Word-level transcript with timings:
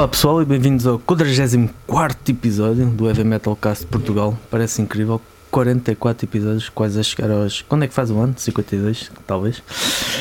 Olá 0.00 0.08
pessoal 0.08 0.40
e 0.40 0.46
bem-vindos 0.46 0.86
ao 0.86 0.98
44 0.98 2.18
episódio 2.32 2.86
do 2.86 3.06
Heavy 3.06 3.22
Metal 3.22 3.54
Cast 3.54 3.84
de 3.84 3.90
Portugal. 3.90 4.34
Parece 4.50 4.80
incrível, 4.80 5.20
44 5.50 6.24
episódios, 6.24 6.70
quase 6.70 6.98
a 6.98 7.02
chegar 7.02 7.30
aos. 7.30 7.60
Quando 7.60 7.84
é 7.84 7.86
que 7.86 7.92
faz 7.92 8.10
o 8.10 8.18
ano? 8.18 8.32
52, 8.34 9.12
talvez. 9.26 9.62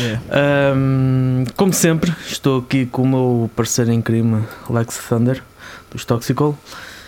É. 0.02 0.76
Um, 0.76 1.46
como 1.56 1.72
sempre, 1.72 2.14
estou 2.28 2.60
aqui 2.60 2.88
com 2.88 3.04
o 3.04 3.08
meu 3.08 3.50
parceiro 3.56 3.94
em 3.94 4.02
crime, 4.02 4.44
Lex 4.70 5.00
Thunder, 5.08 5.42
dos 5.90 6.04
Toxical. 6.04 6.58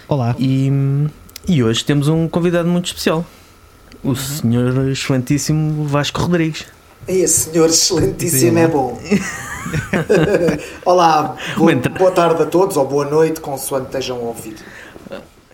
Olá. 0.08 0.34
E, 0.40 0.72
e 1.50 1.62
hoje 1.62 1.84
temos 1.84 2.08
um 2.08 2.26
convidado 2.30 2.70
muito 2.70 2.86
especial, 2.86 3.26
o 4.02 4.16
senhor 4.16 4.88
excelentíssimo 4.88 5.84
Vasco 5.90 6.22
Rodrigues. 6.22 6.68
Esse 7.08 7.52
senhor 7.52 7.68
excelentíssimo 7.70 8.52
Sim, 8.58 8.60
é 8.60 8.68
bom. 8.68 9.00
Olá, 10.86 11.36
bo- 11.56 11.64
Uma 11.64 11.72
entra- 11.74 11.92
boa 11.94 12.12
tarde 12.12 12.44
a 12.44 12.46
todos 12.46 12.78
ou 12.78 12.88
boa 12.88 13.06
noite, 13.10 13.40
consoante 13.42 13.88
estejam 13.88 14.18
a 14.18 14.22
ouvir. 14.22 14.56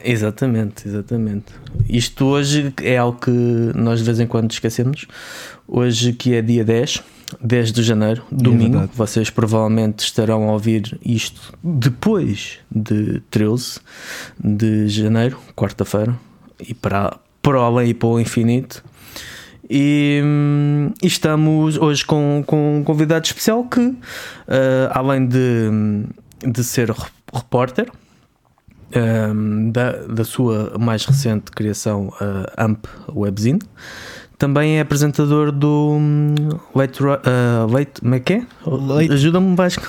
Exatamente, 0.03 0.87
exatamente. 0.87 1.45
Isto 1.89 2.25
hoje 2.25 2.73
é 2.81 2.97
algo 2.97 3.19
que 3.19 3.31
nós 3.31 3.99
de 3.99 4.05
vez 4.05 4.19
em 4.19 4.27
quando 4.27 4.51
esquecemos. 4.51 5.05
Hoje 5.67 6.13
que 6.13 6.33
é 6.35 6.41
dia 6.41 6.63
10, 6.63 7.01
10 7.41 7.71
de 7.71 7.83
janeiro, 7.83 8.23
domingo. 8.31 8.71
verdade. 8.77 8.91
Vocês 8.95 9.29
provavelmente 9.29 9.99
estarão 9.99 10.47
a 10.49 10.53
ouvir 10.53 10.97
isto 11.03 11.53
depois 11.63 12.59
de 12.69 13.21
13 13.31 13.79
de 14.39 14.87
janeiro, 14.87 15.39
quarta-feira, 15.55 16.15
e 16.59 16.73
para, 16.73 17.17
para 17.41 17.59
o 17.59 17.61
além 17.63 17.89
e 17.89 17.93
para 17.93 18.07
o 18.07 18.19
infinito. 18.19 18.83
E, 19.69 20.21
hum, 20.23 20.91
e 21.03 21.07
estamos 21.07 21.77
hoje 21.77 22.05
com, 22.05 22.43
com 22.47 22.77
um 22.79 22.83
convidado 22.83 23.25
especial 23.25 23.63
que, 23.65 23.93
ah, 24.47 24.91
além 24.99 25.27
de, 25.27 25.69
de 26.45 26.63
ser 26.63 26.89
rep- 26.89 27.11
repórter, 27.33 27.87
um, 28.95 29.69
da, 29.71 29.91
da 30.07 30.23
sua 30.23 30.73
mais 30.79 31.03
recente 31.05 31.51
criação, 31.51 32.13
a 32.55 32.63
AMP 32.65 32.85
Webzine. 33.13 33.59
Também 34.37 34.77
é 34.77 34.81
apresentador 34.81 35.51
do 35.51 35.97
hum, 35.99 36.35
Late, 36.73 37.03
uh, 37.03 37.17
late 37.69 37.99
como 38.01 38.15
é 38.15 38.19
que 38.19 38.33
é? 38.33 38.43
Late- 38.65 39.11
Ajuda-me, 39.13 39.55
Vasco. 39.55 39.87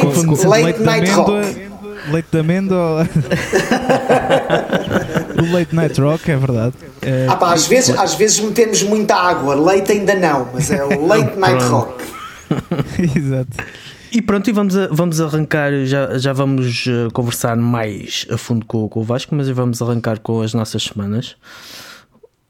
Confundo 0.00 0.36
sempre 0.36 0.48
Late 0.62 0.62
leite 0.64 0.78
de 0.78 0.84
Night. 0.84 1.10
Rock. 1.10 1.68
Leite 2.12 2.28
de 2.30 2.38
amêndoa. 2.38 3.08
o 5.42 5.52
Late 5.52 5.74
Night 5.74 6.00
Rock, 6.00 6.30
é 6.30 6.36
verdade. 6.36 6.74
É, 7.02 7.26
Ah, 7.28 7.36
pá, 7.36 7.52
às, 7.52 7.66
vezes, 7.66 7.96
às 7.96 8.14
vezes 8.14 8.40
metemos 8.40 8.82
muita 8.82 9.14
água, 9.14 9.54
leite 9.54 9.92
ainda 9.92 10.14
não, 10.14 10.48
mas 10.52 10.70
é 10.70 10.84
o 10.84 10.88
Late 11.06 11.36
Night. 11.38 11.64
Rock. 11.64 12.04
Exato. 13.16 13.50
E 14.10 14.22
pronto, 14.22 14.48
e 14.48 14.52
vamos, 14.52 14.76
a- 14.76 14.88
vamos 14.90 15.20
arrancar, 15.20 15.70
já, 15.84 16.16
já 16.18 16.32
vamos 16.32 16.86
uh, 16.86 17.10
conversar 17.12 17.56
mais 17.56 18.26
a 18.30 18.38
fundo 18.38 18.64
com, 18.64 18.88
com 18.88 19.00
o 19.00 19.02
Vasco, 19.04 19.34
mas 19.34 19.48
vamos 19.50 19.82
arrancar 19.82 20.18
com 20.20 20.40
as 20.40 20.54
nossas 20.54 20.82
semanas. 20.82 21.36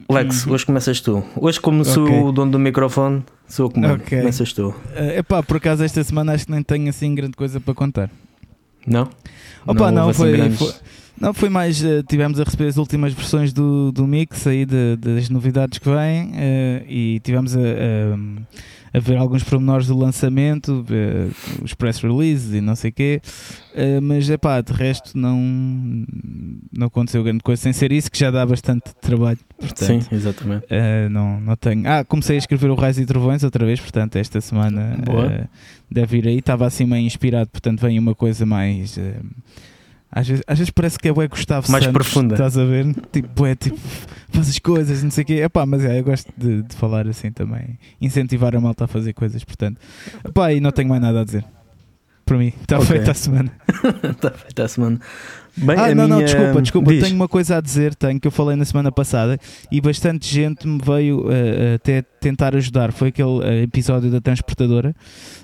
Lex, 0.09 0.47
hoje 0.47 0.65
começas 0.65 1.01
tu. 1.01 1.23
Hoje, 1.35 1.59
como 1.59 1.83
sou 1.85 2.03
Uhum. 2.05 2.09
Ok. 2.19 2.23
o 2.29 2.31
dono 2.31 2.51
do 2.53 2.59
microfone, 2.59 3.23
sou 3.47 3.65
eu 3.67 3.69
que 3.69 3.79
mando. 3.79 3.95
Ok. 3.95 4.17
Começas 4.19 4.53
tu. 4.53 4.73
É 4.95 5.19
epá, 5.19 5.43
por 5.43 5.57
acaso 5.57 5.83
esta 5.83 6.03
semana 6.03 6.33
acho 6.33 6.45
que 6.45 6.51
nem 6.51 6.63
tenho 6.63 6.89
assim 6.89 7.13
grande 7.13 7.33
coisa 7.33 7.59
para 7.59 7.73
contar. 7.75 8.09
Não? 8.87 9.07
Opa, 9.67 9.91
não, 9.91 10.07
houve 10.07 10.11
assim 10.11 10.21
foi, 10.23 10.31
grandes- 10.31 10.57
foi- 10.57 10.73
Não, 11.19 11.33
foi 11.33 11.49
mais. 11.49 11.83
eh, 11.83 12.01
tivemos 12.07 12.39
a 12.39 12.43
receber 12.43 12.67
as 12.67 12.77
últimas 12.77 13.13
versões 13.13 13.51
do, 13.51 13.91
do 13.91 14.07
mix 14.07 14.47
aí 14.47 14.65
de- 14.65 14.95
das 14.97 15.29
novidades 15.29 15.77
que 15.79 15.89
vêm 15.89 16.31
eh, 16.35 16.83
e 16.87 17.19
tivemos 17.21 17.55
a, 17.57 17.59
a- 17.59 18.97
a 18.97 18.99
ver 18.99 19.17
alguns 19.17 19.43
pormenores 19.43 19.85
do 19.87 19.97
lançamento, 19.97 20.83
eh, 20.89 21.27
os 21.61 21.73
press 21.73 21.99
releases 21.99 22.53
e 22.53 22.61
não 22.61 22.75
sei 22.75 22.89
o 22.89 22.93
quê. 22.93 23.21
Mas 24.01 24.29
é 24.29 24.37
pá, 24.37 24.59
de 24.61 24.73
resto 24.73 25.17
não, 25.17 25.37
não 26.75 26.87
aconteceu 26.87 27.23
grande 27.23 27.41
coisa, 27.43 27.61
sem 27.61 27.71
ser 27.71 27.91
isso 27.91 28.09
que 28.11 28.17
já 28.17 28.29
dá 28.31 28.45
bastante 28.45 28.93
trabalho. 28.99 29.37
Portanto, 29.57 30.01
Sim, 30.03 30.15
exatamente. 30.15 30.65
Uh, 30.65 31.09
não, 31.09 31.39
não 31.39 31.55
tenho. 31.55 31.83
Ah, 31.87 32.03
comecei 32.03 32.35
a 32.35 32.39
escrever 32.39 32.69
o 32.71 32.75
Raios 32.75 32.97
e 32.97 33.05
Trovões 33.05 33.43
outra 33.43 33.65
vez, 33.65 33.79
portanto, 33.79 34.15
esta 34.17 34.41
semana 34.41 34.97
uh, 35.45 35.47
deve 35.89 36.17
ir 36.17 36.27
aí. 36.27 36.37
Estava 36.39 36.65
assim 36.65 36.85
meio 36.85 37.05
inspirado, 37.05 37.49
portanto, 37.51 37.79
vem 37.81 37.97
uma 37.99 38.15
coisa 38.15 38.45
mais. 38.45 38.97
Às, 40.11 40.27
vezes, 40.27 40.43
às 40.47 40.57
vezes 40.57 40.71
parece 40.71 40.97
que 40.97 41.07
é 41.07 41.11
o 41.11 41.15
Gustavo 41.29 41.71
Mais 41.71 41.83
Santos, 41.83 41.93
profunda. 41.93 42.35
Estás 42.35 42.57
a 42.57 42.65
ver? 42.65 42.93
Tipo, 43.11 43.45
é 43.45 43.55
tipo, 43.55 43.77
faz 44.31 44.49
as 44.49 44.59
coisas, 44.59 45.03
não 45.03 45.11
sei 45.11 45.23
o 45.23 45.27
quê. 45.27 45.33
Epá, 45.41 45.65
mas 45.65 45.83
é, 45.85 45.99
eu 45.99 46.03
gosto 46.03 46.31
de, 46.37 46.63
de 46.63 46.75
falar 46.75 47.07
assim 47.07 47.31
também. 47.31 47.77
Incentivar 48.01 48.55
a 48.55 48.59
malta 48.61 48.85
a 48.85 48.87
fazer 48.87 49.13
coisas, 49.13 49.43
portanto. 49.43 49.79
Epá, 50.27 50.51
e 50.53 50.59
não 50.59 50.71
tenho 50.71 50.89
mais 50.89 51.01
nada 51.01 51.21
a 51.21 51.23
dizer. 51.23 51.45
Para 52.25 52.37
mim, 52.37 52.53
está 52.61 52.77
Ok. 52.77 52.87
feita 52.87 53.11
a 53.11 53.13
semana. 53.15 53.51
Está 54.03 54.29
feita 54.37 54.63
a 54.63 54.67
semana. 54.67 54.99
Bem, 55.57 55.75
Ah, 55.77 55.95
não, 55.95 56.07
não, 56.07 56.17
minha- 56.17 56.27
desculpa, 56.27 56.61
desculpa. 56.61 56.91
Diz. 56.91 57.03
Tenho 57.03 57.15
uma 57.15 57.27
coisa 57.27 57.57
a 57.57 57.61
dizer, 57.61 57.95
tenho, 57.95 58.19
que 58.19 58.27
eu 58.27 58.31
falei 58.31 58.55
na 58.55 58.63
semana 58.65 58.91
passada 58.91 59.39
e 59.71 59.81
bastante 59.81 60.31
gente 60.31 60.67
me 60.67 60.79
veio 60.79 61.21
uh, 61.25 61.75
até 61.75 62.03
tentar 62.21 62.55
ajudar. 62.55 62.91
Foi 62.93 63.07
aquele 63.09 63.27
uh, 63.29 63.63
episódio 63.63 64.11
da 64.11 64.21
transportadora 64.21 64.95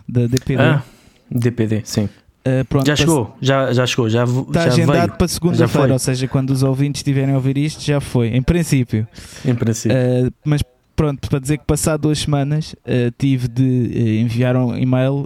da 0.07 0.27
DPD. 0.27 0.61
Ah, 0.61 0.83
DPD, 1.31 1.81
sim. 1.83 2.07
Uh, 2.47 2.85
Já 2.85 2.95
chegou, 2.95 3.35
já, 3.41 3.73
já 3.73 3.87
chegou, 3.87 4.07
já, 4.07 4.23
Está 4.23 4.61
já 4.61 4.67
agendado 4.67 4.99
veio, 4.99 5.17
para 5.17 5.27
segunda-feira, 5.27 5.93
ou 5.93 5.97
seja, 5.97 6.27
quando 6.27 6.51
os 6.51 6.61
ouvintes 6.61 6.99
estiverem 6.99 7.33
a 7.33 7.37
ouvir 7.37 7.57
isto, 7.57 7.83
já 7.83 7.99
foi, 7.99 8.27
em 8.27 8.41
princípio. 8.43 9.07
em 9.43 9.55
princípio. 9.55 9.97
Uh, 9.97 10.31
mas 10.45 10.61
pronto, 10.95 11.27
para 11.27 11.39
dizer 11.39 11.57
que 11.57 11.65
passado 11.65 12.01
duas 12.01 12.19
semanas 12.19 12.73
uh, 12.73 13.11
tive 13.17 13.47
de 13.47 14.19
enviar 14.19 14.55
um 14.55 14.77
e-mail 14.77 15.25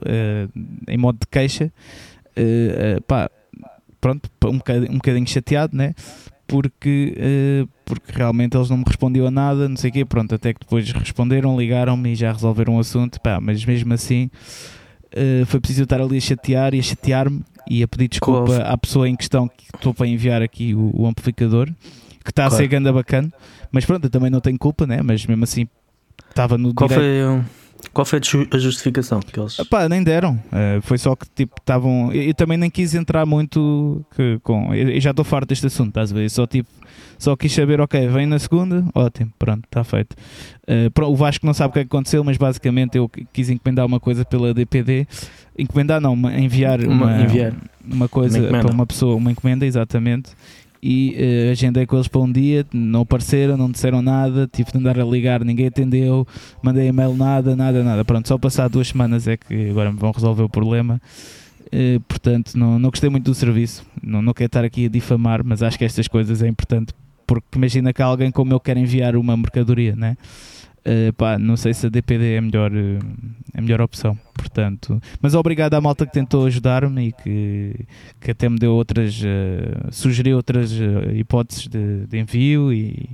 em 0.88 0.98
modo 0.98 1.20
de 1.20 1.28
queixa. 1.28 1.70
Pá, 3.06 3.30
pronto, 4.00 4.30
um 4.46 4.58
bocadinho, 4.58 4.92
um 4.92 4.96
bocadinho 4.96 5.28
chateado, 5.28 5.76
né? 5.76 5.94
Porque, 6.48 7.68
porque 7.86 8.14
realmente 8.14 8.56
eles 8.56 8.70
não 8.70 8.78
me 8.78 8.84
respondiam 8.88 9.28
a 9.28 9.32
nada, 9.32 9.68
não 9.68 9.76
sei 9.76 9.90
o 9.90 9.94
quê. 9.94 10.06
Pronto, 10.06 10.34
até 10.34 10.54
que 10.54 10.62
depois 10.62 10.90
responderam, 10.92 11.60
ligaram-me 11.60 12.14
e 12.14 12.16
já 12.16 12.32
resolveram 12.32 12.78
o 12.78 12.80
assunto. 12.80 13.20
Pá, 13.20 13.40
mas 13.42 13.64
mesmo 13.66 13.94
assim 13.94 14.32
uh, 15.16 15.46
foi 15.46 15.60
preciso 15.60 15.84
estar 15.84 16.02
ali 16.02 16.18
a 16.18 16.22
chatear 16.22 16.74
e 16.74 16.80
a 16.80 16.84
chatear-me 16.84 17.42
e 17.70 17.84
a 17.84 17.88
pedir 17.88 18.08
desculpa 18.08 18.46
Qual- 18.48 18.62
à 18.74 18.78
pessoa 18.78 19.08
em 19.08 19.16
questão 19.16 19.48
que 19.48 19.66
estou 19.76 19.94
para 19.94 20.08
enviar 20.08 20.42
aqui 20.42 20.74
o, 20.74 20.92
o 20.94 21.06
amplificador, 21.08 21.68
que 22.24 22.32
está 22.32 22.46
a 22.46 22.50
ser 22.50 22.58
Claro. 22.68 22.70
ganda 22.72 22.94
bacana. 22.94 23.32
Mas 23.72 23.86
pronto, 23.86 24.06
eu 24.06 24.10
também 24.10 24.30
não 24.30 24.40
tenho 24.42 24.58
culpa, 24.58 24.88
né? 24.88 25.02
Mas 25.04 25.26
mesmo 25.26 25.44
assim 25.44 25.68
estava 26.30 26.58
no 26.58 26.74
qual, 26.74 26.88
direito. 26.90 27.42
foi, 27.44 27.46
qual 27.94 28.06
foi 28.06 28.20
a 28.20 28.22
ju- 28.24 28.48
a 28.52 28.58
justificação 28.58 29.20
que 29.20 29.40
eles. 29.40 29.58
Epá, 29.60 29.88
nem 29.90 30.04
deram. 30.04 30.34
Uh, 30.48 30.82
foi 30.82 30.98
só 30.98 31.16
que 31.16 31.26
tipo 31.36 31.56
estavam. 31.60 32.12
Eu, 32.14 32.24
eu 32.24 32.34
também 32.34 32.58
nem 32.58 32.70
quis 32.70 32.94
entrar 32.96 33.26
muito 33.26 34.06
que- 34.16 34.40
com. 34.44 34.74
Eu, 34.74 34.90
eu 34.90 35.02
já 35.02 35.12
estou 35.12 35.24
farto 35.26 35.50
deste 35.50 35.66
assunto, 35.68 35.90
estás 35.90 36.12
a 36.12 36.16
ver? 36.16 36.30
Só 36.30 36.46
tipo. 36.46 36.70
Só 37.18 37.36
quis 37.36 37.52
saber, 37.54 37.82
ok, 37.82 38.08
vem 38.08 38.26
na 38.26 38.40
segunda, 38.40 38.86
ótimo, 38.96 39.30
pronto, 39.38 39.66
está 39.66 39.84
feito. 39.84 40.16
Uh, 40.68 41.04
o 41.06 41.16
Vasco 41.18 41.46
não 41.46 41.54
sabe 41.54 41.72
o 41.72 41.74
que 41.74 41.80
é 41.80 41.84
que 41.84 41.88
aconteceu, 41.88 42.24
mas 42.24 42.38
basicamente 42.38 42.98
eu 42.98 43.10
qui- 43.10 43.28
quis 43.34 43.50
encomendar 43.50 43.86
uma 43.86 44.00
coisa 44.00 44.24
pela 44.24 44.54
DPD. 44.54 45.06
Encomendar 45.58 46.00
não, 46.00 46.14
enviar 46.32 46.80
Uma- 46.82 47.06
uma, 47.08 47.22
enviar. 47.22 47.54
uma 47.84 48.08
coisa 48.08 48.40
Uma 48.40 48.62
para 48.62 48.72
uma 48.74 48.86
pessoa, 48.86 49.16
uma 49.16 49.32
encomenda, 49.32 49.66
exatamente. 49.66 50.30
E 50.82 51.16
eh, 51.18 51.52
agendei 51.52 51.86
com 51.86 51.98
eles 51.98 52.08
para 52.08 52.22
um 52.22 52.32
dia, 52.32 52.66
não 52.74 53.02
apareceram, 53.02 53.58
não 53.58 53.70
disseram 53.70 54.02
nada, 54.02 54.50
tive 54.52 54.72
de 54.72 54.78
andar 54.78 54.98
a 54.98 55.04
ligar, 55.04 55.44
ninguém 55.44 55.68
atendeu, 55.68 56.26
mandei 56.62 56.88
e-mail, 56.88 57.14
nada, 57.14 57.56
nada, 57.56 57.84
nada. 57.84 58.06
Pronto, 58.06 58.28
só 58.28 58.38
passar 58.38 58.70
duas 58.70 58.88
semanas 58.88 59.28
é 59.28 59.36
que 59.36 59.70
agora 59.70 59.92
me 59.92 60.00
vão 60.00 60.12
resolver 60.12 60.44
o 60.44 60.50
problema. 60.50 61.02
Eh, 61.72 62.00
portanto, 62.08 62.56
não, 62.56 62.80
não 62.80 62.90
gostei 62.90 63.10
muito 63.10 63.26
do 63.26 63.36
serviço, 63.36 63.86
não, 64.02 64.22
não 64.22 64.34
quero 64.34 64.48
estar 64.48 64.64
aqui 64.64 64.86
a 64.86 64.90
difamar, 64.90 65.44
mas 65.44 65.62
acho 65.62 65.78
que 65.78 65.86
estas 65.86 66.08
coisas 66.08 66.42
é 66.42 66.48
importante, 66.48 66.94
porque 67.28 67.46
imagina 67.56 67.94
que 67.94 68.02
alguém 68.02 68.32
como 68.32 68.54
eu 68.54 68.60
quer 68.60 68.78
enviar 68.78 69.16
uma 69.16 69.38
mercadoria, 69.38 69.96
né? 69.96 70.18
Eh, 70.86 71.12
pá, 71.12 71.38
não 71.38 71.58
sei 71.58 71.74
se 71.74 71.88
a 71.88 71.90
DPD 71.90 72.36
é 72.36 72.38
a 72.38 72.42
melhor, 72.42 72.72
eh, 72.74 73.00
a 73.54 73.62
melhor 73.62 73.82
opção, 73.82 74.18
portanto, 74.34 75.02
mas 75.22 75.36
obrigado 75.36 75.74
à 75.74 75.82
malta 75.82 76.06
que 76.06 76.14
tentou 76.14 76.46
ajudar-me 76.46 77.10
e 77.10 77.12
que, 77.12 77.76
que 78.20 78.32
até 78.32 78.48
me 78.48 78.58
deu 78.58 78.74
outras, 78.74 79.22
eh, 79.24 79.90
sugeriu 79.92 80.38
outras 80.38 80.72
eh, 80.72 81.16
hipóteses 81.16 81.68
de, 81.68 82.06
de 82.08 82.18
envio 82.18 82.72
e, 82.72 83.10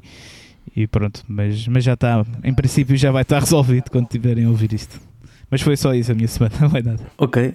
e 0.76 0.88
pronto, 0.88 1.24
mas, 1.28 1.68
mas 1.68 1.84
já 1.84 1.94
está, 1.94 2.26
em 2.44 2.54
princípio 2.54 2.96
já 2.96 3.12
vai 3.12 3.24
estar 3.24 3.40
resolvido 3.42 3.90
quando 3.90 4.08
tiverem 4.08 4.46
a 4.46 4.50
ouvir 4.50 4.74
isto. 4.74 5.00
Mas 5.50 5.62
foi 5.62 5.78
só 5.78 5.94
isso 5.94 6.12
a 6.12 6.16
minha 6.16 6.28
semana, 6.28 6.56
não 6.62 6.70
vai 6.70 6.82
nada. 6.82 7.04
Ok. 7.18 7.54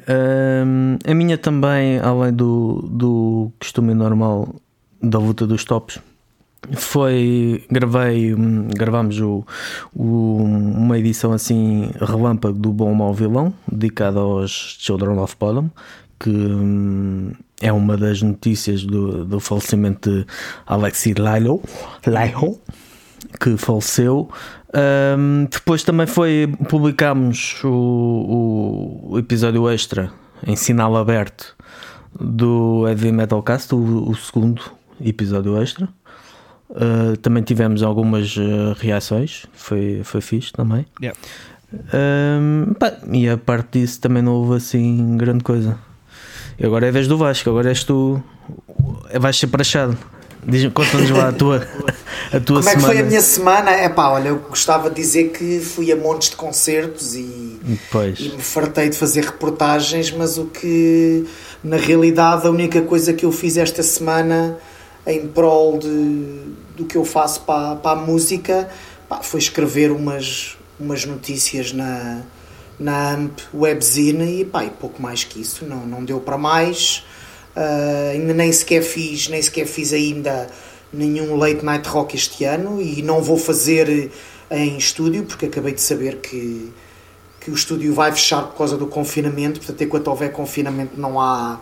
um, 0.67 0.97
a 1.05 1.15
minha 1.15 1.37
também, 1.39 1.99
além 1.99 2.33
do, 2.33 2.89
do 2.91 3.53
costume 3.59 3.95
normal 3.95 4.55
da 5.03 5.19
luta 5.19 5.47
dos 5.47 5.65
tops, 5.65 5.99
foi. 6.73 7.65
Gravei. 7.71 8.35
hum, 8.35 8.69
Gravámos 8.69 9.21
o, 9.21 9.45
o- 9.95 10.37
uma 10.43 10.99
edição 10.99 11.33
assim 11.33 11.91
relâmpago 12.01 12.59
do 12.59 12.73
Bom 12.73 12.93
Mau 12.95 13.12
Vilão, 13.15 13.53
dedicada 13.71 14.21
aos 14.21 14.77
Children 14.79 15.19
of 15.19 15.37
Bottom, 15.39 15.71
que 16.19 16.31
hum, 16.31 17.33
é 17.61 17.73
uma 17.73 17.97
das 17.97 18.23
notícias 18.23 18.85
do, 18.85 19.25
do 19.25 19.41
falecimento 19.41 20.11
de 20.11 20.27
Alexei 20.67 21.15
Lilo, 21.15 21.62
Lilo 22.07 22.59
que 23.41 23.56
faleceu. 23.56 24.29
Um, 25.19 25.47
depois 25.51 25.83
também 25.83 26.06
foi 26.06 26.53
publicámos 26.69 27.61
o, 27.65 29.09
o 29.11 29.19
episódio 29.19 29.69
extra 29.69 30.13
em 30.47 30.55
sinal 30.56 30.97
aberto 30.97 31.56
do 32.19 32.87
Heavy 32.89 33.13
Metal 33.13 33.43
Cast, 33.43 33.75
o, 33.75 34.09
o 34.11 34.15
segundo 34.15 34.63
episódio 35.01 35.61
extra. 35.61 35.89
Uh, 36.70 37.17
também 37.17 37.43
tivemos 37.43 37.82
algumas 37.82 38.37
uh, 38.37 38.75
reações, 38.78 39.44
foi, 39.52 40.02
foi 40.05 40.20
fixe 40.20 40.52
também. 40.52 40.87
Yeah. 41.02 41.19
Um, 41.93 42.75
pá, 42.75 42.93
e 43.12 43.28
a 43.28 43.37
parte 43.37 43.81
disso 43.81 44.00
também 44.00 44.22
não 44.22 44.32
houve 44.34 44.56
assim 44.56 45.17
grande 45.17 45.43
coisa. 45.43 45.76
E 46.58 46.64
agora 46.64 46.87
é 46.87 46.88
a 46.90 46.93
vez 46.93 47.08
do 47.08 47.17
Vasco, 47.19 47.49
agora 47.50 47.69
és 47.70 47.82
tu, 47.84 48.22
vais 49.19 49.37
ser 49.38 49.49
prachado. 49.49 49.96
Diz- 50.46 50.72
Conta-nos 50.72 51.11
lá 51.11 51.28
a 51.28 51.32
tua, 51.32 51.67
a 52.32 52.40
tua 52.40 52.58
Como 52.62 52.69
é 52.69 52.75
que 52.75 52.81
semana. 52.81 52.87
foi 52.94 52.99
a 52.99 53.05
minha 53.05 53.20
semana? 53.20 53.70
É 53.72 53.88
pá, 53.88 54.08
olha, 54.08 54.28
eu 54.28 54.37
gostava 54.38 54.88
de 54.88 54.96
dizer 54.96 55.31
que 55.31 55.61
fui 55.61 55.90
a 55.93 55.96
montes 55.96 56.31
de 56.31 56.37
concertos 56.37 57.14
e, 57.14 57.61
Pois. 57.90 58.19
e 58.20 58.28
me 58.31 58.40
fartei 58.43 58.88
de 58.88 58.96
fazer 58.96 59.25
reportagens, 59.25 60.11
mas 60.12 60.38
o 60.38 60.46
que 60.46 61.26
na 61.62 61.76
realidade 61.76 62.46
a 62.46 62.50
única 62.50 62.81
coisa 62.82 63.12
que 63.12 63.25
eu 63.26 63.32
fiz 63.32 63.56
esta 63.56 63.82
semana 63.82 64.56
em 65.06 65.26
prol 65.29 65.79
de, 65.79 66.52
do 66.76 66.85
que 66.85 66.97
eu 66.97 67.05
faço 67.05 67.43
para, 67.43 67.76
para 67.76 67.99
a 67.99 68.02
música 68.02 68.69
pá, 69.08 69.23
foi 69.23 69.41
escrever 69.41 69.91
umas, 69.91 70.56
umas 70.79 71.05
notícias 71.05 71.73
na, 71.73 72.23
na 72.79 73.12
AMP 73.12 73.41
Webzine 73.55 74.41
e, 74.41 74.44
pá, 74.44 74.64
e 74.64 74.70
pouco 74.70 75.00
mais 75.00 75.25
que 75.25 75.41
isso, 75.41 75.64
não, 75.64 75.87
não 75.87 76.05
deu 76.05 76.20
para 76.20 76.38
mais. 76.38 77.05
Ah, 77.55 78.11
ainda 78.12 78.32
nem 78.32 78.52
sequer 78.52 78.82
fiz, 78.82 79.29
nem 79.29 79.43
sequer 79.43 79.67
fiz 79.67 79.93
ainda 79.93 80.49
nenhum 80.93 81.37
late 81.37 81.64
night 81.64 81.88
rock 81.88 82.17
este 82.17 82.44
ano 82.44 82.81
e 82.81 83.03
não 83.03 83.23
vou 83.23 83.37
fazer 83.37 84.11
em 84.50 84.76
estúdio 84.76 85.25
porque 85.25 85.46
acabei 85.46 85.73
de 85.73 85.81
saber 85.81 86.17
que, 86.17 86.73
que 87.41 87.50
o 87.50 87.55
estúdio 87.55 87.94
vai 87.94 88.12
fechar 88.12 88.43
por 88.43 88.56
causa 88.56 88.76
do 88.76 88.87
confinamento, 88.87 89.61
portanto 89.61 89.82
enquanto 89.82 90.08
houver 90.08 90.32
confinamento 90.32 90.99
não 90.99 91.20
há 91.20 91.61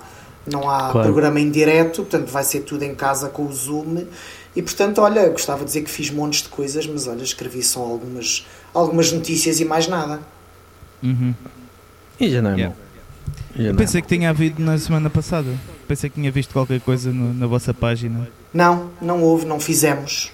não 0.52 0.68
há 0.70 0.90
Claro. 0.90 1.08
programa 1.12 1.40
em 1.40 1.50
direto, 1.50 2.02
portanto 2.02 2.28
vai 2.30 2.44
ser 2.44 2.60
tudo 2.60 2.82
em 2.84 2.94
casa 2.94 3.28
com 3.28 3.46
o 3.46 3.52
Zoom 3.52 4.04
e 4.56 4.62
portanto 4.62 4.98
olha, 5.00 5.20
eu 5.20 5.32
gostava 5.32 5.60
de 5.60 5.66
dizer 5.66 5.82
que 5.82 5.90
fiz 5.90 6.10
montes 6.10 6.42
de 6.42 6.48
coisas, 6.48 6.86
mas 6.86 7.06
olha, 7.06 7.22
escrevi 7.22 7.62
só 7.62 7.80
algumas, 7.80 8.46
algumas 8.74 9.12
notícias 9.12 9.60
e 9.60 9.64
mais 9.64 9.86
nada. 9.88 10.20
Uhum. 11.02 11.34
E 12.20 12.30
já 12.30 12.42
não 12.42 12.50
é 12.50 12.54
Yeah. 12.54 12.76
Eu 13.56 13.64
não 13.64 13.70
é 13.70 13.74
pensei 13.74 14.02
que 14.02 14.08
tinha 14.08 14.30
havido 14.30 14.62
na 14.62 14.78
semana 14.78 15.08
passada. 15.10 15.48
Pensei 15.86 16.08
que 16.10 16.14
tinha 16.16 16.30
visto 16.30 16.52
qualquer 16.52 16.80
coisa 16.80 17.10
no- 17.12 17.32
na 17.34 17.46
vossa 17.46 17.72
página. 17.74 18.28
Não, 18.52 18.90
não 19.00 19.22
houve, 19.22 19.46
não 19.46 19.58
fizemos. 19.60 20.30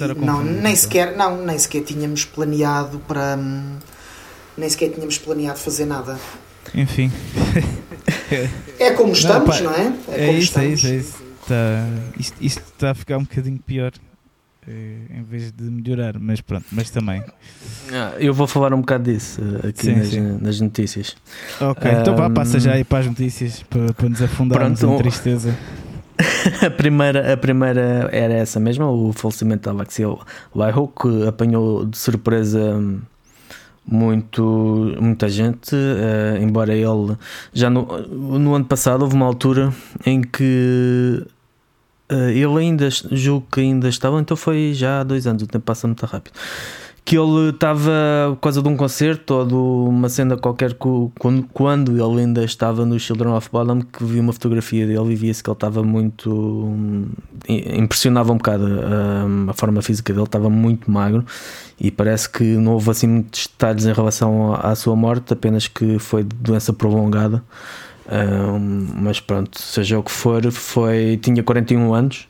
A 0.00 0.06
não, 0.14 0.42
nem 0.42 0.58
então. 0.58 0.76
sequer, 0.76 1.16
não, 1.16 1.36
nem 1.44 1.58
sequer 1.58 1.82
tínhamos 1.82 2.24
planeado 2.24 2.98
para 3.00 3.36
hum, 3.38 3.76
nem 4.56 4.68
sequer 4.68 4.90
tínhamos 4.90 5.18
planeado 5.18 5.58
fazer 5.58 5.84
nada. 5.84 6.18
Enfim. 6.74 7.10
É 8.78 8.90
como 8.92 9.12
estamos, 9.12 9.56
pá, 9.58 9.62
não, 9.62 9.74
é? 9.74 9.92
É, 10.08 10.26
como 10.26 10.38
isso, 10.38 10.58
é 10.58 10.66
estamos. 10.66 10.72
isso, 10.84 10.86
é 10.86 10.96
isso. 10.96 11.24
Tá, 11.46 11.86
isto, 12.18 12.36
isto 12.40 12.62
está 12.72 12.90
a 12.92 12.94
ficar 12.94 13.18
um 13.18 13.22
bocadinho 13.22 13.58
pior. 13.58 13.92
eh, 14.66 14.96
Em 15.18 15.22
vez 15.22 15.52
de 15.52 15.64
melhorar, 15.64 16.18
mas 16.18 16.40
pronto, 16.40 16.64
mas 16.72 16.88
também. 16.90 17.22
Ah, 17.92 18.14
eu 18.18 18.32
vou 18.32 18.46
falar 18.46 18.72
um 18.72 18.80
bocado 18.80 19.04
disso 19.12 19.40
uh, 19.42 19.68
aqui 19.68 19.82
Sim, 19.86 19.94
nas, 19.96 20.08
sim. 20.08 20.38
nas 20.40 20.60
notícias. 20.60 21.16
Ok, 21.60 21.90
então 21.90 22.16
vá, 22.16 22.30
passa 22.30 22.58
já 22.58 22.72
aí 22.72 22.82
para 22.84 23.00
as 23.00 23.06
notícias 23.06 23.62
para, 23.68 23.92
para 23.92 24.08
nos 24.08 24.22
afundarmos 24.22 24.80
Pronto. 24.80 24.94
em 24.94 24.98
tristeza. 25.02 25.54
A 26.64 26.70
primeira, 26.70 27.32
a 27.32 27.36
primeira 27.36 28.08
era 28.12 28.34
essa 28.34 28.60
mesma, 28.60 28.88
o 28.88 29.12
falecimento 29.12 29.62
da 29.64 29.72
Alexia 29.72 30.06
Laiho, 30.54 30.86
que 30.88 31.26
apanhou 31.26 31.84
de 31.84 31.98
surpresa 31.98 32.60
hum, 32.76 33.00
muito, 33.86 34.94
muita 35.00 35.28
gente, 35.28 35.74
eh, 35.74 36.38
embora 36.40 36.74
ele 36.74 37.16
já 37.52 37.68
no, 37.68 37.84
no 38.08 38.54
ano 38.54 38.64
passado 38.64 39.02
houve 39.02 39.14
uma 39.14 39.26
altura 39.26 39.72
em 40.06 40.22
que 40.22 41.22
eh, 42.08 42.32
ele 42.32 42.58
ainda, 42.58 42.88
julgo 42.90 43.46
que 43.52 43.60
ainda 43.60 43.88
estava, 43.88 44.20
então 44.20 44.36
foi 44.36 44.72
já 44.72 45.00
há 45.00 45.04
dois 45.04 45.26
anos, 45.26 45.42
o 45.42 45.46
tempo 45.46 45.64
passa 45.64 45.86
muito 45.86 46.04
rápido. 46.06 46.34
Que 47.04 47.18
ele 47.18 47.50
estava 47.50 47.90
por 48.30 48.40
causa 48.40 48.62
de 48.62 48.68
um 48.68 48.76
concerto 48.76 49.34
ou 49.34 49.46
de 49.46 49.54
uma 49.54 50.08
cena 50.08 50.38
qualquer 50.38 50.74
quando, 50.74 51.46
quando 51.52 51.92
ele 51.92 52.20
ainda 52.22 52.42
estava 52.42 52.86
no 52.86 52.98
Children 52.98 53.32
of 53.32 53.50
Bottom, 53.52 53.82
que 53.82 54.02
vi 54.02 54.20
uma 54.20 54.32
fotografia 54.32 54.86
dele 54.86 55.12
e 55.12 55.14
via-se 55.14 55.42
que 55.42 55.50
ele 55.50 55.54
estava 55.54 55.82
muito. 55.82 56.30
hum, 56.30 57.06
impressionava 57.46 58.32
um 58.32 58.38
bocado 58.38 58.64
hum, 58.64 59.46
a 59.48 59.52
forma 59.52 59.82
física 59.82 60.12
dele, 60.12 60.24
estava 60.24 60.48
muito 60.48 60.90
magro 60.90 61.24
e 61.78 61.90
parece 61.90 62.28
que 62.28 62.42
não 62.42 62.72
houve 62.72 62.90
assim 62.90 63.06
muitos 63.06 63.46
detalhes 63.46 63.84
em 63.84 63.92
relação 63.92 64.54
à, 64.54 64.74
sua 64.74 64.94
morte, 64.94 65.32
apenas 65.32 65.66
que 65.66 65.98
foi 65.98 66.22
de 66.22 66.34
doença 66.36 66.72
prolongada. 66.72 67.42
Hum, 68.06 68.86
mas 68.96 69.18
pronto, 69.20 69.60
seja 69.60 69.98
o 69.98 70.02
que 70.02 70.10
for, 70.10 70.50
foi, 70.52 71.18
tinha 71.22 71.42
41 71.42 71.94
anos. 71.94 72.28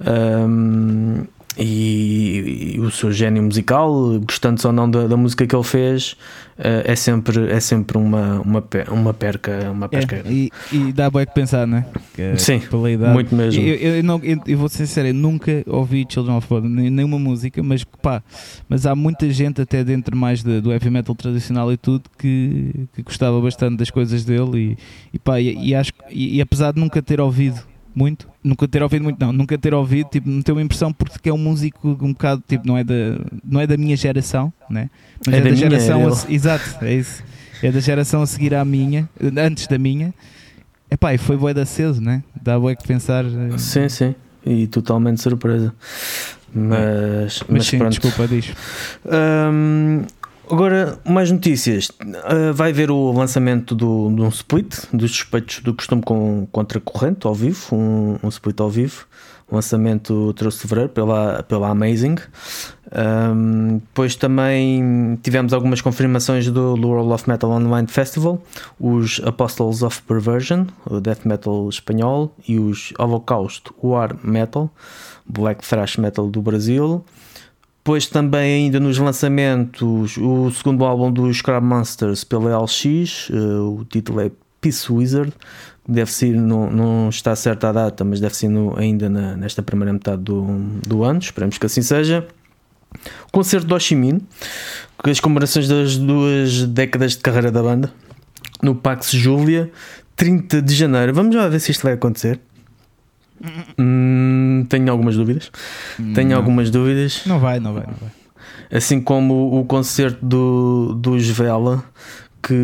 hum, 0.00 1.24
e, 1.58 2.74
e 2.76 2.80
o 2.80 2.90
seu 2.90 3.12
gênio 3.12 3.42
musical, 3.42 4.18
gostando 4.20 4.60
ou 4.66 4.72
não 4.72 4.90
da, 4.90 5.06
da 5.06 5.16
música 5.16 5.46
que 5.46 5.54
ele 5.54 5.64
fez, 5.64 6.16
eh, 6.58 6.82
é 6.86 6.96
sempre, 6.96 7.50
é 7.50 7.60
sempre 7.60 7.98
uma, 7.98 8.40
uma, 8.40 8.64
uma 8.90 9.14
perca. 9.14 9.70
Uma 9.70 9.88
perca. 9.88 10.16
É, 10.24 10.32
e, 10.32 10.50
e 10.72 10.92
dá 10.92 11.10
bem 11.10 11.26
que 11.26 11.34
pensar, 11.34 11.66
não 11.66 11.78
é? 11.78 11.86
Que, 12.14 12.22
é 12.22 12.36
Sim, 12.36 12.60
pela 12.60 12.90
idade. 12.90 13.12
muito 13.12 13.34
mesmo. 13.34 13.62
Eu, 13.62 13.74
eu, 13.74 13.96
eu 13.96 14.02
não, 14.02 14.20
eu, 14.22 14.40
eu 14.46 14.58
vou 14.58 14.68
ser 14.68 14.86
sincero, 14.86 15.08
eu 15.08 15.14
nunca 15.14 15.62
ouvi 15.66 16.06
Children 16.08 16.36
of 16.36 16.46
nem- 16.62 16.90
nenhuma 16.90 17.18
música, 17.18 17.62
mas 17.62 17.84
pá, 17.84 18.22
mas 18.68 18.86
há 18.86 18.94
muita 18.94 19.28
gente 19.30 19.60
até 19.60 19.84
dentro 19.84 20.16
mais 20.16 20.42
de- 20.42 20.60
do 20.60 20.72
heavy 20.72 20.90
metal 20.90 21.14
tradicional 21.14 21.72
e 21.72 21.76
tudo 21.76 22.04
que, 22.18 22.86
que 22.94 23.02
gostava 23.02 23.40
bastante 23.40 23.76
das 23.78 23.90
coisas 23.90 24.24
dele 24.24 24.76
e, 25.12 25.16
e 25.16 25.18
pá, 25.18 25.40
e, 25.40 25.68
e 25.68 25.74
acho 25.74 25.92
e 26.10 26.40
apesar 26.40 26.72
de 26.72 26.80
nunca 26.80 27.00
ter 27.02 27.20
ouvido 27.20 27.60
muito, 27.94 28.28
nunca 28.42 28.66
ter 28.66 28.82
ouvido 28.82 29.02
muito, 29.04 29.18
não, 29.20 29.32
nunca 29.32 29.56
ter 29.58 29.74
ouvido, 29.74 30.08
tipo, 30.10 30.28
me 30.28 30.42
deu 30.42 30.54
uma 30.54 30.62
impressão 30.62 30.92
porque 30.92 31.28
é 31.28 31.32
um 31.32 31.38
músico 31.38 31.88
um 32.00 32.12
bocado, 32.12 32.42
tipo, 32.46 32.66
não 32.66 32.76
é 32.78 32.84
da, 32.84 32.94
não 33.44 33.60
é 33.60 33.66
da 33.66 33.76
minha 33.76 33.96
geração, 33.96 34.52
né? 34.70 34.88
Mas 35.26 35.34
É 35.34 35.38
é, 35.38 35.40
da 35.42 35.48
da, 35.50 35.54
geração, 35.56 36.00
a 36.08 36.32
exato, 36.32 36.84
é 36.84 36.94
isso. 36.94 37.22
É 37.62 37.70
da 37.70 37.80
geração 37.80 38.22
a 38.22 38.26
seguir 38.26 38.54
à 38.54 38.64
minha, 38.64 39.08
antes 39.38 39.66
da 39.66 39.78
minha. 39.78 40.12
Epá, 40.90 41.14
e 41.14 41.18
foi 41.18 41.36
bué 41.36 41.54
da 41.54 41.64
cedo, 41.64 42.00
né? 42.00 42.22
Dá 42.42 42.58
bué 42.58 42.74
que 42.74 42.86
pensar. 42.86 43.24
eh, 43.24 43.56
Sim, 43.58 43.88
sim. 43.88 44.14
E 44.44 44.66
totalmente 44.66 45.20
surpresa. 45.22 45.72
Mas, 46.54 47.40
Mas, 47.40 47.44
mas 47.48 47.66
sim, 47.66 47.78
pronto. 47.78 47.90
desculpa, 47.92 48.26
diz. 48.28 48.52
Hum, 49.06 50.02
agora, 50.50 50.98
mais 51.04 51.30
notícias. 51.30 51.88
Uh, 51.88 52.52
vai 52.52 52.70
haver 52.70 52.90
o 52.90 53.12
lançamento 53.12 53.74
do, 53.74 54.10
de 54.14 54.22
um 54.22 54.28
split 54.28 54.74
dos 54.92 55.10
suspeitos 55.10 55.60
do 55.60 55.74
costume 55.74 56.02
com 56.02 56.46
contracorrente 56.50 57.26
ao 57.26 57.34
vivo, 57.34 57.74
um, 57.74 58.18
um 58.22 58.28
split 58.28 58.60
ao 58.60 58.70
vivo. 58.70 59.06
Lançamento 59.50 60.32
13 60.32 60.56
de 60.56 60.62
fevereiro 60.62 60.88
pela, 60.88 61.42
pela 61.42 61.68
Amazing. 61.68 62.16
Um, 62.94 63.78
depois 63.78 64.16
também 64.16 65.18
tivemos 65.22 65.52
algumas 65.52 65.80
confirmações 65.80 66.46
do, 66.46 66.74
do 66.74 66.88
World 66.88 67.12
of 67.12 67.28
Metal 67.28 67.50
Online 67.50 67.86
Festival, 67.86 68.42
os 68.80 69.20
Apostles 69.24 69.82
of 69.82 70.00
Perversion, 70.02 70.66
o 70.86 71.00
Death 71.00 71.24
Metal 71.24 71.68
espanhol, 71.68 72.34
e 72.48 72.58
os 72.58 72.94
Holocaust 72.98 73.64
War 73.82 74.16
Metal, 74.22 74.70
Black 75.26 75.66
Thrash 75.66 75.98
Metal 75.98 76.26
do 76.28 76.40
Brasil. 76.40 77.04
Depois 77.84 78.06
também 78.06 78.64
ainda 78.66 78.78
nos 78.78 78.96
lançamentos 78.98 80.16
o 80.16 80.50
segundo 80.52 80.84
álbum 80.84 81.10
dos 81.10 81.38
Scrap 81.38 81.64
Monsters 81.64 82.22
pela 82.22 82.56
LX, 82.62 83.28
eh, 83.30 83.34
o 83.36 83.84
título 83.90 84.20
é 84.20 84.30
Peace 84.60 84.90
Wizard, 84.92 85.32
deve 85.88 86.12
ser, 86.12 86.32
não, 86.36 86.70
não 86.70 87.08
está 87.08 87.34
certa 87.34 87.70
a 87.70 87.72
data, 87.72 88.04
mas 88.04 88.20
deve 88.20 88.36
ser 88.36 88.46
no- 88.48 88.78
ainda 88.78 89.10
na- 89.10 89.36
nesta 89.36 89.62
primeira 89.64 89.92
metade 89.92 90.22
do, 90.22 90.44
do 90.86 91.02
ano, 91.02 91.18
esperemos 91.18 91.58
que 91.58 91.66
assim 91.66 91.82
seja. 91.82 92.24
O 93.26 93.32
concerto 93.32 93.66
do 93.66 93.74
Oshimin, 93.74 94.20
com 94.96 95.10
as 95.10 95.18
comemorações 95.18 95.66
das 95.66 95.96
duas 95.96 96.64
décadas 96.68 97.12
de 97.12 97.18
carreira 97.18 97.50
da 97.50 97.62
banda, 97.64 97.92
no 98.62 98.76
Pax 98.76 99.10
Júlia, 99.10 99.72
30 100.14 100.62
de 100.62 100.72
janeiro. 100.72 101.12
Vamos 101.12 101.34
lá 101.34 101.48
ver 101.48 101.58
se 101.58 101.72
isto 101.72 101.82
vai 101.82 101.94
acontecer. 101.94 102.38
Hum, 103.78 104.64
tenho 104.68 104.90
algumas 104.90 105.16
dúvidas. 105.16 105.50
Tenho 106.14 106.30
Não. 106.30 106.36
algumas 106.36 106.70
dúvidas. 106.70 107.22
Não 107.26 107.38
vai, 107.38 107.58
não 107.60 107.74
vai, 107.74 107.84
não 107.86 107.94
vai. 108.00 108.10
Assim 108.70 109.00
como 109.00 109.58
o 109.60 109.64
concerto 109.64 110.24
do, 110.24 110.94
dos 110.94 111.28
Vela, 111.28 111.84
que, 112.42 112.54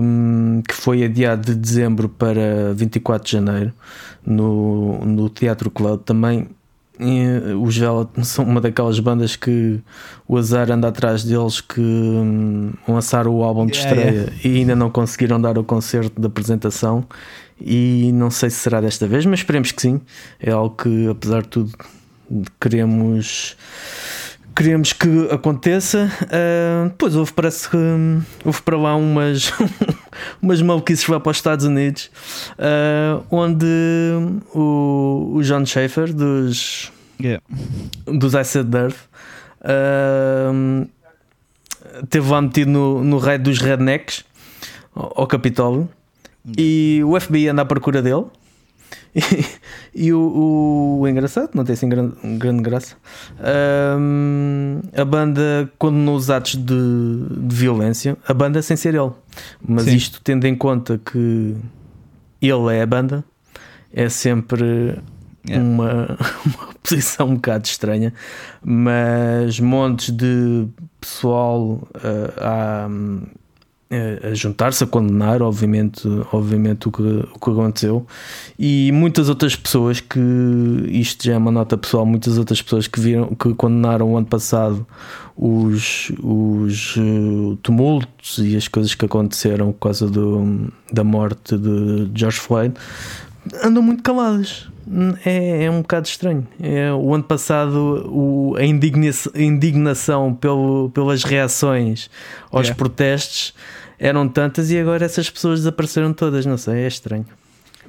hum, 0.00 0.62
que 0.66 0.74
foi 0.74 1.04
adiado 1.04 1.46
de 1.52 1.54
dezembro 1.54 2.08
para 2.08 2.72
24 2.74 3.26
de 3.26 3.32
janeiro 3.32 3.72
no, 4.24 5.04
no 5.04 5.28
Teatro 5.28 5.70
Club 5.70 6.00
também. 6.04 6.48
eh, 7.00 7.54
Os 7.60 7.76
Vela 7.76 8.08
são 8.22 8.44
uma 8.44 8.60
daquelas 8.60 8.98
bandas 9.00 9.34
que 9.36 9.80
o 10.28 10.36
azar 10.36 10.70
anda 10.70 10.88
atrás 10.88 11.24
deles 11.24 11.60
que 11.60 11.80
hum, 11.80 12.72
lançaram 12.86 13.34
o 13.34 13.42
álbum 13.42 13.66
de 13.66 13.76
Yeah, 13.76 14.00
estreia 14.10 14.32
e 14.44 14.58
ainda 14.58 14.76
não 14.76 14.88
conseguiram 14.90 15.40
dar 15.40 15.58
o 15.58 15.64
concerto 15.64 16.20
de 16.20 16.26
apresentação. 16.26 17.04
E 17.60 18.10
não 18.12 18.30
sei 18.30 18.50
se 18.50 18.56
será 18.56 18.80
desta 18.80 19.06
vez, 19.06 19.24
mas 19.24 19.40
esperemos 19.40 19.72
que 19.72 19.80
sim. 19.80 20.00
É 20.40 20.50
algo 20.50 20.76
que, 20.76 21.08
apesar 21.08 21.42
de 21.42 21.48
tudo, 21.48 21.72
queremos 22.60 23.56
queremos 24.54 24.92
que 24.94 25.28
aconteça. 25.30 26.10
Ah, 26.30 26.88
depois 26.88 27.14
houve, 27.14 27.32
parece 27.32 27.68
que 27.68 27.76
hum, 27.76 28.22
houve 28.44 28.62
para 28.62 28.76
lá 28.76 28.96
umas, 28.96 29.52
umas 30.40 30.62
maluquices 30.62 31.06
vai 31.06 31.20
para 31.20 31.30
os 31.30 31.36
Estados 31.36 31.66
Unidos, 31.66 32.10
uh, 32.52 33.22
onde 33.30 33.66
o, 34.54 35.32
o 35.34 35.42
John 35.42 35.66
Schaefer 35.66 36.12
dos, 36.12 36.90
Yeah. 37.18 37.42
dos 38.04 38.34
Acid 38.34 38.74
Earth 38.74 38.98
uh, 39.62 40.86
teve 42.10 42.30
lá 42.30 42.42
metido 42.42 42.70
no, 42.70 43.02
no 43.02 43.18
raid 43.18 43.42
dos 43.42 43.58
rednecks 43.58 44.22
ao, 44.94 45.22
ao 45.22 45.26
Capitólio 45.26 45.88
e 46.56 47.00
o 47.04 47.18
FBI 47.18 47.48
anda 47.48 47.62
à 47.62 47.64
procura 47.64 48.02
dele. 48.02 48.24
E, 49.94 50.08
e 50.08 50.12
o, 50.12 51.00
o, 51.00 51.08
engraçado, 51.08 51.50
não 51.54 51.64
tem 51.64 51.72
assim 51.72 51.88
grande, 51.88 52.14
grande 52.36 52.62
graça. 52.62 52.96
hum, 53.98 54.80
a 54.94 55.04
banda 55.06 55.72
condenou 55.78 56.14
os 56.16 56.28
atos 56.28 56.54
de, 56.54 56.74
de 57.38 57.56
violência, 57.56 58.16
a 58.28 58.34
banda 58.34 58.60
sem 58.60 58.76
ser 58.76 58.94
ele, 58.94 59.10
mas 59.66 59.84
Sim. 59.84 59.96
isto 59.96 60.20
tendo 60.22 60.46
em 60.46 60.54
conta 60.54 61.00
que 61.02 61.56
ele 62.42 62.74
é 62.76 62.82
a 62.82 62.86
banda, 62.86 63.24
é 63.90 64.08
sempre 64.10 64.98
Yeah. 65.48 65.64
uma, 65.64 66.18
uma 66.44 66.74
posição 66.82 67.28
um 67.28 67.34
bocado 67.36 67.66
estranha, 67.66 68.12
mas 68.64 69.60
montes 69.60 70.10
de 70.10 70.66
pessoal 71.00 71.88
uh, 71.94 72.40
a, 72.40 72.88
a- 73.90 74.34
juntar-se, 74.34 74.82
a 74.84 74.86
condenar, 74.86 75.42
obviamente, 75.42 76.02
obviamente 76.32 76.88
o, 76.88 76.92
que, 76.92 77.02
o 77.02 77.38
que 77.38 77.50
aconteceu, 77.50 78.06
e 78.58 78.90
muitas 78.92 79.28
outras 79.28 79.54
pessoas 79.54 80.00
que 80.00 80.18
isto 80.88 81.24
já 81.24 81.34
é 81.34 81.36
uma 81.36 81.50
nota 81.50 81.76
pessoal, 81.76 82.04
muitas 82.04 82.38
outras 82.38 82.60
pessoas 82.62 82.86
que 82.86 83.00
viram 83.00 83.28
que 83.34 83.54
condenaram 83.54 84.12
o 84.12 84.16
ano 84.16 84.26
passado 84.26 84.86
os, 85.36 86.10
os 86.22 86.96
uh, 86.96 87.56
tumultos 87.62 88.38
e 88.38 88.56
as 88.56 88.68
coisas 88.68 88.94
que 88.94 89.04
aconteceram 89.04 89.70
por 89.70 89.80
causa 89.80 90.08
do, 90.08 90.72
da 90.90 91.04
morte 91.04 91.58
de 91.58 92.10
George 92.14 92.38
Floyd 92.40 92.74
andam 93.62 93.82
muito 93.82 94.02
caladas. 94.02 94.68
É, 95.24 95.64
é 95.64 95.70
um 95.70 95.82
bocado 95.82 96.06
estranho. 96.06 96.46
É, 96.62 96.92
o 96.92 97.12
ano 97.12 97.24
passado 97.24 98.04
o- 98.08 98.54
a, 98.56 98.64
indigna- 98.64 99.10
a 99.34 99.40
indignação 99.42 100.32
pelo, 100.32 100.90
pelas 100.90 101.24
reações 101.24 102.08
aos 102.52 102.66
Yeah. 102.68 102.74
protestos 102.78 103.52
eram 103.98 104.28
tantas 104.28 104.70
e 104.70 104.78
agora 104.78 105.04
essas 105.04 105.28
pessoas 105.28 105.60
desapareceram 105.60 106.12
todas. 106.12 106.46
Não 106.46 106.56
sei, 106.56 106.84
é 106.84 106.86
estranho. 106.86 107.26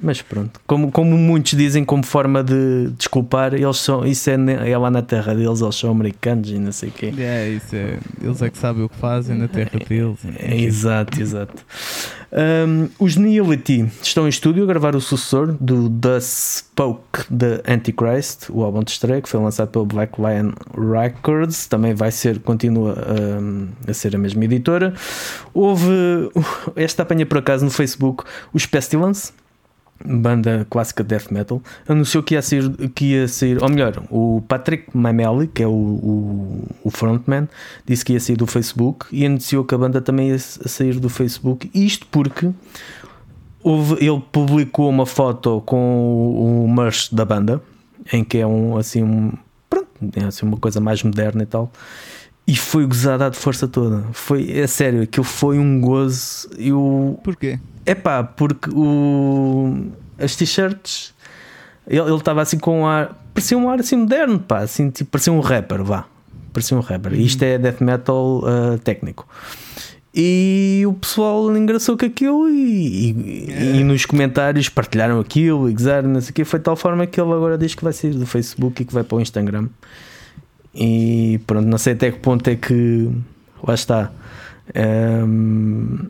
Mas 0.00 0.22
pronto, 0.22 0.60
como, 0.66 0.90
como 0.92 1.16
muitos 1.16 1.52
dizem 1.52 1.84
como 1.84 2.04
forma 2.04 2.42
de 2.42 2.90
desculpar, 2.96 3.54
eles 3.54 3.78
são, 3.78 4.06
isso 4.06 4.30
é, 4.30 4.70
é 4.70 4.78
lá 4.78 4.90
na 4.90 5.02
terra 5.02 5.34
deles, 5.34 5.60
eles 5.60 5.76
são 5.76 5.90
americanos 5.90 6.50
e 6.50 6.58
não 6.58 6.72
sei 6.72 6.88
o 6.88 6.92
quê. 6.92 7.12
É, 7.18 7.48
isso 7.48 7.74
é. 7.74 7.98
Eles 8.22 8.42
é 8.42 8.50
que 8.50 8.58
sabem 8.58 8.84
o 8.84 8.88
que 8.88 8.96
fazem 8.96 9.36
na 9.36 9.48
terra 9.48 9.78
deles. 9.88 10.18
É, 10.38 10.56
exato, 10.56 11.20
exato. 11.20 11.64
Um, 12.30 12.90
os 12.98 13.16
Nihility 13.16 13.90
estão 14.02 14.26
em 14.26 14.28
estúdio 14.28 14.62
a 14.62 14.66
gravar 14.66 14.94
o 14.94 15.00
sucessor 15.00 15.56
do 15.58 15.88
The 15.88 16.20
Spoke 16.20 17.24
The 17.34 17.62
Antichrist, 17.66 18.50
o 18.50 18.62
álbum 18.62 18.82
de 18.82 18.90
estreia 18.90 19.22
que 19.22 19.28
foi 19.28 19.40
lançado 19.40 19.68
pelo 19.70 19.86
Black 19.86 20.20
Lion 20.20 20.52
Records. 20.76 21.66
Também 21.66 21.94
vai 21.94 22.10
ser, 22.10 22.38
continua 22.40 22.96
um, 23.40 23.68
a 23.86 23.94
ser 23.94 24.14
a 24.14 24.18
mesma 24.18 24.44
editora. 24.44 24.92
Houve 25.54 26.30
esta 26.76 27.02
apanha 27.02 27.24
por 27.24 27.38
acaso 27.38 27.64
no 27.64 27.70
Facebook 27.70 28.24
os 28.52 28.66
Pestilence. 28.66 29.32
Banda 30.04 30.66
clássica 30.70 31.02
de 31.02 31.08
death 31.08 31.30
metal 31.30 31.60
anunciou 31.88 32.22
que 32.22 32.34
ia 32.34 32.42
sair, 32.42 32.70
que 32.94 33.12
ia 33.12 33.28
sair, 33.28 33.62
ou 33.62 33.68
melhor, 33.68 34.02
o 34.10 34.42
Patrick 34.46 34.96
Mameli, 34.96 35.48
que 35.48 35.62
é 35.62 35.66
o, 35.66 35.70
o, 35.70 36.68
o 36.84 36.90
frontman, 36.90 37.48
disse 37.84 38.04
que 38.04 38.12
ia 38.12 38.20
sair 38.20 38.36
do 38.36 38.46
Facebook 38.46 39.06
e 39.10 39.26
anunciou 39.26 39.64
que 39.64 39.74
a 39.74 39.78
banda 39.78 40.00
também 40.00 40.28
ia 40.28 40.38
sair 40.38 41.00
do 41.00 41.08
Facebook. 41.08 41.68
Isto 41.74 42.06
porque 42.10 42.50
houve, 43.62 43.94
ele 44.04 44.22
publicou 44.32 44.88
uma 44.88 45.06
foto 45.06 45.62
com 45.66 45.76
o, 45.76 46.64
o 46.64 46.72
merch 46.72 47.12
da 47.12 47.24
banda, 47.24 47.60
em 48.12 48.22
que 48.22 48.38
é 48.38 48.46
um 48.46 48.76
assim, 48.76 49.02
um, 49.02 49.32
pronto, 49.68 49.88
é 50.14 50.24
assim 50.24 50.46
uma 50.46 50.56
coisa 50.56 50.80
mais 50.80 51.02
moderna 51.02 51.42
e 51.42 51.46
tal. 51.46 51.70
E 52.46 52.56
foi 52.56 52.86
gozada 52.86 53.28
de 53.28 53.36
força 53.36 53.68
toda. 53.68 54.04
Foi, 54.12 54.50
é 54.50 54.66
sério, 54.66 55.02
aquilo 55.02 55.24
foi 55.24 55.58
um 55.58 55.80
gozo. 55.80 56.48
Eu, 56.56 57.20
Porquê? 57.22 57.58
É 57.90 57.94
pá, 57.94 58.22
porque 58.22 58.70
o, 58.72 59.86
as 60.18 60.34
t-shirts 60.36 61.14
ele 61.86 62.14
estava 62.16 62.42
assim 62.42 62.58
com 62.58 62.82
um 62.82 62.86
ar, 62.86 63.18
parecia 63.32 63.56
um 63.56 63.68
ar 63.70 63.80
assim 63.80 63.96
moderno, 63.96 64.38
pá, 64.38 64.58
assim, 64.58 64.90
tipo, 64.90 65.10
parecia 65.10 65.32
um 65.32 65.40
rapper, 65.40 65.82
vá, 65.82 66.04
parecia 66.52 66.76
um 66.76 66.80
rapper. 66.80 67.14
E 67.14 67.24
Isto 67.24 67.42
é 67.44 67.56
death 67.58 67.80
metal 67.80 68.40
uh, 68.44 68.78
técnico. 68.84 69.26
E 70.14 70.82
o 70.86 70.92
pessoal 70.94 71.54
engraçou 71.56 71.96
com 71.96 72.04
aquilo 72.04 72.48
e, 72.48 73.10
e- 73.12 73.76
e 73.80 73.84
nos 73.84 74.04
comentários 74.04 74.68
partilharam 74.68 75.20
aquilo 75.20 75.68
e 75.70 75.72
gozaram, 75.72 76.08
não 76.08 76.20
sei 76.20 76.30
o 76.30 76.34
quê. 76.34 76.44
Foi 76.44 76.58
de 76.58 76.64
tal 76.64 76.74
forma 76.76 77.06
que 77.06 77.20
ele 77.20 77.30
agora 77.32 77.56
diz 77.56 77.74
que 77.74 77.84
vai 77.84 77.92
sair 77.92 78.10
do 78.14 78.26
Facebook 78.26 78.82
e 78.82 78.84
que 78.84 78.92
vai 78.92 79.04
para 79.04 79.16
o 79.16 79.20
Instagram. 79.20 79.68
E 80.74 81.40
pronto, 81.46 81.66
não 81.66 81.78
sei 81.78 81.92
até 81.92 82.10
que 82.10 82.18
ponto 82.18 82.48
é 82.48 82.56
que 82.56 83.08
lá 83.62 83.74
está. 83.74 84.10
Ehm, 84.74 86.08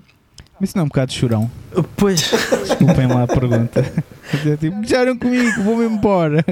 Isso 0.61 0.77
não 0.77 0.83
é 0.83 0.85
um 0.85 0.89
bocado 0.89 1.13
chorão. 1.13 1.51
pois 1.97 2.31
Desculpem 2.67 3.07
lá 3.07 3.25
a 3.25 3.27
pergunta. 3.27 3.81
É 3.81 4.57
tipo, 4.57 4.77
comigo, 5.19 5.63
vou-me 5.63 5.87
embora. 5.87 6.45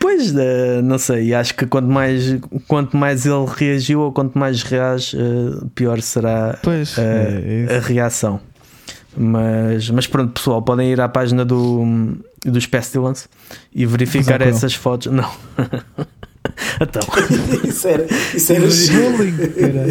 Pois, 0.00 0.34
eh, 0.34 0.80
não 0.82 0.96
sei, 0.96 1.34
acho 1.34 1.54
que 1.54 1.66
quanto 1.66 1.86
mais, 1.88 2.38
quanto 2.66 2.96
mais 2.96 3.26
ele 3.26 3.44
reagiu 3.46 4.00
ou 4.00 4.12
quanto 4.12 4.38
mais 4.38 4.62
reage, 4.62 5.16
eh, 5.16 5.64
pior 5.74 6.00
será 6.00 6.58
Pois, 6.62 6.96
eh, 6.96 7.66
é, 7.68 7.76
a 7.76 7.80
reação. 7.80 8.40
Mas, 9.14 9.90
mas 9.90 10.06
pronto, 10.06 10.32
pessoal, 10.32 10.62
podem 10.62 10.90
ir 10.90 11.00
à 11.00 11.08
página 11.08 11.44
do, 11.44 12.16
dos 12.44 12.66
Pestilence 12.66 13.28
e 13.74 13.84
verificar 13.84 14.40
essas 14.40 14.74
fotos. 14.74 15.12
Não. 15.12 15.30
então, 16.80 17.02
Isso 17.68 17.86
era, 17.88 18.06
isso 18.34 18.52
era 18.52 18.66
Bullying, 18.66 19.34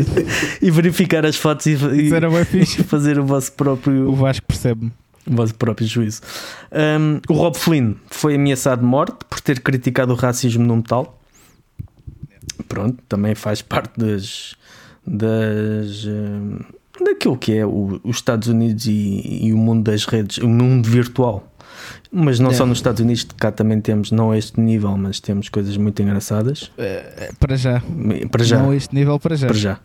e 0.61 0.71
verificar 0.71 1.25
as 1.25 1.35
fotos 1.35 1.65
e, 1.67 1.71
e- 1.75 2.09
e 2.79 2.83
fazer 2.83 3.19
o 3.19 3.25
vosso 3.25 3.51
próprio 3.53 4.09
O 4.09 4.15
Vasco 4.15 4.45
percebe-me. 4.47 4.91
o 5.27 5.35
vosso 5.35 5.53
próprio 5.55 5.87
juízo. 5.87 6.21
Um, 6.71 7.19
o 7.29 7.33
Rob 7.37 7.55
Flynn 7.57 7.93
foi 8.09 8.35
ameaçado 8.35 8.79
de 8.79 8.85
morte 8.85 9.15
por 9.29 9.39
ter 9.39 9.59
criticado 9.59 10.11
o 10.13 10.15
racismo 10.15 10.65
no 10.65 10.77
metal. 10.77 11.19
Pronto, 12.67 12.97
também 13.07 13.35
faz 13.35 13.61
parte 13.61 13.93
das. 13.97 14.55
das 15.05 16.05
um, 16.05 16.59
daquilo 17.03 17.37
que 17.37 17.53
é 17.53 17.65
o- 17.65 17.99
os 18.03 18.17
Estados 18.17 18.47
Unidos 18.47 18.85
e, 18.87 19.39
e 19.45 19.53
o 19.53 19.57
mundo 19.57 19.83
das 19.89 20.05
redes, 20.05 20.37
o 20.39 20.47
mundo 20.47 20.87
virtual. 20.89 21.48
Mas 22.11 22.39
não 22.39 22.49
É. 22.51 22.53
só 22.53 22.65
nos 22.65 22.79
Estados 22.79 23.01
Unidos, 23.01 23.25
cá 23.37 23.51
também 23.51 23.79
temos, 23.79 24.11
não 24.11 24.31
a 24.31 24.37
este 24.37 24.59
nível, 24.59 24.97
mas 24.97 25.19
temos 25.19 25.47
coisas 25.49 25.77
muito 25.77 26.01
engraçadas. 26.01 26.71
Eh, 26.77 27.31
Para 27.39 27.55
já. 27.55 27.81
Para 28.31 28.43
já. 28.43 28.57
Não 28.59 28.71
a 28.71 28.75
este 28.75 28.93
nível 28.95 29.19
para 29.19 29.35
já. 29.35 29.47
Para 29.47 29.57
já. 29.57 29.79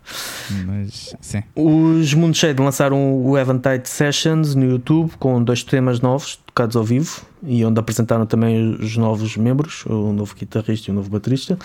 Mas 0.65 1.15
sim. 1.21 1.43
Os 1.55 2.13
Moonshade 2.13 2.61
lançaram 2.61 3.13
o 3.23 3.37
Eventide 3.37 3.87
Sessions 3.87 4.55
no 4.55 4.65
YouTube 4.65 5.11
com 5.19 5.43
dois 5.43 5.63
temas 5.63 5.99
novos 6.01 6.39
tocados 6.45 6.75
ao 6.75 6.83
vivo 6.83 7.21
e 7.43 7.63
onde 7.65 7.79
apresentaram 7.79 8.25
também 8.25 8.75
os 8.79 8.97
novos 8.97 9.37
membros, 9.37 9.85
o 9.85 10.11
novo 10.13 10.33
guitarrista 10.35 10.89
e 10.89 10.91
o 10.91 10.95
novo 10.95 11.09
baterista. 11.09 11.57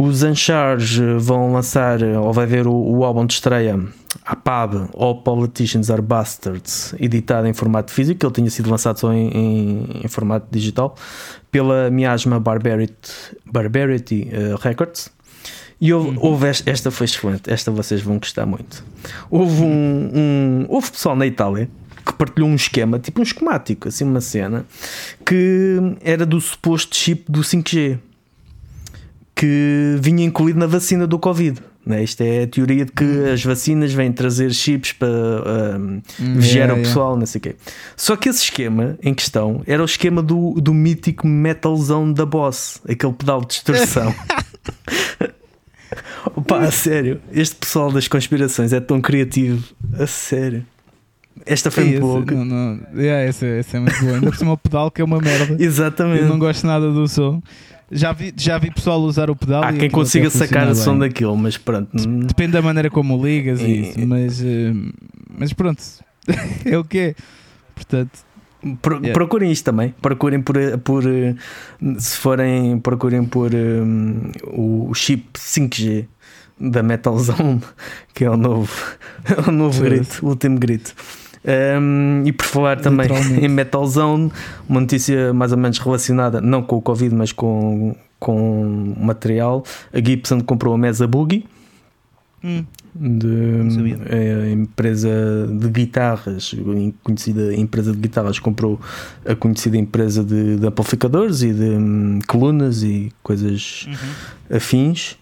Os 0.00 0.22
Uncharge 0.22 1.02
vão 1.18 1.52
lançar, 1.52 2.00
ou 2.02 2.32
vai 2.32 2.46
ver 2.46 2.68
o, 2.68 2.72
o 2.72 3.04
álbum 3.04 3.26
de 3.26 3.34
estreia 3.34 3.80
a 4.24 4.36
PAB, 4.36 4.88
All 4.94 5.22
Politicians 5.22 5.90
Are 5.90 6.00
Bastards, 6.00 6.94
editado 7.00 7.48
em 7.48 7.52
formato 7.52 7.90
físico, 7.92 8.24
ele 8.24 8.32
tinha 8.32 8.48
sido 8.50 8.70
lançado 8.70 8.98
só 9.00 9.12
em, 9.12 9.28
em- 9.28 10.00
em 10.04 10.08
formato 10.08 10.46
digital, 10.50 10.94
pela 11.50 11.90
Miasma 11.90 12.38
Barbarity, 12.38 12.94
Barbarity 13.50 14.28
eh, 14.30 14.54
Records. 14.60 15.10
E 15.80 15.92
houve, 15.92 16.16
houve 16.20 16.46
esta, 16.48 16.70
esta 16.70 16.90
foi 16.90 17.04
excelente, 17.06 17.50
esta 17.50 17.70
vocês 17.70 18.00
vão 18.00 18.18
gostar 18.18 18.46
muito. 18.46 18.84
Houve 19.30 19.62
um, 19.62 20.10
um- 20.14 20.66
houve 20.68 20.90
pessoal 20.92 21.16
na 21.16 21.26
Itália 21.26 21.68
que 22.06 22.12
partilhou 22.14 22.48
um 22.48 22.54
esquema, 22.54 22.98
tipo 22.98 23.20
um 23.20 23.22
esquemático, 23.22 23.88
assim 23.88 24.04
uma 24.04 24.20
cena, 24.20 24.64
que 25.26 25.76
era 26.02 26.24
do 26.24 26.40
suposto 26.40 26.94
chip 26.96 27.24
do 27.30 27.40
5G 27.42 27.98
que 29.38 29.96
vinha 30.00 30.24
incluído 30.24 30.58
na 30.58 30.66
vacina 30.66 31.06
do 31.06 31.16
Covid. 31.16 31.62
Né? 31.86 32.02
Isto 32.02 32.22
é 32.22 32.42
a 32.42 32.46
teoria 32.48 32.84
de 32.84 32.90
que 32.90 33.04
as 33.32 33.44
vacinas 33.44 33.92
vêm 33.92 34.10
trazer 34.10 34.52
chips 34.52 34.90
para 34.90 35.06
um, 35.78 36.02
vigiar 36.18 36.66
yeah, 36.66 36.74
o 36.74 36.78
pessoal, 36.78 37.16
não 37.16 37.24
sei 37.24 37.38
o 37.38 37.42
quê. 37.42 37.54
Só 37.96 38.16
que 38.16 38.28
esse 38.28 38.42
esquema 38.42 38.98
em 39.00 39.14
questão 39.14 39.62
era 39.64 39.80
o 39.80 39.84
esquema 39.84 40.24
do, 40.24 40.60
do 40.60 40.74
mítico 40.74 41.24
metalzão 41.24 42.12
da 42.12 42.26
Boss, 42.26 42.82
aquele 42.86 43.12
pedal 43.12 43.42
de 43.42 43.46
distorção. 43.46 44.12
Opa, 46.34 46.58
a 46.58 46.72
sério, 46.72 47.20
este 47.32 47.54
pessoal 47.54 47.92
das 47.92 48.08
conspirações 48.08 48.72
é 48.72 48.80
tão 48.80 49.00
criativo, 49.00 49.62
a 50.00 50.06
sério. 50.08 50.66
Esta 51.46 51.70
foi 51.70 51.84
Esse, 51.84 52.00
muito 52.00 52.34
boa. 52.34 52.44
não, 52.44 52.74
não, 52.74 53.00
yeah, 53.00 53.24
esse, 53.24 53.46
esse 53.46 53.76
é 53.76 53.80
muito 53.80 54.04
bom. 54.04 54.14
Ainda 54.14 54.26
por 54.26 54.36
cima 54.36 54.52
o 54.52 54.58
pedal 54.58 54.90
que 54.90 55.00
é 55.00 55.04
uma 55.04 55.20
merda. 55.20 55.56
Exatamente. 55.62 56.22
Eu 56.22 56.28
não 56.28 56.40
gosto 56.40 56.66
nada 56.66 56.90
do 56.90 57.06
som. 57.06 57.40
Já 57.90 58.12
vi, 58.12 58.34
já 58.36 58.58
vi 58.58 58.70
pessoal 58.70 59.00
usar 59.00 59.30
o 59.30 59.36
pedal. 59.36 59.62
Há 59.64 59.72
quem 59.72 59.88
consiga 59.90 60.28
sacar 60.30 60.68
o 60.68 60.74
som 60.74 60.98
daquilo, 60.98 61.36
mas 61.36 61.56
pronto. 61.56 61.90
Depende 62.26 62.52
da 62.52 62.62
maneira 62.62 62.90
como 62.90 63.24
ligas 63.24 63.60
e 63.60 63.80
isso, 63.80 64.06
mas, 64.06 64.42
eh, 64.42 64.72
mas 65.38 65.52
pronto, 65.52 65.82
é 66.66 66.76
o 66.76 66.84
que 66.84 66.98
é. 66.98 67.14
Portanto, 67.74 68.10
Pro- 68.82 68.96
Yeah. 68.96 69.12
Procurem 69.12 69.52
isto 69.52 69.64
também. 69.64 69.94
Procurem 70.02 70.42
por, 70.42 70.56
por 70.82 71.04
eh, 71.06 71.34
se 71.98 72.16
forem, 72.16 72.78
procurem 72.80 73.24
por 73.24 73.54
hum, 73.54 74.32
o 74.52 74.92
chip 74.94 75.28
5G 75.38 76.06
da 76.60 76.82
Metal 76.82 77.16
Zone, 77.18 77.60
que 78.12 78.24
é 78.24 78.30
o 78.30 78.36
novo, 78.36 78.72
é 79.24 79.40
o 79.48 79.52
novo 79.52 79.80
grito, 79.82 80.26
o 80.26 80.30
último 80.30 80.58
grito. 80.58 80.92
Um, 81.48 82.24
e 82.26 82.32
por 82.32 82.44
falar 82.44 82.78
também 82.78 83.08
em 83.42 83.48
Metal 83.48 83.86
Zone, 83.86 84.30
uma 84.68 84.80
notícia 84.80 85.32
mais 85.32 85.50
ou 85.50 85.56
menos 85.56 85.78
relacionada, 85.78 86.42
não 86.42 86.62
com 86.62 86.76
o 86.76 86.82
Covid, 86.82 87.14
mas 87.14 87.32
com, 87.32 87.96
com 88.18 88.94
material. 88.98 89.64
A 89.90 89.98
Gibson 89.98 90.40
comprou 90.42 90.74
a 90.74 90.78
mesa 90.78 91.06
Boogie 91.06 91.46
hum, 92.44 92.66
de 92.94 93.96
é, 94.10 94.44
a 94.44 94.50
empresa 94.50 95.08
de 95.50 95.68
guitarras, 95.70 96.54
conhecida 97.02 97.54
empresa 97.54 97.92
de 97.92 97.98
guitarras 97.98 98.38
comprou 98.38 98.78
a 99.24 99.34
conhecida 99.34 99.78
empresa 99.78 100.22
de, 100.22 100.56
de 100.56 100.66
amplificadores 100.66 101.40
e 101.42 101.54
de 101.54 101.64
hum, 101.64 102.18
colunas 102.26 102.82
e 102.82 103.10
coisas 103.22 103.88
afins 104.50 105.16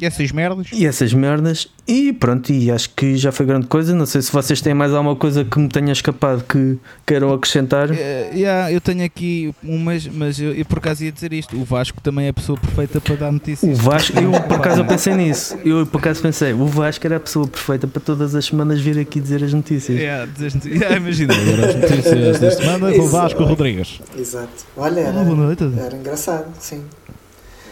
e 0.00 0.04
essas 0.06 0.30
merdas? 0.32 0.68
e 0.72 0.86
essas 0.86 1.12
merdas 1.12 1.68
e 1.86 2.12
pronto, 2.12 2.50
e 2.52 2.70
acho 2.70 2.90
que 2.90 3.16
já 3.16 3.30
foi 3.30 3.44
grande 3.44 3.66
coisa, 3.66 3.94
não 3.94 4.06
sei 4.06 4.22
se 4.22 4.32
vocês 4.32 4.60
têm 4.60 4.72
mais 4.72 4.92
alguma 4.92 5.14
coisa 5.16 5.44
que 5.44 5.58
me 5.58 5.68
tenha 5.68 5.92
escapado 5.92 6.42
que 6.44 6.78
queiram 7.06 7.32
acrescentar 7.32 7.90
Eh, 7.92 8.30
yeah, 8.34 8.72
eu 8.72 8.80
tenho 8.80 9.04
aqui 9.04 9.54
umas, 9.62 10.06
mas 10.06 10.40
eu, 10.40 10.52
eu 10.54 10.64
por 10.64 10.78
acaso 10.78 11.04
ia 11.04 11.12
dizer 11.12 11.32
isto: 11.32 11.56
o 11.56 11.64
Vasco 11.64 12.00
também 12.00 12.26
é 12.26 12.28
a 12.30 12.32
pessoa 12.32 12.58
perfeita 12.58 13.00
para 13.00 13.16
dar 13.16 13.28
o 13.28 13.32
notícias. 13.32 13.78
Vasco, 13.78 14.18
eu 14.18 14.30
por 14.42 14.56
acaso 14.56 14.80
eu 14.80 14.84
pensei 14.84 15.14
nisso 15.14 15.56
eu 15.64 15.86
por 15.86 15.98
acaso 15.98 16.22
pensei, 16.22 16.52
o 16.52 16.66
Vasco 16.66 17.06
era 17.06 17.16
a 17.16 17.20
pessoa 17.20 17.46
perfeita 17.46 17.86
para 17.86 18.00
todas 18.00 18.34
as 18.34 18.44
semanas 18.46 18.80
vir 18.80 18.98
aqui 18.98 19.20
dizer 19.20 19.42
as 19.44 19.52
notícias 19.52 19.98
Yeah, 19.98 20.30
yeah, 20.64 20.96
imagina, 20.96 21.34
agora 21.34 21.68
as 21.68 21.74
notícias 21.76 22.38
desta 22.40 22.62
semana 22.62 22.92
com 22.92 23.02
o 23.02 23.08
Vasco 23.08 23.44
Rodrigues. 23.44 24.00
Exato. 24.18 24.48
Olha, 24.76 25.00
era, 25.00 25.10
Olá, 25.10 25.24
boa 25.24 25.36
noite. 25.36 25.64
era 25.78 25.96
engraçado, 25.96 26.46
sim. 26.58 26.82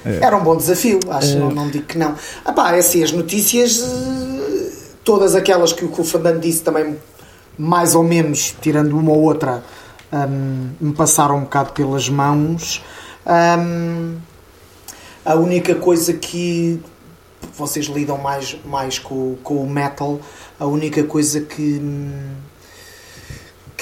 É. 0.05 0.19
Era 0.25 0.37
um 0.37 0.43
bom 0.43 0.57
desafio, 0.57 0.99
acho, 1.11 1.37
É. 1.37 1.39
não, 1.39 1.51
não 1.51 1.71
digo 1.71 1.85
que 1.85 1.99
não. 1.99 2.15
Ah 2.45 2.53
pá, 2.53 2.73
é 2.75 2.79
assim, 2.79 3.03
as 3.03 3.13
notícias, 3.13 3.81
eh, 3.81 4.71
todas 5.05 5.35
aquelas 5.35 5.73
que 5.73 5.85
o, 5.85 5.89
que 5.89 6.01
o 6.01 6.05
Fernando 6.05 6.41
disse 6.41 6.63
também, 6.63 6.97
mais 7.59 7.95
ou 7.95 8.03
menos, 8.03 8.55
tirando 8.61 8.99
uma 8.99 9.13
ou 9.13 9.23
outra, 9.23 9.63
hum, 10.13 10.71
me 10.81 10.93
passaram 10.93 11.37
um 11.37 11.41
bocado 11.43 11.73
pelas 11.73 12.09
mãos. 12.09 12.83
Hum, 13.27 14.17
a 15.25 15.35
única 15.37 15.75
coisa 15.77 16.13
que 16.13 16.81
vocês 17.57 17.87
lidam 17.87 18.19
mais, 18.19 18.57
mais 18.65 18.99
com, 18.99 19.37
com 19.43 19.57
o 19.57 19.69
metal, 19.69 20.21
a 20.59 20.67
única 20.67 21.05
coisa 21.05 21.41
que, 21.41 21.79
hum, 21.81 22.11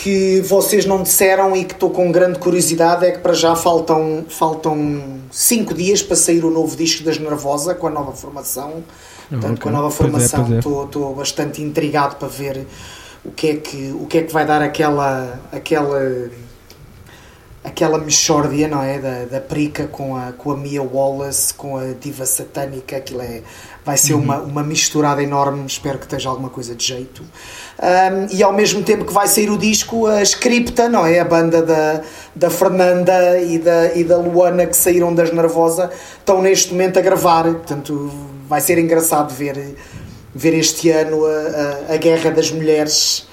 que 0.03 0.41
vocês 0.41 0.87
não 0.87 1.03
disseram 1.03 1.55
e 1.55 1.63
que 1.63 1.75
estou 1.75 1.91
com 1.91 2.11
grande 2.11 2.39
curiosidade 2.39 3.05
é 3.05 3.11
que 3.11 3.19
para 3.19 3.35
já 3.35 3.55
faltam, 3.55 4.25
faltam 4.29 5.21
cinco 5.31 5.75
dias 5.75 6.03
para 6.03 6.17
sair 6.17 6.43
o 6.43 6.51
novo 6.51 6.75
disco 6.75 7.05
das 7.05 7.19
Nervosa 7.19 7.75
com 7.75 7.87
a 7.87 7.91
nova 7.91 8.13
formação. 8.13 8.83
Portanto, 9.29 9.61
com 9.61 9.69
a 9.69 9.73
nova 9.73 9.89
é, 9.89 9.91
formação 9.91 10.55
é. 10.55 10.59
estou, 10.59 10.87
estou 10.87 11.15
bastante 11.15 11.61
intrigado 11.61 12.17
para 12.17 12.29
ver 12.29 12.67
o 13.23 13.31
que 13.31 13.49
é 13.49 13.57
que, 13.57 13.93
o 13.93 14.07
que, 14.07 14.19
é 14.19 14.23
que 14.23 14.33
vai 14.33 14.47
dar 14.47 14.63
aquela, 14.63 15.39
aquela, 15.53 16.01
aquela 17.63 17.99
mexórdia, 17.99 18.67
não 18.69 18.83
é? 18.83 18.99
Da, 18.99 19.25
da 19.27 19.41
Prica 19.41 19.87
com 19.87 20.17
a, 20.17 20.33
com 20.33 20.53
a 20.53 20.57
Mia 20.57 20.83
Wallace, 20.83 21.53
com 21.53 21.77
a 21.77 21.93
Diva 22.01 22.25
Satânica, 22.25 22.97
aquilo 22.97 23.21
é, 23.21 23.43
vai 23.85 23.97
ser 23.97 24.15
uma, 24.15 24.39
uma 24.39 24.63
misturada 24.63 25.23
enorme, 25.23 25.65
espero 25.67 25.99
que 25.99 26.05
esteja 26.05 26.31
alguma 26.31 26.49
coisa 26.49 26.75
de 26.75 26.85
jeito. 26.85 27.23
Um, 27.23 28.35
e 28.35 28.43
ao 28.43 28.53
mesmo 28.53 28.83
tempo 28.83 29.05
que 29.05 29.13
vai 29.13 29.29
sair 29.29 29.51
o 29.51 29.59
disco, 29.59 30.07
a 30.07 30.23
Scripta, 30.23 30.89
não 30.89 31.05
é? 31.05 31.21
A 31.21 31.25
banda 31.25 31.63
da, 31.63 32.03
da 32.35 32.51
Fernanda 32.51 33.39
e 33.41 33.59
da, 33.59 33.95
e 33.95 34.05
da 34.05 34.17
Luana 34.17 34.67
que 34.67 34.77
saíram 34.77 35.15
das 35.15 35.33
Nervosa 35.33 35.91
estão 36.19 36.41
neste 36.41 36.73
momento 36.73 36.99
a 36.99 37.03
gravar, 37.03 37.45
portanto 37.45 38.11
vai 38.49 38.61
ser 38.61 38.79
engraçado 38.79 39.35
ver, 39.35 39.77
ver 40.35 40.55
este 40.55 40.91
ano 40.91 41.25
a, 41.27 41.91
a, 41.91 41.95
a 41.95 41.97
guerra 41.99 42.31
das 42.31 42.51
mulheres. 42.51 43.29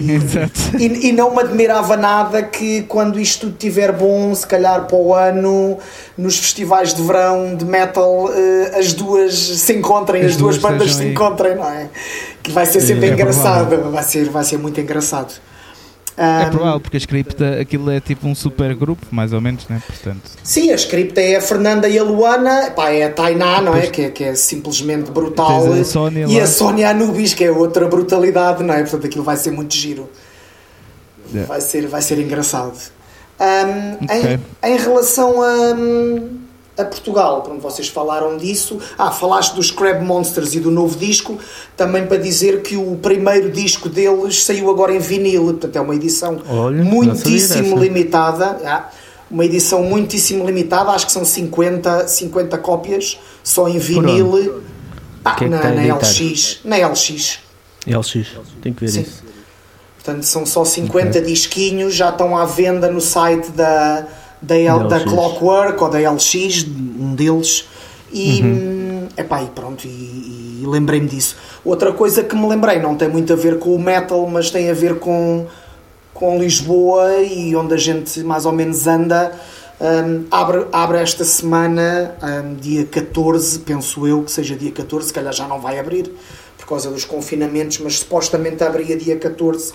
E, 0.00 0.12
Exato. 0.12 0.50
e, 0.78 1.12
não 1.12 1.34
me 1.34 1.40
admirava 1.40 1.94
nada 1.96 2.42
que 2.42 2.82
quando 2.82 3.20
isto 3.20 3.40
tudo 3.40 3.52
estiver 3.52 3.92
bom, 3.92 4.34
se 4.34 4.46
calhar 4.46 4.86
para 4.86 4.96
o 4.96 5.14
ano, 5.14 5.78
nos 6.16 6.38
festivais 6.38 6.94
de 6.94 7.02
verão 7.02 7.54
de 7.54 7.64
metal, 7.66 8.30
eh, 8.32 8.78
as 8.78 8.94
duas 8.94 9.34
se 9.34 9.74
encontrem, 9.74 10.22
as, 10.22 10.32
As 10.32 10.36
duas, 10.36 10.58
duas 10.58 10.72
bandas 10.72 10.94
se 10.94 11.04
encontrem, 11.04 11.54
não 11.56 11.68
é? 11.68 11.88
Que 12.42 12.50
vai 12.50 12.64
ser 12.64 12.80
sempre 12.80 13.08
É 13.08 13.12
engraçado, 13.12 13.68
provável. 13.68 13.90
vai 13.92 14.02
ser, 14.02 14.28
vai 14.30 14.44
ser 14.44 14.58
muito 14.58 14.80
engraçado. 14.80 15.34
É 16.22 16.50
provável, 16.50 16.80
porque 16.80 16.98
a 16.98 17.00
scripta, 17.00 17.60
aquilo 17.60 17.90
é 17.90 17.98
tipo 17.98 18.28
um 18.28 18.34
super 18.34 18.74
grupo, 18.74 19.06
mais 19.10 19.32
ou 19.32 19.40
menos, 19.40 19.66
né? 19.68 19.82
Portanto, 19.86 20.30
Sim, 20.42 20.70
a 20.70 20.74
script 20.74 21.18
é 21.18 21.36
a 21.36 21.40
Fernanda 21.40 21.88
e 21.88 21.98
a 21.98 22.02
Luana, 22.02 22.72
pá, 22.76 22.90
é 22.90 23.04
a 23.04 23.10
Tainá, 23.10 23.62
não 23.62 23.74
é? 23.74 23.86
Que, 23.86 24.02
é? 24.02 24.10
que 24.10 24.24
é 24.24 24.34
simplesmente 24.34 25.10
brutal. 25.10 25.72
A 25.72 25.82
Sónia 25.82 26.26
e 26.28 26.36
lá. 26.36 26.44
a 26.44 26.46
Sónia 26.46 26.90
Anubis, 26.90 27.32
que 27.32 27.42
é 27.42 27.50
outra 27.50 27.88
brutalidade, 27.88 28.62
não 28.62 28.74
é? 28.74 28.80
Portanto, 28.82 29.06
aquilo 29.06 29.24
vai 29.24 29.38
ser 29.38 29.50
muito 29.50 29.74
giro. 29.74 30.10
Yeah. 31.32 31.48
Vai, 31.48 31.60
ser, 31.62 31.86
vai 31.86 32.02
ser 32.02 32.18
engraçado. 32.18 32.76
Ahm, 33.38 33.96
Ok. 34.04 34.38
em, 34.62 34.72
em 34.74 34.76
relação 34.76 35.40
a, 35.40 35.74
a 36.82 36.84
Portugal, 36.84 37.42
pronto, 37.42 37.60
vocês 37.60 37.88
falaram 37.88 38.36
disso. 38.36 38.78
Ah, 38.98 39.10
falaste 39.10 39.54
dos 39.54 39.70
Crab 39.70 40.04
Monsters 40.04 40.54
e 40.54 40.60
do 40.60 40.70
novo 40.70 40.98
disco, 40.98 41.38
também 41.76 42.06
para 42.06 42.16
dizer 42.16 42.62
que 42.62 42.76
o 42.76 42.96
primeiro 42.96 43.50
disco 43.50 43.88
deles 43.88 44.42
saiu 44.42 44.70
agora 44.70 44.94
em 44.94 44.98
vinil, 44.98 45.44
portanto 45.44 45.76
é 45.76 45.80
uma 45.80 45.94
edição 45.94 46.40
Olha, 46.48 46.82
muitíssimo 46.82 47.78
limitada. 47.78 48.58
ah, 48.64 48.90
uma 49.30 49.44
edição 49.44 49.82
muitíssimo 49.84 50.44
limitada, 50.44 50.90
acho 50.90 51.06
que 51.06 51.12
são 51.12 51.24
50, 51.24 52.08
50 52.08 52.58
cópias 52.58 53.18
só 53.44 53.68
em 53.68 53.78
vinil. 53.78 54.62
Ah, 55.24 55.36
é 55.40 55.48
na, 55.48 55.70
na? 55.70 55.94
LX. 55.96 56.60
Na 56.64 56.76
LX. 56.76 57.38
LX, 57.86 58.28
tem 58.60 58.72
que 58.72 58.80
ver 58.80 58.90
Sim. 58.90 59.00
isso 59.02 59.30
Portanto, 60.02 60.22
são 60.24 60.46
só 60.46 60.64
50 60.64 61.20
disquinhos, 61.20 61.94
já 61.94 62.08
estão 62.08 62.36
à 62.36 62.46
venda 62.46 62.90
no 62.90 63.02
site 63.02 63.50
da, 63.50 64.06
da, 64.42 64.56
L- 64.56 64.88
Da 64.88 64.98
da. 64.98 65.00
Clockwork 65.04 65.82
ou 65.82 65.90
da 65.90 65.98
LX, 65.98 66.66
um 66.98 67.14
deles. 67.14 67.68
E, 68.12 68.40
Uhum. 68.42 68.48
hum, 69.04 69.08
epá, 69.16 69.42
e 69.42 69.46
pronto, 69.46 69.86
e, 69.86 69.88
e 70.62 70.64
lembrei-me 70.66 71.06
disso. 71.08 71.36
Outra 71.64 71.92
coisa 71.92 72.24
que 72.24 72.34
me 72.34 72.48
lembrei, 72.48 72.80
não 72.80 72.96
tem 72.96 73.08
muito 73.08 73.32
a 73.32 73.36
ver 73.36 73.58
com 73.60 73.74
o 73.74 73.78
metal, 73.78 74.26
mas 74.26 74.50
tem 74.50 74.68
a 74.68 74.74
ver 74.74 74.98
com, 74.98 75.46
com 76.12 76.38
Lisboa 76.38 77.18
e 77.22 77.54
onde 77.54 77.72
a 77.74 77.76
gente 77.76 78.20
mais 78.24 78.46
ou 78.46 78.52
menos 78.52 78.86
anda. 78.88 79.32
Hum, 79.80 80.24
abre, 80.30 80.66
abre 80.72 80.98
esta 80.98 81.24
semana, 81.24 82.14
hum, 82.22 82.56
dia 82.60 82.84
14, 82.84 83.60
penso 83.60 84.06
eu 84.06 84.22
que 84.24 84.30
seja 84.32 84.54
dia 84.56 84.72
14, 84.72 85.06
se 85.06 85.12
calhar 85.12 85.32
já 85.32 85.46
não 85.48 85.60
vai 85.60 85.78
abrir 85.78 86.12
por 86.58 86.66
causa 86.66 86.90
dos 86.90 87.04
confinamentos, 87.04 87.78
mas 87.78 88.00
supostamente 88.00 88.62
abria 88.62 88.96
dia 88.96 89.16
14 89.16 89.72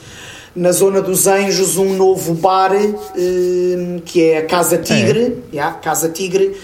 na 0.56 0.72
zona 0.72 1.02
dos 1.02 1.28
Anjos 1.28 1.78
um 1.78 1.96
novo 1.96 2.34
bar 2.34 2.72
hum, 2.74 4.02
que 4.06 4.24
é 4.24 4.38
a 4.38 4.46
Casa 4.46 4.78
Tigre, 4.78 5.44
yeah, 5.52 5.76
Casa 5.78 6.10
Tigre, 6.10 6.56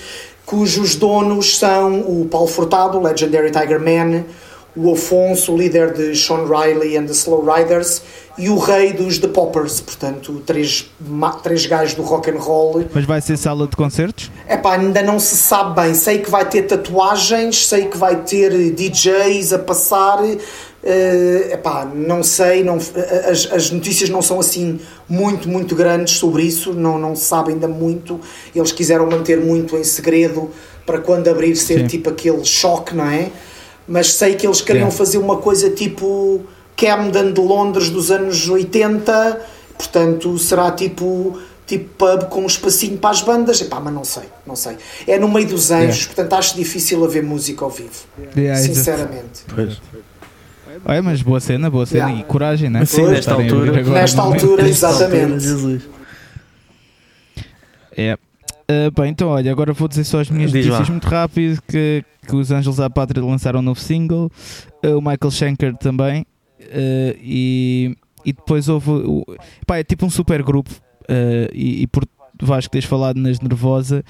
cujos 0.46 0.96
donos 0.96 1.58
são 1.58 2.00
o 2.02 2.26
Paulo 2.26 2.48
Furtado, 2.48 2.98
o 2.98 3.02
Legendary 3.02 3.52
Tiger 3.52 3.80
Man, 3.80 4.24
o 4.76 4.94
Afonso, 4.94 5.54
o 5.54 5.58
líder 5.58 5.94
de 5.94 6.16
Sean 6.16 6.46
Riley 6.46 6.98
and 6.98 7.06
the 7.06 7.12
Slow 7.12 7.44
Riders, 7.46 8.02
e 8.38 8.50
o 8.50 8.58
rei 8.58 8.94
dos 8.94 9.18
The 9.18 9.28
Poppers, 9.28 9.82
portanto, 9.82 10.42
três, 10.46 10.90
três 11.44 11.66
gajos 11.66 11.96
do 11.96 12.02
rock 12.02 12.32
and 12.32 12.40
roll. 12.40 12.86
mas 12.94 13.04
vai 13.04 13.20
ser 13.20 13.36
sala 13.38 13.68
de 13.68 13.76
concertos? 13.76 14.32
Epá, 14.50 14.76
ainda 14.76 15.02
não 15.02 15.20
se 15.20 15.36
sabe 15.36 15.82
bem. 15.82 15.94
Sei 15.94 16.20
que 16.20 16.30
vai 16.30 16.48
ter 16.48 16.64
tatuagens, 16.64 17.68
sei 17.68 17.88
que 17.88 17.98
vai 17.98 18.24
ter 18.24 18.54
eh, 18.54 18.70
DJs 18.70 19.52
a 19.54 19.60
passar. 19.60 20.20
Eh, 20.84 21.50
epá, 21.54 21.86
não 21.86 22.24
sei, 22.24 22.64
não, 22.64 22.78
as, 23.30 23.50
as 23.52 23.72
notícias 23.72 24.10
não 24.10 24.22
são 24.22 24.40
assim 24.40 24.80
muito, 25.08 25.48
muito 25.48 25.76
grandes 25.76 26.16
sobre 26.18 26.44
isso, 26.44 26.74
não, 26.74 26.98
não 26.98 27.16
se 27.16 27.26
sabe 27.26 27.52
ainda 27.52 27.68
muito. 27.68 28.20
Eles 28.56 28.72
quiseram 28.72 29.08
manter 29.10 29.40
muito 29.40 29.78
em 29.78 29.84
segredo 29.84 30.50
para 30.86 31.00
quando 31.00 31.28
abrir 31.28 31.56
ser 31.56 31.82
Sim. 31.82 31.88
tipo 31.88 32.10
aquele 32.10 32.44
choque, 32.44 32.96
não 32.96 33.06
é? 33.06 33.30
Mas 33.88 34.14
sei 34.14 34.36
que 34.36 34.46
eles 34.48 34.62
queriam 34.62 34.86
Yeah. 34.86 34.98
fazer 34.98 35.18
uma 35.20 35.38
coisa 35.38 35.70
tipo 35.70 36.42
Camden 36.76 37.32
de 37.34 37.42
Londres 37.42 37.90
dos 37.90 38.10
anos 38.10 38.48
80, 38.50 39.42
portanto 39.78 40.38
será 40.40 40.72
tipo 40.72 41.38
tipo 41.68 41.90
pub 41.98 42.26
com 42.30 42.42
um 42.42 42.48
espacinho 42.48 42.98
para 42.98 43.12
as 43.12 43.22
bandas, 43.22 43.62
Epá, 43.62 43.80
mas 43.80 43.94
não 43.94 44.04
sei, 44.04 44.24
não 44.46 44.56
sei. 44.56 44.76
É 45.08 45.18
no 45.18 45.30
meio 45.30 45.48
dos 45.48 45.72
anjos, 45.72 46.00
Yeah. 46.02 46.06
portanto 46.16 46.34
acho 46.34 46.56
difícil 46.56 47.04
haver 47.06 47.24
música 47.24 47.64
ao 47.64 47.70
vivo, 47.72 47.92
Yeah, 48.36 48.60
sinceramente. 48.62 49.44
Pois. 49.54 49.80
É, 50.86 51.02
mas 51.02 51.22
boa 51.22 51.40
cena, 51.40 51.70
boa 51.70 51.86
cena 51.86 52.06
Yeah. 52.10 52.22
e 52.22 52.24
coragem, 52.26 52.70
né? 52.70 52.86
Sim, 52.86 53.08
nesta 53.08 53.34
altura. 53.34 53.80
agora 53.80 54.00
Nesta 54.02 54.22
altura, 54.22 54.64
Nesta 54.64 54.88
altura, 54.88 54.98
exatamente. 55.00 55.44
Jesus. 55.44 55.90
É. 57.98 58.18
Ah, 58.68 58.90
bem, 58.96 59.12
então 59.12 59.28
olha, 59.30 59.52
agora 59.52 59.74
vou 59.74 59.88
dizer 59.88 60.04
só 60.06 60.22
as 60.22 60.30
minhas 60.30 60.52
Diz 60.52 60.66
notícias 60.66 60.88
lá. 60.88 60.94
muito 60.94 61.08
rápido 61.08 61.62
que, 61.68 62.04
que 62.26 62.36
os 62.36 62.52
Anjos 62.52 62.80
à 62.80 62.90
Pátria 62.90 63.24
lançaram 63.24 63.60
um 63.60 63.64
novo 63.64 63.80
single, 63.80 64.32
ah, 64.84 64.90
o 64.98 65.02
Michael 65.02 65.32
Schenker 65.32 65.76
também, 65.78 66.26
ah, 66.62 67.16
e, 67.22 67.96
e 68.26 68.32
depois 68.32 68.70
houve 68.70 68.90
o, 68.92 69.26
pá, 69.68 69.78
é 69.78 69.84
tipo 69.84 70.06
um 70.06 70.10
super 70.10 70.42
grupo 70.42 70.70
e, 71.54 71.82
e 71.82 71.88
por 71.88 72.06
Vasco 72.42 72.72
teres 72.72 72.86
falado 72.88 73.18
nas 73.18 73.40
Nervosa, 73.40 74.04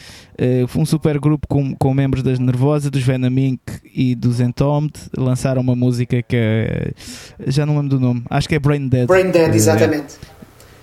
foi 0.68 0.82
um 0.82 0.86
super 0.86 1.20
grupo 1.20 1.48
com, 1.48 1.76
com 1.76 1.94
membros 1.94 2.24
das 2.24 2.40
Nervosa, 2.40 2.90
dos 2.90 3.04
Venom 3.04 3.28
Inc. 3.38 3.60
e 3.94 4.16
dos 4.16 4.40
Entombed, 4.40 4.94
lançaram 5.18 5.62
uma 5.62 5.76
música 5.76 6.22
que 6.22 6.36
é, 6.36 6.92
já 7.48 7.66
não 7.66 7.76
lembro 7.76 7.90
do 7.90 8.00
nome, 8.00 8.24
acho 8.30 8.48
que 8.48 8.56
é 8.56 8.60
Brain 8.60 8.88
Dead. 8.88 9.08
Brain 9.08 9.32
Dead, 9.32 9.52
Ah, 9.52 9.56
exatamente. 9.56 10.16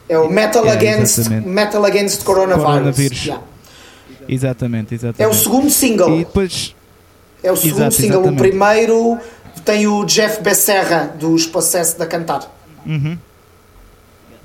É 0.09 0.19
o 0.19 0.31
Metal, 0.31 0.65
É, 0.67 0.71
Against, 0.73 1.19
exatamente. 1.19 1.49
Metal 1.49 1.85
Against 1.85 2.23
Coronavirus. 2.25 2.65
Coronavírus. 2.67 3.25
Yeah. 3.27 3.45
Exatamente, 4.29 4.95
exatamente. 4.95 5.23
É 5.23 5.29
o 5.29 5.35
segundo 5.35 5.71
single. 5.71 6.15
E 6.17 6.25
depois 6.25 6.75
É 7.43 7.53
o 7.53 7.57
segundo 7.57 7.81
Exato, 7.81 7.95
single. 7.95 8.21
exatamente. 8.21 8.39
O 8.41 8.49
primeiro 8.49 9.19
tem 9.65 9.87
o 9.87 10.05
Jeff 10.05 10.43
Becerra 10.43 11.15
dos 11.19 11.47
Possessed 11.47 12.03
a 12.03 12.07
cantar. 12.07 12.41
Uhum. 12.87 13.17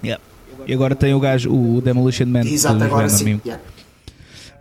Yeah. 0.03 0.21
E 0.65 0.73
agora 0.73 0.95
tem 0.95 1.13
o 1.13 1.19
gajo, 1.19 1.51
o 1.51 1.81
Demolition 1.81 2.25
Man. 2.25 2.41
Exato, 2.41 2.83
agora 2.83 3.09
sim. 3.09 3.39
Yeah. 3.45 3.61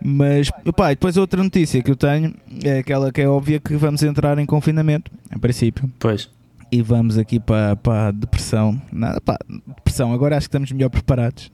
Mas, 0.05 0.51
pá, 0.75 0.91
e 0.91 0.95
depois 0.95 1.15
outra 1.15 1.41
notícia 1.41 1.81
que 1.81 1.89
eu 1.89 1.95
tenho 1.95 2.33
é 2.63 2.79
aquela 2.79 3.11
que 3.11 3.21
é 3.21 3.27
óbvia 3.27 3.59
que 3.59 3.75
vamos 3.75 4.03
entrar 4.03 4.37
em 4.37 4.45
confinamento, 4.45 5.09
em 5.33 5.39
princípio. 5.39 5.89
Pois. 5.97 6.29
E 6.69 6.81
vamos 6.81 7.17
aqui 7.17 7.39
para, 7.39 7.75
para 7.77 8.07
a 8.07 8.11
depressão. 8.11 8.81
Nada, 8.91 9.21
pá, 9.21 9.37
depressão. 9.47 10.11
Agora 10.11 10.35
acho 10.35 10.47
que 10.47 10.49
estamos 10.49 10.71
melhor 10.71 10.89
preparados 10.89 11.49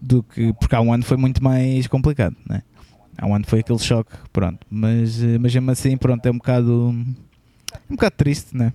do 0.00 0.22
que. 0.22 0.54
Porque 0.54 0.74
há 0.74 0.80
um 0.80 0.92
ano 0.92 1.04
foi 1.04 1.18
muito 1.18 1.44
mais 1.44 1.86
complicado, 1.86 2.36
né? 2.48 2.62
Há 3.18 3.26
um 3.26 3.34
ano 3.34 3.44
foi 3.46 3.60
aquele 3.60 3.78
choque, 3.78 4.12
pronto. 4.32 4.66
Mas, 4.70 5.22
eh, 5.22 5.38
mas 5.38 5.54
mesmo 5.54 5.70
assim, 5.70 5.96
pronto, 5.96 6.24
é 6.24 6.30
um 6.30 6.38
bocado. 6.38 6.94
Um 7.90 7.96
bocado 7.96 8.14
triste, 8.16 8.56
né? 8.56 8.72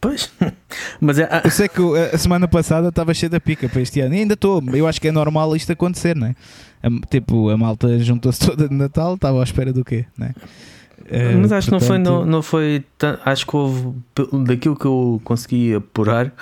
Pois. 0.00 0.30
Mas 1.00 1.18
é. 1.18 1.28
ah, 1.30 1.42
Eu 1.44 1.50
sei 1.50 1.68
que 1.68 1.80
a 2.12 2.18
semana 2.18 2.46
passada 2.48 2.88
estava 2.88 3.12
cheia 3.14 3.30
da 3.30 3.40
pica 3.40 3.68
para 3.68 3.80
este 3.80 4.00
ano 4.00 4.14
e 4.14 4.18
ainda 4.18 4.34
estou. 4.34 4.62
Eu 4.72 4.86
acho 4.86 5.00
que 5.00 5.08
é 5.08 5.12
normal 5.12 5.54
isto 5.56 5.72
acontecer, 5.72 6.14
não 6.16 6.28
é? 6.28 6.34
A- 6.82 7.06
tipo, 7.08 7.48
a 7.50 7.56
malta 7.56 7.98
juntou-se 7.98 8.40
toda 8.40 8.68
de 8.68 8.74
Natal, 8.74 9.14
estava 9.14 9.40
à 9.40 9.44
espera 9.44 9.72
do 9.72 9.84
quê, 9.84 10.04
não 10.16 10.26
é? 10.28 10.34
Eh, 11.12 11.34
Mas 11.34 11.50
acho 11.50 11.66
que 11.68 11.72
não 11.72 11.80
foi, 11.80 11.98
não, 11.98 12.24
não 12.24 12.42
foi 12.42 12.84
acho 13.24 13.44
que 13.46 13.56
houve 13.56 13.94
daquilo 14.44 14.76
que 14.76 14.84
eu 14.84 15.20
consegui 15.24 15.74
apurar 15.74 16.32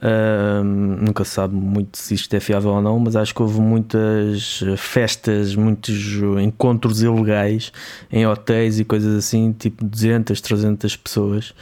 ahm, 0.00 1.04
nunca 1.04 1.24
se 1.24 1.32
sabe 1.32 1.54
muito 1.54 1.98
se 1.98 2.14
isto 2.14 2.32
é 2.34 2.40
fiável 2.40 2.70
ou 2.70 2.80
não, 2.80 2.98
mas 2.98 3.16
acho 3.16 3.34
que 3.34 3.42
houve 3.42 3.60
muitas 3.60 4.62
festas, 4.78 5.54
muitos 5.54 5.94
encontros 6.42 7.02
ilegais 7.02 7.72
em 8.10 8.26
hotéis 8.26 8.78
e 8.78 8.84
coisas 8.84 9.14
assim, 9.16 9.52
tipo 9.52 9.84
200, 9.84 10.40
300 10.40 10.96
pessoas 10.96 11.52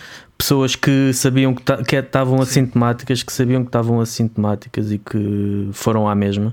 pessoas 0.43 0.75
que 0.75 1.13
sabiam 1.13 1.55
que 1.55 1.63
ta- 1.63 1.83
que 1.85 1.95
estavam 1.95 2.41
assintomáticas, 2.43 3.23
que 3.23 3.33
sabiam 3.33 3.63
que 3.63 3.69
estavam 3.69 4.01
assintomáticas 4.01 4.91
e 4.91 4.99
que 4.99 5.69
foram 5.73 6.09
à 6.09 6.15
mesma. 6.17 6.53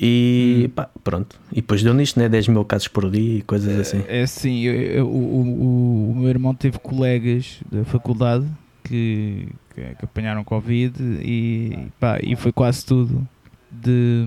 E 0.00 0.70
pá, 0.74 0.88
pronto, 1.04 1.38
e 1.52 1.56
depois 1.56 1.82
deu 1.82 1.92
nisto, 1.92 2.18
né? 2.18 2.28
10 2.30 2.48
mil 2.48 2.64
casos 2.64 2.88
por 2.88 3.10
dia 3.10 3.38
e 3.38 3.42
coisas 3.42 3.78
assim. 3.78 4.02
É 4.08 4.22
assim, 4.22 4.60
eu- 4.62 4.74
eu- 4.74 5.06
o, 5.06 5.10
o, 5.10 6.10
o 6.12 6.16
meu 6.16 6.28
irmão 6.30 6.54
teve 6.54 6.78
colegas 6.78 7.60
da 7.70 7.84
faculdade 7.84 8.46
que, 8.84 9.48
que, 9.74 9.82
que 9.82 10.04
apanharam 10.04 10.42
Covid 10.42 10.94
e, 11.22 11.76
pá, 12.00 12.18
e 12.22 12.34
foi 12.36 12.52
quase 12.52 12.86
tudo 12.86 13.28
de, 13.70 14.26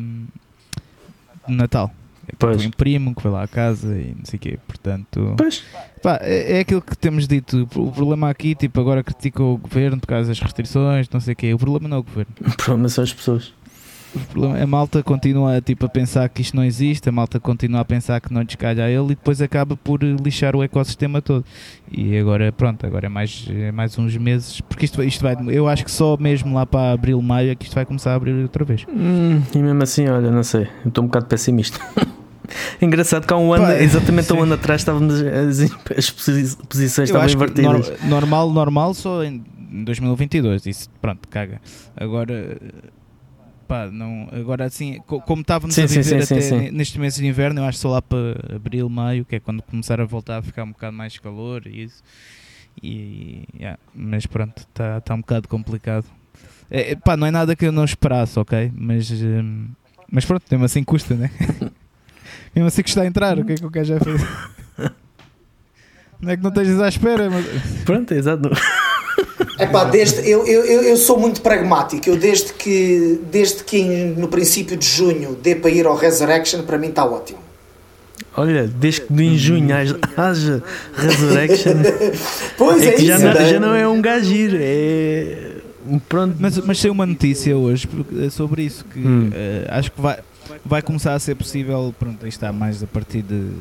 de 1.48 1.56
Natal. 1.56 1.92
Pois. 2.40 2.58
Foi 2.58 2.68
um 2.68 2.72
primo 2.72 3.16
que 3.16 3.22
foi 3.22 3.32
lá 3.32 3.44
à 3.44 3.48
casa 3.48 3.96
e 3.98 4.16
não 4.18 4.26
sei 4.26 4.38
o 4.38 4.40
quê, 4.40 4.60
portanto. 4.68 5.34
Pois. 5.38 5.64
Pá, 6.02 6.20
é, 6.22 6.58
é 6.58 6.60
aquilo 6.60 6.82
que 6.82 6.98
temos 6.98 7.28
dito. 7.28 7.68
O 7.76 7.92
problema 7.92 8.30
aqui, 8.30 8.56
tipo, 8.56 8.80
agora 8.80 9.04
critica 9.04 9.42
o 9.44 9.58
governo 9.58 10.00
por 10.00 10.08
causa 10.08 10.30
das 10.30 10.40
restrições, 10.40 11.10
não 11.10 11.20
sei 11.20 11.34
o 11.34 11.36
quê. 11.36 11.54
O 11.54 11.58
problema 11.58 11.88
não 11.88 11.98
é 11.98 12.00
o 12.00 12.04
governo. 12.04 12.34
o 12.46 12.56
problema 12.58 12.90
são 12.90 13.04
as 13.04 13.14
pessoas 13.14 13.54
O 14.16 14.20
problema, 14.20 14.62
a 14.62 14.68
malta 14.68 15.02
continua 15.02 15.60
tipo, 15.62 15.86
a 15.86 15.90
pensar 15.90 16.28
que 16.30 16.42
isto 16.42 16.56
não 16.56 16.64
existe, 16.64 17.08
a 17.10 17.12
malta 17.12 17.40
continua 17.40 17.82
a 17.82 17.86
pensar 17.86 18.20
que 18.22 18.34
não 18.34 18.42
lhes 18.42 18.56
calha 18.56 18.86
a 18.86 18.90
ele 18.90 19.06
e 19.06 19.16
depois 19.16 19.42
acaba 19.42 19.76
por 19.76 20.04
lixar 20.04 20.56
o 20.56 20.64
ecossistema 20.64 21.22
todo. 21.22 21.46
E 21.92 22.18
agora, 22.18 22.52
pronto, 22.52 22.86
agora 22.86 23.06
é 23.06 23.10
mais, 23.10 23.48
é 23.50 23.72
mais 23.72 23.98
uns 23.98 24.16
meses, 24.18 24.62
porque 24.62 24.86
isto, 24.86 25.02
isto 25.04 25.22
vai, 25.22 25.36
eu 25.48 25.68
acho 25.68 25.84
que 25.84 25.92
só 25.92 26.18
mesmo 26.18 26.54
lá 26.54 26.66
para 26.66 26.92
abril, 26.94 27.22
maio 27.22 27.52
é 27.52 27.56
que 27.56 27.66
isto 27.66 27.76
vai 27.76 27.86
começar 27.86 28.12
a 28.12 28.16
abrir 28.16 28.34
outra 28.42 28.64
vez. 28.64 28.86
Hum, 28.90 29.42
e 29.54 29.58
mesmo 29.58 29.82
assim, 29.84 30.08
olha, 30.08 30.30
não 30.30 30.44
sei, 30.44 30.68
estou 30.86 31.04
um 31.04 31.08
bocado 31.08 31.26
pessimista. 31.26 31.80
Engraçado 32.82 33.26
que 33.28 33.34
há 33.34 33.38
um 33.38 33.54
ano, 33.54 33.66
Pá, 33.66 33.76
exatamente 33.82 34.32
há 34.32 34.36
um 34.36 34.38
sim. 34.38 34.44
ano 34.44 34.54
atrás, 34.54 34.82
estávamos 34.82 35.14
as, 35.22 35.60
as 35.98 36.10
posi- 36.10 36.58
posições 36.70 37.10
estavam 37.10 37.28
que 37.28 37.34
invertidas. 37.36 37.90
nor- 37.90 38.10
normal, 38.10 38.52
normal 38.52 38.94
só 38.94 39.24
em 39.24 39.44
2022, 39.86 40.66
isso 40.66 40.90
pronto, 41.02 41.28
caga. 41.28 41.60
Agora, 41.96 42.58
pá, 43.68 43.90
não, 43.92 44.28
agora 44.32 44.66
assim, 44.66 45.00
co- 45.08 45.22
como 45.22 45.42
estávamos 45.42 45.74
Sim, 45.76 45.84
a 45.84 45.88
sim, 45.88 46.02
viver 46.02 46.26
sim, 46.26 46.34
até 46.34 46.42
sim, 46.42 46.50
sim. 46.50 46.60
ne- 46.66 46.72
nestes 46.72 46.98
meses 46.98 47.20
de 47.20 47.26
inverno, 47.28 47.60
eu 47.62 47.66
acho 47.66 47.80
só 47.80 47.90
lá 47.90 48.02
para 48.02 48.56
abril, 48.56 48.88
maio, 48.90 49.26
que 49.26 49.36
é 49.36 49.40
quando 49.40 49.62
começar 49.64 50.00
a 50.00 50.06
voltar 50.06 50.38
a 50.38 50.42
ficar 50.42 50.64
um 50.64 50.72
bocado 50.72 50.96
mais 50.96 51.18
calor 51.18 51.64
e 51.66 51.84
isso. 51.84 52.04
E, 52.82 53.44
yeah, 53.60 53.78
mas 53.94 54.26
pronto, 54.26 54.58
está 54.60 55.00
tá 55.02 55.14
um 55.14 55.20
bocado 55.20 55.48
complicado. 55.48 56.06
É, 56.72 56.92
é, 56.92 56.96
pá, 56.96 57.16
não 57.16 57.28
é 57.28 57.32
nada 57.32 57.56
que 57.56 57.66
eu 57.66 57.72
não 57.72 57.86
esperasse, 57.86 58.40
ok? 58.40 58.72
Mas, 58.76 59.12
hum, 59.12 59.68
mas 60.12 60.26
pronto, 60.26 60.44
mesmo 60.50 60.66
assim 60.66 60.84
custa, 60.84 61.14
né? 61.16 61.30
mesmo 62.56 62.68
assim 62.68 62.84
custa 62.84 63.02
a 63.02 63.06
entrar, 63.06 63.38
o 63.40 63.46
que 63.46 63.54
é 63.54 63.56
que 63.56 63.66
o 63.66 63.70
gajo 63.70 63.94
já 63.94 64.00
fez? 64.00 64.22
Não 66.22 66.32
é 66.32 66.38
que 66.38 66.44
não 66.44 66.50
estejas 66.50 66.80
à 66.80 66.88
espera, 66.88 67.30
mas. 67.30 67.46
Pronto, 67.84 68.14
exato. 68.14 68.50
Epá, 69.60 69.84
desde, 69.84 70.28
eu, 70.30 70.46
eu, 70.48 70.64
eu 70.84 70.98
sou 70.98 71.20
muito 71.20 71.42
pragmático. 71.42 72.10
Eu 72.10 72.16
desde 72.18 72.54
que, 72.54 73.20
desde 73.32 73.64
que 73.64 73.84
no 74.18 74.28
princípio 74.28 74.78
de 74.78 74.88
junho 74.88 75.36
dê 75.42 75.54
para 75.56 75.70
ir 75.70 75.86
ao 75.86 75.96
Resurrection, 75.96 76.64
para 76.64 76.78
mim 76.78 76.88
está 76.90 77.06
ótimo. 77.06 77.40
Olha, 78.36 78.68
desde 78.68 79.02
que 79.02 79.14
em 79.22 79.38
junho 79.38 79.76
haja- 79.76 80.00
haja 80.18 80.64
Resurrection, 80.96 81.74
Pois 82.58 82.82
é, 82.82 82.88
é 82.88 82.92
que 82.94 83.06
já 83.06 83.16
isso. 83.18 83.26
não, 83.26 83.34
né? 83.34 83.50
já 83.50 83.60
não 83.60 83.76
é 83.76 83.88
um 83.88 84.02
gajir, 84.02 84.58
é. 84.60 85.52
Pronto. 86.10 86.36
Mas, 86.40 86.58
mas 86.60 86.80
saiu 86.80 86.94
uma 86.94 87.06
notícia 87.06 87.56
hoje 87.56 87.86
porque- 87.86 88.30
sobre 88.32 88.64
isso 88.64 88.86
que 88.86 89.00
Hum. 89.00 89.30
eh, 89.34 89.68
acho 89.70 89.92
que 89.92 90.02
vai, 90.02 90.18
vai 90.66 90.82
começar 90.82 91.14
a 91.14 91.20
ser 91.20 91.36
possível, 91.36 91.94
pronto, 91.98 92.24
aí 92.24 92.30
está 92.30 92.52
mais 92.52 92.82
a 92.84 92.88
partir 92.88 93.22
de, 93.22 93.52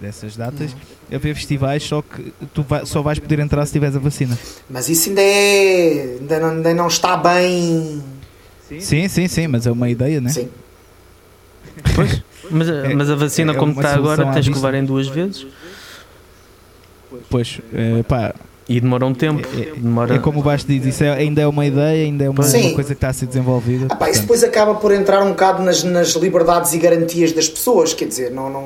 dessas 0.00 0.36
datas, 0.36 0.74
haver 1.12 1.34
festivais, 1.34 1.82
só 1.82 2.02
que 2.02 2.32
tu 2.52 2.62
vai- 2.62 2.84
só 2.86 3.02
vais 3.02 3.18
poder 3.18 3.38
entrar 3.38 3.64
se 3.66 3.72
tiveres 3.72 3.94
a 3.96 3.98
vacina. 3.98 4.36
Mas 4.68 4.88
isso 4.88 5.08
ainda 5.10 5.20
é. 5.22 6.16
Ainda 6.20 6.40
não, 6.40 6.48
ainda 6.50 6.74
não 6.74 6.86
está 6.88 7.16
bem. 7.16 8.02
Sim, 8.80 9.06
sim, 9.08 9.28
sim, 9.28 9.46
mas 9.46 9.66
é 9.66 9.70
uma 9.72 9.88
ideia, 9.90 10.20
né? 10.20 10.30
Sim. 10.30 10.48
Pois, 11.94 12.22
mas, 12.50 12.68
a- 12.68 12.72
É- 12.90 12.94
mas 12.94 13.10
a 13.10 13.14
vacina, 13.14 13.52
é 13.52 13.54
como 13.56 13.72
está 13.72 13.94
agora, 13.94 14.32
tens 14.32 14.48
que 14.48 14.54
levar 14.54 14.74
em 14.74 14.84
duas 14.84 15.06
vezes 15.08 15.46
Pois, 17.28 17.60
eh, 17.74 18.02
pá, 18.04 18.34
e 18.76 18.80
demora 18.80 19.04
um 19.06 19.14
tempo. 19.14 19.46
É- 19.58 19.72
Demora... 19.76 20.14
é 20.14 20.18
como 20.18 20.40
o 20.40 20.42
Basto 20.42 20.66
diz, 20.70 20.84
isso 20.86 21.04
é- 21.04 21.12
ainda 21.12 21.40
é 21.42 21.46
uma 21.46 21.66
ideia, 21.66 22.04
ainda 22.04 22.24
é 22.24 22.30
uma, 22.30 22.42
uma 22.44 22.72
coisa 22.74 22.88
que 22.88 22.92
está 22.92 23.08
a 23.08 23.12
ser 23.12 23.26
desenvolvida. 23.26 23.86
Ah, 23.90 23.96
pá, 23.96 24.08
isso 24.10 24.22
depois 24.22 24.42
acaba 24.42 24.74
por 24.74 24.92
entrar 24.92 25.22
um 25.22 25.30
bocado 25.30 25.62
nas, 25.62 25.82
nas 25.84 26.10
liberdades 26.12 26.72
e 26.72 26.78
garantias 26.78 27.32
das 27.32 27.48
pessoas, 27.48 27.92
quer 27.94 28.06
dizer, 28.06 28.30
não, 28.30 28.48
não. 28.50 28.64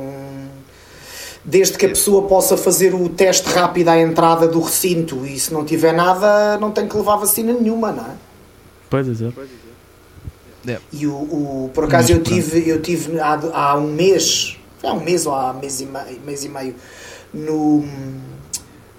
Desde 1.45 1.79
que 1.79 1.87
a 1.87 1.89
pessoa 1.89 2.23
possa 2.27 2.57
fazer 2.57 2.93
o 2.95 3.09
teste 3.09 3.49
rápido 3.49 3.89
à 3.89 4.01
entrada 4.01 4.49
do 4.49 4.61
recinto 4.61 5.25
e 5.25 5.39
se 5.39 5.53
não 5.53 5.65
tiver 5.65 5.93
nada, 5.93 6.59
não 6.59 6.71
tem 6.73 6.89
que 6.89 6.97
levar 6.97 7.17
vacina 7.17 7.53
nenhuma, 7.53 7.93
não 7.93 8.05
é? 8.05 8.15
Pois, 8.91 9.07
exato. 9.09 9.35
E 10.93 11.07
o, 11.07 11.13
o- 11.13 11.71
por 11.73 11.85
acaso 11.85 12.09
Mas 12.09 12.17
eu 12.19 12.23
tive, 12.23 12.69
eu 12.69 12.83
tive 12.83 13.21
há, 13.21 13.39
há 13.53 13.77
um 13.77 13.93
mês, 13.93 14.57
há 14.83 14.93
um 14.93 15.01
mês 15.01 15.25
ou 15.25 15.35
há 15.35 15.53
mês 15.53 15.81
e 15.81 15.87
meio, 15.87 16.21
mês 16.25 16.45
e 16.45 16.49
meio 16.49 16.75
no, 17.33 17.85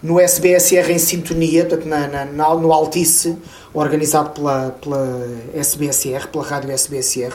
no 0.01 0.19
SBSR 0.19 0.91
em 0.91 0.97
sintonia, 0.99 1.65
portanto, 1.65 1.87
na, 1.87 2.07
na- 2.07 2.55
no 2.55 2.71
Altice, 2.71 3.35
organizado 3.73 4.29
pela, 4.31 4.75
pela 4.81 5.27
SBSR, 5.55 6.27
pela 6.27 6.43
rádio 6.43 6.71
SBSR, 6.71 7.33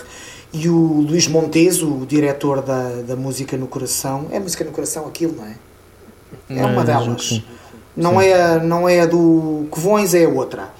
e 0.53 0.69
o 0.69 0.77
Luís 1.09 1.27
Montes, 1.29 1.83
o 1.83 2.05
diretor 2.07 2.61
da, 2.63 2.89
da 3.07 3.17
Música 3.17 3.57
no 3.57 3.67
Coração, 3.67 4.27
é 4.31 4.39
Música 4.39 4.65
no 4.65 4.71
Coração 4.71 5.07
aquilo, 5.07 5.35
não 5.37 5.45
é? 5.47 5.55
É 6.51 6.65
uma 6.67 6.85
delas. 6.85 7.27
sim. 7.29 7.45
Não 7.97 8.19
é, 8.21 8.33
a- 8.33 8.59
não 8.59 8.89
é 8.89 9.01
a 9.01 9.07
do 9.07 9.67
Covões, 9.71 10.15
é 10.15 10.25
a 10.25 10.29
outra. 10.29 10.71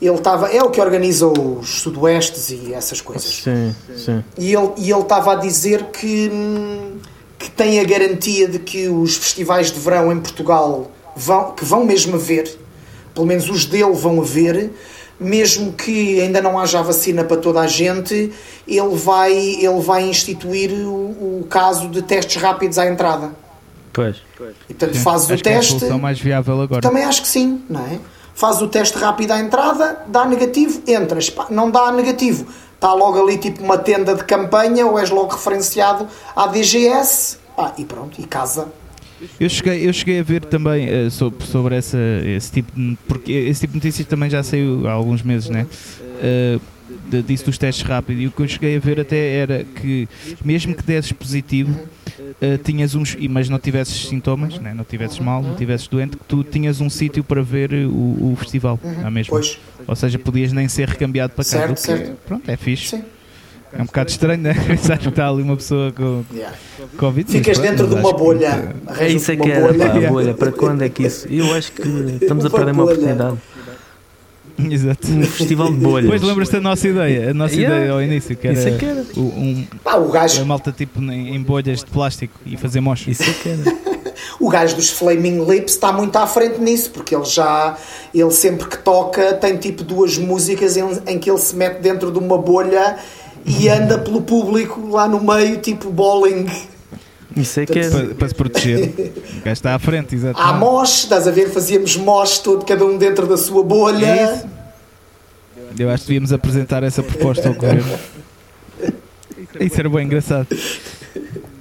Ele 0.00 0.14
estava, 0.14 0.48
é 0.50 0.62
o 0.62 0.70
que 0.70 0.80
organiza 0.80 1.26
os 1.26 1.80
sudoestes 1.80 2.50
e 2.50 2.72
essas 2.74 3.00
coisas. 3.00 3.42
Sim, 3.42 3.74
sim. 3.96 4.24
E 4.38 4.54
ele 4.54 4.70
e 4.78 4.90
ele 4.90 5.00
estava 5.02 5.32
a 5.32 5.34
dizer 5.36 5.84
que, 5.84 6.30
hum, 6.32 6.96
que 7.38 7.50
tem 7.50 7.80
a 7.80 7.84
garantia 7.84 8.48
de 8.48 8.58
que 8.58 8.88
os 8.88 9.16
festivais 9.16 9.70
de 9.70 9.78
verão 9.78 10.10
em 10.12 10.20
Portugal 10.20 10.90
vão, 11.16 11.52
que 11.52 11.64
vão 11.64 11.84
mesmo 11.84 12.16
haver, 12.16 12.58
pelo 13.14 13.26
menos 13.26 13.48
os 13.48 13.64
dele 13.66 13.92
vão 13.92 14.20
haver, 14.20 14.70
mesmo 15.18 15.72
que 15.72 16.20
ainda 16.20 16.42
não 16.42 16.58
haja 16.58 16.82
vacina 16.82 17.24
para 17.24 17.36
toda 17.36 17.60
a 17.60 17.66
gente, 17.66 18.32
ele 18.66 18.96
vai, 18.96 19.32
ele 19.32 19.80
vai 19.80 20.02
instituir 20.02 20.70
o, 20.72 21.40
o 21.40 21.46
caso 21.48 21.88
de 21.88 22.02
testes 22.02 22.40
rápidos 22.40 22.78
à 22.78 22.86
entrada. 22.86 23.32
Pois. 23.92 24.16
E 24.68 24.74
portanto 24.74 24.96
Sim, 24.96 25.02
fazes 25.02 25.30
o 25.30 25.42
que 25.42 25.48
é 25.48 25.56
a 25.56 25.60
teste. 25.60 25.84
mais 25.90 26.18
viável 26.20 26.60
agora. 26.60 26.80
Também 26.82 27.04
acho 27.04 27.22
que 27.22 27.28
sim, 27.28 27.62
não 27.70 27.80
é? 27.80 28.00
Faz 28.34 28.60
o 28.60 28.66
teste 28.66 28.98
rápido 28.98 29.30
à 29.30 29.38
entrada, 29.38 30.02
dá 30.08 30.24
negativo, 30.24 30.82
entras. 30.88 31.32
Não 31.48 31.70
dá 31.70 31.92
negativo, 31.92 32.46
está 32.74 32.92
logo 32.92 33.22
ali 33.22 33.38
tipo 33.38 33.62
uma 33.62 33.78
tenda 33.78 34.14
de 34.16 34.24
campanha 34.24 34.84
ou 34.84 34.98
és 34.98 35.10
logo 35.10 35.32
referenciado 35.32 36.08
à 36.34 36.48
DGS 36.48 37.38
pá, 37.56 37.72
e 37.78 37.84
pronto, 37.84 38.20
e 38.20 38.24
casa. 38.24 38.66
Eu 39.40 39.48
cheguei, 39.48 39.88
eu 39.88 39.92
cheguei 39.92 40.20
a 40.20 40.22
ver 40.22 40.44
também 40.44 40.88
eh, 40.88 41.10
sobre, 41.10 41.44
sobre 41.46 41.74
essa, 41.76 41.98
esse 42.24 42.50
tipo 42.52 42.72
de, 42.78 42.96
porque 43.08 43.32
esse 43.32 43.60
tipo 43.60 43.72
de 43.72 43.78
notícias 43.78 44.06
também 44.06 44.28
já 44.28 44.42
saiu 44.42 44.86
há 44.86 44.92
alguns 44.92 45.22
meses, 45.22 45.48
né? 45.48 45.66
Eh, 46.20 46.58
de- 47.10 47.22
disso 47.22 47.46
dos 47.46 47.56
testes 47.58 47.84
rápidos 47.86 48.22
e 48.22 48.26
o 48.26 48.30
que 48.30 48.40
eu 48.42 48.48
cheguei 48.48 48.76
a 48.76 48.80
ver 48.80 49.00
até 49.00 49.16
era 49.36 49.64
que 49.64 50.08
mesmo 50.44 50.74
que 50.74 50.82
desses 50.82 51.12
positivo 51.12 51.78
eh, 52.40 52.58
tinhas 52.58 52.94
uns, 52.94 53.16
mas 53.30 53.48
não 53.48 53.58
tivesses 53.58 54.06
sintomas, 54.08 54.58
né? 54.58 54.72
não 54.74 54.84
tivesses 54.84 55.18
mal, 55.18 55.42
não 55.42 55.54
tivesses 55.54 55.88
doente, 55.88 56.16
que 56.16 56.24
tu 56.24 56.44
tinhas 56.44 56.80
um 56.80 56.90
sítio 56.90 57.24
para 57.24 57.42
ver 57.42 57.72
o, 57.86 58.32
o 58.32 58.36
festival, 58.38 58.78
não 58.82 59.06
é 59.06 59.10
mesmo? 59.10 59.30
Pois, 59.30 59.58
Ou 59.86 59.96
seja, 59.96 60.18
podias 60.18 60.52
nem 60.52 60.68
ser 60.68 60.88
recambiado 60.88 61.32
para 61.34 61.44
casa, 61.44 61.74
Certo, 61.74 61.80
certo. 61.80 62.16
pronto, 62.26 62.48
é 62.50 62.56
fixe. 62.56 62.88
sim. 62.96 63.04
É 63.76 63.82
um 63.82 63.86
bocado 63.86 64.10
estranho, 64.10 64.40
né? 64.42 64.54
Pensar 64.66 64.98
que 64.98 65.08
está 65.08 65.28
ali 65.28 65.42
uma 65.42 65.56
pessoa 65.56 65.92
com 65.92 66.24
Yeah. 66.32 66.56
Covid. 66.96 67.26
mas 67.28 67.36
Ficas 67.38 67.58
pronto, 67.58 67.70
dentro 67.70 67.86
de 67.88 67.94
mas 67.94 68.04
uma 68.04 68.12
que- 68.14 68.18
bolha. 68.20 68.46
É 68.46 68.90
arranjas 68.90 69.22
isso 69.22 69.32
é 69.32 69.36
que 69.36 69.50
era, 69.50 69.66
bolha. 69.66 69.78
pá, 69.90 69.96
a 70.06 70.10
bolha. 70.10 70.34
Para 70.34 70.52
quando 70.52 70.82
é 70.82 70.88
que 70.88 71.02
isso? 71.04 71.26
Eu 71.28 71.52
acho 71.54 71.72
que 71.72 71.82
estamos 72.22 72.44
a 72.44 72.50
perder 72.50 72.72
uma 72.72 72.84
oportunidade. 72.84 73.36
Exato. 74.70 75.08
Um 75.10 75.22
festival 75.24 75.72
de 75.72 75.78
bolhas. 75.78 76.04
Depois 76.04 76.22
lembras-te 76.22 76.52
da 76.52 76.60
nossa 76.60 76.86
ideia, 76.88 77.30
a 77.30 77.34
nossa 77.34 77.54
Yeah. 77.54 77.76
ideia 77.76 77.92
ao 77.92 78.00
início, 78.02 78.36
que 78.36 78.46
era, 78.46 78.56
Isso 78.56 78.68
é 78.68 78.70
que 78.78 78.84
era. 78.84 79.04
o- 79.16 79.20
um, 79.20 79.66
Pá, 79.82 79.96
o, 79.96 80.08
a 80.08 80.12
gajo, 80.12 80.44
malta 80.46 80.70
tipo 80.70 81.00
em, 81.02 81.34
em 81.34 81.42
bolhas 81.42 81.80
de 81.80 81.86
plástico 81.86 82.34
e 82.46 82.56
fazer 82.56 82.80
mocha. 82.80 83.10
Isso 83.10 83.24
é 83.24 83.32
que 83.32 83.48
era. 83.48 84.14
o 84.38 84.48
gajo 84.48 84.76
dos 84.76 84.90
Flaming 84.90 85.44
Lips 85.44 85.72
está 85.74 85.92
muito 85.92 86.14
à 86.16 86.26
frente 86.28 86.60
nisso, 86.60 86.90
porque 86.90 87.16
ele 87.16 87.24
já, 87.24 87.76
ele 88.14 88.30
sempre 88.30 88.68
que 88.68 88.78
toca, 88.78 89.32
tem 89.34 89.56
tipo 89.56 89.82
duas 89.82 90.16
músicas 90.18 90.76
em, 90.76 90.84
em 91.08 91.18
que 91.18 91.28
ele 91.28 91.38
se 91.40 91.56
mete 91.56 91.80
dentro 91.80 92.12
de 92.12 92.18
uma 92.20 92.38
bolha 92.38 92.96
e 93.44 93.68
anda 93.68 93.98
pelo 93.98 94.22
público 94.22 94.88
lá 94.90 95.06
no 95.06 95.22
meio, 95.22 95.58
tipo 95.58 95.90
bowling. 95.90 96.46
Isso 97.36 97.60
é 97.60 97.66
que 97.66 97.78
era. 97.78 97.90
Para, 97.90 98.14
para 98.14 98.28
se 98.28 98.34
proteger. 98.34 98.94
O 99.34 99.44
gajo 99.44 99.52
está 99.52 99.74
à 99.74 99.78
frente, 99.78 100.14
exato. 100.14 100.40
Há 100.40 100.52
mosh, 100.54 101.04
estás 101.04 101.28
a 101.28 101.30
ver? 101.30 101.50
Fazíamos 101.50 101.96
mosh 101.96 102.38
todo, 102.38 102.64
cada 102.64 102.84
um 102.84 102.96
dentro 102.96 103.26
da 103.26 103.36
sua 103.36 103.62
bolha. 103.62 104.06
É 104.06 104.34
isso. 104.36 104.46
Eu 105.78 105.90
acho 105.90 106.04
que 106.04 106.08
devíamos 106.08 106.32
apresentar 106.32 106.82
essa 106.82 107.02
proposta 107.02 107.48
ao 107.48 107.54
governo. 107.54 107.98
Isso 109.60 109.80
era 109.80 109.88
bem 109.88 110.06
engraçado. 110.06 110.46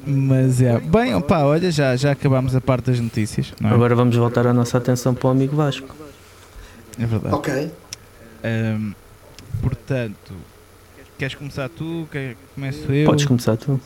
Mas 0.05 0.61
é. 0.61 0.79
Bem, 0.79 1.15
opá, 1.15 1.43
olha, 1.43 1.71
já, 1.71 1.95
já 1.95 2.11
acabámos 2.11 2.55
a 2.55 2.61
parte 2.61 2.91
das 2.91 2.99
notícias. 2.99 3.53
Não 3.59 3.69
é? 3.69 3.73
Agora 3.73 3.95
vamos 3.95 4.15
voltar 4.15 4.45
a 4.47 4.53
nossa 4.53 4.77
atenção 4.77 5.13
para 5.13 5.27
o 5.27 5.31
amigo 5.31 5.55
Vasco. 5.55 5.93
é 6.99 7.05
verdade. 7.05 7.35
Ok. 7.35 7.71
Ahm, 8.43 8.91
portanto, 9.61 10.33
queres 11.23 11.35
começar 11.35 11.69
tu? 11.69 12.05
Quer, 12.11 12.35
começo 12.53 12.91
eu? 12.91 13.05
Podes 13.05 13.25
começar 13.25 13.55
tu. 13.55 13.79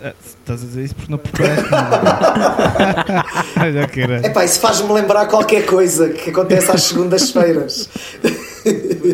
Ah, 0.00 0.12
estás 0.24 0.62
a 0.62 0.66
dizer 0.66 0.84
isso 0.84 0.94
porque 0.94 1.10
não 1.10 1.18
preparaste 1.18 1.68
nada. 1.70 3.24
Olha 3.60 3.88
que 3.88 4.00
era. 4.00 4.24
Epá, 4.26 4.44
isso 4.44 4.60
faz-me 4.60 4.92
lembrar 4.92 5.26
qualquer 5.26 5.66
coisa 5.66 6.10
que 6.10 6.30
acontece 6.30 6.70
às 6.70 6.82
segundas-feiras. 6.84 7.88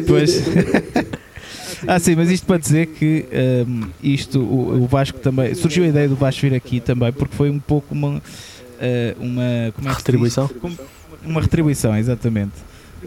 Pois. 0.07 0.43
ah, 1.89 1.99
sim, 1.99 2.15
mas 2.17 2.31
isto 2.31 2.47
para 2.47 2.59
dizer 2.59 2.87
que 2.89 3.25
hum, 3.67 3.89
isto, 4.03 4.41
o, 4.41 4.83
o 4.83 4.87
Vasco 4.87 5.19
também. 5.21 5.55
Surgiu 5.55 5.85
a 5.85 5.87
ideia 5.89 6.09
do 6.09 6.17
Vasco 6.17 6.43
vir 6.43 6.55
aqui 6.55 6.81
também 6.81 7.13
porque 7.13 7.35
foi 7.35 7.49
um 7.49 7.59
pouco 7.59 7.95
uma. 7.95 8.21
eh, 8.79 9.15
uma 9.19 9.73
como 9.75 9.89
é? 9.89 9.93
Retribuição? 9.93 10.49
Como- 10.49 10.79
Uma 11.25 11.41
retribuição, 11.41 11.97
exatamente. 11.97 12.53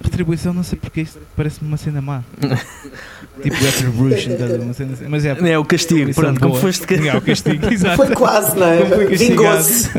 Retribuição, 0.01 0.53
não 0.53 0.63
sei 0.63 0.77
porque 0.79 1.01
isto 1.01 1.19
parece-me 1.36 1.67
uma 1.67 1.77
cena 1.77 2.01
má. 2.01 2.23
tipo 3.41 3.56
Retribution? 3.56 4.32
Uma 4.63 4.73
cena 4.73 4.93
assim. 4.93 5.06
mas 5.08 5.25
é. 5.25 5.51
É 5.51 5.58
o 5.58 5.65
castigo. 5.65 6.13
Pronto, 6.13 6.39
como 6.39 6.51
boa. 6.51 6.62
foste 6.62 6.88
que. 6.88 6.95
É 6.95 7.15
o 7.15 7.21
castigo, 7.21 7.65
exato. 7.71 7.97
Foi 7.97 8.15
quase, 8.15 8.58
não 8.58 8.77
Como 8.77 8.95
foi 8.95 9.13
é? 9.13 9.17
Vingou-se. 9.17 9.89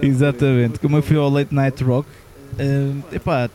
Exatamente, 0.02 0.78
como 0.78 0.96
eu 0.96 1.02
fui 1.02 1.16
ao 1.16 1.28
Late 1.28 1.54
Night 1.54 1.82
Rock, 1.82 2.08
hum, 2.58 3.00
epá, 3.12 3.50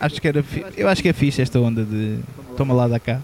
acho 0.00 0.20
que 0.20 0.28
era 0.28 0.42
fi- 0.42 0.64
eu 0.76 0.88
acho 0.88 1.02
que 1.02 1.08
é 1.08 1.12
fixe 1.12 1.40
esta 1.42 1.58
onda 1.60 1.84
de 1.84 2.18
toma 2.56 2.74
lá 2.74 2.86
da 2.86 2.98
cá. 3.00 3.20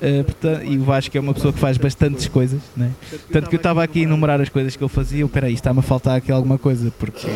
Uh, 0.00 0.24
portanto, 0.24 0.64
e 0.64 0.78
o 0.78 0.84
Vasco 0.84 1.16
é 1.16 1.20
uma 1.20 1.34
pessoa 1.34 1.52
que 1.52 1.58
faz 1.58 1.76
bastantes 1.76 2.26
coisas, 2.28 2.60
né? 2.76 2.90
tanto 3.30 3.48
que 3.50 3.54
eu 3.56 3.58
estava 3.58 3.82
aqui 3.82 4.00
a 4.00 4.02
enumerar 4.04 4.40
as 4.40 4.48
coisas 4.48 4.74
que 4.76 4.82
ele 4.82 4.88
fazia, 4.90 5.20
eu, 5.20 5.28
peraí, 5.28 5.52
está-me 5.54 5.80
a 5.80 5.82
faltar 5.82 6.16
aqui 6.16 6.32
alguma 6.32 6.58
coisa, 6.58 6.90
porque. 6.98 7.26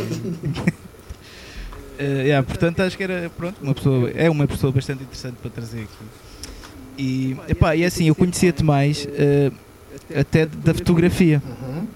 Uh, 1.99 2.03
yeah, 2.23 2.47
portanto, 2.47 2.81
acho 2.81 2.97
que 2.97 3.03
era 3.03 3.31
pronto, 3.37 3.57
uma 3.63 3.75
pessoa, 3.75 4.11
é 4.11 4.29
uma 4.31 4.47
pessoa 4.47 4.73
bastante 4.73 5.03
interessante 5.03 5.37
para 5.41 5.51
trazer 5.51 5.81
aqui. 5.81 6.05
E, 6.99 7.37
epá, 7.49 7.75
e 7.77 7.85
assim, 7.85 8.09
eu 8.09 8.15
conhecia-te 8.15 8.63
mais 8.65 9.07
uh, 9.07 9.53
até 10.19 10.47
da 10.47 10.73
fotografia 10.75 11.43
Uhum, 11.47 11.87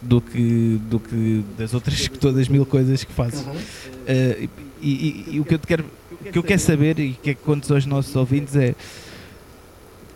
do 0.00 0.20
que, 0.20 0.80
do 0.88 1.00
que 1.00 1.44
das 1.58 1.74
outras 1.74 2.06
todas 2.20 2.38
as 2.42 2.48
mil 2.48 2.64
coisas 2.66 3.02
que 3.04 3.12
fazes. 3.12 3.40
uhum. 3.46 3.52
Uh, 3.52 4.48
e, 4.80 4.90
e- 4.90 5.24
e 5.36 5.40
o 5.40 5.44
que 5.44 5.54
eu 5.54 5.58
te 5.58 5.66
quero, 5.66 5.84
o 6.10 6.24
que 6.32 6.38
eu 6.38 6.42
quero 6.42 6.60
saber 6.60 6.98
e 6.98 7.12
que 7.12 7.30
é 7.30 7.34
que 7.34 7.40
conto 7.42 7.72
aos 7.72 7.86
nossos 7.86 8.14
ouvintes 8.16 8.56
é 8.56 8.74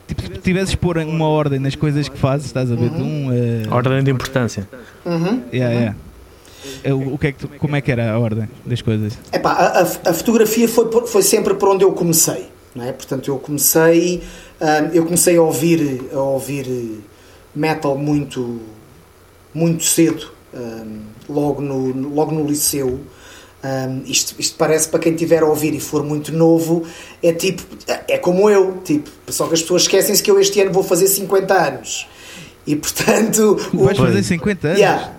tipo, 0.09 0.23
se 0.23 0.29
tivesses 0.41 0.75
pôr 0.75 0.99
uma 0.99 1.29
ordem 1.29 1.59
nas 1.59 1.75
coisas 1.75 2.09
que 2.09 2.19
fazes, 2.19 2.47
estás 2.47 2.71
a 2.71 2.75
ver? 2.75 2.91
de 2.91 3.01
Um, 3.03 3.29
uh, 3.29 3.75
Ordem 3.75 4.03
de 4.03 4.11
importância. 4.11 4.69
Uhum. 5.05 5.43
yeah, 5.53 5.73
yeah. 5.75 5.97
Uh, 6.85 7.15
o 7.15 7.19
que 7.19 7.29
é 7.29 7.33
que 7.33 7.47
como 7.59 7.77
é 7.77 7.81
que 7.81 7.91
era 7.91 8.13
a 8.13 8.19
ordem 8.19 8.49
das 8.65 8.83
coisas? 8.83 9.19
Epá, 9.33 9.53
a, 9.53 9.81
a, 9.81 9.83
a 9.83 10.13
fotografia 10.13 10.69
foi, 10.69 10.89
foi 11.07 11.23
sempre 11.23 11.55
por 11.55 11.69
onde 11.69 11.85
eu 11.85 11.93
comecei. 11.93 12.57
É? 12.85 12.93
Portanto, 12.93 13.31
eu 13.31 13.39
comecei, 13.39 14.23
hum, 14.61 14.91
eu 14.93 15.05
comecei 15.05 15.37
a 15.37 15.43
ouvir, 15.43 16.11
a 16.13 16.21
ouvir 16.21 17.01
metal 17.55 17.97
muito, 17.97 18.61
muito 19.55 19.83
cedo, 19.85 20.31
hum, 20.55 21.01
logo, 21.29 21.63
no, 21.63 22.15
logo 22.15 22.33
no 22.33 22.47
liceu. 22.47 23.01
Hum, 23.65 24.03
isto, 24.05 24.35
isto 24.39 24.57
parece 24.59 24.89
para 24.89 25.01
quem 25.01 25.15
tiver 25.15 25.43
a 25.43 25.47
ouvir 25.47 25.75
e 25.75 25.81
for 25.81 26.05
muito 26.05 26.33
novo, 26.33 26.85
é 27.23 27.33
tipo, 27.33 27.63
é 28.09 28.19
como 28.19 28.51
eu, 28.51 28.79
tipo, 28.85 29.11
só 29.29 29.47
que 29.47 29.55
as 29.55 29.63
pessoas 29.63 29.83
esquecem-se 29.83 30.23
que 30.23 30.31
eu 30.31 30.39
este 30.39 30.61
ano 30.61 30.73
vou 30.73 30.83
fazer 30.83 31.07
50 31.07 31.55
anos. 31.55 32.07
E 32.67 32.77
portanto, 32.77 33.57
o, 33.73 33.85
Vais 33.85 33.97
fazer 33.97 34.23
50 34.23 34.67
anos? 34.69 34.79
Yeah. 34.81 35.13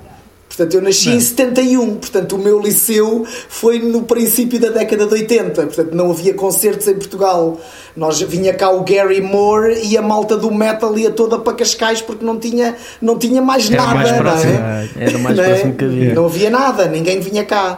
Portanto, 0.57 0.73
eu 0.73 0.81
nasci 0.81 1.09
Não. 1.09 1.15
em 1.17 1.19
71, 1.19 1.95
portanto, 1.97 2.35
o 2.35 2.39
meu 2.39 2.59
liceu 2.59 3.23
foi 3.47 3.77
no 3.77 4.01
princípio 4.03 4.59
da 4.59 4.69
década 4.69 5.05
de 5.05 5.13
80, 5.13 5.53
portanto, 5.67 5.93
não 5.93 6.09
havia 6.09 6.33
concertos 6.33 6.87
em 6.87 6.95
Portugal. 6.95 7.61
Nós 7.95 8.19
vinha 8.23 8.51
cá 8.55 8.71
o 8.71 8.83
Gary 8.83 9.21
Moore 9.21 9.79
e 9.83 9.95
a 9.95 10.01
malta 10.01 10.35
do 10.35 10.51
metal 10.51 10.97
ia 10.97 11.11
toda 11.11 11.37
para 11.37 11.53
Cascais 11.53 12.01
porque 12.01 12.25
não 12.25 12.39
tinha, 12.39 12.75
não 12.99 13.19
tinha 13.19 13.39
mais 13.39 13.69
Era 13.69 13.83
nada. 13.83 13.93
mais 13.95 14.11
não 14.11 14.17
próximo. 14.17 14.51
é? 14.53 14.89
Era 14.99 15.17
mais 15.19 15.37
Não 15.37 15.43
é? 15.43 15.47
próximo 15.49 15.73
que 15.75 15.85
havia. 15.85 16.13
Não 16.15 16.25
havia 16.25 16.49
nada, 16.49 16.87
ninguém 16.87 17.19
vinha 17.19 17.45
cá. 17.45 17.77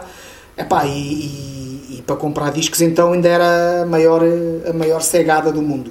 Epá, 0.56 0.86
e, 0.86 0.90
e, 0.90 1.96
e 1.98 2.02
para 2.06 2.16
comprar 2.16 2.50
discos 2.50 2.80
então 2.80 3.12
ainda 3.12 3.28
era 3.28 3.82
a 3.82 3.86
maior, 3.86 4.22
a 4.66 4.72
maior 4.72 5.02
cegada 5.02 5.52
do 5.52 5.60
mundo. 5.60 5.90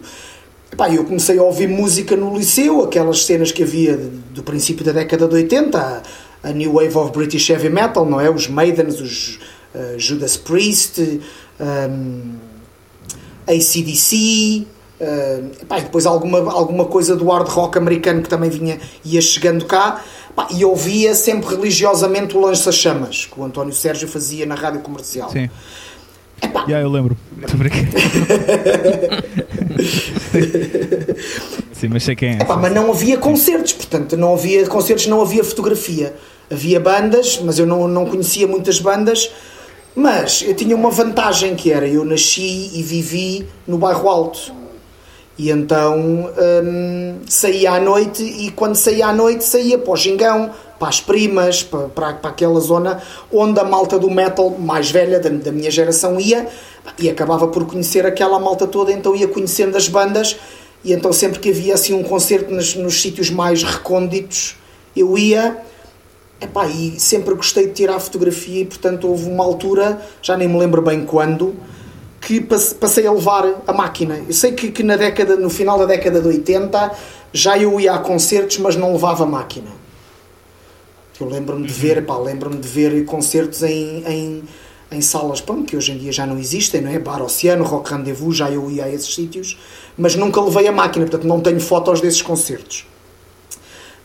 Epá, 0.74 0.90
eu 0.92 1.04
comecei 1.04 1.38
a 1.38 1.44
ouvir 1.44 1.68
música 1.68 2.16
no 2.16 2.36
liceu, 2.36 2.84
aquelas 2.84 3.26
cenas 3.26 3.52
que 3.52 3.62
havia 3.62 3.96
do 4.32 4.42
princípio 4.42 4.84
da 4.84 4.92
década 4.92 5.28
de 5.28 5.36
80, 5.36 6.02
a, 6.44 6.52
New 6.52 6.74
Wave 6.74 6.98
of 6.98 7.12
British 7.12 7.50
Heavy 7.50 7.70
Metal, 7.70 8.06
não 8.06 8.20
é? 8.20 8.30
Os 8.30 8.48
Maidens, 8.48 9.00
os 9.00 9.40
eh, 9.74 9.96
Judas 9.98 10.36
Priest, 10.36 11.22
um, 11.60 12.36
ACDC, 13.48 14.66
eh, 15.00 15.42
epá, 15.62 15.80
e 15.80 15.84
depois 15.84 16.06
alguma, 16.06 16.52
alguma 16.52 16.86
coisa 16.86 17.16
do 17.16 17.30
hard 17.30 17.48
rock 17.48 17.78
americano 17.78 18.22
que 18.22 18.30
também 18.30 18.50
vinha, 18.50 18.80
ia 19.06 19.22
chegando 19.22 19.66
cá. 19.66 20.04
Epá, 20.30 20.48
e 20.52 20.66
ouvia 20.66 21.14
sempre 21.14 21.56
religiosamente 21.56 22.36
o 22.36 22.42
Lança-Chamas, 22.42 23.26
que 23.26 23.40
o 23.40 23.44
António 23.44 23.74
Sérgio 23.74 24.08
fazia 24.08 24.46
na 24.46 24.56
rádio 24.56 24.82
comercial. 24.82 25.30
Sim. 25.30 25.50
Epá, 26.42 26.66
Já 26.68 26.80
eu 26.80 26.90
lembro. 26.90 27.16
Estou. 27.42 27.60
Sim, 31.74 31.90
mas 31.90 32.04
sei 32.04 32.16
quem 32.16 32.30
é. 32.32 32.42
Epá, 32.42 32.58
mas 32.58 32.74
não 32.74 32.92
havia 32.92 33.18
concertos, 33.18 33.74
portanto, 33.74 34.18
não 34.18 34.34
havia 34.34 34.66
concertos, 34.68 35.06
não 35.08 35.22
havia 35.22 35.44
fotografia. 35.44 36.16
Havia 36.52 36.80
bandas, 36.80 37.40
mas 37.44 37.60
eu 37.60 37.66
não, 37.66 37.88
não 37.88 38.06
conhecia 38.06 38.48
muitas 38.48 38.80
bandas. 38.80 39.32
Mas 39.96 40.44
eu 40.46 40.54
tinha 40.54 40.76
uma 40.76 40.92
vantagem 40.92 41.56
que 41.56 41.72
era, 41.72 41.88
eu 41.88 42.06
nasci 42.06 42.70
e 42.74 42.84
vivi 42.84 43.48
no 43.68 43.78
bairro 43.78 44.10
Alto. 44.10 44.54
E 45.38 45.52
então 45.52 45.98
hum, 45.98 47.20
saía 47.28 47.72
à 47.72 47.80
noite 47.80 48.24
e 48.24 48.52
quando 48.52 48.76
saía 48.76 49.08
à 49.08 49.14
noite 49.14 49.46
saía 49.46 49.78
para 49.78 49.94
o 49.94 49.96
Gingão, 49.96 50.52
para 50.80 50.88
as 50.88 51.02
primas, 51.02 51.62
para, 51.62 51.90
para, 51.90 52.14
para, 52.14 52.30
aquela 52.32 52.60
zona 52.60 53.04
onde 53.32 53.60
a 53.60 53.64
malta 53.64 54.00
do 54.00 54.10
metal 54.10 54.50
mais 54.52 54.90
velha 54.90 55.20
da, 55.20 55.30
da, 55.30 55.52
minha 55.52 55.70
geração 55.70 56.20
ia 56.20 56.48
e 56.98 57.10
acabava 57.10 57.48
por 57.48 57.66
conhecer 57.66 58.06
aquela 58.06 58.40
malta 58.40 58.66
toda, 58.66 58.92
então 58.92 59.16
ia 59.16 59.28
conhecendo 59.28 59.76
as 59.76 59.88
bandas 59.88 60.38
e 60.84 60.94
então 60.94 61.12
sempre 61.12 61.40
que 61.40 61.50
havia 61.50 61.74
assim 61.74 61.94
um 61.94 62.04
concerto 62.04 62.54
nos, 62.54 62.74
nos 62.76 63.02
sítios 63.02 63.30
mais 63.30 63.62
recônditos 63.62 64.56
eu 64.96 65.18
ia 65.18 65.58
epá, 66.42 66.68
e 66.68 67.00
sempre 67.00 67.36
gostei 67.36 67.68
de 67.68 67.74
tirar 67.74 68.00
fotografia 68.00 68.62
e 68.62 68.66
portanto 68.66 69.08
houve 69.08 69.30
uma 69.30 69.44
altura, 69.44 70.02
já 70.22 70.38
nem 70.38 70.48
me 70.48 70.58
lembro 70.58 70.82
bem 70.82 71.06
quando, 71.06 71.56
que 72.22 72.42
passei 72.42 73.08
a 73.08 73.12
levar 73.12 73.62
a 73.66 73.74
máquina. 73.74 74.20
Eu 74.28 74.34
sei 74.34 74.52
que, 74.52 74.72
que 74.72 74.84
na 74.84 74.98
década, 74.98 75.36
no 75.36 75.50
final 75.50 75.80
da 75.80 75.86
década 75.86 76.20
de 76.20 76.28
80 76.28 76.92
já 77.32 77.58
eu 77.58 77.80
ia 77.80 77.94
a 77.94 78.00
concertos, 78.00 78.58
mas 78.58 78.76
não 78.76 78.92
levava 78.92 79.24
a 79.24 79.28
Eu 81.20 81.28
lembro-me 81.28 81.68
de 81.68 81.74
ver, 81.74 82.06
pá, 82.06 82.18
lembro-me 82.18 82.58
de 82.58 82.68
ver 82.68 83.06
concertos 83.06 83.62
em, 83.64 84.04
em, 84.08 84.44
em 84.92 85.02
salas 85.02 85.42
pronto, 85.42 85.66
que 85.66 85.76
hoje 85.76 85.92
em 85.92 85.98
dia 85.98 86.12
já 86.12 86.26
não 86.26 86.38
existem, 86.38 86.82
não 86.82 86.92
é? 86.92 86.98
Bar 86.98 87.22
Oceano, 87.22 87.64
Rock 87.64 87.92
Rendezvous, 87.92 88.38
já 88.38 88.50
eu 88.50 88.70
ia 88.72 88.86
a 88.86 88.90
esses 88.90 89.14
sítios, 89.14 89.58
mas 89.98 90.16
nunca 90.16 90.42
levei 90.42 90.68
a 90.68 90.72
máquina, 90.72 91.06
portanto 91.06 91.28
não 91.28 91.42
tenho 91.42 91.60
fotos 91.60 92.00
desses 92.00 92.22
concertos. 92.22 92.86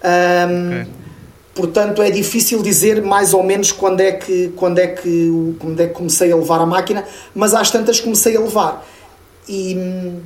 Um, 0.02 0.80
okay. 0.80 0.92
Portanto, 1.54 2.02
é 2.02 2.10
difícil 2.10 2.60
dizer 2.62 3.00
mais 3.00 3.32
ou 3.32 3.42
menos 3.44 3.70
quando 3.70 4.00
é, 4.00 4.12
que, 4.12 4.52
quando, 4.56 4.80
é 4.80 4.88
que, 4.88 5.54
quando 5.60 5.80
é 5.80 5.86
que 5.86 5.94
comecei 5.94 6.32
a 6.32 6.36
levar 6.36 6.60
a 6.60 6.66
máquina, 6.66 7.04
mas 7.32 7.54
às 7.54 7.70
tantas 7.70 8.00
comecei 8.00 8.36
a 8.36 8.40
levar. 8.40 8.84
E 9.48 9.76
hum, 9.76 10.20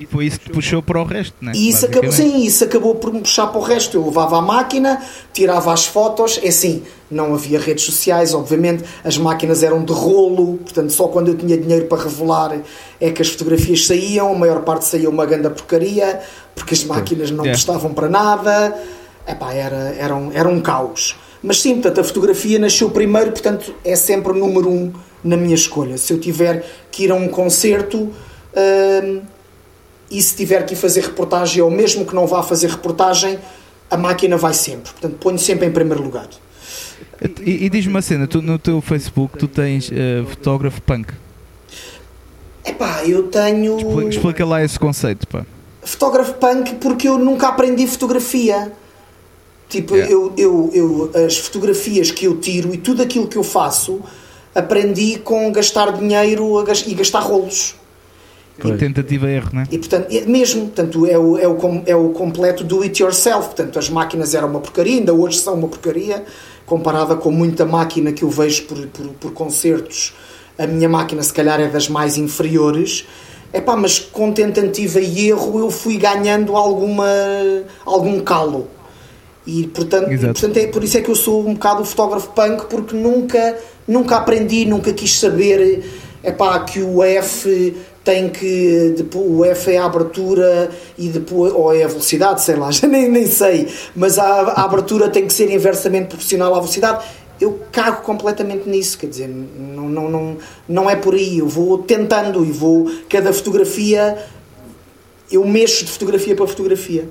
e 0.00 0.06
foi 0.06 0.26
isso 0.26 0.38
que 0.38 0.50
puxou 0.50 0.80
para 0.80 1.00
o 1.00 1.04
resto, 1.04 1.34
não 1.40 1.50
é? 1.50 1.56
E 1.56 1.68
isso 1.68 1.84
acabou, 1.84 2.12
sim, 2.12 2.44
isso 2.44 2.62
acabou 2.62 2.94
por 2.94 3.12
me 3.12 3.20
puxar 3.20 3.48
para 3.48 3.58
o 3.58 3.62
resto. 3.62 3.96
Eu 3.96 4.04
levava 4.06 4.38
a 4.38 4.42
máquina, 4.42 5.02
tirava 5.32 5.72
as 5.72 5.86
fotos, 5.86 6.38
é 6.42 6.48
assim, 6.48 6.84
não 7.10 7.34
havia 7.34 7.58
redes 7.58 7.84
sociais, 7.84 8.32
obviamente, 8.32 8.84
as 9.02 9.18
máquinas 9.18 9.62
eram 9.62 9.84
de 9.84 9.92
rolo, 9.92 10.58
portanto, 10.58 10.92
só 10.92 11.08
quando 11.08 11.28
eu 11.28 11.36
tinha 11.36 11.56
dinheiro 11.56 11.86
para 11.86 12.04
revelar 12.04 12.60
é 13.00 13.10
que 13.10 13.20
as 13.22 13.28
fotografias 13.28 13.86
saíam, 13.86 14.32
a 14.32 14.38
maior 14.38 14.62
parte 14.62 14.84
saía 14.84 15.10
uma 15.10 15.26
grande 15.26 15.48
porcaria, 15.50 16.20
porque 16.54 16.74
as 16.74 16.84
máquinas 16.84 17.30
não 17.30 17.44
prestavam 17.44 17.92
para 17.92 18.08
nada, 18.08 18.76
Epá, 19.26 19.52
era, 19.52 19.94
era, 19.98 20.14
um, 20.14 20.32
era 20.32 20.48
um 20.48 20.60
caos. 20.60 21.16
Mas 21.42 21.60
sim, 21.60 21.74
portanto, 21.74 22.00
a 22.00 22.04
fotografia 22.04 22.58
nasceu 22.58 22.90
primeiro, 22.90 23.30
portanto, 23.30 23.74
é 23.84 23.94
sempre 23.94 24.32
o 24.32 24.34
número 24.34 24.70
um 24.70 24.92
na 25.22 25.36
minha 25.36 25.54
escolha. 25.54 25.98
Se 25.98 26.12
eu 26.12 26.18
tiver 26.18 26.64
que 26.90 27.04
ir 27.04 27.10
a 27.10 27.14
um 27.14 27.28
concerto. 27.28 28.10
Hum, 28.56 29.20
e 30.10 30.22
se 30.22 30.34
tiver 30.34 30.64
que 30.64 30.74
ir 30.74 30.76
fazer 30.76 31.02
reportagem 31.02 31.62
ou 31.62 31.70
mesmo 31.70 32.04
que 32.04 32.14
não 32.14 32.26
vá 32.26 32.42
fazer 32.42 32.68
reportagem, 32.68 33.38
a 33.90 33.96
máquina 33.96 34.36
vai 34.36 34.54
sempre. 34.54 34.92
Portanto, 34.92 35.16
ponho 35.18 35.38
sempre 35.38 35.66
em 35.66 35.70
primeiro 35.70 36.02
lugar. 36.02 36.28
E, 37.40 37.66
e 37.66 37.70
diz-me 37.70 37.92
uma 37.92 38.02
cena, 38.02 38.26
tu, 38.26 38.40
no 38.40 38.58
teu 38.58 38.80
Facebook 38.80 39.36
tu 39.38 39.48
tens 39.48 39.90
uh, 39.90 40.26
fotógrafo 40.28 40.80
punk. 40.82 41.12
Epá, 42.64 43.04
eu 43.04 43.24
tenho. 43.24 43.76
Explica, 43.76 44.08
explica, 44.08 44.46
lá 44.46 44.62
esse 44.62 44.78
conceito, 44.78 45.26
pá. 45.26 45.44
Fotógrafo 45.82 46.34
punk 46.34 46.74
porque 46.76 47.08
eu 47.08 47.18
nunca 47.18 47.48
aprendi 47.48 47.86
fotografia. 47.86 48.72
Tipo, 49.68 49.94
yeah. 49.94 50.12
eu, 50.12 50.32
eu, 50.36 50.70
eu, 50.72 51.26
as 51.26 51.36
fotografias 51.36 52.10
que 52.10 52.24
eu 52.24 52.38
tiro 52.38 52.72
e 52.72 52.78
tudo 52.78 53.02
aquilo 53.02 53.26
que 53.26 53.36
eu 53.36 53.42
faço 53.42 54.00
aprendi 54.54 55.18
com 55.18 55.52
gastar 55.52 55.92
dinheiro 55.92 56.64
e 56.86 56.94
gastar 56.94 57.20
rolos. 57.20 57.74
E 58.64 58.76
tentativa 58.76 59.30
erro, 59.30 59.50
não 59.52 59.62
é? 59.62 59.66
E 59.70 59.78
portanto, 59.78 60.08
mesmo, 60.26 60.62
portanto, 60.62 61.06
é 61.06 61.16
o, 61.16 61.38
é, 61.38 61.46
o, 61.46 61.82
é 61.86 61.96
o 61.96 62.08
completo 62.10 62.64
do 62.64 62.82
it 62.82 63.00
yourself. 63.00 63.46
Portanto, 63.46 63.78
as 63.78 63.88
máquinas 63.88 64.34
eram 64.34 64.48
uma 64.48 64.60
porcaria, 64.60 64.98
ainda 64.98 65.14
hoje 65.14 65.38
são 65.38 65.54
uma 65.54 65.68
porcaria, 65.68 66.24
comparada 66.66 67.14
com 67.14 67.30
muita 67.30 67.64
máquina 67.64 68.12
que 68.12 68.24
eu 68.24 68.30
vejo 68.30 68.64
por, 68.64 68.84
por, 68.88 69.06
por 69.06 69.32
concertos. 69.32 70.14
A 70.58 70.66
minha 70.66 70.88
máquina, 70.88 71.22
se 71.22 71.32
calhar, 71.32 71.60
é 71.60 71.68
das 71.68 71.88
mais 71.88 72.16
inferiores. 72.16 73.06
É 73.52 73.60
pá, 73.60 73.76
mas 73.76 73.98
com 73.98 74.32
tentativa 74.32 75.00
e 75.00 75.28
erro 75.28 75.58
eu 75.60 75.70
fui 75.70 75.96
ganhando 75.96 76.56
alguma, 76.56 77.06
algum 77.86 78.20
calo. 78.20 78.68
E 79.46 79.66
portanto, 79.68 80.12
e, 80.12 80.18
portanto 80.18 80.56
é 80.58 80.66
por 80.66 80.84
isso 80.84 80.98
é 80.98 81.00
que 81.00 81.10
eu 81.10 81.14
sou 81.14 81.48
um 81.48 81.54
bocado 81.54 81.80
o 81.80 81.84
fotógrafo 81.84 82.28
punk, 82.32 82.66
porque 82.68 82.94
nunca, 82.94 83.56
nunca 83.86 84.16
aprendi, 84.16 84.66
nunca 84.66 84.92
quis 84.92 85.18
saber 85.18 85.82
é 86.22 86.32
pá, 86.32 86.60
que 86.60 86.82
o 86.82 87.02
F 87.02 87.76
tem 88.08 88.30
que 88.30 88.94
depois, 88.96 89.30
o 89.30 89.44
F 89.44 89.70
é 89.70 89.76
a 89.76 89.84
abertura 89.84 90.70
e 90.96 91.08
depois 91.08 91.52
ou 91.52 91.74
é 91.74 91.84
a 91.84 91.88
velocidade, 91.88 92.40
sei 92.40 92.56
lá, 92.56 92.70
já 92.72 92.88
nem, 92.88 93.06
nem 93.10 93.26
sei, 93.26 93.68
mas 93.94 94.18
a, 94.18 94.24
a 94.24 94.64
abertura 94.64 95.10
tem 95.10 95.26
que 95.26 95.32
ser 95.34 95.50
inversamente 95.52 96.06
proporcional 96.08 96.54
à 96.54 96.58
velocidade. 96.58 97.04
Eu 97.38 97.60
cago 97.70 98.02
completamente 98.02 98.66
nisso, 98.66 98.98
quer 98.98 99.08
dizer, 99.08 99.28
não, 99.28 99.88
não, 99.90 100.10
não, 100.10 100.36
não 100.66 100.90
é 100.90 100.96
por 100.96 101.14
aí. 101.14 101.38
Eu 101.38 101.46
vou 101.46 101.78
tentando 101.78 102.44
e 102.44 102.50
vou. 102.50 102.90
Cada 103.08 103.32
fotografia, 103.32 104.18
eu 105.30 105.46
mexo 105.46 105.84
de 105.84 105.92
fotografia 105.92 106.34
para 106.34 106.46
fotografia. 106.48 107.08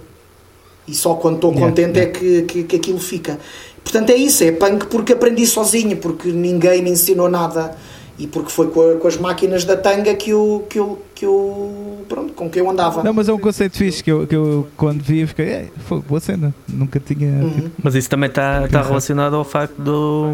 E 0.86 0.94
só 0.94 1.14
quando 1.14 1.36
estou 1.36 1.54
contente 1.54 1.98
yeah. 1.98 2.02
é 2.02 2.06
que, 2.08 2.42
que, 2.42 2.64
que 2.64 2.76
aquilo 2.76 3.00
fica. 3.00 3.40
Portanto, 3.82 4.10
é 4.10 4.16
isso, 4.16 4.44
é 4.44 4.52
punk 4.52 4.88
porque 4.88 5.14
aprendi 5.14 5.46
sozinho, 5.46 5.96
porque 5.96 6.30
ninguém 6.30 6.82
me 6.82 6.90
ensinou 6.90 7.30
nada 7.30 7.78
e 8.20 8.26
porque 8.26 8.50
foi 8.50 8.68
com, 8.70 8.92
a, 8.92 8.96
com, 8.96 9.08
as 9.08 9.18
máquinas 9.18 9.64
da 9.64 9.78
tanga 9.78 10.16
que 10.16 10.32
eu, 10.32 10.66
que 10.68 10.80
eu, 10.80 11.02
que 11.14 11.26
eu 11.26 12.04
pronto, 12.10 12.34
com 12.34 12.50
que 12.50 12.60
eu 12.60 12.68
andava. 12.70 13.04
Não, 13.04 13.14
mas 13.14 13.30
é 13.30 13.34
um 13.34 13.38
conceito 13.38 13.78
fixe 13.78 14.04
que 14.04 14.12
eu, 14.12 14.26
que 14.26 14.36
eu 14.36 14.68
quando 14.76 15.04
vi 15.04 15.28
fiquei, 15.28 15.46
é, 15.46 15.68
foi 15.86 16.02
boa 16.02 16.20
cena, 16.20 16.54
nunca 16.68 17.00
tinha. 17.00 17.30
Uhum. 17.30 17.50
Tipo, 17.52 17.72
mas 17.84 17.94
isso 17.94 18.10
também 18.10 18.28
está 18.28 18.68
tá 18.68 18.82
relacionado 18.82 19.36
ao 19.36 19.44
facto 19.44 19.80
do. 19.80 20.34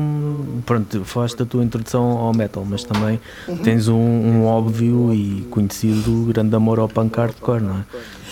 Pronto, 0.65 1.04
falaste 1.04 1.38
da 1.38 1.46
tua 1.46 1.63
introdução 1.63 2.04
ao 2.04 2.34
metal, 2.34 2.65
mas 2.65 2.86
também 2.86 3.19
uhum. 3.48 3.58
tens 3.58 3.89
um, 3.89 3.96
um, 3.96 4.46
óbvio 4.46 5.13
e 5.13 5.46
conhecido 5.50 6.26
grande 6.28 6.56
amor 6.56 6.80
ao 6.80 6.88
punk 6.88 7.17
hardcore, 7.17 7.62
não 7.62 7.80
é? 7.80 7.84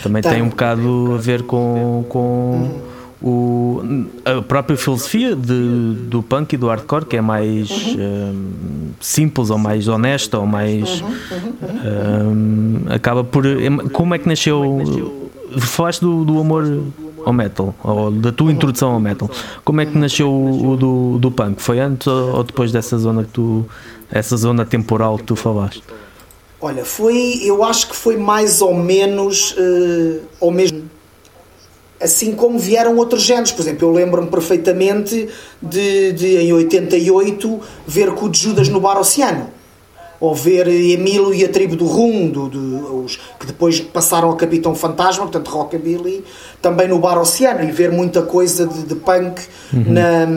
Também 0.02 0.22
tem, 0.22 0.32
tem 0.32 0.42
um 0.42 0.50
bocado 0.50 1.14
a 1.14 1.18
ver 1.18 1.44
com. 1.44 2.06
com 2.08 2.20
uhum 2.20 2.92
o, 3.22 3.82
a 4.26 4.42
própria 4.42 4.76
filosofia 4.76 5.36
de, 5.36 5.94
do 6.08 6.24
punk 6.24 6.54
e 6.54 6.58
do 6.58 6.68
hardcore, 6.68 7.06
que 7.06 7.18
é 7.18 7.22
mais 7.22 7.70
uhum. 7.70 8.02
um, 8.02 8.92
simples 9.00 9.52
ou 9.52 9.60
mais 9.60 9.88
honesta 9.88 10.40
ou 10.40 10.48
mais. 10.48 11.02
Uhum. 11.02 12.82
Um, 12.88 12.94
acaba 12.94 13.24
por. 13.24 13.44
Como 13.92 14.16
é 14.16 14.18
que 14.18 14.28
nasceu. 14.28 15.22
Falaste 15.60 16.02
do, 16.02 16.24
do 16.24 16.40
amor 16.40 16.64
ao 17.26 17.34
metal, 17.34 17.76
ou 17.84 18.10
da 18.10 18.32
tua 18.32 18.52
introdução 18.52 18.94
ao 18.94 19.00
metal. 19.00 19.30
Como 19.64 19.82
é 19.82 19.86
que 19.86 19.98
nasceu 19.98 20.32
o, 20.32 20.72
o 20.72 20.78
do, 20.78 21.18
do 21.20 21.30
punk? 21.30 21.62
Foi 21.62 21.80
antes 21.80 22.08
ou 22.08 22.44
depois 22.44 22.72
dessa 22.72 22.98
zona 22.98 23.24
que 23.24 23.30
tu. 23.30 23.66
essa 24.12 24.36
zona 24.36 24.66
temporal 24.66 25.18
que 25.18 25.26
tu 25.26 25.36
falaste? 25.36 25.84
Olha, 26.60 26.86
foi. 26.86 27.40
Eu 27.44 27.64
acho 27.64 27.88
que 27.90 27.96
foi 27.96 28.18
mais 28.18 28.62
ou 28.62 28.74
menos. 28.74 29.52
Uh, 29.52 30.22
ao 30.40 30.50
mesmo 30.50 30.90
assim 32.02 32.34
como 32.34 32.58
vieram 32.58 32.98
outros 32.98 33.24
géneros. 33.24 33.52
Por 33.52 33.62
exemplo, 33.62 33.88
eu 33.88 33.94
lembro-me 33.94 34.30
perfeitamente 34.30 35.30
de, 35.62 36.12
de, 36.14 36.38
em 36.38 36.54
88, 36.54 37.60
ver 37.86 38.10
o 38.10 38.30
de 38.30 38.40
Judas 38.40 38.68
no 38.70 38.80
Bar 38.80 39.00
Oceano. 39.00 39.50
Ou 40.20 40.36
ver 40.36 40.68
Emílio 40.68 41.34
e 41.34 41.44
a 41.44 41.50
tribo 41.50 41.76
do 41.76 41.86
Rum, 41.86 42.30
do, 42.30 42.48
do, 42.48 43.04
os, 43.04 43.16
que 43.40 43.48
depois 43.48 43.80
passaram 43.80 44.30
ao 44.30 44.36
Capitão 44.36 44.76
Fantasma, 44.76 45.24
portanto 45.24 45.48
Rockabilly, 45.50 46.24
também 46.62 46.88
no 46.88 47.00
Bar 47.00 47.20
Oceano, 47.20 47.64
e 47.64 47.72
ver 47.72 47.92
muita 47.92 48.22
coisa 48.22 48.68
de, 48.68 48.84
de 48.84 48.96
punk 48.96 49.42
uhum. 49.74 49.84
na, 49.88 50.28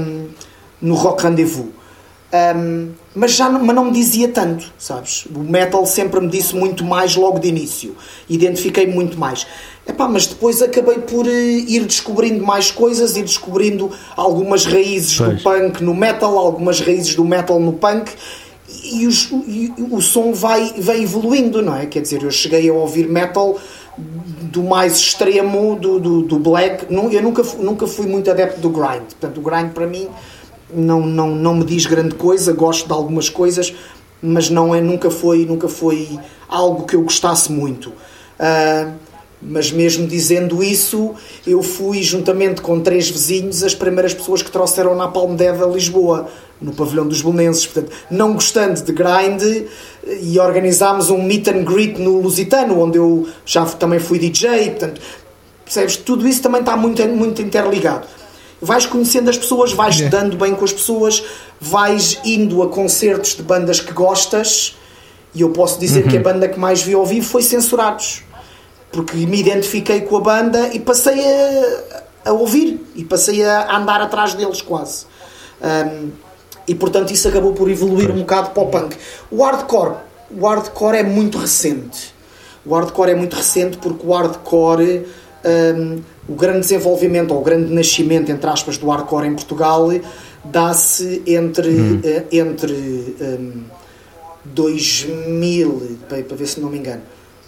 no 0.80 0.94
Rock 0.94 1.24
Rendezvous. 1.24 1.68
Um, 2.34 2.90
mas 3.14 3.32
já 3.32 3.48
não, 3.48 3.62
mas 3.62 3.76
não 3.76 3.84
me 3.84 3.92
dizia 3.92 4.26
tanto, 4.26 4.72
sabes? 4.76 5.24
O 5.32 5.38
metal 5.38 5.86
sempre 5.86 6.18
me 6.20 6.26
disse 6.26 6.56
muito 6.56 6.84
mais 6.84 7.14
logo 7.14 7.38
de 7.38 7.46
início. 7.46 7.94
Identifiquei 8.28 8.88
muito 8.88 9.16
mais. 9.16 9.46
Epá, 9.86 10.08
mas 10.08 10.26
depois 10.26 10.62
acabei 10.62 10.98
por 10.98 11.26
uh, 11.26 11.30
ir 11.30 11.84
descobrindo 11.84 12.44
mais 12.44 12.70
coisas, 12.70 13.16
ir 13.16 13.22
descobrindo 13.22 13.90
algumas 14.16 14.64
raízes 14.64 15.18
pois. 15.18 15.36
do 15.36 15.42
punk 15.42 15.84
no 15.84 15.94
metal, 15.94 16.38
algumas 16.38 16.80
raízes 16.80 17.14
do 17.14 17.24
metal 17.24 17.60
no 17.60 17.74
punk 17.74 18.10
e, 18.82 19.06
os, 19.06 19.30
e, 19.46 19.72
o 19.90 20.00
som 20.00 20.32
vai, 20.32 20.72
vai 20.78 21.02
evoluindo, 21.02 21.60
não 21.60 21.76
é? 21.76 21.86
Quer 21.86 22.00
dizer, 22.00 22.22
eu 22.22 22.30
cheguei 22.30 22.68
a 22.68 22.72
ouvir 22.72 23.08
metal 23.08 23.58
do 23.96 24.62
mais 24.62 24.96
extremo 24.96 25.76
do, 25.76 26.00
do, 26.00 26.22
do 26.22 26.38
black. 26.38 26.86
Eu 26.90 27.22
nunca, 27.22 27.42
nunca 27.58 27.86
fui 27.86 28.06
muito 28.06 28.30
adepto 28.30 28.60
do 28.60 28.70
grind. 28.70 29.02
Portanto, 29.02 29.38
o 29.38 29.42
grind 29.42 29.72
para 29.72 29.86
mim 29.86 30.08
não, 30.72 31.00
não, 31.00 31.34
não 31.34 31.54
me 31.54 31.64
diz 31.64 31.86
grande 31.86 32.14
coisa, 32.14 32.52
gosto 32.52 32.86
de 32.86 32.92
algumas 32.92 33.28
coisas, 33.28 33.74
mas 34.22 34.50
não 34.50 34.74
é, 34.74 34.80
nunca, 34.80 35.10
foi, 35.10 35.44
nunca 35.44 35.68
foi 35.68 36.18
algo 36.48 36.84
que 36.86 36.96
eu 36.96 37.02
gostasse 37.02 37.52
muito. 37.52 37.90
Uh, 37.90 38.92
mas 39.44 39.70
mesmo 39.70 40.06
dizendo 40.06 40.62
isso, 40.62 41.14
eu 41.46 41.62
fui 41.62 42.02
juntamente 42.02 42.62
com 42.62 42.80
três 42.80 43.10
vizinhos 43.10 43.62
as 43.62 43.74
primeiras 43.74 44.14
pessoas 44.14 44.42
que 44.42 44.50
trouxeram 44.50 44.94
na 44.94 45.08
Palmededa 45.08 45.64
a 45.64 45.68
Lisboa, 45.68 46.28
no 46.60 46.72
pavilhão 46.72 47.06
dos 47.06 47.20
Belenenses. 47.20 47.66
Portanto, 47.66 47.92
não 48.10 48.32
gostando 48.32 48.82
de 48.82 48.92
grind, 48.92 49.42
e 50.20 50.38
organizámos 50.38 51.10
um 51.10 51.22
meet 51.22 51.48
and 51.48 51.64
greet 51.64 51.98
no 51.98 52.20
Lusitano, 52.20 52.80
onde 52.80 52.98
eu 52.98 53.26
já 53.44 53.64
também 53.64 53.98
fui 53.98 54.18
DJ. 54.18 54.70
Portanto, 54.70 55.00
percebes? 55.64 55.96
Tudo 55.96 56.26
isso 56.28 56.42
também 56.42 56.60
está 56.60 56.76
muito, 56.76 57.02
muito 57.08 57.40
interligado. 57.40 58.06
vais 58.60 58.86
conhecendo 58.86 59.30
as 59.30 59.38
pessoas, 59.38 59.72
vais 59.72 59.98
yeah. 59.98 60.16
dando 60.16 60.36
bem 60.36 60.54
com 60.54 60.64
as 60.64 60.72
pessoas, 60.72 61.22
vais 61.60 62.18
indo 62.24 62.62
a 62.62 62.68
concertos 62.68 63.34
de 63.36 63.42
bandas 63.42 63.80
que 63.80 63.92
gostas. 63.92 64.76
E 65.34 65.40
eu 65.40 65.50
posso 65.50 65.80
dizer 65.80 66.04
uhum. 66.04 66.10
que 66.10 66.16
a 66.16 66.20
banda 66.20 66.48
que 66.48 66.58
mais 66.58 66.82
vi 66.82 66.94
ao 66.94 67.04
vivo 67.04 67.26
foi 67.26 67.42
Censurados, 67.42 68.22
porque 68.94 69.16
me 69.16 69.40
identifiquei 69.40 70.02
com 70.02 70.16
a 70.16 70.20
banda 70.20 70.68
e 70.72 70.78
passei 70.78 71.20
a, 71.20 72.30
a 72.30 72.32
ouvir 72.32 72.80
e 72.94 73.04
passei 73.04 73.44
a 73.44 73.76
andar 73.76 74.00
atrás 74.00 74.34
deles 74.34 74.62
quase. 74.62 75.06
Um, 75.60 76.10
e 76.66 76.74
portanto 76.74 77.10
isso 77.10 77.26
acabou 77.28 77.52
por 77.52 77.68
evoluir 77.68 78.10
um 78.10 78.20
bocado 78.20 78.50
para 78.50 78.62
o 78.62 78.66
punk. 78.66 78.96
O 79.30 79.42
hardcore, 79.42 79.96
o 80.30 80.46
hardcore 80.46 80.98
é 80.98 81.02
muito 81.02 81.38
recente. 81.38 82.14
O 82.64 82.74
hardcore 82.74 83.10
é 83.10 83.14
muito 83.14 83.34
recente 83.34 83.76
porque 83.78 84.06
o 84.06 84.12
hardcore, 84.12 85.06
um, 85.44 86.00
o 86.28 86.34
grande 86.34 86.60
desenvolvimento 86.60 87.34
ou 87.34 87.40
o 87.40 87.42
grande 87.42 87.74
nascimento, 87.74 88.30
entre 88.30 88.48
aspas, 88.48 88.78
do 88.78 88.88
hardcore 88.88 89.26
em 89.26 89.34
Portugal 89.34 89.90
dá-se 90.44 91.22
entre, 91.26 91.68
hum. 91.68 92.00
uh, 92.04 92.24
entre 92.30 92.72
um, 93.20 93.62
2000, 94.44 95.98
para, 96.08 96.22
para 96.22 96.36
ver 96.36 96.46
se 96.46 96.60
não 96.60 96.68
me 96.68 96.78
engano, 96.78 97.02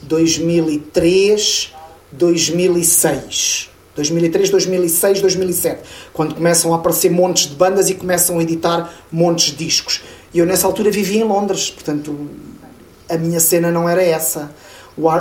2003, 0.06 1.74
2006. 2.12 3.70
2003, 3.96 4.50
2006, 4.50 5.20
2007, 5.22 5.80
quando 6.12 6.34
começam 6.34 6.74
a 6.74 6.76
aparecer 6.76 7.10
montes 7.10 7.48
de 7.48 7.54
bandas 7.54 7.88
e 7.88 7.94
começam 7.94 8.38
a 8.38 8.42
editar 8.42 8.92
montes 9.10 9.46
de 9.46 9.64
discos. 9.64 10.02
E 10.34 10.38
eu 10.38 10.44
nessa 10.44 10.66
altura 10.66 10.90
vivia 10.90 11.22
em 11.22 11.24
Londres, 11.24 11.70
portanto 11.70 12.28
a 13.08 13.16
minha 13.16 13.40
cena 13.40 13.70
não 13.70 13.88
era 13.88 14.02
essa. 14.02 14.50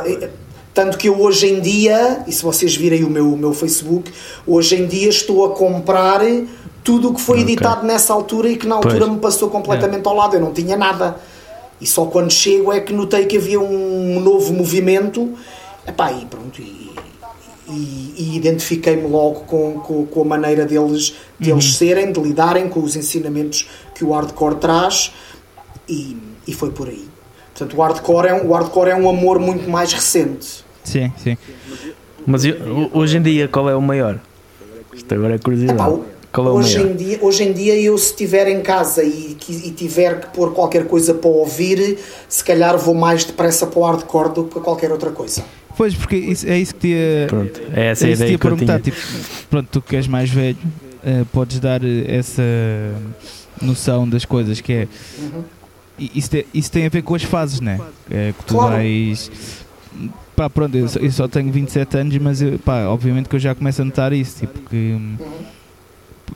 Eh, 0.06 0.30
tanto 0.74 0.98
que 0.98 1.08
eu 1.08 1.22
hoje 1.22 1.48
em 1.48 1.62
dia, 1.62 2.24
e 2.28 2.34
se 2.34 2.44
vocês 2.44 2.76
virem 2.76 3.06
o 3.06 3.10
meu, 3.10 3.34
o 3.34 3.38
meu 3.38 3.54
Facebook, 3.54 4.12
hoje 4.46 4.76
em 4.76 4.86
dia 4.86 5.08
estou 5.08 5.46
a 5.46 5.56
comprar 5.56 6.22
tudo 6.84 7.10
o 7.10 7.14
que 7.14 7.22
foi 7.22 7.42
okay. 7.42 7.54
editado 7.54 7.86
nessa 7.86 8.14
altura 8.14 8.50
e 8.50 8.58
que 8.58 8.68
na 8.68 8.76
altura 8.76 9.00
pois. 9.00 9.12
me 9.12 9.20
passou 9.20 9.50
completamente 9.50 10.06
é. 10.06 10.10
ao 10.10 10.16
lado. 10.16 10.36
Eu 10.36 10.42
não 10.42 10.52
tinha 10.52 10.76
nada. 10.76 11.18
E 11.80 11.86
só 11.86 12.06
quando 12.06 12.32
chego 12.32 12.72
é 12.72 12.80
que 12.80 12.94
notei 12.94 13.26
que 13.26 13.38
havia 13.38 13.60
um 13.60 14.20
novo 14.20 14.54
movimento. 14.54 15.34
Epá, 15.88 16.12
e 16.12 16.26
pronto, 16.26 16.62
e, 16.62 16.92
e, 17.70 18.14
e 18.18 18.36
identifiquei-me 18.36 19.08
logo 19.08 19.42
com, 19.42 19.80
com, 19.80 20.06
com, 20.06 20.22
a 20.22 20.26
maneira 20.26 20.66
deles, 20.66 21.16
deles 21.40 21.66
uhum. 21.66 21.72
serem, 21.72 22.12
de 22.12 22.20
lidarem 22.20 22.70
com 22.70 22.82
os 22.82 22.96
ensinamentos 22.96 23.68
que 23.94 24.04
o 24.04 24.12
hardcore 24.12 24.56
traz. 24.56 25.12
E, 25.88 26.18
e 26.48 26.54
foi 26.54 26.72
por 26.72 26.88
aí. 26.88 27.08
Portanto, 27.54 27.78
o 27.78 27.82
hardcore, 27.82 28.28
é 28.28 28.34
um, 28.34 28.50
o 28.50 28.54
hardcore 28.54 28.90
é 28.90 28.96
um 28.96 29.10
amor 29.10 29.40
muito 29.40 29.70
mais 29.70 29.94
recente. 29.94 30.66
Sim, 30.84 31.12
sim. 31.18 31.38
Mas 32.26 32.44
hoje 32.92 33.18
em 33.18 33.22
dia, 33.22 33.48
qual 33.48 33.70
é 33.70 33.76
o 33.76 33.82
maior? 33.82 34.20
Isto 34.94 35.14
agora 35.14 35.36
é 35.36 35.38
curiosidade. 35.38 35.80
Epá, 35.80 36.00
qual 36.36 36.48
é 36.48 36.52
o 36.52 36.54
hoje, 36.56 36.78
maior? 36.78 36.92
Em 36.92 36.96
dia, 36.96 37.20
hoje 37.22 37.44
em 37.44 37.54
dia, 37.54 37.80
eu 37.80 37.98
se 37.98 38.08
estiver 38.08 38.48
em 38.50 38.62
casa 38.62 39.04
e, 39.04 39.38
e 39.50 39.72
tiver 39.72 40.20
que 40.20 40.28
pôr 40.28 40.54
qualquer 40.54 40.86
coisa 40.86 41.14
para 41.14 41.30
ouvir, 41.30 41.98
se 42.28 42.44
calhar 42.44 42.78
vou 42.78 42.94
mais 42.94 43.24
depressa 43.24 43.66
para 43.66 43.80
o 43.80 43.84
hardcore 43.84 44.34
do 44.34 44.44
que 44.44 44.50
para 44.52 44.62
qualquer 44.62 44.92
outra 44.92 45.12
coisa. 45.12 45.44
Pois, 45.78 45.96
porque 45.96 46.16
isso, 46.16 46.48
é 46.48 46.58
isso 46.58 46.74
que 46.76 46.82
te 46.82 46.88
ia, 46.90 47.28
pronto, 47.28 47.62
é 47.74 47.88
essa 47.88 48.08
é 48.08 48.12
isso 48.12 48.24
ideia 48.24 48.38
que 48.38 48.42
perguntar. 48.42 48.82
Tipo, 48.82 48.98
pronto, 49.50 49.68
tu 49.72 49.82
que 49.82 49.96
és 49.96 50.08
mais 50.08 50.30
velho, 50.30 50.58
uh, 51.04 51.26
podes 51.28 51.60
dar 51.60 51.82
essa 51.84 52.44
noção 53.62 54.08
das 54.08 54.26
coisas 54.26 54.60
que 54.62 54.74
é. 54.74 54.88
Uhum. 55.20 55.44
Isso, 55.98 56.30
te, 56.30 56.46
isso 56.54 56.72
tem 56.72 56.86
a 56.86 56.90
ver 56.90 57.02
com 57.02 57.16
as 57.16 57.24
fases, 57.24 57.62
né? 57.62 57.80
É, 58.12 58.34
que 58.38 58.44
tu 58.44 58.56
claro. 58.56 58.76
vais. 58.76 59.32
Pá, 60.36 60.50
pronto, 60.50 60.76
eu 60.76 60.90
só, 60.90 61.00
eu 61.00 61.12
só 61.12 61.28
tenho 61.28 61.50
27 61.50 61.98
anos, 61.98 62.18
mas 62.18 62.42
eu, 62.42 62.60
pá, 62.60 62.86
obviamente 62.88 63.30
que 63.30 63.36
eu 63.38 63.40
já 63.40 63.56
começo 63.56 63.82
a 63.82 63.86
notar 63.86 64.12
isso, 64.12 64.40
tipo, 64.40 64.60
que 64.70 64.76
hum, 64.76 65.16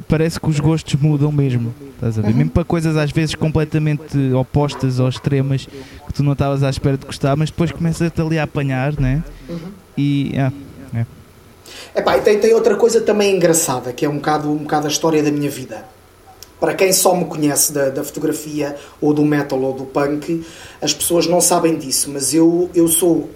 parece 0.08 0.40
que 0.40 0.50
os 0.50 0.60
gostos 0.60 0.96
mudam 0.96 1.32
mesmo, 1.32 1.74
estás 1.94 2.18
a 2.18 2.22
ver? 2.22 2.30
Uhum. 2.30 2.38
Mesmo 2.38 2.52
para 2.52 2.64
coisas 2.64 2.96
às 2.98 3.12
vezes 3.12 3.36
completamente 3.36 4.18
opostas 4.34 5.00
ou 5.00 5.10
extremas 5.10 5.68
que 6.08 6.14
tu 6.14 6.24
não 6.24 6.34
estavas 6.34 6.64
à 6.64 6.70
espera 6.70 6.98
de 6.98 7.06
gostar, 7.06 7.36
mas 7.36 7.50
depois 7.50 7.72
começas-te 7.72 8.22
ali 8.22 8.40
a 8.40 8.44
apanhar, 8.44 9.00
né? 9.00 9.24
Uhum. 9.48 9.58
E. 9.98 10.34
Ah, 10.38 10.52
é. 10.96 11.06
Epá, 12.00 12.18
e 12.18 12.22
tem, 12.22 12.40
tem 12.40 12.54
outra 12.54 12.76
coisa 12.76 13.02
também 13.02 13.36
engraçada, 13.36 13.94
que 13.94 14.06
é 14.06 14.10
um 14.10 14.16
bocado, 14.16 14.52
um 14.52 14.58
bocado 14.58 14.88
a 14.88 14.90
história 14.90 15.22
da 15.22 15.32
minha 15.32 15.50
vida 15.50 15.86
para 16.60 16.74
quem 16.74 16.92
só 16.92 17.16
me 17.16 17.26
conhece 17.26 17.72
da, 17.72 17.90
da, 17.90 18.04
fotografia 18.04 18.76
ou 19.00 19.14
do 19.14 19.24
metal 19.24 19.62
ou 19.62 19.74
do 19.74 19.86
punk, 19.86 20.46
as 20.82 20.94
pessoas 20.94 21.26
não 21.26 21.40
sabem 21.40 21.78
disso, 21.78 22.10
mas 22.12 22.34
eu, 22.34 22.70
eu 22.76 22.88
sou, 22.88 23.30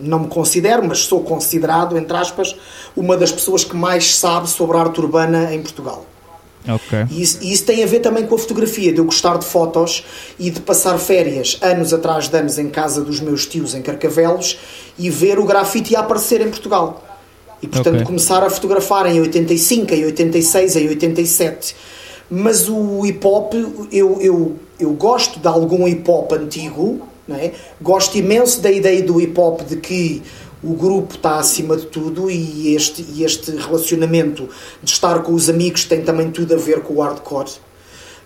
não 0.00 0.20
me 0.20 0.28
considero, 0.28 0.84
mas 0.86 1.00
sou 1.00 1.22
considerado, 1.22 1.96
entre 1.96 2.16
aspas, 2.16 2.56
uma 2.96 3.16
das 3.16 3.30
pessoas 3.30 3.64
que 3.64 3.76
mais 3.76 4.16
sabe 4.16 4.48
sobre 4.48 4.76
a 4.76 4.80
arte 4.80 5.00
urbana 5.00 5.54
em 5.54 5.62
Portugal. 5.62 6.06
Okay. 6.62 7.06
E, 7.10 7.22
isso, 7.22 7.38
e 7.40 7.52
isso 7.52 7.64
tem 7.64 7.82
a 7.82 7.86
ver 7.86 8.00
também 8.00 8.26
com 8.26 8.34
a 8.34 8.38
fotografia, 8.38 8.92
de 8.92 8.98
eu 8.98 9.04
gostar 9.04 9.38
de 9.38 9.46
fotos 9.46 10.04
e 10.38 10.50
de 10.50 10.60
passar 10.60 10.98
férias 10.98 11.58
anos 11.62 11.92
atrás 11.92 12.28
de 12.28 12.36
anos 12.36 12.58
em 12.58 12.68
casa 12.68 13.02
dos 13.02 13.20
meus 13.20 13.46
tios 13.46 13.74
em 13.74 13.80
Carcavelos 13.80 14.58
e 14.98 15.08
ver 15.08 15.38
o 15.38 15.44
grafite 15.44 15.96
a 15.96 16.00
aparecer 16.00 16.40
em 16.40 16.50
Portugal. 16.50 17.04
E 17.62 17.66
portanto 17.66 17.94
okay. 17.94 18.06
começar 18.06 18.42
a 18.42 18.50
fotografar 18.50 19.06
em 19.06 19.20
85, 19.20 19.94
em 19.94 20.04
86, 20.04 20.76
em 20.76 20.88
87 20.88 21.74
mas 22.30 22.68
o 22.68 23.04
hip 23.04 23.26
hop, 23.26 23.54
eu, 23.90 24.20
eu, 24.20 24.56
eu 24.78 24.92
gosto 24.92 25.40
de 25.40 25.48
algum 25.48 25.88
hip 25.88 26.08
hop 26.08 26.32
antigo, 26.32 27.00
é? 27.36 27.52
gosto 27.80 28.16
imenso 28.16 28.60
da 28.60 28.70
ideia 28.70 29.02
do 29.02 29.20
hip 29.20 29.38
hop 29.38 29.62
de 29.62 29.76
que 29.76 30.22
o 30.62 30.74
grupo 30.74 31.14
está 31.14 31.38
acima 31.38 31.76
de 31.76 31.86
tudo 31.86 32.30
e 32.30 32.74
este, 32.74 33.04
e 33.14 33.24
este 33.24 33.50
relacionamento 33.52 34.48
de 34.82 34.90
estar 34.90 35.22
com 35.22 35.32
os 35.32 35.48
amigos 35.48 35.84
tem 35.84 36.02
também 36.02 36.30
tudo 36.30 36.54
a 36.54 36.58
ver 36.58 36.80
com 36.80 36.94
o 36.94 37.00
hardcore. 37.00 37.50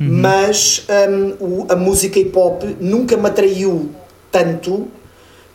Uhum. 0.00 0.08
Mas 0.20 0.84
um, 1.08 1.44
o, 1.44 1.66
a 1.68 1.76
música 1.76 2.18
hip 2.18 2.36
hop 2.36 2.62
nunca 2.80 3.16
me 3.16 3.28
atraiu 3.28 3.90
tanto 4.32 4.88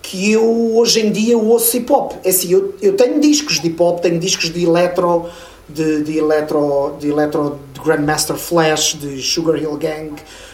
que 0.01 0.31
eu 0.31 0.77
hoje 0.77 1.05
em 1.05 1.11
dia 1.11 1.37
ouço 1.37 1.75
hip 1.75 1.91
hop. 1.91 2.13
É 2.23 2.29
assim, 2.29 2.51
eu, 2.51 2.73
eu 2.81 2.93
tenho 2.95 3.19
discos 3.19 3.59
de 3.59 3.67
hip 3.67 3.81
hop, 3.81 3.99
tenho 3.99 4.17
discos 4.17 4.49
de 4.49 4.63
electro, 4.63 5.29
de, 5.67 6.03
de 6.03 6.17
electro, 6.17 6.95
de 6.97 7.09
electro 7.09 7.59
de 7.73 7.81
Grandmaster 7.81 8.37
Flash, 8.37 8.95
de 8.95 9.21
Sugar 9.21 9.61
Hill 9.61 9.75
Gang, 9.75 10.13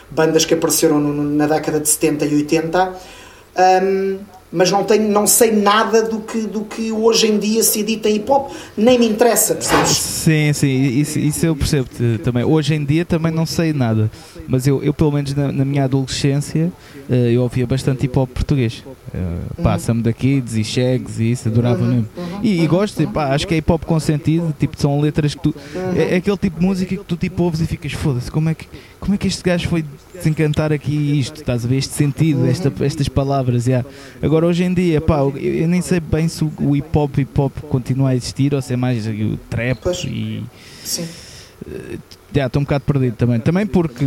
bandas 0.10 0.46
que 0.46 0.54
apareceram 0.54 1.00
no, 1.00 1.24
na 1.24 1.48
década 1.48 1.80
de 1.80 1.90
70 1.90 2.26
e 2.26 2.36
80. 2.36 2.94
Um, 3.58 4.20
mas 4.52 4.72
não, 4.72 4.86
tenho, 4.86 5.10
não 5.10 5.28
sei 5.28 5.52
nada 5.52 6.04
do 6.04 6.22
que, 6.22 6.42
do 6.42 6.62
que 6.62 6.90
hoje 6.90 7.28
em 7.28 7.38
dia 7.38 7.62
se 7.62 7.82
edita 7.82 8.10
hip 8.10 8.32
hop, 8.32 8.52
nem 8.78 8.98
me 8.98 9.06
interessa, 9.06 9.54
percebes? 9.54 9.90
Sim, 9.98 10.54
sim, 10.54 11.00
isso, 11.00 11.20
isso 11.20 11.46
eu 11.46 11.56
percebo 11.56 11.90
também. 12.24 12.44
Hoje 12.46 12.74
em 12.74 12.86
dia 12.86 13.04
também 13.04 13.34
não 13.34 13.46
sei 13.46 13.74
nada, 13.74 14.10
mas 14.48 14.66
eu, 14.66 14.82
eu 14.82 14.94
pelo 14.94 15.12
menos 15.12 15.34
na, 15.34 15.52
na 15.52 15.66
minha 15.66 15.84
adolescência, 15.84 16.72
eh, 17.10 17.32
eu 17.34 17.42
ouvia 17.42 17.68
bastante 17.68 18.06
hip 18.06 18.18
hop 18.18 18.30
português. 18.30 18.82
Uh, 19.16 19.62
Passa-me 19.64 20.02
daqui, 20.02 20.44
e 20.52 21.24
e 21.24 21.32
isso, 21.32 21.48
adorava 21.48 21.82
uhum. 21.84 21.90
mesmo. 21.90 22.10
E, 22.44 22.62
e 22.62 22.68
gosto, 22.68 23.08
pá, 23.08 23.34
acho 23.34 23.48
que 23.48 23.54
é 23.54 23.58
hip 23.58 23.72
hop 23.72 23.86
com 23.86 23.98
sentido, 24.00 24.54
tipo, 24.60 24.80
são 24.80 25.00
letras 25.00 25.34
que 25.34 25.42
tu. 25.42 25.56
É, 25.96 26.16
é 26.16 26.18
aquele 26.18 26.38
tipo 26.38 26.60
de 26.60 26.66
música 26.66 26.98
que 26.98 27.04
tu 27.04 27.16
tipo 27.16 27.44
ouves 27.44 27.62
e 27.62 27.66
ficas, 27.66 27.94
foda-se, 27.94 28.30
como 28.30 28.50
é 28.50 28.54
que 28.54 28.68
como 29.06 29.14
é 29.14 29.18
que 29.20 29.28
este 29.28 29.44
gajo 29.44 29.70
foi 29.70 29.86
desencantar 30.16 30.74
aqui 30.74 31.20
isto, 31.20 31.40
estás 31.40 31.64
a 31.64 31.68
ver 31.68 31.78
este 31.78 31.94
sentido, 31.94 32.48
esta, 32.48 32.74
estas 32.84 33.08
palavras, 33.08 33.68
yeah. 33.68 33.88
agora 34.20 34.48
hoje 34.48 34.64
em 34.64 34.74
dia, 34.74 35.00
pá, 35.00 35.20
eu, 35.20 35.38
eu, 35.38 35.68
nem 35.68 35.80
sei 35.80 36.00
bem 36.00 36.28
se 36.28 36.44
o 36.44 36.76
hip 36.76 36.98
hop 36.98 37.20
hip 37.20 37.40
hop 37.40 37.56
continua 37.70 38.10
a 38.10 38.16
existir 38.16 38.56
ou 38.56 38.62
se 38.64 38.74
é 38.74 38.76
mais 38.76 39.06
o 39.06 39.38
trap 39.48 39.78
e 40.08 40.44
sim 40.84 41.04
uh, 41.04 42.00
yeah, 42.34 42.48
estou 42.48 42.62
um 42.62 42.66
bocado 42.66 42.84
perdido 42.84 43.16
também, 43.16 43.40
também 43.40 43.68
porque 43.68 44.06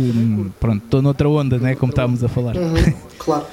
pronto, 0.59 0.83
estou 0.83 1.01
noutra 1.01 1.29
onda, 1.29 1.57
né, 1.57 1.75
como 1.75 1.91
estávamos 1.91 2.21
a 2.21 2.27
falar 2.27 2.57
uhum, 2.57 2.93
claro 3.17 3.45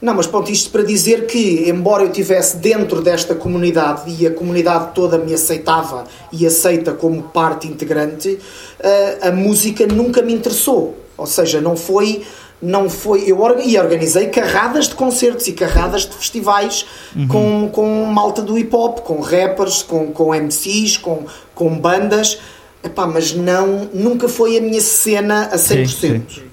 não, 0.00 0.14
mas 0.14 0.28
pronto, 0.28 0.50
isto 0.50 0.70
para 0.70 0.84
dizer 0.84 1.26
que, 1.26 1.68
embora 1.68 2.04
eu 2.04 2.08
estivesse 2.08 2.58
dentro 2.58 3.02
desta 3.02 3.34
comunidade 3.34 4.02
e 4.06 4.26
a 4.26 4.30
comunidade 4.30 4.92
toda 4.94 5.18
me 5.18 5.34
aceitava 5.34 6.04
e 6.32 6.46
aceita 6.46 6.92
como 6.92 7.24
parte 7.24 7.66
integrante, 7.66 8.38
a, 8.82 8.86
eh, 8.86 9.18
a 9.28 9.32
música 9.32 9.86
nunca 9.88 10.22
me 10.22 10.32
interessou. 10.32 10.96
Ou 11.16 11.26
seja, 11.26 11.60
não 11.60 11.76
foi. 11.76 12.22
Não 12.60 12.90
foi 12.90 13.30
eu 13.30 13.38
e 13.60 13.78
organizei 13.78 14.26
carradas 14.26 14.88
de 14.88 14.96
concertos 14.96 15.46
e 15.46 15.52
carradas 15.52 16.02
de 16.02 16.16
festivais 16.16 16.84
uhum. 17.14 17.28
com, 17.28 17.70
com 17.70 18.04
malta 18.06 18.42
do 18.42 18.58
hip 18.58 18.74
hop, 18.74 18.98
com 18.98 19.20
rappers, 19.20 19.84
com, 19.84 20.10
com 20.10 20.34
MCs, 20.34 20.96
com, 20.96 21.24
com 21.54 21.78
bandas. 21.78 22.40
Epá, 22.82 23.06
mas 23.06 23.32
não, 23.32 23.88
nunca 23.94 24.28
foi 24.28 24.58
a 24.58 24.60
minha 24.60 24.80
cena 24.80 25.50
a 25.52 25.56
100%. 25.56 25.86
Sim, 25.86 26.22
sim. 26.28 26.47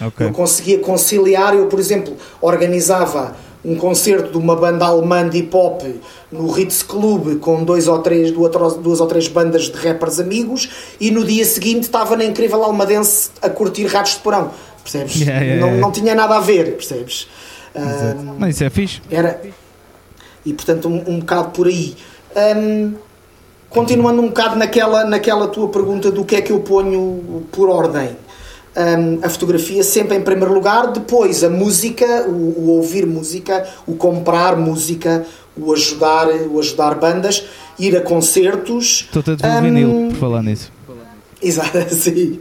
Okay. 0.00 0.26
Eu 0.26 0.32
conseguia 0.32 0.78
conciliar, 0.78 1.54
eu, 1.54 1.66
por 1.66 1.78
exemplo, 1.78 2.14
organizava 2.40 3.36
um 3.64 3.74
concerto 3.74 4.30
de 4.30 4.38
uma 4.38 4.54
banda 4.54 4.86
alemã 4.86 5.28
de 5.28 5.38
hip 5.38 5.56
hop 5.56 5.82
no 6.30 6.48
Ritz 6.50 6.84
Club 6.84 7.40
com 7.40 7.64
dois 7.64 7.88
ou 7.88 7.98
três, 7.98 8.30
duas 8.30 9.00
ou 9.00 9.06
três 9.08 9.26
bandas 9.26 9.64
de 9.64 9.76
rappers 9.76 10.20
amigos 10.20 10.68
e 11.00 11.10
no 11.10 11.24
dia 11.24 11.44
seguinte 11.44 11.84
estava 11.84 12.16
na 12.16 12.24
incrível 12.24 12.62
Almadense 12.62 13.30
a 13.42 13.50
curtir 13.50 13.86
ratos 13.86 14.12
de 14.12 14.20
porão, 14.20 14.52
percebes? 14.82 15.16
Yeah, 15.16 15.40
yeah, 15.40 15.54
yeah. 15.54 15.72
Não, 15.72 15.80
não 15.80 15.92
tinha 15.92 16.14
nada 16.14 16.36
a 16.36 16.40
ver, 16.40 16.76
percebes? 16.76 17.26
Um, 17.74 18.36
Mas 18.38 18.54
isso 18.54 18.64
é 18.64 18.70
fixe. 18.70 19.02
Era, 19.10 19.40
e 20.44 20.52
portanto, 20.52 20.88
um, 20.88 21.02
um 21.08 21.18
bocado 21.18 21.50
por 21.50 21.66
aí. 21.66 21.96
Um, 22.56 22.94
continuando 23.68 24.22
um 24.22 24.28
bocado 24.28 24.56
naquela, 24.56 25.04
naquela 25.04 25.48
tua 25.48 25.68
pergunta 25.68 26.10
do 26.10 26.24
que 26.24 26.36
é 26.36 26.40
que 26.40 26.52
eu 26.52 26.60
ponho 26.60 27.46
por 27.50 27.68
ordem. 27.68 28.16
Um, 28.76 29.24
a 29.24 29.30
fotografia 29.30 29.82
sempre 29.82 30.18
em 30.18 30.20
primeiro 30.20 30.52
lugar, 30.52 30.92
depois 30.92 31.42
a 31.42 31.48
música, 31.48 32.26
o, 32.28 32.30
o 32.30 32.68
ouvir 32.72 33.06
música, 33.06 33.66
o 33.86 33.94
comprar 33.94 34.54
música, 34.54 35.24
o 35.56 35.72
ajudar, 35.72 36.28
o 36.28 36.60
ajudar 36.60 36.94
bandas, 36.96 37.44
ir 37.78 37.96
a 37.96 38.02
concertos. 38.02 39.06
Estou 39.06 39.20
a 39.20 39.34
devolver 39.34 39.58
um, 39.58 39.62
vinil 39.62 40.08
por 40.10 40.18
falar 40.18 40.42
nisso. 40.42 40.70
Exato, 41.42 41.86
sim. 41.94 42.40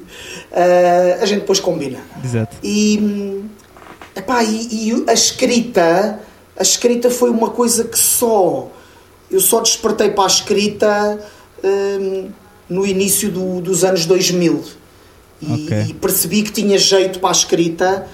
Uh, 0.52 1.22
a 1.22 1.26
gente 1.26 1.40
depois 1.40 1.62
combina. 1.62 2.00
Exato. 2.22 2.58
E, 2.62 3.42
epá, 4.14 4.44
e, 4.44 4.90
e 4.90 5.04
a 5.08 5.14
escrita, 5.14 6.20
a 6.58 6.62
escrita 6.62 7.10
foi 7.10 7.30
uma 7.30 7.52
coisa 7.52 7.86
que 7.86 7.98
só 7.98 8.70
eu 9.32 9.40
só 9.40 9.62
despertei 9.62 10.10
para 10.10 10.26
a 10.26 10.28
escrita 10.28 11.20
um, 11.64 12.30
no 12.70 12.86
início 12.86 13.32
do, 13.32 13.62
dos 13.62 13.84
anos 13.84 14.06
2000 14.06 14.85
e, 15.42 15.54
okay. 15.54 15.86
e, 15.90 15.94
percebi 15.94 16.44
que 16.44 16.52
tinha 16.52 16.78
jeito 16.78 17.20
para 17.20 17.30
a 17.30 17.32
escrita 17.32 18.08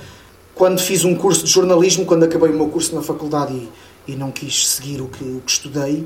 quando 0.56 0.80
fiz 0.80 1.06
um 1.06 1.16
curso 1.16 1.46
de 1.46 1.52
jornalismo, 1.52 2.06
quando 2.06 2.24
acabei 2.24 2.50
o 2.50 2.56
meu 2.56 2.68
curso 2.68 2.94
na 2.96 3.02
faculdade 3.02 3.54
e, 3.54 3.70
e 4.12 4.16
não 4.16 4.32
quis 4.32 4.68
seguir 4.68 5.02
o 5.02 5.08
que, 5.08 5.24
o 5.24 5.42
que 5.46 5.52
estudei. 5.52 6.06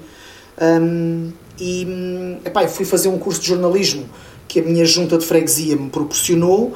Um, 0.62 1.32
e 1.60 2.38
epá, 2.46 2.68
fui 2.68 2.86
fazer 2.86 3.10
um 3.10 3.18
curso 3.18 3.42
de 3.42 3.48
jornalismo 3.48 4.06
que 4.48 4.60
a 4.60 4.64
minha 4.64 4.86
junta 4.86 5.18
de 5.18 5.26
freguesia 5.26 5.76
me 5.76 5.90
proporcionou 5.90 6.76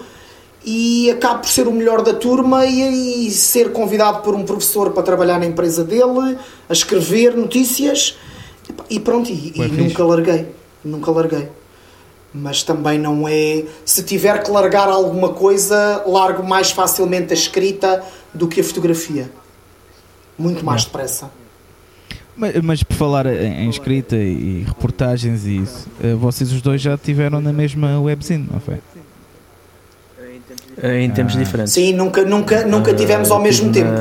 e 0.65 1.09
acabo 1.11 1.41
por 1.41 1.49
ser 1.49 1.67
o 1.67 1.71
melhor 1.71 2.01
da 2.01 2.13
turma 2.13 2.65
e, 2.65 3.27
e, 3.27 3.31
ser 3.31 3.71
convidado 3.71 4.21
por 4.21 4.35
um 4.35 4.43
professor 4.43 4.91
para 4.91 5.03
trabalhar 5.03 5.39
na 5.39 5.45
empresa 5.45 5.83
dele, 5.83 6.37
a 6.67 6.73
escrever 6.73 7.35
notícias 7.35 8.17
e 8.89 8.99
pronto, 8.99 9.29
e, 9.29 9.53
e 9.55 9.67
nunca 9.67 10.03
larguei, 10.03 10.47
nunca 10.83 11.11
larguei. 11.11 11.47
Mas 12.33 12.61
também 12.61 12.99
não 12.99 13.27
é. 13.27 13.65
Se 13.83 14.03
tiver 14.03 14.43
que 14.43 14.51
largar 14.51 14.87
alguma 14.87 15.29
coisa, 15.29 16.03
largo 16.05 16.43
mais 16.43 16.71
facilmente 16.71 17.31
a 17.31 17.35
escrita 17.35 18.03
do 18.33 18.47
que 18.47 18.61
a 18.61 18.63
fotografia. 18.63 19.31
Muito 20.37 20.63
mais 20.63 20.85
depressa. 20.85 21.31
Mas, 22.37 22.55
mas, 22.61 22.83
por 22.83 22.95
falar 22.95 23.25
em, 23.25 23.65
em, 23.65 23.69
escrita 23.69 24.15
e 24.15 24.63
reportagens 24.65 25.45
e 25.45 25.57
isso, 25.57 25.87
eh, 26.01 26.13
vocês 26.13 26.53
os 26.53 26.61
dois 26.61 26.79
já 26.79 26.97
tiveram 26.97 27.41
na 27.41 27.51
mesma 27.51 27.99
webzine, 27.99 28.47
não 28.49 28.61
foi? 28.61 28.77
Eh, 30.81 31.01
em 31.01 31.09
tempos 31.09 31.35
ah. 31.35 31.39
diferentes. 31.39 31.73
Sim, 31.73 31.93
nunca, 31.93 32.23
nunca, 32.23 32.65
nunca 32.65 32.93
tivemos 32.93 33.29
ao 33.29 33.41
mesmo 33.41 33.71
tempo. 33.71 33.91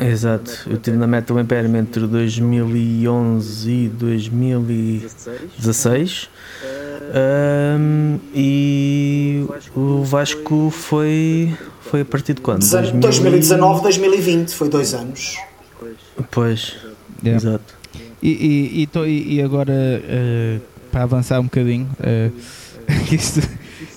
Exato, 0.00 0.52
eu 0.66 0.76
estive 0.76 0.96
na 0.96 1.06
Metal 1.06 1.38
Imperium 1.40 1.76
entre 1.76 2.06
2011 2.06 3.70
e 3.70 3.88
2016 3.88 6.30
um, 7.08 8.18
e 8.34 9.46
o 9.74 10.02
Vasco 10.04 10.70
foi, 10.70 11.54
foi 11.80 12.02
a 12.02 12.04
partir 12.04 12.34
de 12.34 12.42
quando? 12.42 12.68
2019, 12.68 13.82
2020, 13.82 14.54
foi 14.54 14.68
dois 14.68 14.92
anos. 14.92 15.38
Pois, 16.30 16.76
yeah. 17.24 17.36
exato. 17.36 17.74
E, 18.22 18.84
e, 18.84 18.88
e, 19.06 19.36
e 19.36 19.42
agora, 19.42 19.72
uh, 19.72 20.60
para 20.92 21.04
avançar 21.04 21.40
um 21.40 21.44
bocadinho, 21.44 21.88
uh, 22.00 23.14
isto 23.14 23.40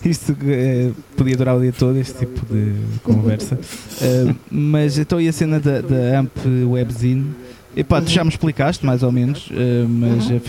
isto 0.10 0.32
uh, 0.34 0.96
podia 1.16 1.36
durar 1.38 1.56
o 1.56 1.62
dia 1.62 1.74
todo, 1.74 1.98
este 1.98 2.20
tipo 2.20 2.46
de 2.46 2.74
conversa. 3.04 3.56
Uh, 3.56 4.36
mas 4.50 4.98
então 4.98 5.20
e 5.20 5.28
a 5.28 5.34
cena 5.34 5.60
da, 5.60 5.82
da 5.82 6.20
AMP 6.20 6.38
Webzine? 6.68 7.36
Epá, 7.74 8.02
tu 8.02 8.10
já 8.10 8.22
me 8.22 8.30
explicaste 8.30 8.86
mais 8.86 9.02
ou 9.02 9.14
menos, 9.14 9.48
uh, 9.48 9.88
mas 9.88 10.30
uhum. 10.30 10.42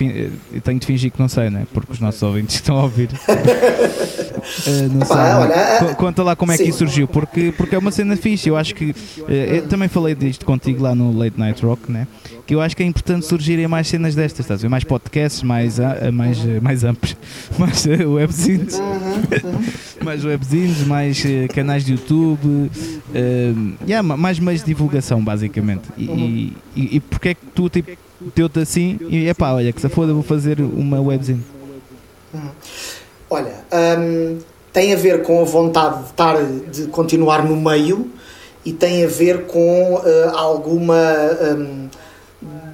eu 0.52 0.60
tenho 0.60 0.80
de 0.80 0.86
fingir 0.86 1.12
que 1.12 1.20
não 1.20 1.28
sei, 1.28 1.50
né? 1.50 1.68
Porque 1.72 1.92
os 1.92 2.00
nossos 2.00 2.20
ouvintes 2.20 2.56
estão 2.56 2.76
a 2.76 2.82
ouvir. 2.82 3.10
uh, 3.12 4.88
não 4.92 5.06
sei. 5.06 5.94
Conta 5.94 6.24
lá 6.24 6.34
como 6.34 6.50
é 6.50 6.56
sim. 6.56 6.64
que 6.64 6.70
isso 6.70 6.78
surgiu, 6.80 7.06
porque, 7.06 7.52
porque 7.56 7.76
é 7.76 7.78
uma 7.78 7.92
cena 7.92 8.16
fixe. 8.16 8.48
Eu 8.48 8.56
acho 8.56 8.74
que. 8.74 8.90
Uh, 8.90 9.30
eu 9.30 9.68
também 9.68 9.86
falei 9.88 10.16
disto 10.16 10.44
contigo 10.44 10.82
lá 10.82 10.96
no 10.96 11.16
Late 11.16 11.38
Night 11.38 11.64
Rock, 11.64 11.92
né? 11.92 12.08
Que 12.46 12.54
eu 12.54 12.60
acho 12.60 12.76
que 12.76 12.82
é 12.82 12.86
importante 12.86 13.26
surgirem 13.26 13.66
mais 13.68 13.88
cenas 13.88 14.14
destas, 14.14 14.40
estás 14.40 14.60
a 14.60 14.62
ver? 14.62 14.68
Mais 14.68 14.84
podcasts, 14.84 15.42
mais, 15.42 15.78
mais, 16.12 16.44
mais 16.60 16.82
amplos, 16.84 17.16
mais 17.58 17.86
webzines, 17.86 18.80
mais 20.02 20.24
webzines, 20.24 20.86
mais 20.86 21.22
canais 21.54 21.84
de 21.84 21.92
YouTube, 21.92 22.46
uh, 22.46 23.74
yeah, 23.86 24.02
mais 24.02 24.38
meios 24.38 24.60
de 24.60 24.66
divulgação, 24.66 25.22
basicamente. 25.22 25.84
E, 25.96 26.56
e, 26.74 26.96
e 26.96 27.00
porque 27.00 27.30
é 27.30 27.34
que 27.34 27.46
tu 27.54 27.68
tipo, 27.68 27.92
deu-te 28.34 28.60
assim 28.60 28.98
e 29.08 29.28
é 29.28 29.34
pá, 29.34 29.52
olha, 29.52 29.72
que 29.72 29.80
se 29.80 29.88
foda, 29.88 30.12
vou 30.12 30.22
fazer 30.22 30.60
uma 30.60 31.00
webzine? 31.00 31.42
Olha, 33.28 33.54
hum, 33.98 34.38
tem 34.72 34.92
a 34.92 34.96
ver 34.96 35.22
com 35.22 35.40
a 35.40 35.44
vontade 35.44 36.02
de 36.02 36.10
estar, 36.10 36.36
de 36.70 36.86
continuar 36.86 37.44
no 37.44 37.56
meio 37.56 38.10
e 38.64 38.72
tem 38.72 39.04
a 39.04 39.08
ver 39.08 39.46
com 39.46 39.94
uh, 39.94 40.36
alguma, 40.36 40.94
um, 41.56 41.88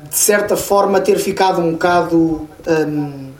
de 0.08 0.16
certa 0.16 0.56
forma, 0.56 1.00
ter 1.00 1.18
ficado 1.18 1.60
um 1.60 1.72
bocado 1.72 2.48
um, 2.66 3.30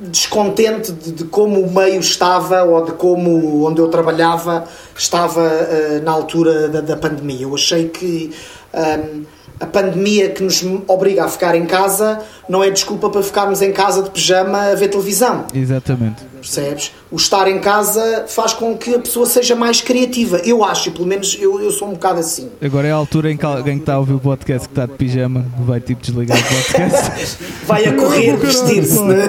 descontente 0.00 0.92
de, 0.92 1.12
de, 1.12 1.24
como 1.24 1.60
o 1.60 1.72
meio 1.72 2.00
estava 2.00 2.62
ou 2.64 2.84
de 2.84 2.92
como 2.92 3.66
onde 3.66 3.80
eu 3.80 3.88
trabalhava 3.88 4.64
estava 4.96 5.40
uh, 5.40 6.02
na 6.02 6.10
altura 6.10 6.68
da, 6.68 6.80
da, 6.80 6.96
pandemia. 6.96 7.42
Eu 7.42 7.54
achei 7.54 7.88
que 7.88 8.32
um, 8.72 9.24
a 9.60 9.66
pandemia 9.66 10.30
que 10.30 10.42
nos 10.42 10.64
obriga 10.88 11.24
a 11.24 11.28
ficar 11.28 11.54
em 11.54 11.66
casa 11.66 12.20
não 12.48 12.62
é 12.62 12.70
desculpa 12.70 13.08
para 13.08 13.22
ficarmos 13.22 13.62
em 13.62 13.72
casa 13.72 14.02
de 14.02 14.10
pijama 14.10 14.72
a 14.72 14.74
ver 14.74 14.88
televisão. 14.88 15.46
Exatamente. 15.54 16.33
Percebes? 16.44 16.92
O 17.10 17.16
estar 17.16 17.48
em 17.48 17.58
casa 17.58 18.26
faz 18.28 18.52
com 18.52 18.76
que 18.76 18.94
a 18.94 18.98
pessoa 18.98 19.24
seja 19.24 19.56
mais 19.56 19.80
criativa. 19.80 20.36
Eu 20.44 20.62
acho, 20.62 20.92
pelo 20.92 21.06
menos 21.06 21.38
eu, 21.40 21.58
eu 21.58 21.70
sou 21.70 21.88
um 21.88 21.92
bocado 21.92 22.20
assim. 22.20 22.50
Agora 22.60 22.86
é 22.86 22.92
a 22.92 22.94
altura 22.94 23.32
em 23.32 23.36
que 23.36 23.46
alguém 23.46 23.76
que 23.76 23.82
está 23.82 23.94
a 23.94 23.98
ouvir 23.98 24.12
o 24.12 24.20
podcast 24.20 24.68
que 24.68 24.72
está 24.72 24.84
de 24.84 24.92
pijama 24.92 25.46
vai 25.60 25.80
tipo 25.80 26.02
desligar 26.02 26.38
o 26.38 26.42
podcast. 26.42 27.38
vai 27.64 27.86
a 27.86 27.96
correr 27.96 28.36
vestir-se, 28.36 29.00
né? 29.00 29.26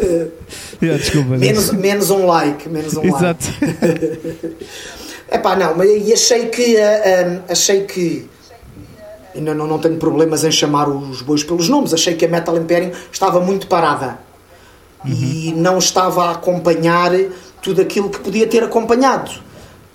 yeah, 0.82 0.98
desculpa. 0.98 1.36
Menos, 1.36 1.70
menos 1.72 2.08
um 2.08 2.24
like. 2.24 2.66
Menos 2.66 2.96
um 2.96 3.04
Exato. 3.04 3.46
like. 3.60 4.56
Epá, 5.30 5.54
não, 5.54 5.76
mas 5.76 6.12
achei 6.12 6.46
que, 6.46 6.76
uh, 6.76 6.78
um, 6.78 7.52
achei 7.52 7.82
que 7.84 8.26
ainda 9.34 9.52
não, 9.52 9.66
não 9.66 9.78
tenho 9.78 9.96
problemas 9.96 10.44
em 10.44 10.50
chamar 10.50 10.88
os 10.88 11.20
bois 11.20 11.44
pelos 11.44 11.68
nomes. 11.68 11.92
Achei 11.92 12.14
que 12.14 12.24
a 12.24 12.28
Metal 12.28 12.56
Imperium 12.56 12.92
estava 13.10 13.38
muito 13.38 13.66
parada 13.66 14.31
uhum. 15.04 15.12
e 15.12 15.52
não 15.56 15.78
estava 15.78 16.24
a 16.24 16.30
acompanhar 16.32 17.12
tudo 17.60 17.80
aquilo 17.80 18.10
que 18.10 18.18
podia 18.18 18.46
ter 18.46 18.62
acompanhado. 18.62 19.30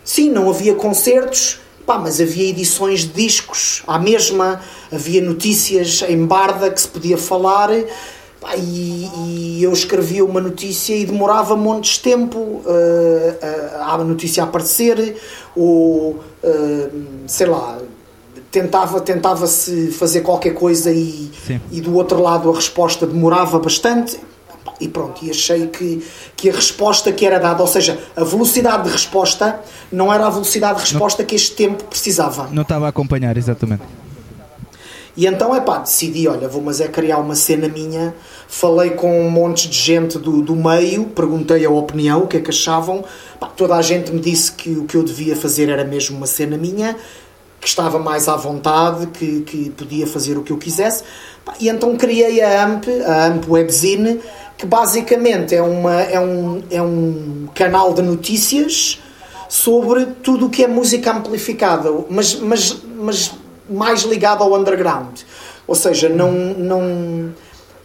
Sim, 0.03 0.30
não 0.30 0.49
havia 0.49 0.74
concertos, 0.74 1.60
pá, 1.86 1.97
mas 1.97 2.22
havia 2.22 2.49
edições 2.49 3.01
de 3.01 3.10
discos 3.10 3.84
à 3.86 3.99
mesma, 3.99 4.62
havia 4.91 5.22
notícias 5.22 6.03
em 6.08 6.26
barda 6.26 6.72
que 6.72 6.80
se 6.80 6.88
podia 6.88 7.18
falar. 7.18 7.70
Pá, 8.39 8.55
e, 8.55 9.10
e, 9.18 9.64
eu 9.64 9.74
escrevia 9.74 10.24
uma 10.24 10.39
notícia 10.39 10.95
e 10.95 11.05
demorava 11.05 11.55
montes 11.58 11.95
de 11.95 12.01
tempo 12.01 12.38
uh, 12.39 12.62
uh, 12.64 13.82
a 13.82 13.97
notícia 13.97 14.43
a 14.43 14.45
aparecer, 14.45 15.18
ou 15.55 16.12
uh, 16.43 17.03
sei 17.26 17.47
lá, 17.47 17.80
tentava 18.51 19.01
tentava 19.01 19.47
se 19.47 19.91
fazer 19.91 20.22
qualquer 20.22 20.53
coisa 20.53 20.91
e, 20.91 21.32
e 21.72 21.82
do 21.82 21.95
outro 21.95 22.22
lado 22.22 22.49
a 22.49 22.55
resposta 22.55 23.05
demorava 23.05 23.60
bastante 23.60 24.20
e 24.80 24.88
pronto, 24.88 25.24
e 25.26 25.30
achei 25.30 25.68
que, 25.68 26.05
que 26.36 26.49
a 26.49 26.53
resposta 26.53 27.11
que 27.11 27.26
era 27.26 27.39
dada, 27.39 27.61
ou 27.61 27.68
seja, 27.68 27.99
a 28.15 28.24
velocidade 28.24 28.84
de 28.84 28.89
resposta 28.89 29.59
não 29.91 30.13
era 30.13 30.28
a 30.28 30.30
velocidade 30.30 30.76
de 30.76 30.82
resposta 30.82 31.24
não, 31.24 31.28
que 31.28 31.36
este 31.36 31.55
tempo 31.55 31.84
precisava. 31.86 32.47
Não 32.51 32.61
estava 32.61 32.86
a 32.86 32.89
acompanhar, 32.89 33.38
exatamente. 33.38 33.84
E 35.18 35.26
então, 35.26 35.55
é 35.55 35.59
pá, 35.59 35.80
decidi, 35.80 36.28
olha, 36.28 36.47
vou 36.47 36.61
mas 36.61 36.80
é 36.80 36.88
criar 36.88 37.18
uma 37.18 37.34
cena 37.34 37.68
minha, 37.68 38.13
falei 38.47 38.91
com 38.91 39.20
um 39.20 39.32
monte 39.32 39.68
de 39.68 39.76
gente 39.76 40.20
do, 40.20 40.43
do 40.43 40.55
meio, 40.55 41.05
perguntei 41.05 41.65
a 41.65 41.72
opinião, 41.72 42.24
o 42.24 42.28
que 42.28 42.38
é 42.38 42.39
que 42.39 42.51
achavam, 42.51 43.03
pá, 43.39 43.47
toda 43.47 43.76
a 43.76 43.82
gente 43.82 44.11
me 44.11 44.20
disse 44.20 44.51
que 44.51 44.70
o 44.70 44.86
que 44.86 44.95
eu 44.95 45.03
devia 45.03 45.36
fazer 45.36 45.70
era 45.70 45.84
mesmo 45.84 46.18
uma 46.18 46.28
cena 46.28 46.55
minha, 46.55 46.95
que 47.59 47.68
estava 47.68 47.97
mais 47.97 48.28
à 48.28 48.36
vontade, 48.36 49.07
que, 49.07 49.41
que 49.41 49.70
podia 49.72 50.05
fazer 50.05 50.38
o 50.38 50.43
que 50.43 50.51
eu 50.51 50.57
quisesse. 50.57 51.03
E 51.59 51.68
então 51.68 51.97
criei 51.97 52.39
a 52.41 52.63
AMP, 52.63 52.88
a 53.03 53.26
AMP 53.26 53.49
Webzine, 53.49 54.20
que 54.58 54.66
basicamente 54.66 55.55
é, 55.55 55.62
uma, 55.62 56.01
é, 56.01 56.20
um, 56.20 56.64
é 56.72 56.82
um 56.82 57.47
canal 57.53 57.93
de 57.93 58.01
notícias 58.01 58.99
sobre 59.47 60.05
tudo 60.24 60.47
o 60.47 60.49
que 60.49 60.64
é 60.64 60.68
música 60.68 61.12
amplificada, 61.12 61.89
mas, 62.10 62.36
mas, 62.36 62.76
mas 62.97 63.34
mais 63.70 64.01
ligado 64.01 64.43
ao 64.43 64.53
underground. 64.53 65.22
Ou 65.68 65.76
seja, 65.76 66.10
não, 66.10 66.32
não, 66.32 67.34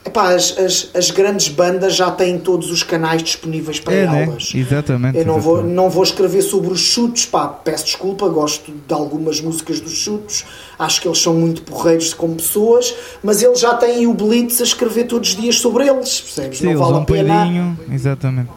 epá, 0.05 0.35
as, 0.35 0.57
as, 0.59 0.91
as 0.95 1.11
grandes 1.11 1.49
bandas 1.49 1.95
já 1.95 2.11
têm 2.11 2.39
todos 2.39 2.71
os 2.71 2.83
canais 2.83 3.23
disponíveis 3.23 3.79
para 3.81 3.95
É, 3.95 4.07
né? 4.07 4.23
elas. 4.25 4.51
Exatamente. 4.55 5.19
Eu 5.19 5.25
não 5.27 5.41
vou, 5.41 5.55
exatamente. 5.55 5.75
não 5.77 5.91
vou 5.91 6.03
escrever 6.03 6.43
sobre 6.43 6.73
os 6.73 6.81
chutes, 6.81 7.27
pá, 7.27 7.47
peço 7.49 7.85
desculpa, 7.87 8.29
gosto 8.29 8.73
de 8.73 8.95
algumas 8.95 9.41
músicas 9.41 9.81
dos 9.81 9.93
chutes, 9.93 10.45
acho 10.79 11.01
que 11.01 11.09
eles 11.09 11.19
são 11.19 11.35
muito 11.35 11.63
porreiros 11.63 12.13
como 12.15 12.35
pessoas, 12.37 12.95
mas 13.23 13.43
eles 13.43 13.61
já 13.61 13.75
têm 13.75 14.07
o 14.07 14.15
Blitz 14.15 14.61
a 14.61 14.65
escrever 14.65 15.05
todos 15.05 15.31
os 15.31 15.37
dias 15.37 15.57
sobre 15.59 15.87
eles, 15.89 16.21
percebes? 16.21 16.59
Sim, 16.59 16.73
não 16.75 16.85
vale 16.85 17.03
a 17.03 17.05
pena. 17.05 17.35
peidinho. 17.43 17.79
Exatamente. 17.91 18.51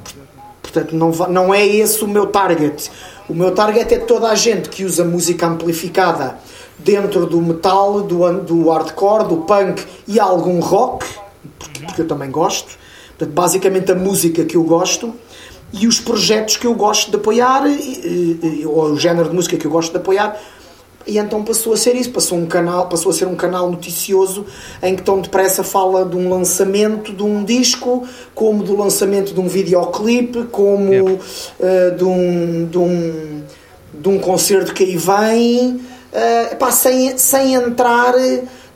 Portanto, 0.62 0.96
não, 0.96 1.12
não 1.30 1.54
é 1.54 1.66
esse 1.66 2.04
o 2.04 2.08
meu 2.08 2.28
target. 2.28 2.92
O 3.30 3.34
meu 3.34 3.52
target 3.52 3.94
é 3.94 3.98
toda 3.98 4.28
a 4.30 4.36
gente 4.36 4.68
que 4.70 4.84
usa 4.84 5.06
música 5.06 5.48
amplificada 5.48 6.36
dentro 6.78 7.26
do 7.26 7.42
metal, 7.42 8.02
do, 8.02 8.40
do 8.42 8.70
hardcore, 8.70 9.28
do 9.28 9.38
punk 9.38 9.82
e 10.08 10.20
algum 10.20 10.60
rock, 10.60 11.06
porque, 11.60 12.02
eu 12.02 12.08
também 12.08 12.30
gosto. 12.32 12.78
Portanto, 13.18 13.34
basicamente 13.34 13.92
a 13.92 13.96
música 13.96 14.44
que 14.44 14.56
eu 14.58 14.64
gosto 14.64 15.14
e 15.74 15.88
os 15.88 16.00
projetos 16.00 16.58
que 16.58 16.68
eu 16.68 16.74
gosto 16.74 17.10
de 17.10 17.18
apoiar, 17.18 17.66
e- 17.68 18.40
e- 18.62 18.66
ou 18.66 18.92
o 18.92 19.00
género 19.00 19.30
de 19.30 19.36
música 19.36 19.58
que 19.58 19.66
eu 19.66 19.72
gosto 19.72 19.92
de 19.92 19.98
apoiar. 19.98 20.40
E 21.08 21.20
então 21.20 21.44
passou 21.44 21.74
a 21.74 21.78
ser 21.78 21.96
isso, 21.96 22.10
passou, 22.10 22.36
um 22.38 22.48
canal, 22.48 22.90
passou 22.90 23.12
a 23.12 23.14
ser 23.14 23.28
um 23.28 23.36
canal 23.36 23.70
noticioso 23.70 24.44
em 24.82 24.96
que 24.96 25.04
tão 25.04 25.22
depressa 25.22 25.64
fala 25.64 26.04
de 26.04 26.16
um 26.18 26.30
lançamento 26.30 27.14
de 27.14 27.22
um 27.22 27.44
disco, 27.44 28.08
como 28.34 28.64
do 28.64 28.76
lançamento 28.76 29.32
de 29.32 29.40
um 29.40 29.48
videoclipe, 29.48 30.46
como 30.46 30.92
Yep. 30.92 31.20
eh, 31.60 31.90
de, 31.92 32.04
um, 32.04 32.66
de, 32.66 32.78
um, 32.80 33.44
de 33.94 34.10
um 34.10 34.18
concerto 34.18 34.74
que 34.74 34.84
aí 34.84 34.98
vem, 34.98 35.80
eh, 36.12 36.54
epá, 36.54 36.72
sem, 36.72 37.16
sem 37.20 37.54
entrar 37.54 38.16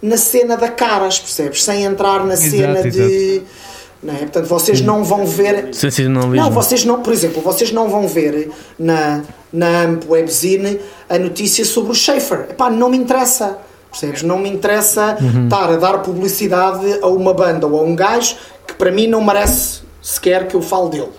na 0.02 0.18
cena 0.18 0.56
da 0.56 0.70
caras, 0.70 1.20
percebes? 1.20 1.64
Sem 1.64 1.84
entrar 1.84 2.26
na 2.26 2.34
Exato, 2.34 2.50
cena 2.50 2.84
de. 2.90 3.42
Não 4.02 4.14
é? 4.14 4.20
Portanto, 4.20 4.46
vocês 4.46 4.82
não 4.82 5.04
vão 5.04 5.26
ver. 5.26 5.74
Não, 6.42 6.52
vocês 6.52 6.86
não, 6.86 7.02
por 7.02 7.12
exemplo, 7.12 7.42
vocês 7.42 7.72
não 7.72 7.90
vão 7.90 8.08
ver 8.08 8.50
na, 8.78 9.22
na 9.52 9.82
AMP 9.84 10.06
Webzine 10.10 10.80
a 11.10 11.18
notícia 11.18 11.66
sobre 11.66 11.92
o 11.92 11.96
Schaefer. 11.96 12.48
Epá, 12.52 12.70
não 12.70 12.90
me 12.90 12.98
interessa. 12.98 13.58
Percebes? 13.92 14.22
Não 14.24 14.38
me 14.38 14.50
interessa 14.50 15.18
estar 15.44 15.72
a 15.72 15.76
dar 15.76 15.98
publicidade 16.00 17.00
a 17.02 17.08
uma 17.08 17.34
banda 17.34 17.66
ou 17.66 17.80
a 17.80 17.84
um 17.84 17.96
gajo 17.96 18.36
que 18.66 18.74
para 18.76 18.92
mim 18.92 19.08
não 19.08 19.24
merece 19.24 19.82
sequer 20.02 20.48
que 20.48 20.56
eu 20.56 20.62
fale 20.62 20.92
dele. 20.92 21.10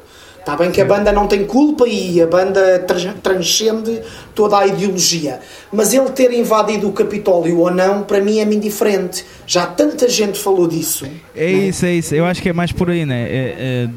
Está 0.41 0.57
bem 0.57 0.71
que 0.71 0.81
a 0.81 0.85
banda 0.87 1.13
não 1.13 1.27
tem 1.27 1.45
culpa 1.45 1.87
e 1.87 2.21
a 2.21 2.27
banda 2.27 2.79
trans- 2.81 3.15
transcende 3.23 4.01
toda 4.35 4.59
a 4.59 4.67
ideologia. 4.67 5.39
Mas 5.71 5.93
ele 5.93 6.09
ter 6.11 6.33
invadido 6.33 6.89
o 6.89 6.93
Capitólio 6.93 7.59
ou 7.59 7.71
não, 7.71 8.03
para 8.03 8.21
mim 8.21 8.41
é-me 8.41 8.57
indiferente. 8.57 9.25
Já 9.47 9.67
tanta 9.67 10.09
gente 10.09 10.39
falou 10.39 10.67
disso. 10.67 11.07
É 11.37 11.45
né? 11.45 11.53
isso, 11.69 11.87
é 11.87 11.93
isso. 11.93 12.15
Eu 12.15 12.25
acho 12.25 12.41
que 12.41 12.49
é 12.49 12.53
mais 12.53 12.73
por 12.73 12.91
aí, 12.91 13.05
né? 13.05 13.23
É, 13.23 13.55
é 13.87 13.89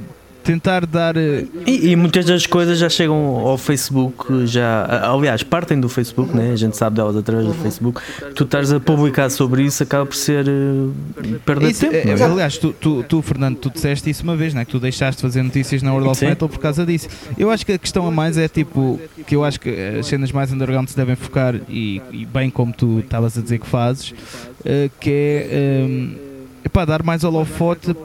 tentar 0.44 0.86
dar. 0.86 1.16
eh, 1.18 1.46
E, 1.66 1.92
e 1.92 1.96
muitas 1.96 2.26
das 2.26 2.46
coisas 2.46 2.78
já 2.78 2.90
chegam 2.90 3.16
ao 3.40 3.58
Facebook, 3.58 4.46
já, 4.46 4.86
aliás, 5.10 5.44
partem 5.44 5.80
do 5.80 5.90
Facebook, 5.90 6.36
né? 6.36 6.52
a 6.52 6.56
gente 6.56 6.76
sabe 6.78 6.98
delas 6.98 7.16
através 7.16 7.48
do 7.48 7.54
Facebook. 7.54 8.02
Tu 8.36 8.44
estás 8.44 8.72
a 8.74 8.80
publicar 8.80 9.30
sobre 9.30 9.64
isso, 9.64 9.82
acaba 9.84 10.06
por 10.06 10.16
ser 10.16 10.46
eh, 10.48 11.38
perda 11.46 11.68
de 11.68 11.80
tempo. 11.80 11.96
é, 11.96 12.20
é? 12.20 12.24
aliás, 12.24 12.58
tu, 12.58 12.74
tu, 12.74 13.04
tu, 13.04 13.22
Fernando, 13.22 13.58
tu 13.58 13.70
disseste 13.70 14.10
isso 14.10 14.24
uma 14.24 14.36
vez, 14.36 14.54
né? 14.54 14.66
que 14.66 14.72
tu 14.72 14.80
deixaste 14.80 15.18
de 15.18 15.22
fazer 15.22 15.44
notícias 15.44 15.82
na 15.82 15.92
World 15.92 16.10
of. 16.10 16.26
Metal 16.26 16.50
por 16.50 16.60
causa 16.60 16.86
disso. 16.86 17.08
Eu 17.38 17.50
acho 17.50 17.66
que 17.66 17.72
a 17.74 17.78
questão 17.78 18.06
a 18.08 18.12
mais 18.12 18.38
é 18.38 18.48
tipo, 18.48 19.00
que 19.26 19.36
eu 19.36 19.44
acho 19.44 19.60
que 19.60 19.70
as 20.00 20.08
cenas 20.08 20.32
mais 20.32 20.52
underground 20.52 20.88
se 20.88 20.96
devem 20.96 21.16
focar, 21.16 21.56
e, 21.70 22.02
e 22.12 22.26
bem 22.26 22.50
como 22.50 22.74
tu 22.74 23.00
estavas 23.00 23.38
a 23.38 23.42
dizer 23.42 23.60
que 23.60 23.68
fazes, 23.68 24.14
eh, 24.66 24.90
que 25.00 25.10
é 25.50 25.84
um, 25.86 26.16
epá, 26.66 26.86
dar 26.86 27.04
mais 27.04 27.24
holofote 27.24 27.96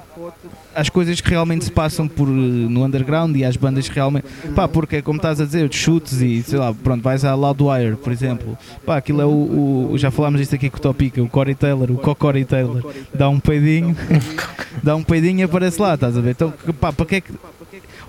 às 0.74 0.88
coisas 0.88 1.20
que 1.20 1.28
realmente 1.30 1.64
se 1.64 1.72
passam 1.72 2.06
por, 2.06 2.28
eh, 2.28 2.30
no 2.30 2.84
underground 2.84 3.34
e 3.36 3.44
às 3.44 3.56
bandas 3.56 3.88
que 3.88 3.94
realmente. 3.94 4.26
Pá, 4.54 4.68
porque 4.68 4.96
é 4.96 5.02
como 5.02 5.16
estás 5.16 5.40
a 5.40 5.44
dizer, 5.44 5.72
chutes 5.72 6.20
e 6.20 6.42
sei 6.42 6.58
lá, 6.58 6.72
pronto, 6.72 7.02
vais 7.02 7.24
à 7.24 7.34
Loudwire, 7.34 7.96
por 7.96 8.12
exemplo. 8.12 8.56
Pá, 8.86 8.96
aquilo 8.98 9.20
é 9.20 9.26
o. 9.26 9.90
o- 9.92 9.98
já 9.98 10.10
falámos 10.10 10.40
disto 10.40 10.54
aqui 10.54 10.70
com 10.70 10.76
o 10.76 10.80
Topica, 10.80 11.22
o 11.22 11.28
Corey 11.28 11.54
Taylor, 11.54 11.90
o 11.90 11.96
Cocory 11.98 12.44
Taylor, 12.44 12.84
dá 13.14 13.28
um 13.28 13.40
peidinho, 13.40 13.96
dá 14.82 14.94
um 14.96 15.02
peidinho 15.02 15.40
e 15.40 15.42
aparece 15.42 15.80
lá, 15.80 15.94
estás 15.94 16.16
a 16.16 16.20
ver? 16.20 16.30
Então, 16.30 16.52
pá, 16.80 16.92
para 16.92 17.06
que 17.06 17.14
é 17.16 17.20
que. 17.20 17.32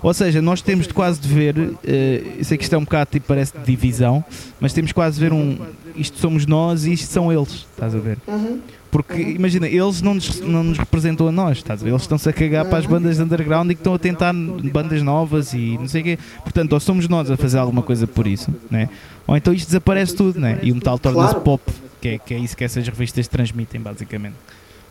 Ou 0.02 0.14
seja, 0.14 0.40
nós 0.40 0.62
temos 0.62 0.86
de 0.86 0.94
quase 0.94 1.20
de 1.20 1.28
ver, 1.28 1.56
eu 1.58 2.44
sei 2.44 2.56
que 2.56 2.64
isto 2.64 2.74
é 2.74 2.78
um 2.78 2.84
bocado 2.84 3.10
tipo, 3.10 3.26
parece 3.26 3.56
de 3.56 3.64
divisão, 3.64 4.24
mas 4.58 4.72
temos 4.72 4.92
quase 4.92 5.16
de 5.16 5.20
ver 5.20 5.32
um. 5.32 5.58
Isto 5.94 6.18
somos 6.18 6.46
nós 6.46 6.84
e 6.86 6.92
isto 6.92 7.10
são 7.10 7.32
eles, 7.32 7.66
estás 7.72 7.94
a 7.94 7.98
ver? 7.98 8.16
Uhum. 8.26 8.60
Porque 8.90 9.14
imagina, 9.20 9.68
eles 9.68 10.02
não 10.02 10.14
nos, 10.14 10.40
não 10.40 10.64
nos 10.64 10.78
representam 10.78 11.28
a 11.28 11.32
nós, 11.32 11.58
estás 11.58 11.80
a 11.80 11.84
ver? 11.84 11.90
Eles 11.90 12.02
estão-se 12.02 12.28
a 12.28 12.32
cagar 12.32 12.64
para 12.64 12.78
as 12.78 12.86
bandas 12.86 13.18
de 13.18 13.22
underground 13.22 13.70
e 13.70 13.74
que 13.74 13.80
estão 13.80 13.94
a 13.94 13.98
tentar 13.98 14.32
bandas 14.32 15.00
novas 15.02 15.52
e 15.52 15.78
não 15.78 15.86
sei 15.86 16.00
o 16.00 16.04
quê. 16.04 16.18
Portanto, 16.42 16.72
ou 16.72 16.80
somos 16.80 17.06
nós 17.08 17.30
a 17.30 17.36
fazer 17.36 17.58
alguma 17.58 17.82
coisa 17.82 18.06
por 18.06 18.26
isso, 18.26 18.52
né? 18.70 18.88
ou 19.28 19.36
então 19.36 19.52
isto 19.52 19.66
desaparece 19.66 20.16
tudo, 20.16 20.40
né? 20.40 20.58
e 20.62 20.72
o 20.72 20.74
metal 20.74 20.98
torna-se 20.98 21.34
Claro. 21.34 21.44
pop, 21.44 21.62
que 22.00 22.08
é, 22.08 22.18
que 22.18 22.34
é 22.34 22.38
isso 22.38 22.56
que 22.56 22.64
essas 22.64 22.86
revistas 22.88 23.28
transmitem, 23.28 23.80
basicamente. 23.80 24.34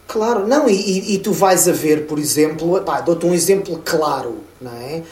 Claro, 0.09 0.47
não, 0.47 0.67
e, 0.67 1.13
e- 1.13 1.19
tu 1.19 1.31
vais 1.31 1.67
a 1.67 1.71
ver, 1.71 2.07
por 2.07 2.17
exemplo, 2.17 2.83
dou-te 3.05 3.27
um 3.27 3.33
exemplo 3.33 3.79
claro, 3.85 4.39
não 4.59 4.71
é? 4.71 5.03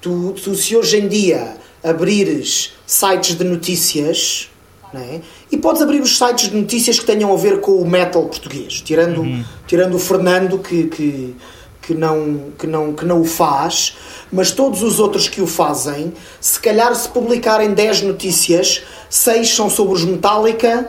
Tu, 0.00 0.32
tu 0.32 0.54
se 0.54 0.74
hoje 0.74 0.96
em 0.96 1.08
dia 1.08 1.58
abrires 1.84 2.72
sites 2.86 3.36
de 3.36 3.44
notícias, 3.44 4.48
não 4.94 5.00
é? 5.02 5.20
E 5.52 5.58
podes 5.58 5.82
abrir 5.82 6.00
os 6.00 6.16
sites 6.16 6.48
de 6.48 6.56
notícias 6.56 6.98
que 6.98 7.04
tenham 7.04 7.30
a 7.30 7.36
ver 7.36 7.60
com 7.60 7.72
o 7.72 7.86
metal 7.86 8.24
português, 8.24 8.80
tirando, 8.80 9.44
tirando 9.66 9.94
o 9.96 9.98
Fernando 9.98 10.58
que, 10.58 10.84
que, 10.84 11.36
que, 11.82 11.92
não, 11.92 12.50
que, 12.58 12.66
não, 12.66 12.94
que 12.94 13.04
não 13.04 13.20
o 13.20 13.26
faz, 13.26 13.94
mas 14.32 14.52
todos 14.52 14.82
os 14.82 14.98
outros 14.98 15.28
que 15.28 15.42
o 15.42 15.46
fazem, 15.46 16.14
se 16.40 16.58
calhar 16.58 16.94
se 16.94 17.10
publicarem 17.10 17.74
10 17.74 18.00
notícias, 18.04 18.82
6 19.10 19.54
são 19.54 19.68
sobre 19.68 19.96
os 19.96 20.04
Metallica, 20.06 20.88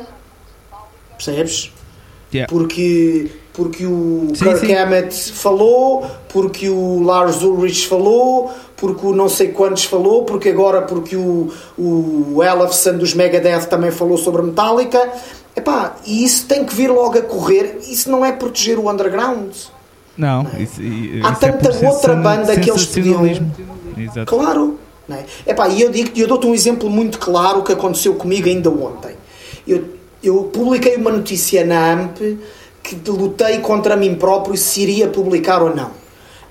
percebes? 1.17 1.73
Yeah. 2.33 2.51
porque, 2.51 3.31
porque 3.57 3.87
o 3.87 4.27
Sim, 4.35 4.45
Kirk 4.45 4.67
sim. 4.67 4.75
Hammett 4.75 5.31
falou, 5.33 6.05
porque 6.29 6.69
o 6.69 7.01
Lars 7.01 7.41
Ulrich 7.41 7.87
falou, 7.87 8.53
porque 8.75 9.03
o 9.03 9.15
não 9.15 9.27
sei 9.27 9.47
quantos 9.47 9.85
falou, 9.85 10.25
porque 10.25 10.49
agora 10.49 10.83
porque 10.83 11.15
o, 11.15 11.51
o 11.75 12.43
Ellefson 12.43 12.99
dos 12.99 13.15
Megadeth 13.15 13.65
também 13.65 13.89
falou 13.89 14.15
sobre 14.15 14.43
Metallica. 14.43 15.11
Epá, 15.55 15.95
e 16.05 16.23
isso 16.23 16.45
tem 16.45 16.63
que 16.63 16.75
vir 16.75 16.91
logo 16.91 17.17
a 17.17 17.21
correr. 17.23 17.79
Isso 17.89 18.11
não 18.11 18.23
é 18.23 18.31
proteger 18.31 18.77
o 18.77 18.91
underground. 18.91 19.51
Não, 20.15 20.45
isso, 20.59 20.79
e- 20.79 21.19
Há 21.23 21.31
isso 21.31 21.45
é 21.45 21.51
tanta 21.51 21.73
por 21.73 21.85
outra 21.85 22.15
banda 22.15 22.55
que 22.59 22.69
eles 22.69 22.81
sensacionalismo. 22.83 23.51
Exato. 23.97 24.25
Claro. 24.27 24.77
Não 25.07 25.17
é? 25.17 25.25
Epá, 25.47 25.67
e 25.67 25.81
eu, 25.81 25.89
digo, 25.89 26.11
eu 26.15 26.27
dou-te 26.27 26.45
um 26.45 26.53
exemplo 26.53 26.91
muito 26.91 27.17
claro 27.17 27.63
que 27.63 27.73
aconteceu 27.73 28.13
comigo 28.13 28.47
ainda 28.47 28.69
ontem. 28.69 29.15
Eu, 29.67 29.83
eu 30.23 30.43
publiquei 30.43 30.95
uma 30.95 31.09
notícia 31.09 31.65
na 31.65 31.93
AMP 31.93 32.37
que 32.87 33.11
lutei 33.11 33.59
contra 33.59 33.97
mim 33.97 34.15
próprio 34.15 34.55
se 34.55 34.81
iria 34.81 35.09
publicar 35.09 35.61
ou 35.61 35.75
não. 35.75 35.91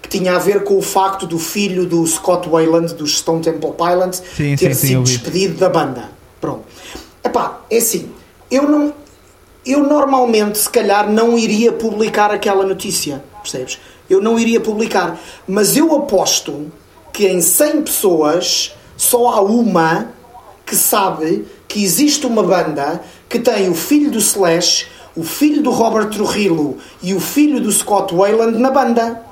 Que 0.03 0.09
tinha 0.09 0.37
a 0.37 0.39
ver 0.39 0.65
com 0.65 0.77
o 0.77 0.83
facto 0.83 1.27
do 1.27 1.39
filho 1.39 1.87
do 1.87 2.07
Scott 2.07 2.47
Wayland, 2.47 2.93
dos 2.95 3.19
Stone 3.19 3.41
Temple 3.43 3.73
Pilots, 3.73 4.23
Sim, 4.37 4.55
ter 4.55 4.75
sim, 4.75 4.75
sim, 4.75 4.87
sido 4.89 5.05
vi. 5.05 5.13
despedido 5.13 5.59
da 5.59 5.71
banda. 5.71 6.11
Pronto. 6.39 6.65
Epá, 7.25 7.61
é 7.71 7.79
assim, 7.79 8.11
eu 8.51 8.65
não. 8.69 8.93
Eu 9.65 9.83
normalmente, 9.83 10.59
se 10.59 10.69
calhar, 10.69 11.11
não 11.11 11.37
iria 11.39 11.73
publicar 11.73 12.31
aquela 12.31 12.65
notícia, 12.65 13.25
percebes? 13.43 13.79
Eu 14.09 14.21
não 14.21 14.39
iria 14.39 14.61
publicar. 14.61 15.19
Mas 15.49 15.75
eu 15.77 15.93
aposto 15.97 16.71
que 17.13 17.27
em 17.27 17.41
100 17.41 17.83
pessoas 17.83 18.75
só 18.97 19.29
há 19.29 19.41
uma 19.41 20.13
que 20.67 20.77
sabe 20.77 21.47
que 21.67 21.83
existe 21.83 22.27
uma 22.27 22.43
banda 22.43 23.03
que 23.29 23.39
tem 23.41 23.69
o 23.69 23.75
filho 23.75 24.11
do 24.11 24.19
Slash, 24.19 24.87
o 25.17 25.23
filho 25.23 25.63
do 25.63 25.71
Robert 25.71 26.11
Trujillo 26.11 26.77
e 27.03 27.15
o 27.15 27.21
filho 27.21 27.61
do 27.61 27.73
Scott 27.73 28.15
Wayland 28.15 28.59
na 28.59 28.71
banda. 28.71 29.23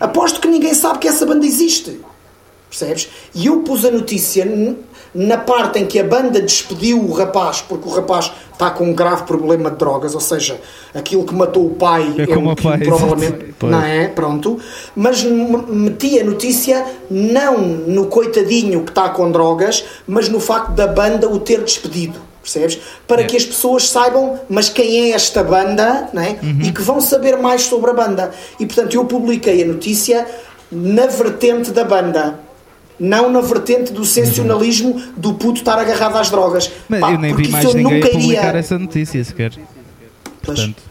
Aposto 0.00 0.40
que 0.40 0.48
ninguém 0.48 0.74
sabe 0.74 0.98
que 0.98 1.08
essa 1.08 1.26
banda 1.26 1.46
existe. 1.46 2.00
Percebes? 2.68 3.08
E 3.34 3.46
eu 3.46 3.60
pus 3.60 3.84
a 3.84 3.90
notícia 3.90 4.44
na 5.14 5.38
parte 5.38 5.78
em 5.78 5.86
que 5.86 5.98
a 5.98 6.04
banda 6.04 6.40
despediu 6.42 7.02
o 7.02 7.12
rapaz, 7.12 7.62
porque 7.62 7.88
o 7.88 7.92
rapaz 7.92 8.32
está 8.52 8.70
com 8.70 8.84
um 8.84 8.94
grave 8.94 9.22
problema 9.22 9.70
de 9.70 9.76
drogas, 9.76 10.14
ou 10.14 10.20
seja, 10.20 10.60
aquilo 10.94 11.24
que 11.24 11.34
matou 11.34 11.66
o 11.66 11.70
pai 11.70 12.14
É 12.18 12.22
é, 12.22 12.26
como 12.26 12.50
o 12.50 12.56
que 12.56 12.62
pai, 12.62 12.78
provavelmente. 12.78 13.54
Pois. 13.58 13.72
não 13.72 13.82
é, 13.82 14.08
pronto. 14.08 14.58
Mas 14.94 15.22
meti 15.22 16.20
a 16.20 16.24
notícia 16.24 16.84
não 17.10 17.58
no 17.58 18.06
coitadinho 18.06 18.82
que 18.82 18.90
está 18.90 19.08
com 19.08 19.30
drogas, 19.30 19.84
mas 20.06 20.28
no 20.28 20.40
facto 20.40 20.72
da 20.72 20.86
banda 20.86 21.28
o 21.28 21.38
ter 21.38 21.62
despedido. 21.62 22.20
Percebes? 22.46 22.78
Para 23.08 23.22
É. 23.22 23.24
que 23.24 23.36
as 23.36 23.44
pessoas 23.44 23.88
saibam, 23.88 24.38
mas 24.48 24.68
quem 24.68 25.10
é 25.10 25.14
esta 25.14 25.42
banda, 25.42 26.08
não 26.12 26.22
é? 26.22 26.38
Uhum. 26.40 26.60
E 26.62 26.70
que 26.70 26.80
vão 26.80 27.00
saber 27.00 27.36
mais 27.36 27.62
sobre 27.62 27.90
a 27.90 27.94
banda. 27.94 28.30
E 28.60 28.64
portanto 28.64 28.94
eu 28.94 29.04
publiquei 29.04 29.64
a 29.64 29.66
notícia 29.66 30.24
na 30.70 31.06
vertente 31.06 31.72
da 31.72 31.84
banda. 31.84 32.38
Não 33.00 33.28
na 33.28 33.40
vertente 33.40 33.92
do 33.92 34.04
sensacionalismo 34.04 35.02
do 35.16 35.34
puto 35.34 35.58
estar 35.58 35.76
agarrado 35.78 36.16
às 36.16 36.30
drogas. 36.30 36.70
Mas 36.88 37.00
Pá, 37.00 37.12
eu 37.12 37.18
nem 37.18 37.34
vi 37.34 37.48
mais 37.48 37.74
ninguém 37.74 37.94
nunca 37.98 38.08
publicar 38.10 38.48
iria. 38.48 38.58
essa 38.60 38.78
notícia 38.78 39.22
sequer. 39.24 39.52
Pois. 40.42 40.58
Portanto, 40.60 40.82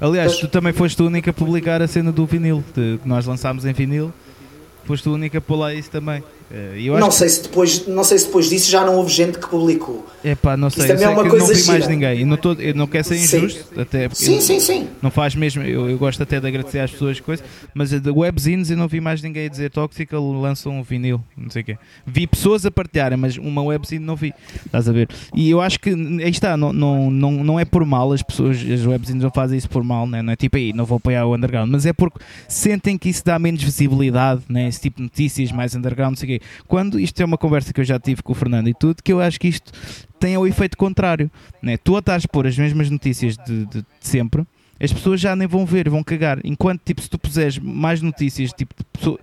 Aliás, 0.00 0.36
tu 0.36 0.48
também 0.48 0.72
foste 0.72 1.00
a 1.00 1.04
única 1.04 1.30
a 1.30 1.32
publicar 1.34 1.80
a 1.80 1.86
cena 1.88 2.12
do 2.12 2.26
vinil, 2.26 2.62
que 2.74 3.00
nós 3.04 3.26
lançámos 3.26 3.64
em 3.64 3.72
vinil. 3.72 4.12
Foste 4.84 5.08
a 5.08 5.12
única 5.12 5.38
a 5.38 5.40
pôr 5.40 5.56
lá 5.56 5.72
isso 5.72 5.90
também. 5.90 6.22
Eh, 6.50 6.82
eu 6.82 6.98
não, 6.98 7.10
sei 7.10 7.28
se 7.28 7.42
depois, 7.42 7.86
não 7.86 8.04
sei 8.04 8.18
se 8.18 8.26
depois 8.26 8.48
disso 8.48 8.70
já 8.70 8.84
não 8.84 8.96
houve 8.96 9.10
gente 9.10 9.38
que 9.38 9.48
publicou. 9.48 10.06
É 10.22 10.34
pá, 10.34 10.56
não 10.56 10.70
sei. 10.70 10.84
Isso 10.84 10.92
também 10.92 11.06
é 11.06 11.08
uma 11.08 11.28
coisa 11.28 11.46
não 11.46 11.54
vi 11.54 11.66
mais 11.66 11.88
ninguém. 11.88 12.20
Eu 12.20 12.26
não, 12.26 12.36
tô, 12.36 12.52
eu 12.54 12.74
não 12.74 12.86
quero 12.86 13.04
ser 13.04 13.16
injusto, 13.16 13.74
sim. 13.74 13.80
até 13.80 14.08
sim, 14.12 14.40
sim, 14.40 14.60
sim. 14.60 14.88
Não 15.02 15.10
faz 15.10 15.34
mesmo. 15.34 15.62
Eu, 15.62 15.88
eu 15.88 15.98
gosto 15.98 16.22
até 16.22 16.38
de 16.40 16.46
agradecer 16.46 16.80
às 16.80 16.90
pessoas 16.90 17.18
coisas, 17.20 17.44
mas 17.74 17.90
de 17.90 18.10
webzines 18.10 18.70
eu 18.70 18.76
não 18.76 18.88
vi 18.88 19.00
mais 19.00 19.22
ninguém 19.22 19.46
a 19.46 19.48
dizer 19.48 19.70
Toxical 19.70 20.32
lançam 20.32 20.78
um 20.78 20.82
vinil, 20.82 21.20
não 21.36 21.50
sei 21.50 21.62
o 21.62 21.64
quê. 21.64 21.78
Vi 22.06 22.26
pessoas 22.26 22.64
a 22.66 22.70
partilharem, 22.70 23.16
mas 23.16 23.36
uma 23.36 23.62
webzine 23.62 24.04
não 24.04 24.16
vi. 24.16 24.32
Estás 24.64 24.88
a 24.88 24.92
ver? 24.92 25.08
E 25.34 25.50
eu 25.50 25.60
acho 25.60 25.80
que 25.80 25.90
aí 25.90 26.30
está, 26.30 26.56
não, 26.56 26.72
não, 26.72 27.10
não, 27.10 27.32
não 27.44 27.60
é 27.60 27.64
por 27.64 27.84
mal, 27.84 28.12
as 28.12 28.22
pessoas, 28.22 28.58
as 28.58 28.86
webzines 28.86 29.22
não 29.22 29.30
fazem 29.30 29.58
isso 29.58 29.68
por 29.68 29.82
mal, 29.82 30.06
né? 30.06 30.22
não 30.22 30.32
é 30.32 30.36
tipo 30.36 30.56
aí, 30.56 30.72
não 30.72 30.84
vou 30.84 30.96
apoiar 30.96 31.26
o 31.26 31.34
underground, 31.34 31.70
mas 31.70 31.86
é 31.86 31.92
porque 31.92 32.18
sentem 32.48 32.96
que 32.96 33.08
isso 33.08 33.24
dá 33.24 33.38
menos 33.38 33.62
visibilidade, 33.62 34.42
né? 34.48 34.68
esse 34.68 34.80
tipo 34.80 34.98
de 34.98 35.04
notícias 35.04 35.50
mais 35.52 35.74
underground, 35.74 36.12
não 36.12 36.16
sei 36.16 36.36
o 36.36 36.38
quê. 36.38 36.43
Quando 36.66 36.98
isto 36.98 37.20
é 37.20 37.24
uma 37.24 37.38
conversa 37.38 37.72
que 37.72 37.80
eu 37.80 37.84
já 37.84 37.98
tive 37.98 38.22
com 38.22 38.32
o 38.32 38.34
Fernando 38.34 38.68
e 38.68 38.74
tudo, 38.74 39.02
que 39.02 39.12
eu 39.12 39.20
acho 39.20 39.38
que 39.38 39.48
isto 39.48 39.72
tem 40.18 40.36
o 40.36 40.46
efeito 40.46 40.76
contrário. 40.76 41.30
Né? 41.62 41.76
Tu 41.76 41.94
a 41.96 41.98
estás 41.98 42.24
a 42.24 42.28
pôr 42.28 42.46
as 42.46 42.56
mesmas 42.56 42.90
notícias 42.90 43.36
de, 43.36 43.66
de, 43.66 43.80
de, 43.80 43.86
sempre, 44.00 44.44
as 44.80 44.92
pessoas 44.92 45.20
já 45.20 45.34
nem 45.36 45.46
vão 45.46 45.64
ver, 45.64 45.88
vão 45.88 46.02
cagar. 46.02 46.38
Enquanto, 46.44 46.82
tipo, 46.84 47.00
se 47.00 47.08
tu 47.08 47.18
puseres 47.18 47.58
mais 47.58 48.00
notícias, 48.00 48.52
tipo, 48.52 48.74
pessoa, 48.92 49.18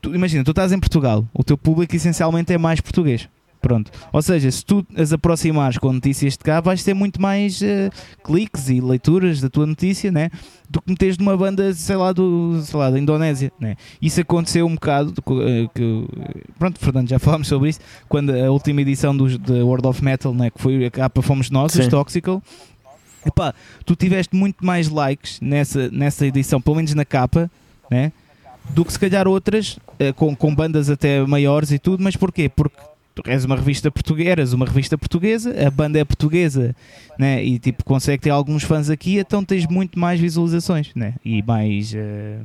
tu, 0.00 0.14
imagina, 0.14 0.44
tu 0.44 0.50
estás 0.50 0.72
em 0.72 0.78
Portugal, 0.78 1.26
o 1.32 1.44
teu 1.44 1.56
público 1.56 1.94
essencialmente 1.94 2.52
é 2.52 2.58
mais 2.58 2.80
português. 2.80 3.28
Pronto. 3.60 3.90
Ou 4.12 4.22
seja, 4.22 4.50
se 4.50 4.64
tu 4.64 4.86
as 4.96 5.12
aproximares 5.12 5.78
com 5.78 5.92
notícias 5.92 6.34
de 6.34 6.38
cá, 6.38 6.60
vais 6.60 6.82
ter 6.84 6.94
muito 6.94 7.20
mais 7.20 7.60
uh, 7.60 7.90
cliques 8.22 8.68
e 8.68 8.80
leituras 8.80 9.40
da 9.40 9.50
tua 9.50 9.66
notícia, 9.66 10.12
né? 10.12 10.30
Do 10.70 10.80
que 10.80 10.90
meteres 10.90 11.18
numa 11.18 11.36
banda, 11.36 11.72
sei 11.74 11.96
lá, 11.96 12.12
do, 12.12 12.60
sei 12.62 12.78
lá, 12.78 12.90
da 12.90 12.98
Indonésia, 12.98 13.50
né? 13.58 13.76
Isso 14.00 14.20
aconteceu 14.20 14.64
um 14.64 14.74
bocado, 14.74 15.10
uh, 15.10 15.68
que, 15.74 16.06
pronto, 16.58 16.78
Fernando, 16.78 17.08
já 17.08 17.18
falámos 17.20 17.48
sobre 17.48 17.70
isso, 17.70 17.80
quando 18.08 18.30
a 18.30 18.50
última 18.50 18.80
edição 18.80 19.16
do 19.16 19.26
World 19.66 19.88
of 19.88 20.04
Metal, 20.04 20.32
né? 20.32 20.50
Que 20.50 20.60
foi 20.60 20.86
a 20.86 20.90
capa 20.90 21.20
Fomos 21.20 21.50
Nós, 21.50 21.74
os 21.74 21.86
Toxical. 21.88 22.40
Epá, 23.26 23.52
tu 23.84 23.96
tiveste 23.96 24.36
muito 24.36 24.64
mais 24.64 24.88
likes 24.88 25.40
nessa, 25.40 25.90
nessa 25.90 26.24
edição, 26.24 26.60
pelo 26.60 26.76
menos 26.76 26.94
na 26.94 27.04
capa, 27.04 27.50
né? 27.90 28.12
Do 28.70 28.84
que 28.84 28.92
se 28.92 28.98
calhar 28.98 29.26
outras, 29.26 29.78
uh, 29.98 30.14
com, 30.14 30.36
com 30.36 30.54
bandas 30.54 30.88
até 30.88 31.26
maiores 31.26 31.72
e 31.72 31.78
tudo, 31.78 32.04
mas 32.04 32.14
porquê? 32.14 32.48
Porque 32.48 32.76
és 33.26 33.44
uma 33.44 33.56
revista 33.56 33.90
portuguesa, 33.90 34.30
eras 34.30 34.52
uma 34.52 34.66
revista 34.66 34.98
portuguesa, 34.98 35.54
a 35.66 35.70
banda 35.70 35.98
é 35.98 36.04
portuguesa, 36.04 36.74
né? 37.18 37.44
E 37.44 37.58
tipo, 37.58 37.84
consegue 37.84 38.22
ter 38.22 38.30
alguns 38.30 38.62
fãs 38.62 38.90
aqui, 38.90 39.18
então 39.18 39.44
tens 39.44 39.66
muito 39.66 39.98
mais 39.98 40.20
visualizações, 40.20 40.90
né? 40.94 41.14
E 41.24 41.42
mais. 41.42 41.92
Uh, 41.92 42.44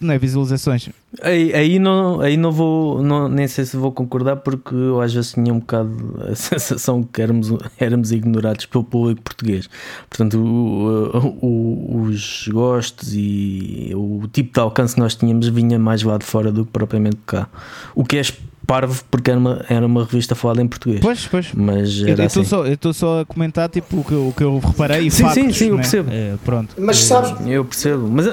não 0.00 0.14
é 0.14 0.18
visualizações. 0.18 0.88
Aí, 1.22 1.54
aí, 1.54 1.78
não, 1.78 2.20
aí 2.20 2.36
não 2.36 2.50
vou, 2.50 3.02
não, 3.02 3.28
nem 3.28 3.46
sei 3.46 3.64
se 3.64 3.76
vou 3.76 3.92
concordar, 3.92 4.36
porque 4.36 4.74
eu 4.74 5.00
às 5.00 5.12
vezes 5.14 5.32
tinha 5.32 5.52
um 5.52 5.60
bocado 5.60 6.20
a 6.28 6.34
sensação 6.34 7.02
que 7.02 7.22
éramos, 7.22 7.52
éramos 7.78 8.12
ignorados 8.12 8.66
pelo 8.66 8.84
público 8.84 9.22
português. 9.22 9.68
Portanto, 10.08 10.38
o, 10.38 11.46
o, 11.46 12.02
os 12.02 12.48
gostos 12.48 13.14
e 13.14 13.92
o 13.94 14.28
tipo 14.32 14.52
de 14.52 14.60
alcance 14.60 14.94
que 14.94 15.00
nós 15.00 15.14
tínhamos 15.14 15.48
vinha 15.48 15.78
mais 15.78 16.02
lá 16.02 16.18
de 16.18 16.24
fora 16.24 16.50
do 16.50 16.64
que 16.64 16.72
propriamente 16.72 17.18
cá. 17.26 17.48
O 17.94 18.04
que 18.04 18.18
é 18.18 18.22
parvo 18.66 19.02
porque 19.10 19.30
era 19.30 19.38
uma, 19.38 19.64
era 19.68 19.86
uma 19.86 20.04
revista 20.04 20.34
falada 20.34 20.62
em 20.62 20.68
português. 20.68 21.00
Pois, 21.00 21.26
pois. 21.26 21.52
Mas 21.54 21.98
eu 22.00 22.08
estou 22.08 22.24
assim. 22.24 22.44
só, 22.44 22.92
só 22.92 23.20
a 23.20 23.24
comentar 23.24 23.68
tipo, 23.68 23.98
o, 23.98 24.04
que, 24.04 24.14
o 24.14 24.32
que 24.36 24.42
eu 24.42 24.58
reparei 24.58 25.06
e 25.06 25.10
sim, 25.10 25.22
factos, 25.22 25.42
sim, 25.42 25.52
sim, 25.52 25.68
eu 25.68 25.76
né? 25.76 25.82
percebo. 25.82 26.10
É, 26.12 26.34
pronto. 26.44 26.74
Mas 26.78 26.98
sabes. 26.98 27.46
Eu 27.46 27.64
percebo. 27.64 28.08
Mas 28.08 28.26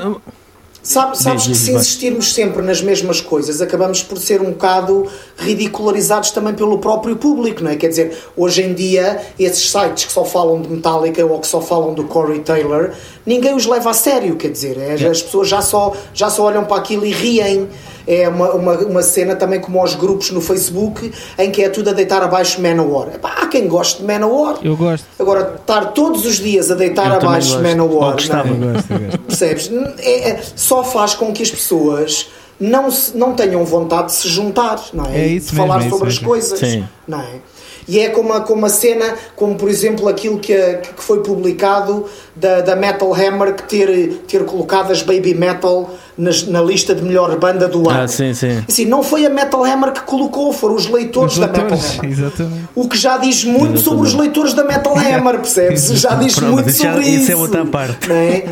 Sabe, 0.83 1.15
sabes 1.15 1.45
que 1.45 1.53
se 1.53 1.71
insistirmos 1.71 2.33
sempre 2.33 2.63
nas 2.63 2.81
mesmas 2.81 3.21
coisas, 3.21 3.61
acabamos 3.61 4.01
por 4.01 4.17
ser 4.17 4.41
um 4.41 4.51
bocado 4.51 5.07
ridicularizados 5.37 6.31
também 6.31 6.55
pelo 6.55 6.79
próprio 6.79 7.15
público, 7.15 7.63
não 7.63 7.69
é? 7.69 7.75
Quer 7.75 7.89
dizer, 7.89 8.17
hoje 8.35 8.63
em 8.63 8.73
dia, 8.73 9.21
esses 9.37 9.69
sites 9.69 10.05
que 10.05 10.11
só 10.11 10.25
falam 10.25 10.59
de 10.59 10.69
Metallica 10.69 11.23
ou 11.23 11.39
que 11.39 11.45
só 11.45 11.61
falam 11.61 11.93
do 11.93 12.05
Corey 12.05 12.39
Taylor, 12.39 12.91
ninguém 13.23 13.53
os 13.53 13.67
leva 13.67 13.91
a 13.91 13.93
sério, 13.93 14.35
quer 14.35 14.49
dizer, 14.49 14.77
é, 14.79 14.93
as 15.07 15.21
pessoas 15.21 15.47
já 15.47 15.61
só, 15.61 15.93
já 16.15 16.31
só 16.31 16.45
olham 16.45 16.65
para 16.65 16.77
aquilo 16.77 17.05
e 17.05 17.11
riem 17.11 17.69
é 18.07 18.27
uma, 18.27 18.51
uma, 18.51 18.77
uma 18.79 19.01
cena 19.01 19.35
também 19.35 19.59
como 19.59 19.79
aos 19.79 19.95
grupos 19.95 20.31
no 20.31 20.41
Facebook 20.41 21.11
em 21.37 21.51
que 21.51 21.63
é 21.63 21.69
tudo 21.69 21.89
a 21.89 21.93
deitar 21.93 22.21
abaixo 22.23 22.61
Manowar. 22.61 23.09
Epá, 23.15 23.35
há 23.41 23.47
quem 23.47 23.67
goste 23.67 24.01
de 24.01 24.07
Manowar. 24.07 24.57
Eu 24.63 24.75
gosto. 24.75 25.05
Agora, 25.19 25.55
estar 25.59 25.85
todos 25.93 26.25
os 26.25 26.37
dias 26.37 26.71
a 26.71 26.75
deitar 26.75 27.07
eu 27.07 27.17
abaixo 27.17 27.61
Manowar. 27.61 28.13
Gostava, 28.13 28.49
não 28.49 28.71
é? 28.71 29.17
Percebes? 29.27 29.71
É, 29.99 30.29
é, 30.31 30.41
só 30.71 30.85
faz 30.85 31.13
com 31.13 31.33
que 31.33 31.43
as 31.43 31.51
pessoas 31.51 32.29
não, 32.57 32.89
se, 32.89 33.17
não 33.17 33.33
tenham 33.33 33.65
vontade 33.65 34.07
de 34.07 34.13
se 34.13 34.29
juntar, 34.29 34.81
não 34.93 35.05
é? 35.05 35.17
é 35.17 35.27
isso 35.27 35.49
de 35.49 35.57
falar 35.57 35.79
mesmo, 35.79 35.91
sobre 35.91 36.07
as 36.07 36.17
coisas. 36.17 36.57
Sim. 36.57 36.85
Não 37.05 37.19
é? 37.19 37.41
E 37.89 37.99
é 37.99 38.07
como 38.07 38.31
a, 38.31 38.39
como 38.39 38.65
a 38.65 38.69
cena, 38.69 39.15
como 39.35 39.55
por 39.55 39.69
exemplo 39.69 40.07
aquilo 40.07 40.39
que, 40.39 40.53
que 40.55 41.03
foi 41.03 41.21
publicado 41.23 42.05
da, 42.33 42.61
da 42.61 42.73
Metal 42.73 43.13
Hammer 43.13 43.53
que 43.53 43.63
ter, 43.63 44.21
ter 44.25 44.45
colocado 44.45 44.91
as 44.91 45.01
Baby 45.01 45.33
Metal 45.33 45.89
nas, 46.17 46.47
na 46.47 46.61
lista 46.61 46.95
de 46.95 47.01
melhor 47.01 47.37
banda 47.37 47.67
do 47.67 47.89
ano. 47.89 48.03
Ah, 48.03 48.07
sim, 48.07 48.33
sim. 48.33 48.63
Assim, 48.65 48.85
não 48.85 49.03
foi 49.03 49.25
a 49.25 49.29
Metal 49.29 49.65
Hammer 49.65 49.91
que 49.91 50.01
colocou, 50.03 50.53
foram 50.53 50.75
os 50.75 50.87
leitores, 50.87 51.33
os 51.33 51.39
da 51.39 51.47
Metal 51.47 51.77
Hammer. 51.77 52.11
Exatamente. 52.11 52.69
O 52.73 52.87
que 52.87 52.97
já 52.97 53.17
diz 53.17 53.43
muito 53.43 53.73
exatamente. 53.73 53.81
sobre 53.81 54.07
os 54.07 54.13
leitores 54.13 54.53
da 54.53 54.63
Metal 54.63 54.97
Hammer, 54.97 55.39
percebes? 55.39 55.83
já 55.99 56.15
diz 56.15 56.35
Pronto, 56.35 56.53
muito 56.53 56.71
sobre 56.71 57.01
isso. 57.01 57.23
Isso 57.23 57.31
é 57.33 57.35
outra 57.35 57.65
parte. 57.65 58.07
Não 58.07 58.15
é? 58.15 58.45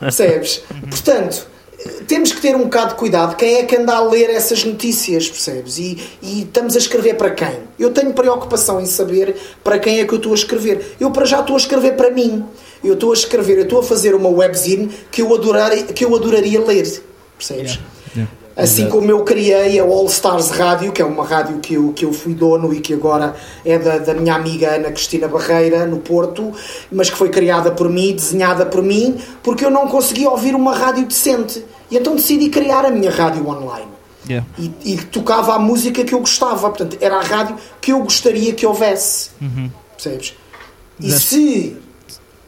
Percebes? 0.00 0.62
Portanto 0.88 1.57
temos 2.06 2.32
que 2.32 2.40
ter 2.40 2.54
um 2.54 2.64
bocado 2.64 2.90
de 2.90 2.94
cuidado. 2.96 3.36
Quem 3.36 3.56
é 3.56 3.62
que 3.64 3.76
anda 3.76 3.94
a 3.94 4.00
ler 4.00 4.30
essas 4.30 4.64
notícias, 4.64 5.28
percebes? 5.28 5.78
E, 5.78 5.98
e, 6.22 6.42
estamos 6.42 6.74
a 6.74 6.78
escrever 6.78 7.14
para 7.14 7.30
quem? 7.30 7.58
Eu 7.78 7.92
tenho 7.92 8.12
preocupação 8.12 8.80
em 8.80 8.86
saber 8.86 9.36
para 9.62 9.78
quem 9.78 10.00
é 10.00 10.04
que 10.04 10.12
eu 10.12 10.18
estou 10.18 10.32
a 10.32 10.34
escrever. 10.34 10.96
Eu, 11.00 11.10
para 11.10 11.24
já, 11.24 11.40
estou 11.40 11.56
a 11.56 11.58
escrever 11.58 11.96
para 11.96 12.10
mim. 12.10 12.44
Eu 12.82 12.94
estou 12.94 13.10
a 13.10 13.14
escrever, 13.14 13.58
eu 13.58 13.64
estou 13.64 13.80
a 13.80 13.82
fazer 13.82 14.14
uma 14.14 14.28
webzine 14.28 14.88
que 15.10 15.22
eu, 15.22 15.34
adorar, 15.34 15.76
que 15.76 16.04
eu 16.04 16.14
adoraria 16.14 16.64
ler, 16.64 17.02
percebes? 17.36 17.72
Yeah. 17.72 17.82
Yeah. 18.14 18.37
Assim 18.58 18.82
Exato. 18.82 18.98
como 18.98 19.08
eu 19.08 19.22
criei 19.22 19.78
a 19.78 19.84
All 19.84 20.06
Stars 20.06 20.50
Rádio, 20.50 20.90
que 20.90 21.00
é 21.00 21.04
uma 21.04 21.24
rádio 21.24 21.60
que 21.60 21.74
eu, 21.74 21.92
que 21.92 22.04
eu 22.04 22.12
fui 22.12 22.34
dono 22.34 22.74
e 22.74 22.80
que 22.80 22.92
agora 22.92 23.36
é 23.64 23.78
da, 23.78 23.98
da 23.98 24.14
minha 24.14 24.34
amiga 24.34 24.74
Ana 24.74 24.90
Cristina 24.90 25.28
Barreira, 25.28 25.86
no 25.86 25.98
Porto, 25.98 26.52
mas 26.90 27.08
que 27.08 27.16
foi 27.16 27.28
criada 27.28 27.70
por 27.70 27.88
mim, 27.88 28.16
desenhada 28.16 28.66
por 28.66 28.82
mim, 28.82 29.16
porque 29.44 29.64
eu 29.64 29.70
não 29.70 29.86
conseguia 29.86 30.28
ouvir 30.28 30.56
uma 30.56 30.74
rádio 30.74 31.06
decente. 31.06 31.64
E 31.88 31.96
então 31.96 32.16
decidi 32.16 32.48
criar 32.48 32.84
a 32.84 32.90
minha 32.90 33.12
rádio 33.12 33.46
online. 33.48 33.86
Yeah. 34.28 34.44
E, 34.58 34.72
e, 34.84 34.96
tocava 34.96 35.54
a 35.54 35.58
música 35.60 36.02
que 36.02 36.12
eu 36.12 36.18
gostava. 36.18 36.68
Portanto, 36.68 36.98
era 37.00 37.16
a 37.16 37.22
rádio 37.22 37.54
que 37.80 37.92
eu 37.92 38.02
gostaria 38.02 38.52
que 38.54 38.66
houvesse. 38.66 39.30
Uhum. 39.40 39.70
Percebes? 39.94 40.34
E 41.00 41.12
se, 41.12 41.76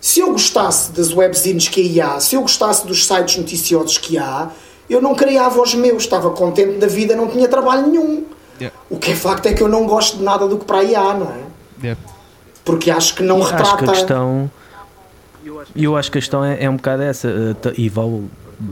se 0.01 0.19
eu 0.19 0.33
gostasse 0.33 0.91
das 0.91 1.15
webzines 1.15 1.69
que 1.69 1.81
aí 1.81 2.01
há, 2.01 2.19
se 2.19 2.35
eu 2.35 2.43
gostasse 2.43 2.85
dos 2.85 3.07
sites 3.07 3.37
noticiosos 3.37 3.97
que 3.97 4.19
há, 4.19 4.51
eu 4.91 5.01
não 5.01 5.15
criava 5.15 5.63
os 5.63 5.75
meus. 5.75 6.03
Estava 6.03 6.31
contente 6.31 6.79
da 6.79 6.87
vida, 6.89 7.15
não 7.15 7.29
tinha 7.29 7.49
trabalho 7.49 7.87
nenhum. 7.87 8.25
Yeah. 8.61 8.77
O 8.91 8.99
que 8.99 9.13
é 9.13 9.15
facto 9.15 9.47
é 9.47 9.55
que 9.55 9.63
eu 9.63 9.69
não 9.69 9.87
gosto 9.87 10.19
de 10.19 10.25
nada 10.25 10.47
do 10.47 10.59
que 10.59 10.65
para 10.65 10.79
aí 10.79 10.95
há, 10.95 11.15
não 11.15 11.31
é? 11.31 11.45
Yeah. 11.83 12.01
Porque 12.65 12.91
acho 12.91 13.15
que 13.15 13.23
não 13.23 13.41
retrata. 13.41 13.63
Acho 13.63 13.77
que 13.79 13.85
a 13.85 13.93
questão. 13.93 14.51
Eu 15.75 15.97
acho 15.97 16.11
que 16.11 16.19
a 16.19 16.21
questão 16.21 16.45
é, 16.45 16.65
é 16.65 16.69
um 16.69 16.77
bocado 16.77 17.03
essa, 17.03 17.29
eh, 17.29 17.73
e 17.79 17.89
vale 17.89 18.29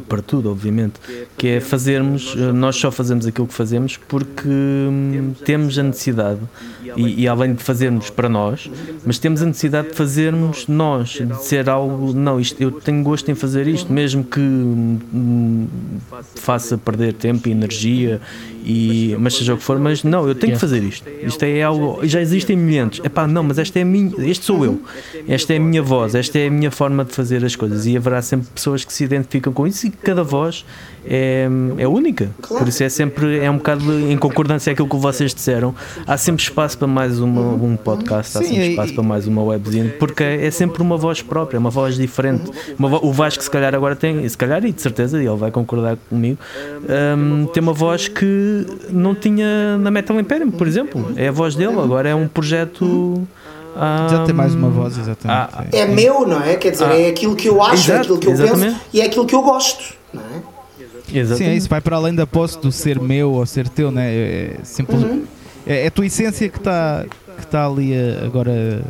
para 0.08 0.22
tudo, 0.22 0.50
obviamente, 0.50 0.94
que 1.36 1.48
é 1.48 1.60
fazermos, 1.60 2.34
nós 2.54 2.76
só 2.76 2.90
fazemos 2.90 3.26
aquilo 3.26 3.46
que 3.46 3.54
fazemos 3.54 3.96
porque 3.96 4.48
hum, 4.48 5.32
temos 5.44 5.78
a 5.78 5.82
necessidade, 5.82 6.40
e, 6.96 7.22
e, 7.22 7.28
além 7.28 7.54
de 7.54 7.62
fazermos 7.62 8.10
para 8.10 8.28
nós, 8.28 8.70
mas 9.04 9.18
temos 9.18 9.42
a 9.42 9.46
necessidade 9.46 9.88
de 9.88 9.94
fazermos 9.94 10.66
nós, 10.66 11.10
de 11.10 11.44
ser 11.44 11.68
algo, 11.68 12.12
não, 12.12 12.40
isto, 12.40 12.60
eu 12.60 12.70
tenho 12.70 13.02
gosto 13.02 13.30
em 13.30 13.34
fazer 13.34 13.66
isto, 13.66 13.92
mesmo 13.92 14.24
que 14.24 14.40
hum, 14.40 15.66
faça 16.34 16.78
perder 16.78 17.12
tempo 17.14 17.48
e 17.48 17.52
energia, 17.52 18.20
e, 18.64 19.16
mas 19.18 19.34
seja 19.34 19.54
o 19.54 19.56
que 19.56 19.62
for, 19.62 19.78
mas 19.78 20.02
não, 20.04 20.26
eu 20.28 20.34
tenho 20.34 20.54
que 20.54 20.58
fazer 20.58 20.82
isto, 20.82 21.08
isto 21.22 21.42
é 21.42 21.62
algo, 21.62 22.00
já 22.06 22.20
existem 22.20 22.58
é 23.02 23.08
pá, 23.08 23.26
não, 23.26 23.42
mas 23.42 23.58
esta 23.58 23.78
é 23.78 23.82
a 23.82 23.84
minha, 23.84 24.12
este 24.18 24.44
sou 24.44 24.64
eu, 24.64 24.82
esta 25.26 25.54
é 25.54 25.56
a 25.56 25.60
minha 25.60 25.82
voz, 25.82 26.14
esta 26.14 26.38
é 26.38 26.48
a 26.48 26.50
minha 26.50 26.70
forma 26.70 27.04
de 27.04 27.12
fazer 27.12 27.44
as 27.44 27.56
coisas, 27.56 27.86
e 27.86 27.96
haverá 27.96 28.20
sempre 28.20 28.48
pessoas 28.54 28.84
que 28.84 28.92
se 28.92 29.04
identificam 29.04 29.52
com 29.52 29.66
isso 29.66 29.77
e 29.84 29.90
cada 29.90 30.22
voz 30.22 30.64
é, 31.04 31.48
é 31.78 31.88
única. 31.88 32.30
Claro. 32.42 32.62
Por 32.62 32.68
isso 32.68 32.82
é 32.82 32.88
sempre 32.88 33.38
é 33.38 33.50
um 33.50 33.56
bocado 33.56 33.92
em 34.10 34.16
concordância 34.16 34.70
com 34.70 34.84
aquilo 34.84 34.88
que 34.88 35.02
vocês 35.02 35.34
disseram. 35.34 35.74
Há 36.06 36.16
sempre 36.16 36.42
espaço 36.42 36.76
para 36.78 36.86
mais 36.86 37.18
uma, 37.20 37.40
um 37.40 37.76
podcast, 37.76 38.38
há 38.38 38.42
sempre 38.42 38.70
espaço 38.70 38.94
para 38.94 39.02
mais 39.02 39.26
uma 39.26 39.42
webzine, 39.42 39.90
porque 39.90 40.22
é 40.22 40.50
sempre 40.50 40.82
uma 40.82 40.96
voz 40.96 41.22
própria, 41.22 41.58
uma 41.58 41.70
voz 41.70 41.96
diferente. 41.96 42.50
Uma 42.78 43.04
o 43.04 43.12
Vasco, 43.12 43.42
se 43.42 43.50
calhar, 43.50 43.74
agora 43.74 43.96
tem, 43.96 44.28
se 44.28 44.36
calhar, 44.36 44.64
e 44.64 44.72
de 44.72 44.82
certeza, 44.82 45.22
e 45.22 45.26
ele 45.26 45.36
vai 45.36 45.50
concordar 45.50 45.96
comigo, 46.08 46.38
um, 47.16 47.46
tem 47.46 47.62
uma 47.62 47.72
voz 47.72 48.08
que 48.08 48.66
não 48.90 49.14
tinha 49.14 49.78
na 49.78 49.90
Metal 49.90 50.18
Imperium, 50.18 50.50
por 50.50 50.66
exemplo. 50.66 51.12
É 51.16 51.28
a 51.28 51.32
voz 51.32 51.54
dele, 51.54 51.78
agora 51.78 52.08
é 52.08 52.14
um 52.14 52.28
projeto 52.28 53.26
Já 54.10 54.24
tem 54.24 54.34
mais 54.34 54.54
uma 54.54 54.68
voz, 54.68 54.98
exatamente. 54.98 55.50
ah, 55.54 55.64
É 55.72 55.86
meu, 55.86 56.26
não 56.26 56.42
é? 56.42 56.56
Quer 56.56 56.72
dizer, 56.72 56.84
Ah. 56.86 56.98
é 57.00 57.08
aquilo 57.10 57.36
que 57.36 57.48
eu 57.48 57.62
acho, 57.62 57.74
é 57.92 57.94
Exato, 57.94 58.00
aquilo 58.00 58.18
que 58.18 58.26
eu 58.26 58.32
exatamente. 58.32 58.72
penso 58.74 58.80
e 58.92 59.00
é 59.00 59.04
aquilo 59.06 59.26
que 59.26 59.34
eu 59.34 59.42
gosto, 59.42 59.94
não 60.12 60.22
é? 60.22 60.42
Sim, 61.06 61.18
Exatamente. 61.18 61.50
é 61.50 61.56
isso, 61.56 61.68
vai 61.68 61.80
para 61.80 61.96
além 61.96 62.14
da 62.14 62.26
posse 62.26 62.58
do 62.58 62.70
ser 62.72 63.00
meu 63.00 63.32
ou 63.32 63.46
ser 63.46 63.68
teu, 63.68 63.90
né? 63.90 64.12
É, 64.12 64.56
simples, 64.62 65.02
Uhum. 65.02 65.24
é, 65.66 65.84
é 65.84 65.86
a 65.86 65.90
tua 65.90 66.04
essência 66.06 66.48
que 66.48 66.58
está 66.58 67.04
que 67.38 67.46
tá 67.46 67.66
ali 67.66 67.94
a- 67.94 68.26
agora 68.26 68.82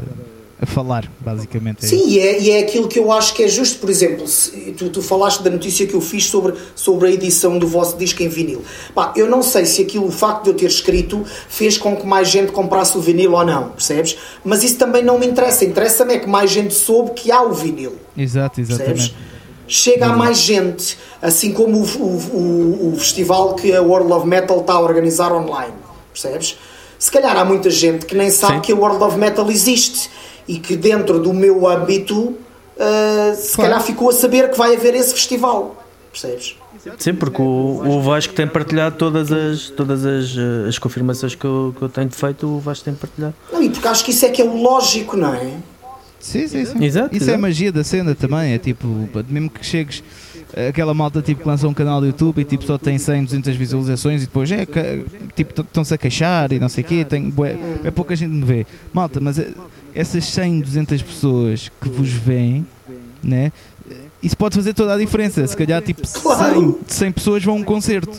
a 0.60 0.66
falar, 0.66 1.08
basicamente. 1.20 1.84
é 1.84 1.88
Sim, 1.88 2.08
e 2.08 2.18
é, 2.18 2.40
e 2.40 2.50
é 2.50 2.58
aquilo 2.60 2.88
que 2.88 2.98
eu 2.98 3.12
acho 3.12 3.32
que 3.34 3.44
é 3.44 3.48
justo. 3.48 3.78
Por 3.78 3.88
exemplo, 3.88 4.26
se- 4.26 4.50
tu, 4.76 4.90
tu 4.90 5.00
falaste 5.00 5.40
da 5.42 5.50
notícia 5.50 5.86
que 5.86 5.94
eu 5.94 6.00
fiz 6.00 6.24
sobre, 6.26 6.54
sobre 6.74 7.08
a 7.08 7.12
edição 7.12 7.58
do 7.58 7.66
vosso 7.66 7.96
disco 7.96 8.22
em 8.24 8.28
vinil. 8.28 8.62
Eu 9.14 9.28
não 9.28 9.40
sei 9.42 9.64
se 9.66 9.82
aquilo, 9.82 10.06
o 10.06 10.10
facto 10.10 10.44
de 10.44 10.50
eu 10.50 10.54
ter 10.54 10.66
escrito, 10.66 11.24
fez 11.48 11.78
com 11.78 11.96
que 11.96 12.04
mais 12.04 12.28
gente 12.28 12.50
comprasse 12.50 12.98
o 12.98 13.00
vinil 13.00 13.34
ou 13.34 13.44
não, 13.44 13.68
percebes? 13.70 14.16
Mas 14.44 14.64
isso 14.64 14.76
também 14.78 15.02
não 15.04 15.16
me 15.18 15.26
interessa. 15.26 15.64
Interessa-me 15.64 16.14
é 16.14 16.18
que 16.18 16.28
mais 16.28 16.50
gente 16.50 16.74
soube 16.74 17.12
que 17.12 17.30
há 17.30 17.40
o 17.42 17.52
vinil. 17.52 17.94
Exato, 18.16 18.56
Percebes? 18.56 18.80
exatamente. 18.80 19.14
Chega 19.70 20.06
a 20.06 20.16
mais 20.16 20.38
gente, 20.38 20.96
assim 21.20 21.52
como 21.52 21.76
o, 21.78 21.84
o, 21.84 22.88
o, 22.90 22.94
o 22.94 22.98
festival 22.98 23.54
que 23.54 23.70
a 23.74 23.82
World 23.82 24.10
of 24.12 24.26
Metal 24.26 24.58
está 24.60 24.72
a 24.72 24.80
organizar 24.80 25.30
online, 25.30 25.74
percebes? 26.10 26.56
Se 26.98 27.10
calhar 27.10 27.36
há 27.36 27.44
muita 27.44 27.68
gente 27.70 28.06
que 28.06 28.16
nem 28.16 28.30
sabe 28.30 28.54
Sim. 28.54 28.60
que 28.62 28.72
a 28.72 28.74
World 28.74 29.04
of 29.04 29.16
Metal 29.18 29.48
existe 29.50 30.10
e 30.48 30.58
que 30.58 30.74
dentro 30.76 31.18
do 31.20 31.32
meu 31.32 31.68
âmbito 31.68 32.34
ah, 32.78 33.34
se 33.36 33.54
Claro. 33.54 33.70
calhar 33.70 33.86
ficou 33.86 34.08
a 34.08 34.12
saber 34.12 34.50
que 34.50 34.56
vai 34.58 34.74
haver 34.74 34.94
esse 34.94 35.12
festival, 35.12 35.76
percebes? 36.10 36.56
Sim, 36.96 37.14
porque 37.14 37.42
o, 37.42 37.82
o 37.84 38.00
Vasco 38.02 38.32
tem 38.32 38.46
partilhado 38.46 38.96
todas 38.96 39.30
as, 39.32 39.68
todas 39.70 40.06
as, 40.06 40.34
eh, 40.36 40.68
as 40.68 40.78
confirmações 40.78 41.34
que 41.34 41.44
eu, 41.44 41.74
que 41.76 41.82
eu 41.82 41.88
tenho 41.88 42.08
feito, 42.10 42.46
o 42.46 42.60
Vasco 42.60 42.84
tem 42.84 42.94
partilhado. 42.94 43.34
Não, 43.52 43.60
e 43.60 43.68
porque 43.68 43.86
acho 43.88 44.04
que 44.04 44.12
isso 44.12 44.24
é 44.24 44.28
que 44.28 44.40
é 44.40 44.44
o 44.44 44.56
lógico, 44.62 45.16
não 45.16 45.34
é? 45.34 45.54
Sim, 46.20 46.46
sim, 46.46 46.64
sim. 46.64 46.84
Exato, 46.84 47.14
Isso 47.16 47.24
é 47.24 47.26
a 47.26 47.30
exato. 47.34 47.38
magia 47.42 47.72
da 47.72 47.82
cena 47.84 48.14
também. 48.14 48.52
É 48.52 48.58
tipo, 48.58 48.86
mesmo 49.28 49.50
que 49.50 49.64
chegues 49.66 50.02
aquela 50.68 50.94
malta 50.94 51.20
tipo 51.20 51.42
que 51.42 51.48
lança 51.48 51.66
um 51.68 51.74
canal 51.74 52.00
do 52.00 52.06
YouTube 52.06 52.40
e 52.40 52.44
tipo 52.44 52.64
só 52.64 52.78
tem 52.78 52.96
100, 52.98 53.24
200 53.24 53.56
visualizações 53.56 54.22
e 54.22 54.26
depois 54.26 54.50
é 54.50 54.64
tipo 55.36 55.60
estão-se 55.60 55.92
a 55.94 55.98
queixar 55.98 56.52
e 56.52 56.58
não 56.58 56.68
sei 56.68 56.82
o 56.82 56.86
quê, 56.86 57.04
tem, 57.04 57.28
bué- 57.28 57.56
é 57.84 57.90
pouca 57.90 58.16
gente 58.16 58.30
me 58.32 58.44
vê. 58.44 58.66
Malta, 58.92 59.20
mas 59.20 59.38
eh, 59.38 59.48
essas 59.94 60.24
100, 60.24 60.60
200 60.60 61.02
pessoas 61.02 61.70
que 61.80 61.88
vos 61.88 62.08
veem, 62.10 62.66
né? 63.22 63.52
Isso 64.22 64.36
pode 64.36 64.56
fazer 64.56 64.74
toda 64.74 64.94
a 64.94 64.98
diferença. 64.98 65.46
Se 65.46 65.56
calhar 65.56 65.80
tipo 65.82 66.06
100, 66.06 66.22
Claro. 66.22 66.80
100 66.86 67.12
pessoas 67.12 67.44
vão 67.44 67.54
a 67.54 67.58
um 67.58 67.62
concerto. 67.62 68.10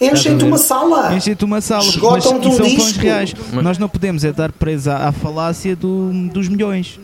Enchem-te 0.00 0.44
uma 0.44 0.58
sala. 0.58 1.14
Enchem-te 1.16 1.44
uma 1.44 1.60
sala, 1.62 1.84
mas 1.84 1.94
Esgotam-te 1.94 2.48
um 2.48 2.52
são 2.52 2.66
disco. 2.66 3.00
reais. 3.00 3.34
Nós 3.62 3.78
não 3.78 3.88
podemos 3.88 4.24
é 4.24 4.32
dar 4.32 4.52
presa 4.52 4.94
à, 4.94 5.08
à 5.08 5.12
falácia 5.12 5.74
do- 5.74 6.12
dos 6.28 6.48
milhões. 6.48 7.00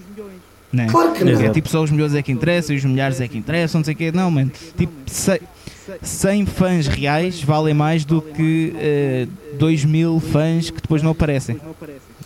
Né? 0.73 0.87
Claro 0.91 1.13
que 1.13 1.23
não. 1.25 1.41
É 1.41 1.51
tipo 1.51 1.69
só 1.69 1.83
os 1.83 1.91
milhões 1.91 2.15
é 2.15 2.23
que 2.23 2.33
interessam 2.33 2.75
e 2.75 2.79
os 2.79 2.85
milhares 2.85 3.21
é 3.21 3.29
que 3.29 3.37
interessam, 3.37 3.81
não 3.81 3.85
sei 3.85 3.93
o 3.95 3.97
quê. 3.97 4.11
Não, 4.13 4.31
mano. 4.31 4.51
Tipo, 4.77 4.93
100 6.03 6.47
fãs 6.47 6.87
reais 6.87 7.43
valem 7.43 7.75
mais 7.75 8.05
do 8.05 8.23
que 8.23 8.73
2 9.59 9.85
mil 9.85 10.21
fãs 10.21 10.71
que 10.71 10.81
depois 10.81 11.03
não 11.03 11.11
aparecem. 11.11 11.59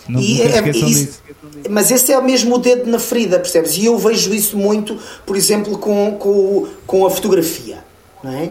Não, 0.09 0.21
E 0.21 0.41
é- 0.43 0.47
esqueçam 0.47 0.89
isso- 0.89 1.05
disso. 1.07 1.23
Mas 1.69 1.91
esse 1.91 2.13
é 2.13 2.21
mesmo 2.23 2.55
o 2.55 2.59
dedo 2.59 2.89
na 2.89 2.99
ferida, 2.99 3.41
percebes? 3.41 3.77
E 3.77 3.87
eu 3.87 3.99
vejo 3.99 4.33
isso 4.33 4.57
muito, 4.57 4.97
por 5.25 5.37
exemplo, 5.37 5.77
com, 5.79 6.13
com, 6.13 6.67
com 6.87 7.05
a 7.07 7.11
fotografia. 7.11 7.79
Não 8.23 8.31
é? 8.33 8.51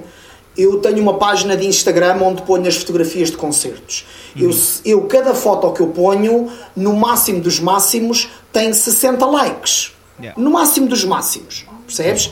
Eu 0.57 0.79
tenho 0.79 1.01
uma 1.01 1.15
página 1.15 1.55
de 1.57 1.65
Instagram 1.65 2.17
onde 2.21 2.41
ponho 2.43 2.67
as 2.67 2.75
fotografias 2.77 3.29
de 3.29 3.37
concertos. 3.37 4.05
Eu, 4.35 4.51
eu, 4.85 5.01
cada 5.03 5.33
foto 5.35 5.71
que 5.73 5.81
eu 5.81 5.87
ponho, 5.87 6.49
no 6.75 6.95
máximo 6.95 7.41
dos 7.41 7.59
máximos, 7.59 8.29
tem 8.53 8.71
60 8.71 9.25
likes. 9.25 9.91
Yeah. 10.19 10.41
No 10.41 10.49
máximo 10.51 10.87
dos 10.87 11.03
máximos. 11.03 11.65
Percebes? 11.85 12.31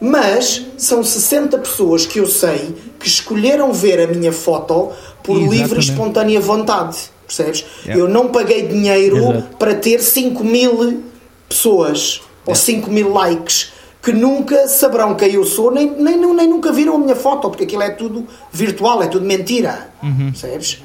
Mas 0.00 0.62
são 0.76 1.04
60 1.04 1.58
pessoas 1.58 2.06
que 2.06 2.18
eu 2.18 2.26
sei 2.26 2.74
que 2.98 3.06
escolheram 3.06 3.72
ver 3.72 4.00
a 4.00 4.06
minha 4.06 4.32
foto 4.32 4.90
por 5.22 5.36
livre 5.36 5.56
e 5.56 5.60
Exatamente. 5.60 5.90
espontânea 5.90 6.40
vontade. 6.40 6.98
Percebes? 7.26 7.64
Yeah. 7.84 8.02
Eu 8.02 8.08
não 8.08 8.28
paguei 8.28 8.66
dinheiro 8.66 9.18
Exato. 9.18 9.56
para 9.58 9.74
ter 9.74 10.00
5 10.00 10.42
mil 10.42 11.04
pessoas 11.48 12.22
ou 12.44 12.54
5 12.54 12.90
mil 12.90 13.12
likes 13.12 13.72
que 14.02 14.12
nunca 14.12 14.66
saberão 14.68 15.14
quem 15.14 15.34
eu 15.34 15.44
sou, 15.44 15.70
nem, 15.70 15.88
nem, 15.90 16.16
nem 16.34 16.48
nunca 16.48 16.72
viram 16.72 16.96
a 16.96 16.98
minha 16.98 17.14
foto, 17.14 17.48
porque 17.48 17.64
aquilo 17.64 17.82
é 17.82 17.90
tudo 17.90 18.26
virtual, 18.52 19.02
é 19.02 19.06
tudo 19.06 19.24
mentira. 19.24 19.90
Percebes? 20.00 20.82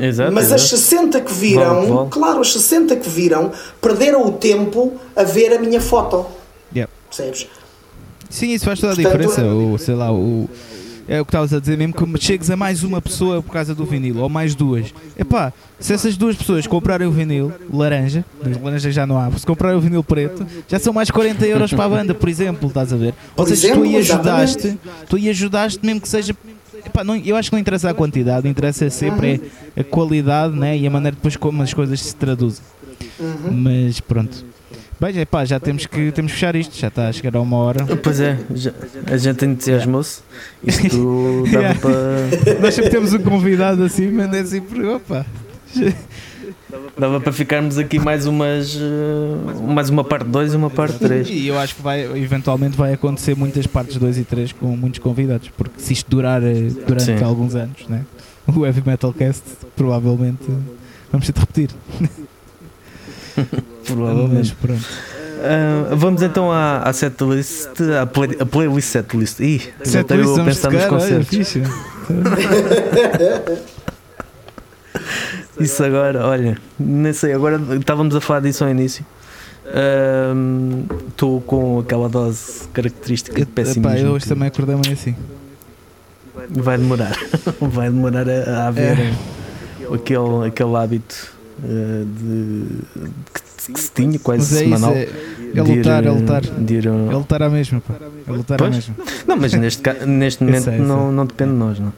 Exato, 0.00 0.32
Mas 0.32 0.46
as 0.52 0.62
exato. 0.62 0.76
60 0.80 1.20
que 1.20 1.32
viram, 1.32 1.74
Vale, 1.82 1.86
vale. 1.92 2.08
claro, 2.10 2.40
as 2.40 2.52
60 2.52 2.96
que 2.96 3.08
viram, 3.08 3.52
perderam 3.80 4.26
o 4.26 4.32
tempo 4.32 4.94
a 5.14 5.22
ver 5.22 5.52
a 5.54 5.58
minha 5.60 5.80
foto. 5.80 6.26
Yeah. 6.74 6.90
Percebes? 7.08 7.46
Sim, 8.30 8.52
isso 8.52 8.64
faz 8.64 8.80
toda 8.80 8.94
a 8.94 8.96
Portanto, 8.96 9.12
diferença. 9.18 9.42
é- 9.42 9.44
O, 9.44 9.78
sei 9.78 9.94
lá, 9.94 10.10
o, 10.12 10.48
é 11.08 11.20
o 11.20 11.24
que 11.24 11.30
estavas 11.30 11.52
a 11.52 11.60
dizer 11.60 11.76
mesmo, 11.76 11.94
que 11.94 12.24
chegues 12.24 12.50
a 12.50 12.56
mais 12.56 12.82
uma 12.82 13.00
pessoa 13.00 13.42
por 13.42 13.52
causa 13.52 13.74
do 13.74 13.84
vinil, 13.84 14.18
ou 14.18 14.28
mais 14.28 14.54
duas. 14.54 14.92
Epá, 15.16 15.52
se 15.78 15.92
essas 15.92 16.16
duas 16.16 16.36
pessoas 16.36 16.66
comprarem 16.66 17.06
o 17.06 17.10
vinil 17.10 17.52
laranja, 17.72 18.24
mas 18.42 18.60
laranja 18.60 18.90
já 18.90 19.06
não 19.06 19.18
há, 19.18 19.30
se 19.32 19.46
comprarem 19.46 19.78
o 19.78 19.80
vinil 19.80 20.02
preto, 20.02 20.46
já 20.68 20.78
são 20.78 20.92
mais 20.92 21.10
40 21.10 21.46
euros 21.46 21.72
para 21.72 21.84
a 21.84 21.88
banda, 21.88 22.14
por 22.14 22.28
exemplo, 22.28 22.68
estás 22.68 22.92
a 22.92 22.96
ver? 22.96 23.14
Ou 23.36 23.46
seja, 23.46 23.72
tu 23.72 23.82
aí 23.82 23.96
ajudaste, 23.96 24.78
tu 25.08 25.16
aí 25.16 25.28
ajudaste 25.28 25.84
mesmo 25.84 26.00
que 26.00 26.08
seja. 26.08 26.34
Epá, 26.84 27.02
não, 27.02 27.16
eu 27.16 27.36
acho 27.36 27.50
que 27.50 27.54
não 27.56 27.60
interessa 27.60 27.90
a 27.90 27.94
quantidade, 27.94 28.48
interessa 28.48 28.88
sempre 28.90 29.40
é 29.76 29.80
a 29.80 29.84
qualidade 29.84 30.54
né, 30.56 30.76
e 30.76 30.86
a 30.86 30.90
maneira 30.90 31.16
depois 31.16 31.36
como 31.36 31.62
as 31.62 31.74
coisas 31.74 32.00
se 32.00 32.14
traduzem. 32.14 32.64
Uhum. 33.18 33.50
Mas 33.50 34.00
pronto. 34.00 34.44
Bem, 34.98 35.18
epá, 35.20 35.44
já 35.44 35.60
temos 35.60 35.84
que, 35.84 36.10
temos 36.10 36.32
que 36.32 36.38
fechar 36.38 36.56
isto, 36.56 36.74
já 36.78 36.88
está 36.88 37.08
a 37.08 37.12
chegar 37.12 37.36
a 37.36 37.40
uma 37.42 37.56
hora. 37.58 37.84
Pois 38.02 38.18
é, 38.18 38.38
já- 38.54 38.72
a 39.06 39.16
gente 39.18 39.44
entusiasmou-se. 39.44 40.20
Isto 40.64 41.44
dava 41.52 41.58
Yeah. 41.58 41.80
para. 41.80 42.60
Nós 42.60 42.74
sempre 42.74 42.90
temos 42.90 43.12
um 43.12 43.18
convidado 43.18 43.84
assim, 43.84 44.10
mas 44.10 44.32
é 44.32 44.44
sempre, 44.44 44.86
opa. 44.86 45.26
Dava 46.98 47.20
para 47.20 47.32
ficarmos 47.32 47.76
aqui 47.76 47.98
mais 47.98 48.26
umas. 48.26 48.74
eh, 48.74 49.62
mais 49.68 49.90
uma 49.90 50.02
parte 50.02 50.26
2 50.28 50.54
e 50.54 50.56
uma 50.56 50.70
parte 50.70 50.98
3. 50.98 51.28
E 51.28 51.46
eu 51.46 51.58
acho 51.58 51.74
que 51.76 51.82
vai, 51.82 52.02
eventualmente 52.18 52.74
vai 52.76 52.94
acontecer 52.94 53.36
muitas 53.36 53.66
partes 53.66 53.96
2 53.98 54.16
e 54.16 54.24
3 54.24 54.52
com 54.52 54.68
muitos 54.76 54.98
convidados, 55.00 55.50
porque 55.58 55.78
se 55.78 55.92
isto 55.92 56.08
durar 56.10 56.42
eh, 56.42 56.70
durante 56.86 57.04
Sim. 57.18 57.22
alguns 57.22 57.54
anos, 57.54 57.86
né? 57.86 58.02
o 58.46 58.64
Heavy 58.64 58.82
Metal 58.86 59.12
Cast 59.12 59.42
provavelmente 59.76 60.44
vamos 61.12 61.26
ter 61.26 61.32
de 61.34 61.40
repetir. 61.40 61.70
Mas 63.88 63.96
Provavelmente. 63.96 64.56
pronto. 64.60 64.84
Ah, 65.42 65.94
vamos 65.94 66.22
então 66.22 66.50
à, 66.50 66.78
à 66.78 66.92
setlist. 66.92 67.68
À 68.00 68.06
play, 68.06 68.36
a 68.40 68.46
playlist 68.46 68.88
setlist. 68.88 69.38
Ih, 69.40 69.62
já 69.84 70.02
tenho 70.02 70.34
a 70.40 70.44
pensar 70.44 70.70
nos 70.72 70.84
concertos. 70.86 71.56
Isso 75.58 75.82
agora, 75.84 76.26
olha, 76.26 76.58
nem 76.78 77.12
sei, 77.12 77.32
agora 77.32 77.60
estávamos 77.78 78.14
a 78.14 78.20
falar 78.20 78.40
disso 78.40 78.64
ao 78.64 78.70
início. 78.70 79.04
Estou 81.08 81.40
com 81.40 81.80
aquela 81.80 82.08
dose 82.08 82.68
característica 82.72 83.34
de 83.36 83.42
Epá, 83.42 83.52
pessimismo. 83.54 83.98
eu 84.08 84.12
hoje 84.12 84.26
também 84.26 84.48
acordei 84.48 84.76
meio 84.76 84.92
assim. 84.92 85.16
Vai 86.50 86.76
demorar, 86.78 87.16
vai 87.60 87.90
demorar 87.90 88.28
a, 88.28 88.64
a 88.64 88.68
haver 88.68 88.98
É. 89.00 89.14
aquele, 89.94 90.46
aquele 90.46 90.76
hábito 90.76 91.32
eh, 91.64 92.04
de, 92.04 92.66
que 93.32 93.40
se 93.58 93.90
tinha 93.94 94.18
quase 94.18 94.40
Mas 94.40 94.52
é 94.52 94.64
isso, 94.64 94.74
semanal. 94.76 94.92
é, 94.96 95.02
é 95.02 95.62
de 95.62 95.70
ir, 95.72 95.76
lutar, 95.78 96.04
é 96.06 96.10
lutar. 96.10 96.40
de 96.42 96.74
ir, 96.74 96.86
É 96.86 96.90
lutar 96.90 97.42
à 97.42 97.48
mesma, 97.50 97.80
pá. 97.80 97.94
É 98.26 98.30
lutar 98.32 98.54
à 98.56 98.58
Pois. 98.58 98.74
mesma. 98.74 98.94
Não, 99.26 99.36
mas 99.36 99.52
neste, 99.54 99.82
ca- 99.82 100.06
neste 100.06 100.42
momento 100.44 100.70
eu 100.70 100.82
não, 100.82 101.10
não 101.12 101.26
depende 101.26 101.50
de 101.52 101.56
nós, 101.56 101.78
não. 101.78 101.92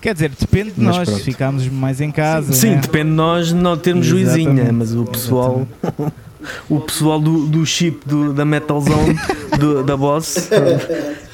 Quer 0.00 0.14
dizer, 0.14 0.30
depende 0.38 0.70
de 0.72 0.80
Mas 0.80 0.96
nós, 0.96 1.08
pronto. 1.08 1.24
ficámos 1.24 1.68
mais 1.68 2.00
em 2.00 2.10
casa. 2.12 2.52
Sim, 2.52 2.70
né? 2.76 2.80
depende 2.82 3.10
de 3.10 3.16
nós 3.16 3.52
não 3.52 3.76
termos 3.76 4.06
Exatamente. 4.06 4.44
juizinha, 4.44 4.72
mas 4.72 4.94
o 4.94 5.04
pessoal, 5.04 5.66
o 6.70 6.78
pessoal 6.80 7.20
do, 7.20 7.46
do 7.46 7.66
chip 7.66 8.00
do, 8.06 8.32
da 8.32 8.44
Metal 8.44 8.80
Zone, 8.80 9.18
do- 9.58 9.82
da 9.82 9.96
Boss, 9.96 10.48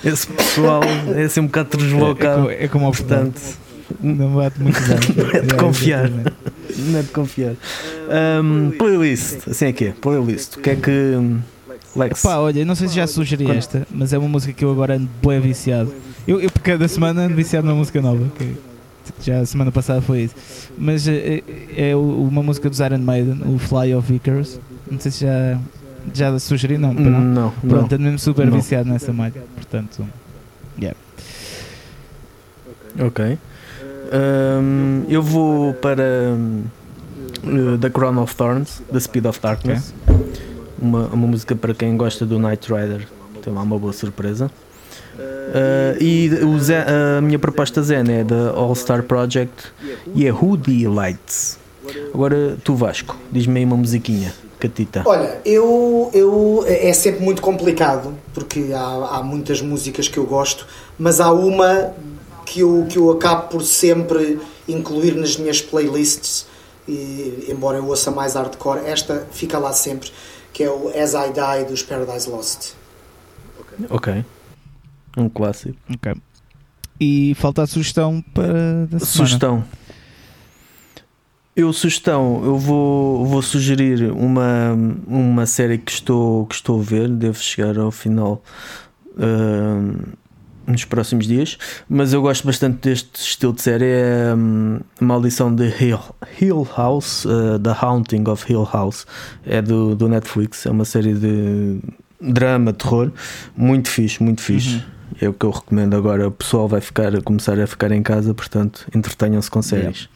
esse 0.02 0.26
pessoal 0.28 0.80
é 1.14 1.24
assim 1.24 1.40
um 1.40 1.46
bocado 1.46 1.68
é, 1.74 1.76
deslocado. 1.76 2.42
co- 2.44 2.50
é 2.50 2.68
como 2.68 2.88
o 2.88 2.92
Portanto, 2.92 3.38
Não 4.00 4.34
bate 4.34 4.58
muito 4.62 4.80
bem. 4.80 4.98
É 5.34 5.40
de 5.40 5.54
confiar. 5.56 6.06
exatamente. 6.06 6.34
Não 6.78 6.98
é 6.98 7.02
de 7.02 7.08
confiar. 7.08 7.54
Ahm, 8.10 8.70
playlist, 8.78 9.48
assim 9.48 9.66
é 9.66 9.72
que 9.72 9.84
é, 9.86 9.92
playlist. 9.92 10.56
O 10.56 10.60
que 10.60 10.70
é 10.70 10.76
que. 10.76 10.90
Lex? 11.96 12.22
Pá, 12.22 12.38
olha, 12.38 12.64
não 12.64 12.74
sei 12.74 12.88
se 12.88 12.94
já 12.96 13.06
sugeri 13.06 13.44
Quando- 13.44 13.56
esta, 13.58 13.86
mas 13.90 14.12
é 14.12 14.18
uma 14.18 14.28
música 14.28 14.52
que 14.52 14.64
eu 14.64 14.70
agora 14.72 14.96
ando 14.96 15.08
bem 15.24 15.38
viciado. 15.40 15.92
Eu, 16.26 16.40
eu 16.40 16.50
cada 16.62 16.88
semana 16.88 17.22
ando 17.22 17.34
viciado 17.36 17.66
numa 17.66 17.76
música 17.76 18.00
nova. 18.02 18.26
que 18.36 18.54
já 19.22 19.38
a 19.40 19.46
semana 19.46 19.70
passada 19.70 20.00
foi 20.02 20.22
isso. 20.22 20.34
Mas 20.76 21.06
é, 21.06 21.42
é- 21.76 21.90
é 21.90 21.96
o- 21.96 22.26
uma 22.26 22.42
música 22.42 22.68
dos 22.68 22.80
Iron 22.80 22.98
Maiden, 22.98 23.40
o 23.46 23.58
Fly 23.58 23.94
of 23.94 24.12
Icarus. 24.12 24.58
Não 24.90 24.98
sei 24.98 25.12
se 25.12 25.20
já, 25.24 25.58
já 26.12 26.38
sugeri, 26.38 26.78
não. 26.78 26.92
não. 26.92 27.02
Hum, 27.02 27.10
não, 27.10 27.42
não. 27.42 27.50
Pronto, 27.70 27.92
ando 27.94 28.02
mesmo 28.04 28.18
super 28.18 28.46
Não. 28.46 28.56
viciado 28.56 28.88
nessa 28.88 29.12
malha. 29.12 29.42
Portanto, 29.54 30.04
yeah. 30.80 30.98
Ok. 32.98 33.38
Ahm, 34.14 35.04
eu 35.08 35.20
vou 35.20 35.74
para 35.74 36.36
uh, 37.42 37.78
The 37.78 37.90
Crown 37.90 38.22
of 38.22 38.36
Thorns, 38.36 38.80
The 38.92 39.00
Speed 39.00 39.26
of 39.26 39.40
Darkness. 39.40 39.92
Uma, 40.80 41.06
uma 41.06 41.26
música 41.26 41.56
para 41.56 41.74
quem 41.74 41.96
gosta 41.96 42.24
do 42.24 42.38
Knight 42.38 42.72
Rider, 42.72 43.08
tem 43.42 43.52
lá 43.52 43.62
uma 43.62 43.76
boa 43.76 43.92
surpresa. 43.92 44.48
Uh, 45.16 46.00
e 46.00 46.30
o 46.44 46.58
Zen, 46.58 46.76
a 47.18 47.20
minha 47.20 47.38
proposta 47.38 47.82
Zen 47.82 48.04
é 48.08 48.24
da 48.24 48.50
All 48.50 48.74
Star 48.74 49.02
Project 49.02 49.72
e 50.14 50.26
é 50.26 50.32
Hoodie 50.32 50.86
Lights. 50.86 51.58
Agora 52.12 52.56
tu 52.62 52.74
Vasco, 52.74 53.16
diz-me 53.30 53.60
aí 53.60 53.64
uma 53.64 53.76
musiquinha, 53.76 54.32
catita. 54.58 55.02
Olha, 55.04 55.38
eu, 55.44 56.10
eu 56.14 56.64
é 56.66 56.92
sempre 56.92 57.22
muito 57.22 57.42
complicado 57.42 58.14
porque 58.32 58.70
há, 58.74 59.18
há 59.18 59.22
muitas 59.22 59.60
músicas 59.60 60.08
que 60.08 60.18
eu 60.18 60.24
gosto, 60.24 60.66
mas 60.98 61.20
há 61.20 61.32
uma 61.32 61.92
que 62.54 62.60
eu, 62.60 62.86
que 62.88 62.96
eu 62.96 63.10
acabo 63.10 63.48
por 63.48 63.64
sempre 63.64 64.38
incluir 64.68 65.16
nas 65.16 65.36
minhas 65.36 65.60
playlists, 65.60 66.46
e, 66.86 67.46
embora 67.48 67.78
eu 67.78 67.86
ouça 67.88 68.12
mais 68.12 68.34
hardcore, 68.34 68.86
esta 68.86 69.26
fica 69.32 69.58
lá 69.58 69.72
sempre, 69.72 70.12
que 70.52 70.62
é 70.62 70.70
o 70.70 70.88
As 70.88 71.14
I 71.14 71.32
Die 71.32 71.64
dos 71.68 71.82
Paradise 71.82 72.30
Lost. 72.30 72.74
Ok. 73.90 74.24
Um 75.16 75.28
clássico. 75.28 75.76
Ok. 75.92 76.14
E 77.00 77.34
falta 77.34 77.64
a 77.64 77.66
sugestão 77.66 78.24
para 78.32 78.86
da 78.86 79.00
Sugestão. 79.00 79.64
Eu 81.56 81.72
sugestão, 81.72 82.40
eu 82.44 82.56
vou, 82.56 83.26
vou 83.26 83.42
sugerir 83.42 84.12
uma, 84.12 84.78
uma 85.08 85.46
série 85.46 85.78
que 85.78 85.90
estou, 85.90 86.46
que 86.46 86.54
estou 86.54 86.80
a 86.80 86.82
ver, 86.84 87.08
devo 87.08 87.38
chegar 87.38 87.76
ao 87.78 87.90
final 87.90 88.42
uh, 89.16 90.14
nos 90.66 90.84
próximos 90.84 91.26
dias, 91.26 91.58
mas 91.88 92.12
eu 92.12 92.22
gosto 92.22 92.46
bastante 92.46 92.88
deste 92.88 93.20
estilo 93.20 93.52
de 93.52 93.62
série, 93.62 93.84
é 93.84 94.34
um, 94.34 94.80
a 95.00 95.04
Maldição 95.04 95.54
de 95.54 95.66
Hill, 95.66 96.00
Hill 96.40 96.66
House, 96.76 97.24
uh, 97.24 97.58
The 97.58 97.76
Haunting 97.80 98.24
of 98.28 98.50
Hill 98.50 98.68
House, 98.72 99.06
é 99.46 99.60
do, 99.60 99.94
do 99.94 100.08
Netflix, 100.08 100.66
é 100.66 100.70
uma 100.70 100.84
série 100.84 101.14
de 101.14 101.78
drama, 102.20 102.72
terror, 102.72 103.12
muito 103.56 103.88
fixe, 103.88 104.22
muito 104.22 104.40
fixe. 104.40 104.76
Uhum. 104.76 104.82
É 105.20 105.28
o 105.28 105.32
que 105.32 105.46
eu 105.46 105.50
recomendo 105.50 105.94
agora. 105.94 106.26
O 106.26 106.30
pessoal 106.30 106.66
vai 106.66 106.80
ficar, 106.80 107.12
começar 107.22 107.58
a 107.60 107.66
ficar 107.66 107.92
em 107.92 108.02
casa, 108.02 108.34
portanto, 108.34 108.86
entretenham-se 108.94 109.50
com 109.50 109.62
séries. 109.62 110.08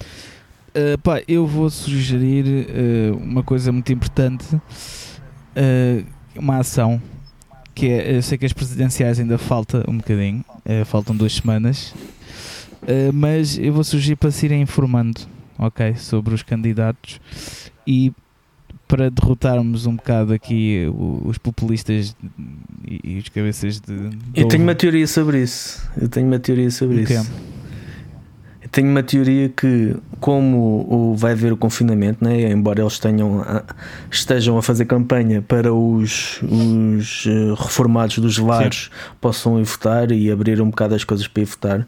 Yeah. 0.75 0.95
Uh, 0.95 0.99
pá, 0.99 1.23
eu 1.29 1.47
vou 1.47 1.71
sugerir 1.71 2.45
uh, 2.45 3.17
uma 3.17 3.43
coisa 3.43 3.71
muito 3.71 3.93
importante, 3.93 4.45
uh, 4.55 6.05
uma 6.37 6.59
ação 6.59 7.01
que 7.79 7.89
é, 7.89 8.16
eu 8.16 8.22
sei 8.22 8.37
que 8.37 8.45
as 8.45 8.53
presidenciais 8.53 9.20
ainda 9.20 9.39
falta 9.39 9.85
um 9.89 9.99
bocadinho, 9.99 10.45
faltam 10.85 11.16
duas 11.16 11.35
semanas, 11.35 11.95
mas 13.14 13.57
eu 13.57 13.72
vou 13.72 13.85
sugerir 13.85 14.16
para 14.16 14.33
se 14.33 14.47
irem 14.47 14.62
informando, 14.62 15.20
ok, 15.57 15.95
sobre 15.95 16.35
os 16.35 16.43
candidatos 16.43 17.20
e 17.87 18.12
para 18.89 19.11
derrotarmos 19.11 19.87
um 19.87 19.95
bocado 19.95 20.33
aqui 20.33 20.87
os 21.24 21.39
populistas 21.39 22.16
e, 22.85 23.18
os 23.18 23.29
cabeças 23.29 23.79
de. 23.81 24.11
Eu 24.35 24.49
tenho 24.49 24.64
uma 24.64 24.74
teoria 24.74 25.07
sobre 25.07 25.43
isso. 25.43 25.89
Eu 26.01 26.09
tenho 26.09 26.26
uma 26.26 26.39
teoria 26.39 26.70
sobre 26.70 27.03
okay. 27.03 27.16
isso. 27.16 27.31
Tenho 28.71 28.91
uma 28.91 29.03
teoria 29.03 29.49
que, 29.49 29.97
como 30.21 30.87
o, 30.89 31.16
vai 31.16 31.33
haver 31.33 31.53
o 31.53 31.57
confinamento, 31.57 32.23
né, 32.23 32.51
embora 32.51 32.83
eles 32.83 32.99
tenham, 32.99 33.45
estejam 34.11 34.59
a 34.59 34.62
fazer 34.62 34.85
campanha 34.85 35.41
para 35.41 35.73
os, 35.73 36.41
os 36.43 37.25
eh, 37.27 37.55
reformados 37.57 38.19
dos 38.19 38.39
lares 38.39 38.91
Sim. 38.93 39.11
possam 39.21 39.59
ir 39.59 39.64
votar 39.64 40.11
e 40.11 40.31
abrir 40.31 40.61
um 40.61 40.71
bocado 40.71 40.95
as 40.95 41.05
coisas 41.05 41.27
para 41.27 41.43
ir 41.43 41.47
votar, 41.47 41.87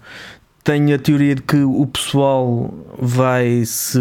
tenho 0.63 0.95
a 0.95 0.99
teoria 0.99 1.35
de 1.35 1.43
que 1.43 1.57
o 1.63 1.87
pessoal 1.87 2.73
vai 2.99 3.65
se 3.65 3.99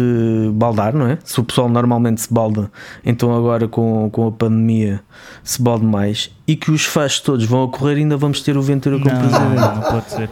baldar, 0.52 0.94
não 0.94 1.06
é? 1.06 1.18
Se 1.24 1.40
o 1.40 1.44
pessoal 1.44 1.68
normalmente 1.68 2.20
se 2.20 2.32
balda, 2.32 2.70
então 3.04 3.34
agora 3.34 3.66
com, 3.66 4.10
com 4.10 4.28
a 4.28 4.32
pandemia 4.32 5.00
se 5.42 5.60
balde 5.60 5.84
mais 5.84 6.30
e 6.46 6.54
que 6.54 6.70
os 6.70 6.84
fãs 6.84 7.18
todos 7.18 7.46
vão 7.46 7.64
ocorrer 7.64 7.96
e 7.96 8.00
ainda 8.00 8.16
vamos 8.16 8.42
ter 8.42 8.56
o 8.56 8.62
Ventura 8.62 8.98
como 8.98 9.10
presidente. 9.10 9.54
Não, 9.54 9.74
não 9.76 9.82
pode 9.82 10.10
ser. 10.10 10.30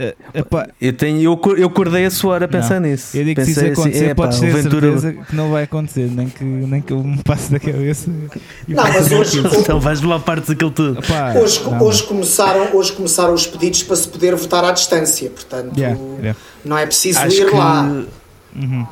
Uh, 0.00 0.72
eu, 0.80 0.92
tenho, 0.94 1.20
eu, 1.20 1.56
eu 1.58 1.66
acordei 1.66 2.06
a 2.06 2.10
suar 2.10 2.42
a 2.42 2.48
pensar 2.48 2.80
não. 2.80 2.88
nisso. 2.88 3.14
Eu 3.14 3.22
digo 3.22 3.38
que 3.38 3.44
se 3.44 3.50
isso 3.50 3.66
acontecer, 3.66 4.06
assim, 4.06 4.14
podes 4.14 4.40
ter 4.40 4.50
Ventura... 4.50 4.98
certeza 4.98 5.12
que 5.12 5.36
não 5.36 5.50
vai 5.50 5.64
acontecer, 5.64 6.10
nem 6.10 6.26
que, 6.26 6.42
nem 6.42 6.80
que 6.80 6.90
eu 6.90 7.04
me 7.04 7.22
passe 7.22 7.52
da 7.52 7.60
cabeça. 7.60 8.10
Não, 8.66 8.82
mas 8.82 9.12
hoje. 9.12 9.42
então 9.58 9.78
vais 9.78 10.00
lá 10.00 10.18
partes 10.18 10.48
daquilo 10.48 10.70
tudo. 10.70 11.00
Epá, 11.00 11.34
hoje, 11.38 11.60
hoje, 11.80 12.02
começaram, 12.04 12.74
hoje 12.74 12.92
começaram 12.92 13.34
os 13.34 13.46
pedidos 13.46 13.82
para 13.82 13.96
se 13.96 14.08
poder 14.08 14.34
votar 14.36 14.64
à 14.64 14.72
distância, 14.72 15.28
portanto, 15.28 15.78
yeah, 15.78 16.00
yeah. 16.18 16.38
não 16.64 16.78
é 16.78 16.86
preciso 16.86 17.18
Acho 17.18 17.36
ir 17.36 17.50
que... 17.50 17.54
lá. 17.54 18.04
Uhum. 18.56 18.86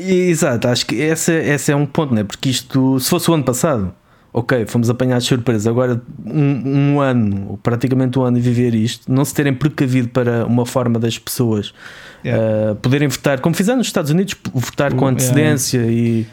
Exato, 0.00 0.68
acho 0.68 0.86
que 0.86 0.94
esse, 0.94 1.32
esse 1.32 1.70
é 1.70 1.76
um 1.76 1.84
ponto, 1.84 2.14
né? 2.14 2.24
porque 2.24 2.48
isto, 2.48 2.98
se 2.98 3.10
fosse 3.10 3.30
o 3.30 3.34
ano 3.34 3.44
passado, 3.44 3.92
ok, 4.32 4.64
fomos 4.66 4.88
apanhados 4.88 5.24
de 5.24 5.28
surpresa. 5.28 5.70
Agora, 5.70 6.00
um, 6.24 6.94
um, 6.94 7.00
ano, 7.00 7.58
praticamente 7.62 8.18
um 8.18 8.22
ano, 8.22 8.36
de 8.36 8.42
viver 8.42 8.74
isto, 8.74 9.10
não 9.10 9.24
se 9.24 9.34
terem 9.34 9.52
precavido 9.52 10.08
para 10.08 10.46
uma 10.46 10.64
forma 10.64 10.98
das 10.98 11.18
pessoas 11.18 11.74
yeah. 12.24 12.72
uh, 12.72 12.76
poderem 12.76 13.08
votar, 13.08 13.40
como 13.40 13.54
fizeram 13.54 13.78
nos 13.78 13.88
Estados 13.88 14.10
Unidos, 14.10 14.34
votar 14.54 14.94
com 14.94 15.06
antecedência 15.06 15.78
yeah. 15.78 16.26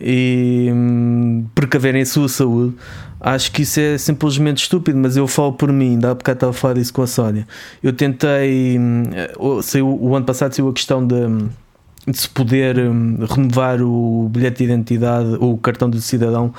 e, 0.00 0.68
e 0.68 0.72
um, 0.72 1.46
precaverem 1.54 2.02
a 2.02 2.06
sua 2.06 2.28
saúde. 2.28 2.74
Acho 3.20 3.52
que 3.52 3.62
isso 3.62 3.80
é 3.80 3.96
simplesmente 3.96 4.62
estúpido, 4.62 4.98
mas 4.98 5.16
eu 5.16 5.26
falo 5.26 5.52
por 5.54 5.72
mim, 5.72 5.98
dá 5.98 6.14
bocado 6.14 6.36
estava 6.36 6.50
a 6.50 6.54
falar 6.54 6.74
disso 6.74 6.92
com 6.92 7.02
a 7.02 7.06
Sónia. 7.06 7.46
Eu 7.82 7.92
tentei, 7.92 8.78
um, 8.78 9.62
saiu, 9.62 9.98
o 9.98 10.14
ano 10.14 10.26
passado 10.26 10.54
saiu 10.54 10.68
a 10.68 10.72
questão 10.72 11.06
de 11.06 11.14
de 12.06 12.18
se 12.18 12.28
poder 12.28 12.78
um, 12.78 13.24
renovar 13.24 13.80
o 13.80 14.28
bilhete 14.30 14.58
de 14.58 14.64
identidade 14.64 15.36
ou 15.40 15.54
o 15.54 15.58
cartão 15.58 15.88
de 15.88 16.00
cidadão 16.02 16.52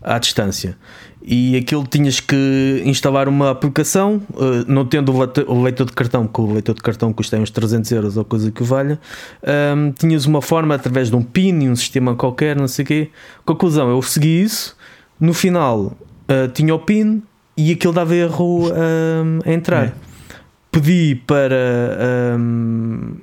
à 0.00 0.18
distância. 0.18 0.76
E 1.24 1.56
aquilo 1.56 1.86
tinhas 1.86 2.18
que 2.18 2.82
instalar 2.84 3.28
uma 3.28 3.50
aplicação, 3.50 4.20
uh, 4.30 4.64
não 4.66 4.84
tendo 4.84 5.12
o 5.12 5.62
leitor 5.62 5.86
de 5.86 5.92
cartão, 5.92 6.26
que 6.26 6.40
o 6.40 6.52
leitor 6.52 6.74
de 6.74 6.82
cartão 6.82 7.12
custa 7.12 7.36
uns 7.36 7.50
300 7.50 7.92
euros 7.92 8.16
ou 8.16 8.24
coisa 8.24 8.50
que 8.50 8.62
valha, 8.62 8.98
um, 9.76 9.92
tinhas 9.92 10.26
uma 10.26 10.42
forma 10.42 10.74
através 10.74 11.10
de 11.10 11.16
um 11.16 11.22
PIN 11.22 11.60
e 11.62 11.68
um 11.68 11.76
sistema 11.76 12.16
qualquer, 12.16 12.56
não 12.56 12.66
sei 12.66 12.84
o 12.84 12.86
quê. 12.86 13.10
Conclusão, 13.44 13.88
eu 13.88 14.02
segui 14.02 14.42
isso, 14.42 14.76
no 15.20 15.32
final 15.32 15.96
uh, 16.28 16.48
tinha 16.52 16.74
o 16.74 16.78
PIN 16.78 17.22
e 17.56 17.72
aquilo 17.72 17.92
dava 17.92 18.14
erro 18.16 18.70
um, 18.70 19.38
a 19.44 19.52
entrar. 19.52 19.86
É. 19.86 19.92
Pedi 20.72 21.14
para, 21.26 22.38
um, 22.38 23.14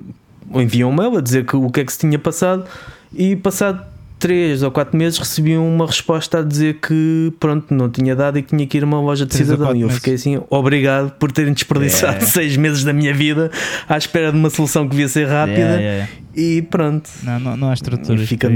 enviam 0.54 0.90
um 0.90 0.94
mail 0.94 1.16
a 1.16 1.20
dizer 1.20 1.44
que, 1.44 1.56
o 1.56 1.70
que 1.70 1.80
é 1.80 1.84
que 1.84 1.92
se 1.92 1.98
tinha 1.98 2.18
passado 2.18 2.64
e 3.12 3.36
passado 3.36 3.84
3 4.20 4.62
ou 4.62 4.70
4 4.70 4.96
meses 4.96 5.18
recebi 5.18 5.56
uma 5.56 5.86
resposta 5.86 6.40
a 6.40 6.42
dizer 6.42 6.74
que 6.74 7.32
pronto, 7.40 7.74
não 7.74 7.88
tinha 7.88 8.14
dado 8.14 8.38
e 8.38 8.42
que 8.42 8.48
tinha 8.50 8.66
que 8.66 8.76
ir 8.76 8.82
a 8.82 8.86
uma 8.86 9.00
loja 9.00 9.24
de 9.24 9.34
cidadão. 9.34 9.74
E 9.74 9.80
eu 9.80 9.88
fiquei 9.88 10.14
assim, 10.14 10.40
obrigado 10.50 11.12
por 11.12 11.32
terem 11.32 11.52
desperdiçado 11.52 12.24
6 12.24 12.54
é. 12.54 12.56
meses 12.60 12.84
da 12.84 12.92
minha 12.92 13.14
vida 13.14 13.50
à 13.88 13.96
espera 13.96 14.30
de 14.30 14.38
uma 14.38 14.50
solução 14.50 14.84
que 14.84 14.90
devia 14.90 15.08
ser 15.08 15.26
rápida 15.26 15.80
é, 15.80 15.82
é, 15.82 16.08
e 16.34 16.62
pronto. 16.62 17.08
Não, 17.22 17.40
não, 17.40 17.56
não 17.56 17.70
há 17.70 17.74
estruturas. 17.74 18.28
Fica... 18.28 18.48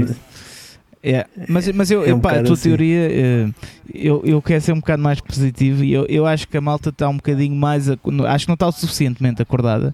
É, 1.01 1.25
mas, 1.47 1.67
mas 1.71 1.91
eu, 1.91 2.03
é 2.03 2.13
um 2.13 2.17
a 2.17 2.43
tua 2.43 2.53
assim. 2.53 2.63
teoria, 2.63 3.11
eh, 3.11 3.47
eu, 3.93 4.23
eu 4.25 4.41
quero 4.41 4.59
ser 4.61 4.71
um 4.71 4.79
bocado 4.79 5.03
mais 5.03 5.21
positivo 5.21 5.83
e 5.83 5.93
eu, 5.93 6.03
eu 6.09 6.25
acho 6.25 6.47
que 6.47 6.57
a 6.57 6.61
malta 6.61 6.89
está 6.89 7.07
um 7.07 7.17
bocadinho 7.17 7.55
mais. 7.55 7.87
Acho 7.89 7.97
que 8.45 8.47
não 8.49 8.55
está 8.55 8.67
o 8.67 8.71
suficientemente 8.71 9.39
acordada 9.39 9.93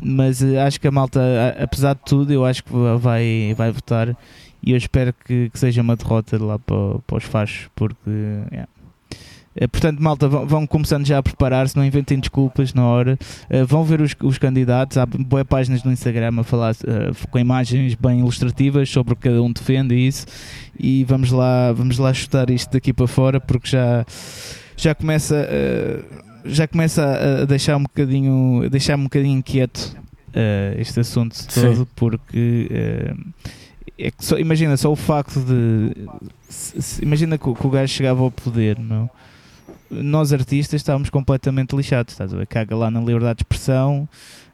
mas 0.00 0.40
uh, 0.42 0.58
acho 0.66 0.80
que 0.80 0.86
a 0.86 0.90
malta, 0.90 1.20
apesar 1.60 1.94
de 1.94 2.02
tudo, 2.04 2.32
eu 2.32 2.44
acho 2.44 2.62
que 2.64 2.70
vai, 2.98 3.54
vai 3.56 3.70
votar 3.70 4.16
e 4.62 4.72
eu 4.72 4.76
espero 4.76 5.14
que, 5.24 5.48
que 5.50 5.58
seja 5.58 5.80
uma 5.80 5.94
derrota 5.94 6.42
lá 6.42 6.58
para, 6.58 6.98
para 7.06 7.16
os 7.16 7.24
fachos, 7.24 7.68
porque. 7.74 8.10
Yeah. 8.50 8.68
Eh, 9.58 9.66
portanto, 9.66 10.02
malta, 10.02 10.28
vão 10.28 10.66
começando 10.66 11.06
já 11.06 11.18
a 11.18 11.22
preparar-se, 11.22 11.74
não 11.76 11.84
inventem 11.84 12.18
desculpas 12.18 12.74
na 12.74 12.84
hora. 12.84 13.18
Vão 13.66 13.84
ver 13.84 14.02
os, 14.02 14.14
os 14.22 14.36
candidatos. 14.36 14.98
Há 14.98 15.06
boas 15.06 15.44
páginas 15.44 15.82
no 15.82 15.92
Instagram 15.92 16.40
a 16.40 16.44
falar 16.44 16.74
uh, 16.74 17.28
com 17.30 17.38
imagens 17.38 17.94
bem 17.94 18.18
ilustrativas 18.18 18.90
sobre 18.90 19.14
o 19.14 19.16
que 19.16 19.22
cada 19.22 19.42
um 19.42 19.50
defende 19.50 19.94
e 19.94 20.08
isso. 20.08 20.26
E 20.78 21.04
vamos 21.04 21.30
lá, 21.30 21.72
vamos 21.72 21.96
lá 21.96 22.12
chutar 22.12 22.50
isto 22.50 22.70
daqui 22.70 22.92
para 22.92 23.06
fora, 23.06 23.40
porque 23.40 23.68
já, 23.68 24.04
já 24.76 24.94
começa. 24.94 25.48
Já 26.46 26.66
começa 26.66 27.42
a 27.42 27.44
deixar 27.44 27.76
um 27.76 27.82
bocadinho, 27.82 28.68
deixar 28.70 28.96
um 28.96 29.04
bocadinho 29.04 29.38
inquieto 29.38 29.96
uh, 30.28 30.80
este 30.80 31.00
assunto 31.00 31.36
todo, 31.52 31.76
Sim. 31.76 31.88
porque 31.94 32.68
uh, 32.70 33.52
é 33.98 34.10
que 34.10 34.24
só, 34.24 34.38
imagina 34.38 34.76
só 34.76 34.92
o 34.92 34.96
facto 34.96 35.40
de 35.40 36.06
se, 36.48 36.80
se, 36.80 37.02
imagina 37.02 37.38
que, 37.38 37.52
que, 37.54 37.66
o 37.66 37.70
gajo 37.70 37.92
chegava 37.92 38.22
ao 38.22 38.30
poder, 38.30 38.78
não? 38.78 39.08
Nós 39.90 40.32
artistas 40.32 40.80
estávamos 40.80 41.10
completamente 41.10 41.74
lixados, 41.74 42.12
estás 42.12 42.34
a 42.34 42.36
ver? 42.36 42.46
Caga 42.46 42.76
lá 42.76 42.90
na 42.90 43.00
liberdade 43.00 43.38
de 43.38 43.42
expressão. 43.42 44.08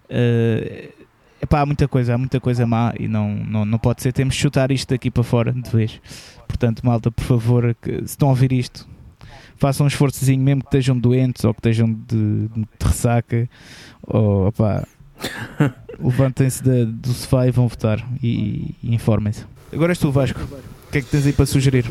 Uh, 0.04 0.92
epá, 1.40 1.60
há 1.60 1.66
muita 1.66 1.88
coisa, 1.88 2.14
há 2.14 2.18
muita 2.18 2.38
coisa 2.38 2.66
má 2.66 2.92
e 2.98 3.08
não, 3.08 3.34
não, 3.34 3.64
não 3.64 3.78
pode 3.78 4.02
ser. 4.02 4.12
Temos 4.12 4.34
de 4.34 4.40
chutar 4.40 4.70
isto 4.70 4.90
daqui 4.90 5.10
para 5.10 5.22
fora 5.22 5.52
de 5.52 5.70
vez. 5.70 6.00
Portanto, 6.46 6.82
malta, 6.84 7.10
por 7.10 7.24
favor, 7.24 7.74
que, 7.80 7.96
se 7.98 8.04
estão 8.04 8.28
a 8.28 8.30
ouvir 8.32 8.52
isto, 8.52 8.86
façam 9.62 9.84
um 9.84 9.86
esforçozinho, 9.86 10.42
mesmo 10.42 10.60
que 10.62 10.66
estejam 10.66 10.98
doentes 10.98 11.44
ou 11.44 11.54
que 11.54 11.60
estejam 11.60 11.92
de, 11.92 12.48
de 12.48 12.66
ressaca, 12.82 13.48
ou 14.02 14.48
opá, 14.48 14.84
levantem-se 16.02 16.64
do 16.84 17.12
sofá 17.12 17.46
e 17.46 17.52
vão 17.52 17.68
votar 17.68 18.04
e, 18.20 18.74
e 18.82 18.92
informem-se. 18.92 19.44
Agora 19.72 19.92
és 19.92 19.98
tu, 19.98 20.10
Vasco. 20.10 20.40
O 20.40 20.90
que 20.90 20.98
é 20.98 21.00
que 21.00 21.06
tens 21.06 21.26
aí 21.26 21.32
para 21.32 21.46
sugerir? 21.46 21.88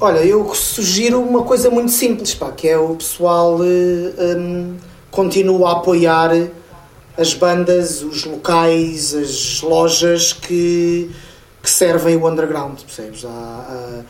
Olha, 0.00 0.20
eu 0.20 0.52
sugiro 0.54 1.20
uma 1.20 1.42
coisa 1.42 1.68
muito 1.68 1.92
simples, 1.92 2.34
pá, 2.34 2.50
que 2.52 2.66
é 2.66 2.78
o 2.78 2.96
pessoal 2.96 3.60
um, 3.60 4.76
continua 5.10 5.68
a 5.68 5.72
apoiar 5.72 6.30
as 7.18 7.34
bandas, 7.34 8.02
os 8.02 8.24
locais, 8.24 9.14
as 9.14 9.60
lojas 9.60 10.32
que, 10.32 11.10
que 11.62 11.70
servem 11.70 12.16
o 12.16 12.26
underground, 12.26 12.80
percebes? 12.80 13.26
Há, 13.26 13.28
há, 13.28 14.02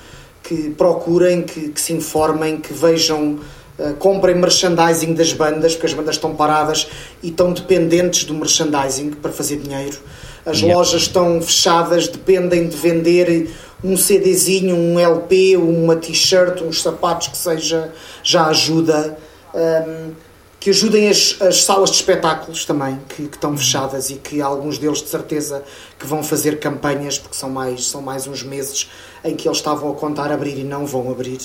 que 0.51 0.71
procurem, 0.71 1.43
que, 1.43 1.69
que, 1.69 1.81
se 1.81 1.93
informem, 1.93 2.57
que 2.57 2.73
vejam, 2.73 3.39
uh, 3.79 3.95
comprem 4.01 4.35
merchandising 4.35 5.15
das 5.15 5.33
bandas, 5.33 5.75
porque 5.75 5.87
as 5.87 5.95
bandas 5.95 6.17
estão 6.17 6.35
paradas 6.35 6.89
e 7.23 7.29
estão 7.29 7.53
dependentes 7.53 8.25
do 8.25 8.35
merchandising 8.35 9.13
para 9.13 9.31
fazer 9.31 9.59
dinheiro. 9.59 9.97
As 10.45 10.59
yeah. 10.59 10.77
lojas 10.77 11.03
estão 11.03 11.41
fechadas, 11.41 12.09
dependem 12.09 12.67
de 12.67 12.77
vender 12.77 13.49
um 13.85 13.97
CDzinho, 13.97 14.75
um 14.75 14.99
LP, 14.99 15.57
uma 15.57 15.95
t-shirt, 15.95 16.63
uns 16.63 16.83
sapatos 16.83 17.29
que 17.29 17.37
seja, 17.37 17.93
já 18.25 18.47
ajuda. 18.47 19.17
Um, 19.55 20.11
que 20.59 20.69
ajudem 20.69 21.09
as, 21.09 21.39
as, 21.41 21.65
salas 21.65 21.89
de 21.91 21.97
espetáculos 21.97 22.67
também, 22.67 23.01
que, 23.09 23.29
que, 23.29 23.37
estão 23.37 23.57
fechadas 23.57 24.11
e 24.11 24.17
que 24.17 24.43
alguns 24.43 24.77
deles 24.77 24.99
de 24.99 25.09
certeza 25.09 25.65
que 25.99 26.07
vão 26.07 26.23
fazer 26.23 26.59
campanhas, 26.59 27.19
porque 27.19 27.35
são 27.35 27.49
mais, 27.49 27.87
são 27.87 28.03
mais 28.03 28.27
uns 28.27 28.43
meses 28.43 28.91
em 29.25 29.35
que 29.35 29.49
eles 29.49 29.59
estavam 29.59 29.91
a 29.91 29.95
contar 29.95 30.33
abrir 30.33 30.59
e 30.59 30.65
não 30.65 30.87
vão 30.87 31.11
abrir. 31.11 31.41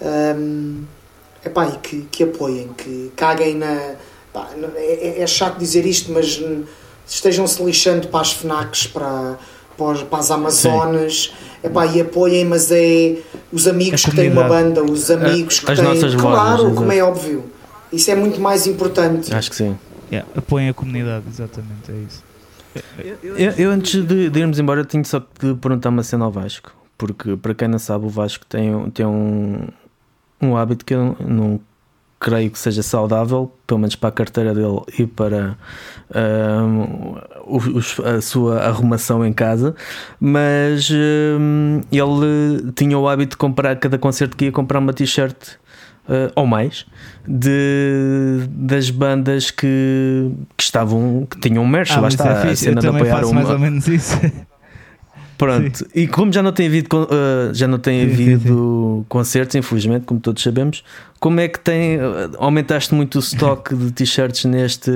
Um, 0.00 0.82
epá, 1.44 1.68
e 1.68 1.78
que, 1.78 2.02
que 2.10 2.24
apoiem, 2.24 2.68
que 2.76 3.12
caguem 3.16 3.56
na. 3.56 3.94
Pá, 4.32 4.48
é, 4.76 5.22
é, 5.22 5.26
chato 5.26 5.58
dizer 5.58 5.86
isto, 5.86 6.12
mas 6.12 6.42
estejam 7.06 7.46
se 7.46 7.62
lixando 7.62 8.08
para 8.08 8.20
as 8.20 8.32
FNACs, 8.32 8.86
para, 8.88 9.38
para 9.76 10.18
as 10.18 10.30
Amazonas, 10.30 11.32
epá, 11.62 11.86
e 11.86 12.00
apoiem, 12.00 12.44
mas 12.44 12.70
é 12.72 13.16
os 13.52 13.68
amigos 13.68 14.04
que 14.04 14.14
têm 14.14 14.30
uma 14.30 14.44
banda, 14.44 14.82
os 14.82 15.10
amigos 15.10 15.60
que 15.60 15.70
as 15.70 15.78
têm. 15.78 15.88
Nossas 15.88 16.14
claro, 16.14 16.62
lojas, 16.62 16.78
como 16.78 16.92
é 16.92 17.02
óbvio. 17.02 17.44
Isso 17.92 18.10
é 18.10 18.16
muito 18.16 18.40
mais 18.40 18.66
importante. 18.66 19.32
Acho 19.32 19.50
que 19.50 19.56
sim. 19.56 19.78
Yeah, 20.10 20.28
apoiem 20.36 20.68
a 20.68 20.74
comunidade, 20.74 21.24
exatamente, 21.28 21.90
é 21.90 21.94
isso. 21.94 22.22
Eu, 23.22 23.50
eu 23.52 23.70
antes 23.70 24.04
de, 24.04 24.28
de, 24.28 24.40
irmos 24.40 24.58
embora, 24.58 24.84
tenho 24.84 25.04
só 25.04 25.20
que 25.20 25.54
perguntar 25.54 25.90
uma 25.90 26.02
cena 26.02 26.24
ao 26.24 26.32
Vasco, 26.32 26.72
porque 26.96 27.36
para 27.36 27.54
quem 27.54 27.68
não 27.68 27.78
sabe, 27.78 28.06
o 28.06 28.08
Vasco 28.08 28.44
tem, 28.46 28.90
tem 28.90 29.06
um, 29.06 29.68
um 30.40 30.56
hábito 30.56 30.84
que 30.84 30.94
eu 30.94 31.16
não 31.20 31.60
creio 32.20 32.50
que 32.50 32.58
seja 32.58 32.82
saudável, 32.82 33.52
pelo 33.66 33.80
menos 33.80 33.96
para 33.96 34.08
a 34.08 34.12
carteira 34.12 34.54
dele 34.54 34.80
e 34.98 35.06
para 35.06 35.58
um, 36.66 37.16
a 38.02 38.20
sua 38.22 38.60
arrumação 38.60 39.26
em 39.26 39.32
casa, 39.32 39.74
mas 40.18 40.90
um, 40.90 41.80
ele 41.92 42.72
tinha 42.74 42.98
o 42.98 43.06
hábito 43.06 43.32
de 43.32 43.36
comprar 43.36 43.76
cada 43.76 43.98
concerto 43.98 44.36
que 44.38 44.46
ia 44.46 44.52
comprar 44.52 44.78
uma 44.78 44.94
t-shirt 44.94 45.36
uh, 46.08 46.32
ou 46.34 46.46
mais 46.46 46.86
de, 47.26 48.46
das 48.48 48.88
bandas 48.88 49.50
que, 49.50 50.30
que 50.56 50.62
estavam 50.62 51.26
que 51.30 51.38
tinham 51.40 51.66
merch, 51.66 51.92
ah, 51.92 52.00
lá 52.00 52.08
está 52.08 52.30
é 52.30 52.52
a 52.52 52.56
cena 52.56 52.80
de 52.80 52.86
apoiar 52.86 53.24
uma. 53.24 53.34
mais 53.34 53.50
ou 53.50 53.58
menos 53.58 53.86
isso. 53.86 54.18
Pronto, 55.36 55.78
sim. 55.78 55.84
e 55.94 56.06
como 56.06 56.32
já 56.32 56.42
não 56.42 56.52
tem 56.52 56.66
havido, 56.66 56.88
uh, 56.96 57.52
já 57.52 57.66
não 57.66 57.78
tem 57.78 58.06
sim, 58.06 58.12
havido 58.12 58.98
sim, 58.98 59.06
concertos, 59.08 59.54
infelizmente, 59.56 60.04
como 60.04 60.20
todos 60.20 60.42
sabemos, 60.42 60.84
como 61.18 61.40
é 61.40 61.48
que 61.48 61.58
tem. 61.58 61.96
Uh, 61.96 62.30
aumentaste 62.38 62.94
muito 62.94 63.16
o 63.16 63.18
stock 63.18 63.74
de 63.74 63.92
t-shirts 63.92 64.44
neste, 64.44 64.90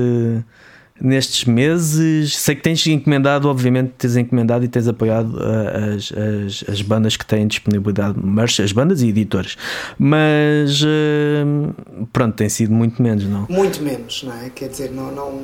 nestes 1.00 1.44
meses? 1.44 2.36
Sei 2.36 2.54
que 2.54 2.62
tens 2.62 2.86
encomendado, 2.86 3.48
obviamente, 3.48 3.92
tens 3.98 4.16
encomendado 4.16 4.64
e 4.64 4.68
tens 4.68 4.86
apoiado 4.86 5.36
uh, 5.38 5.96
as, 5.96 6.12
as, 6.12 6.64
as, 6.68 6.82
bandas 6.82 7.16
que 7.16 7.26
têm 7.26 7.46
disponibilidade, 7.46 8.16
mas 8.22 8.58
as 8.60 8.70
bandas 8.70 9.02
e 9.02 9.08
editores, 9.08 9.56
mas 9.98 10.84
pronto, 12.12 12.36
tem 12.36 12.48
sido 12.48 12.72
muito 12.72 13.02
menos, 13.02 13.24
não? 13.24 13.46
Muito 13.48 13.82
menos, 13.82 14.22
não 14.22 14.34
é? 14.34 14.50
Quer 14.50 14.68
dizer, 14.68 14.90
não. 14.92 15.12
não, 15.12 15.42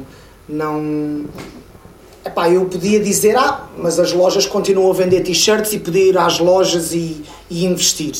não 0.49 1.25
Epá, 2.25 2.49
eu 2.49 2.64
podia 2.64 2.99
dizer, 3.01 3.37
ah, 3.37 3.66
mas 3.77 3.99
as 4.01 4.12
lojas 4.12 4.47
continuam 4.47 4.91
a 4.91 4.95
vender 4.95 5.20
t-shirts 5.20 5.75
e 5.75 5.79
podia 5.79 6.05
ir 6.09 6.16
às 6.16 6.39
lojas 6.39 6.93
e, 6.95 7.22
e, 7.51 7.66
investir. 7.66 8.14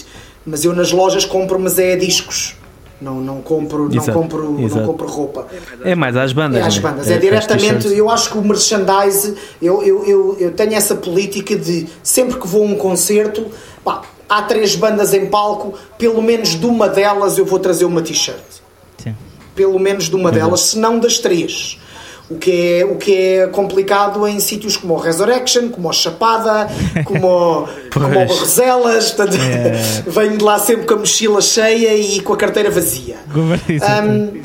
Mas 0.45 0.63
eu 0.63 0.75
nas 0.75 0.93
lojas 0.93 1.25
compro, 1.25 1.59
mas 1.59 1.79
é 1.79 1.97
discos. 1.97 2.55
Não, 3.01 3.21
não 3.21 3.41
compro, 3.41 3.89
não 3.89 4.05
compro, 4.05 4.53
não 4.53 4.87
compro 4.87 5.07
roupa. 5.07 5.47
É 5.83 5.95
mais 5.95 6.17
às 6.17 6.33
bandas. 6.33 6.61
É 6.61 6.67
às 6.67 6.77
né? 6.77 6.83
bandas. 6.83 7.11
É, 7.11 7.15
é 7.15 7.19
diretamente. 7.19 7.89
Eu 7.89 8.11
acho 8.11 8.31
que 8.31 8.39
o 8.39 8.43
merchandise, 8.43 9.35
eu, 9.61 9.83
eu, 9.83 10.05
eu, 10.05 10.37
eu 10.39 10.53
tenho 10.53 10.75
essa 10.75 10.95
política 10.95 11.57
de 11.57 11.87
sempre 12.03 12.39
que 12.39 12.47
vou 12.47 12.63
a 12.63 12.67
um 12.67 12.77
concerto, 12.77 13.47
pá, 13.83 14.03
há 14.29 14.43
três 14.43 14.77
bandas 14.77 15.15
em 15.15 15.27
palco, 15.27 15.75
pelo 15.99 16.23
menos 16.23 16.51
de 16.51 16.67
uma 16.67 16.89
delas 16.89 17.39
eu 17.39 17.45
vou 17.45 17.59
trazer 17.59 17.85
uma 17.85 18.03
t-shirt. 18.03 18.39
Pelo 19.55 19.79
menos 19.79 20.09
de 20.09 20.17
uma 20.17 20.33
delas, 20.33 20.61
se 20.61 20.79
não 20.79 20.99
das 20.99 21.19
três. 21.19 21.79
O 22.31 22.37
que, 22.37 22.79
é, 22.81 22.85
o 22.87 22.97
que 22.97 23.15
é 23.15 23.47
complicado 23.49 24.27
em 24.27 24.41
sítios 24.41 24.79
como 24.79 24.95
o 24.95 24.97
Resurrection, 24.97 25.69
como 25.69 25.91
o 25.91 25.93
Chapada, 25.93 26.69
como, 27.05 27.27
o, 27.27 27.69
como 27.93 28.07
o 28.07 28.09
Barroselas. 28.09 29.11
Portanto, 29.11 29.37
é. 29.37 30.03
venho 30.09 30.39
de 30.39 30.43
lá 30.43 30.59
sempre 30.59 30.87
com 30.87 30.95
a 30.95 30.97
mochila 30.97 31.43
cheia 31.43 31.95
e 31.95 32.21
com 32.21 32.33
a 32.33 32.37
carteira 32.37 32.71
vazia. 32.71 33.17
Um, 33.37 34.41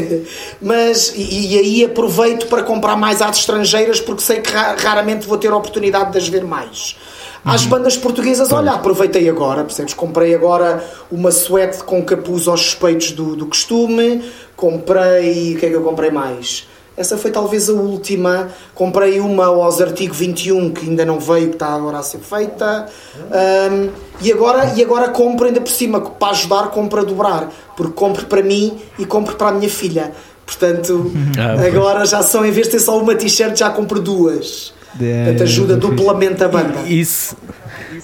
mas, 0.62 1.12
e, 1.14 1.54
e, 1.54 1.58
aí 1.58 1.84
aproveito 1.84 2.46
para 2.46 2.62
comprar 2.62 2.96
mais 2.96 3.20
artes 3.20 3.40
estrangeiras 3.40 4.00
porque 4.00 4.22
sei 4.22 4.40
que 4.40 4.50
raramente 4.50 5.26
vou 5.26 5.36
ter 5.36 5.48
a 5.48 5.56
oportunidade 5.56 6.12
de 6.12 6.18
as 6.18 6.28
ver 6.28 6.44
mais. 6.44 6.96
Às 7.44 7.64
uhum. 7.64 7.70
bandas 7.70 7.96
portuguesas, 7.96 8.52
olha, 8.52 8.72
aproveitei 8.72 9.28
agora, 9.28 9.64
percebes? 9.64 9.94
Comprei 9.94 10.34
agora 10.34 10.84
uma 11.10 11.30
suéte 11.30 11.84
com 11.84 12.02
capuz 12.02 12.48
aos 12.48 12.60
suspeitos 12.60 13.12
do, 13.12 13.36
do 13.36 13.46
costume, 13.46 14.24
comprei. 14.56 15.54
O 15.54 15.58
que 15.58 15.66
é 15.66 15.68
que 15.68 15.76
eu 15.76 15.82
comprei 15.82 16.10
mais? 16.10 16.66
Essa 16.98 17.16
foi 17.16 17.30
talvez 17.30 17.68
a 17.68 17.72
última. 17.72 18.48
Comprei 18.74 19.20
uma 19.20 19.46
aos 19.46 19.80
artigo 19.80 20.12
21 20.12 20.72
que 20.72 20.88
ainda 20.88 21.04
não 21.04 21.20
veio, 21.20 21.48
que 21.48 21.54
está 21.54 21.68
agora 21.68 21.98
a 21.98 22.02
ser 22.02 22.18
feita. 22.18 22.86
Um, 23.16 23.90
e, 24.20 24.32
agora, 24.32 24.72
e 24.76 24.82
agora 24.82 25.08
compro 25.10 25.46
ainda 25.46 25.60
por 25.60 25.70
cima, 25.70 26.00
para 26.00 26.32
ajudar, 26.32 26.70
compro 26.70 27.00
a 27.00 27.04
dobrar. 27.04 27.52
Porque 27.76 27.92
compro 27.92 28.26
para 28.26 28.42
mim 28.42 28.78
e 28.98 29.06
compro 29.06 29.36
para 29.36 29.48
a 29.48 29.52
minha 29.52 29.70
filha. 29.70 30.12
Portanto, 30.44 31.12
ah, 31.38 31.64
agora 31.64 32.04
já 32.04 32.22
são, 32.22 32.44
em 32.44 32.50
vez 32.50 32.66
de 32.66 32.72
ter 32.72 32.80
só 32.80 32.98
uma 32.98 33.14
t-shirt, 33.14 33.56
já 33.56 33.70
compro 33.70 34.00
duas. 34.00 34.74
É, 35.00 35.26
Portanto, 35.26 35.42
ajuda 35.44 35.76
duplamente 35.76 36.42
a 36.42 36.48
banda. 36.48 36.80
Isso, 36.86 37.36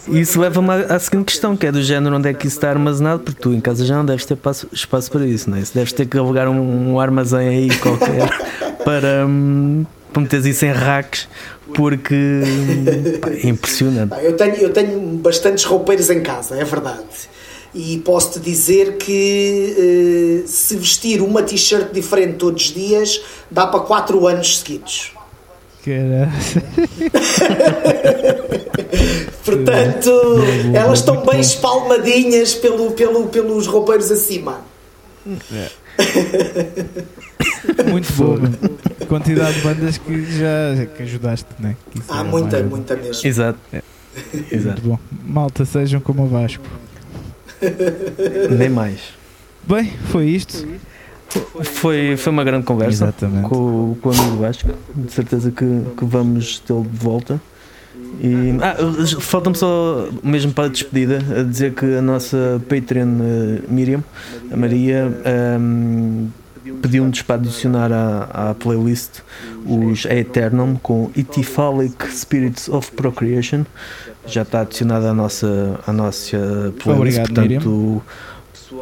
isso 0.08 0.40
leva-me 0.40 0.70
à, 0.70 0.98
seguinte 0.98 1.26
questão, 1.26 1.56
que 1.56 1.66
é 1.66 1.72
do 1.72 1.82
género 1.82 2.16
onde 2.16 2.28
é 2.28 2.34
que 2.34 2.46
isso 2.46 2.56
está 2.56 2.70
armazenado, 2.70 3.22
porque 3.22 3.40
tu 3.40 3.52
em 3.52 3.60
casa 3.60 3.84
já 3.84 3.96
não 3.96 4.04
deves 4.04 4.24
ter 4.24 4.34
espaço, 4.34 4.68
espaço 4.72 5.10
para 5.10 5.26
isso, 5.26 5.48
não 5.48 5.56
é? 5.56 5.62
Deves 5.74 5.92
ter 5.92 6.06
que 6.06 6.18
alugar 6.18 6.48
um, 6.48 6.92
um 6.92 7.00
armazém 7.00 7.48
aí 7.48 7.78
qualquer 7.78 8.28
para, 8.84 9.26
hum, 9.26 9.84
para 10.12 10.22
meteres 10.22 10.46
isso 10.46 10.64
em 10.66 10.72
racks, 10.72 11.28
porque 11.74 12.42
pá, 13.20 13.30
é 13.30 13.48
impressionante. 13.48 14.14
Eu 14.22 14.36
tenho, 14.36 14.54
eu 14.56 14.72
tenho 14.72 15.00
bastantes 15.18 15.64
roupeiros 15.64 16.10
em 16.10 16.22
casa, 16.22 16.56
é 16.56 16.64
verdade. 16.64 17.34
E 17.74 17.98
posso-te 18.04 18.38
dizer 18.38 18.98
que 18.98 20.44
uh, 20.44 20.48
se 20.48 20.76
vestir 20.76 21.20
uma 21.20 21.42
t-shirt 21.42 21.92
diferente 21.92 22.34
todos 22.34 22.66
os 22.66 22.72
dias 22.72 23.20
dá 23.50 23.66
para 23.66 23.80
4 23.80 24.28
anos 24.28 24.58
seguidos. 24.58 25.12
Portanto, 29.44 30.10
elas 30.74 31.00
estão 31.00 31.24
bem 31.24 31.40
espalmadinhas 31.40 32.54
pelo, 32.54 32.92
pelo, 32.92 33.28
pelos 33.28 33.66
roupeiros 33.66 34.10
acima. 34.10 34.60
É. 35.52 35.68
Muito 37.90 38.12
boa. 38.14 38.40
Quantidade 39.08 39.56
de 39.56 39.62
bandas 39.62 39.98
que 39.98 40.38
já 40.38 40.86
que 40.96 41.02
ajudaste, 41.02 41.48
né? 41.58 41.76
Que 41.90 42.00
Há 42.08 42.20
é 42.20 42.24
muita, 42.24 42.62
muita 42.62 42.96
mesmo. 42.96 43.26
Exato. 43.26 43.58
É. 43.72 43.82
Exato. 44.50 44.82
Muito 44.82 44.82
bom. 44.82 44.98
Malta, 45.24 45.64
sejam 45.64 46.00
como 46.00 46.24
o 46.24 46.28
Vasco. 46.28 46.64
Nem 48.58 48.68
mais. 48.68 49.00
Bem, 49.66 49.92
foi 50.10 50.26
isto. 50.26 50.58
Foi, 50.58 50.78
foi 51.64 52.16
uma 52.26 52.44
grande 52.44 52.64
conversa 52.64 53.04
Exatamente. 53.04 53.48
com, 53.48 53.96
com 54.00 54.08
o 54.08 54.12
amigo 54.12 54.36
Vasco. 54.36 54.70
De 54.94 55.12
certeza 55.12 55.50
que, 55.50 55.64
que 55.96 56.04
vamos 56.04 56.58
tê-lo 56.60 56.82
de 56.82 56.96
volta. 56.96 57.40
E, 58.20 58.56
ah, 58.62 58.76
falta-me 59.20 59.56
só, 59.56 60.08
mesmo 60.22 60.52
para 60.52 60.64
a 60.64 60.68
despedida, 60.68 61.18
a 61.40 61.42
dizer 61.42 61.74
que 61.74 61.84
a 61.96 62.02
nossa 62.02 62.60
Patreon 62.68 63.08
uh, 63.08 63.72
Miriam, 63.72 64.02
a 64.50 64.56
Maria, 64.56 65.12
um, 65.58 66.28
pediu-nos 66.80 67.22
para 67.22 67.36
adicionar 67.36 67.92
à, 67.92 68.50
à 68.50 68.54
playlist 68.54 69.20
os 69.66 70.04
Eternum 70.06 70.76
com 70.76 71.10
Etiphalic 71.16 72.06
Spirits 72.08 72.68
of 72.68 72.92
Procreation. 72.92 73.64
Já 74.26 74.42
está 74.42 74.60
adicionada 74.60 75.10
à 75.10 75.14
nossa, 75.14 75.80
à 75.86 75.92
nossa 75.92 76.72
playlist. 76.82 77.18
Obrigado, 77.18 77.26
portanto, 77.26 77.68
Miriam. 77.68 78.02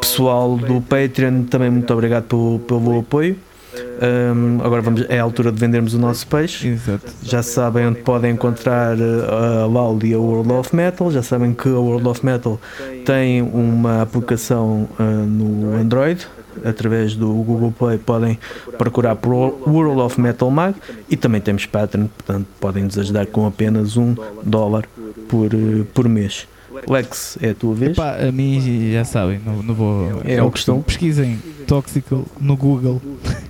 Pessoal 0.00 0.56
do 0.56 0.80
Patreon, 0.80 1.44
também 1.44 1.70
muito 1.70 1.92
obrigado 1.92 2.24
pelo, 2.24 2.58
pelo 2.60 2.98
apoio. 3.00 3.36
Um, 3.74 4.60
agora 4.62 4.82
vamos, 4.82 5.04
é 5.08 5.18
a 5.18 5.22
altura 5.22 5.50
de 5.50 5.58
vendermos 5.58 5.94
o 5.94 5.98
nosso 5.98 6.26
peixe. 6.26 6.68
Exato. 6.68 7.10
Já 7.22 7.42
sabem 7.42 7.86
onde 7.86 8.00
podem 8.00 8.32
encontrar 8.32 8.96
uh, 8.98 9.62
a 9.62 9.66
LOL 9.66 9.98
e 10.02 10.12
a 10.12 10.18
World 10.18 10.52
of 10.52 10.74
Metal. 10.74 11.10
Já 11.10 11.22
sabem 11.22 11.54
que 11.54 11.68
a 11.68 11.78
World 11.78 12.06
of 12.08 12.24
Metal 12.24 12.60
tem 13.04 13.40
uma 13.40 14.02
aplicação 14.02 14.88
uh, 14.98 15.02
no 15.02 15.74
Android. 15.76 16.26
Através 16.64 17.16
do 17.16 17.32
Google 17.32 17.72
Play 17.72 17.96
podem 17.96 18.38
procurar 18.76 19.16
por 19.16 19.32
World 19.66 20.02
of 20.02 20.20
Metal 20.20 20.50
Mag 20.50 20.74
e 21.08 21.16
também 21.16 21.40
temos 21.40 21.64
Patreon, 21.64 22.08
portanto 22.08 22.46
podem 22.60 22.84
nos 22.84 22.98
ajudar 22.98 23.24
com 23.26 23.46
apenas 23.46 23.96
um 23.96 24.14
dólar 24.42 24.84
por, 25.28 25.54
uh, 25.54 25.84
por 25.94 26.06
mês. 26.08 26.46
Lex, 26.88 27.38
é 27.40 27.50
a 27.50 27.54
tua 27.54 27.74
vez? 27.74 27.92
Epá, 27.92 28.16
a 28.16 28.32
mim 28.32 28.90
já 28.92 29.04
sabem, 29.04 29.40
não, 29.44 29.62
não 29.62 29.74
vou. 29.74 30.22
É 30.24 30.42
o 30.42 30.50
costume. 30.50 30.82
Pesquisem 30.82 31.38
Tóxico 31.66 32.26
no 32.40 32.56
Google 32.56 33.00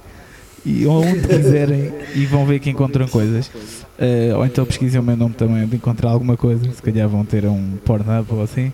e 0.65 0.86
onde 0.86 1.27
quiserem 1.27 1.93
e 2.15 2.27
vão 2.27 2.47
ver 2.47 2.59
que 2.59 2.70
encontram 2.70 3.07
coisas. 3.09 3.49
Uh, 3.99 4.36
ou 4.36 4.47
então 4.47 4.65
pesquisem 4.65 5.01
o 5.01 5.03
meu 5.03 5.16
nome 5.16 5.35
também 5.35 5.66
de 5.66 5.77
encontrar 5.77 6.11
alguma 6.11 6.36
coisa. 6.36 6.65
Se 6.73 6.82
calhar 6.82 7.09
vão 7.09 7.24
ter 7.24 7.47
um 7.47 7.77
Pornhub 7.85 8.27
ou 8.31 8.43
assim. 8.43 8.73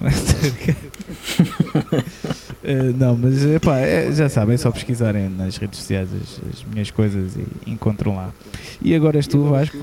uh, 0.00 0.14
não, 2.96 3.16
mas 3.16 3.44
epá, 3.44 3.78
é, 3.78 4.10
já 4.12 4.30
sabem, 4.30 4.54
é 4.54 4.56
só 4.56 4.70
pesquisarem 4.70 5.28
nas 5.28 5.58
redes 5.58 5.78
sociais 5.78 6.08
as, 6.14 6.40
as, 6.54 6.64
minhas 6.64 6.90
coisas 6.90 7.36
e 7.36 7.70
encontram 7.70 8.16
lá. 8.16 8.30
E 8.80 8.94
agora 8.94 9.18
és 9.18 9.26
tu, 9.26 9.44
Vasco? 9.44 9.76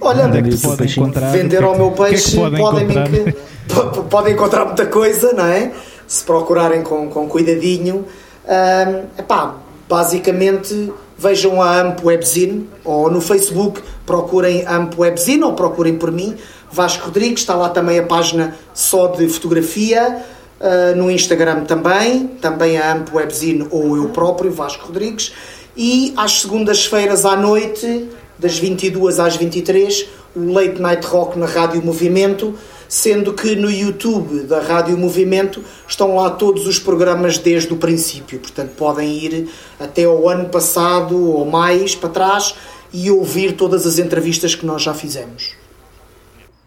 Olha, 0.00 0.26
Onde 0.26 0.38
é 0.38 0.42
que 0.42 0.56
podem 0.58 0.88
encontrar, 0.88 1.32
vender 1.32 1.62
ao 1.62 1.76
meu 1.76 1.90
peixe, 1.92 2.28
é 2.28 2.30
que 2.30 2.36
podem, 2.36 2.60
podem, 2.60 2.84
encontrar? 2.84 4.02
podem 4.10 4.34
encontrar 4.34 4.64
muita 4.66 4.86
coisa, 4.86 5.32
não 5.32 5.46
é? 5.46 5.72
Se 6.06 6.22
procurarem 6.24 6.82
com, 6.82 7.08
com 7.08 7.28
cuidadinho. 7.28 8.04
Um, 8.46 9.20
epá, 9.20 9.56
basicamente 9.88 10.92
vejam 11.18 11.62
a 11.62 11.80
AMP 11.80 12.04
Webzine 12.04 12.68
ou 12.84 13.10
no 13.10 13.20
Facebook 13.20 13.82
procurem 14.04 14.66
AMP 14.66 14.98
Webzine 14.98 15.42
ou 15.42 15.54
procurem 15.54 15.96
por 15.96 16.12
mim, 16.12 16.36
Vasco 16.70 17.06
Rodrigues, 17.06 17.40
está 17.40 17.54
lá 17.54 17.68
também 17.70 17.98
a 17.98 18.02
página 18.02 18.54
só 18.74 19.08
de 19.08 19.28
fotografia, 19.28 20.22
uh, 20.60 20.96
no 20.96 21.10
Instagram 21.10 21.64
também, 21.64 22.26
também 22.40 22.78
a 22.78 22.92
AMP 22.92 23.14
Webzine 23.14 23.66
ou 23.70 23.96
eu 23.96 24.10
próprio, 24.10 24.52
Vasco 24.52 24.86
Rodrigues, 24.86 25.32
e 25.76 26.12
às 26.16 26.40
segundas-feiras 26.40 27.24
à 27.24 27.36
noite, 27.36 28.08
das 28.38 28.58
22 28.58 29.18
às 29.18 29.36
23, 29.36 30.06
o 30.34 30.52
Late 30.52 30.80
Night 30.80 31.06
Rock 31.06 31.38
na 31.38 31.46
Rádio 31.46 31.84
Movimento, 31.84 32.54
sendo 32.88 33.32
que 33.32 33.56
no 33.56 33.70
YouTube 33.70 34.42
da 34.42 34.60
Rádio 34.60 34.96
Movimento 34.96 35.62
estão 35.88 36.14
lá 36.14 36.30
todos 36.30 36.66
os 36.66 36.78
programas 36.78 37.38
desde 37.38 37.72
o 37.72 37.76
princípio. 37.76 38.38
Portanto, 38.38 38.70
podem 38.76 39.18
ir 39.18 39.48
até 39.80 40.04
ao 40.04 40.28
ano 40.28 40.48
passado 40.48 41.16
ou 41.18 41.44
mais 41.44 41.94
para 41.94 42.08
trás 42.10 42.54
e 42.92 43.10
ouvir 43.10 43.52
todas 43.52 43.86
as 43.86 43.98
entrevistas 43.98 44.54
que 44.54 44.64
nós 44.64 44.82
já 44.82 44.94
fizemos. 44.94 45.54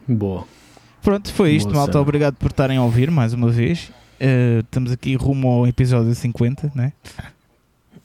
Boa. 0.07 0.43
Pronto, 1.01 1.31
foi 1.33 1.51
isto, 1.51 1.67
Boa 1.67 1.77
malta. 1.77 1.93
Cena. 1.93 2.01
Obrigado 2.01 2.35
por 2.35 2.49
estarem 2.49 2.77
a 2.77 2.83
ouvir 2.83 3.09
mais 3.09 3.33
uma 3.33 3.49
vez. 3.49 3.91
Uh, 4.19 4.59
estamos 4.59 4.91
aqui 4.91 5.15
rumo 5.15 5.47
ao 5.49 5.67
episódio 5.67 6.13
50, 6.13 6.71
né? 6.75 6.91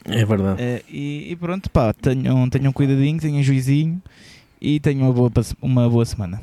É 0.04 0.24
verdade. 0.24 0.62
Uh, 0.62 0.84
e, 0.88 1.32
e, 1.32 1.36
pronto, 1.36 1.70
pá, 1.70 1.92
tenham, 1.92 2.48
tenham 2.48 2.72
cuidadinho, 2.72 3.18
tenham 3.18 3.42
juizinho 3.42 4.02
e 4.60 4.78
tenham 4.80 5.04
uma 5.06 5.12
boa, 5.12 5.30
uma 5.62 5.88
boa 5.88 6.04
semana. 6.04 6.40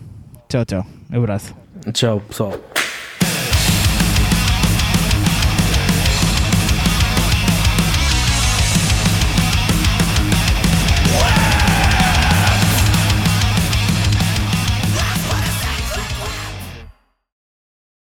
Tchau, 0.50 0.66
tchau. 0.66 0.86
Abraço. 1.12 1.56
Tchau, 1.94 2.22
pessoal. 2.22 2.54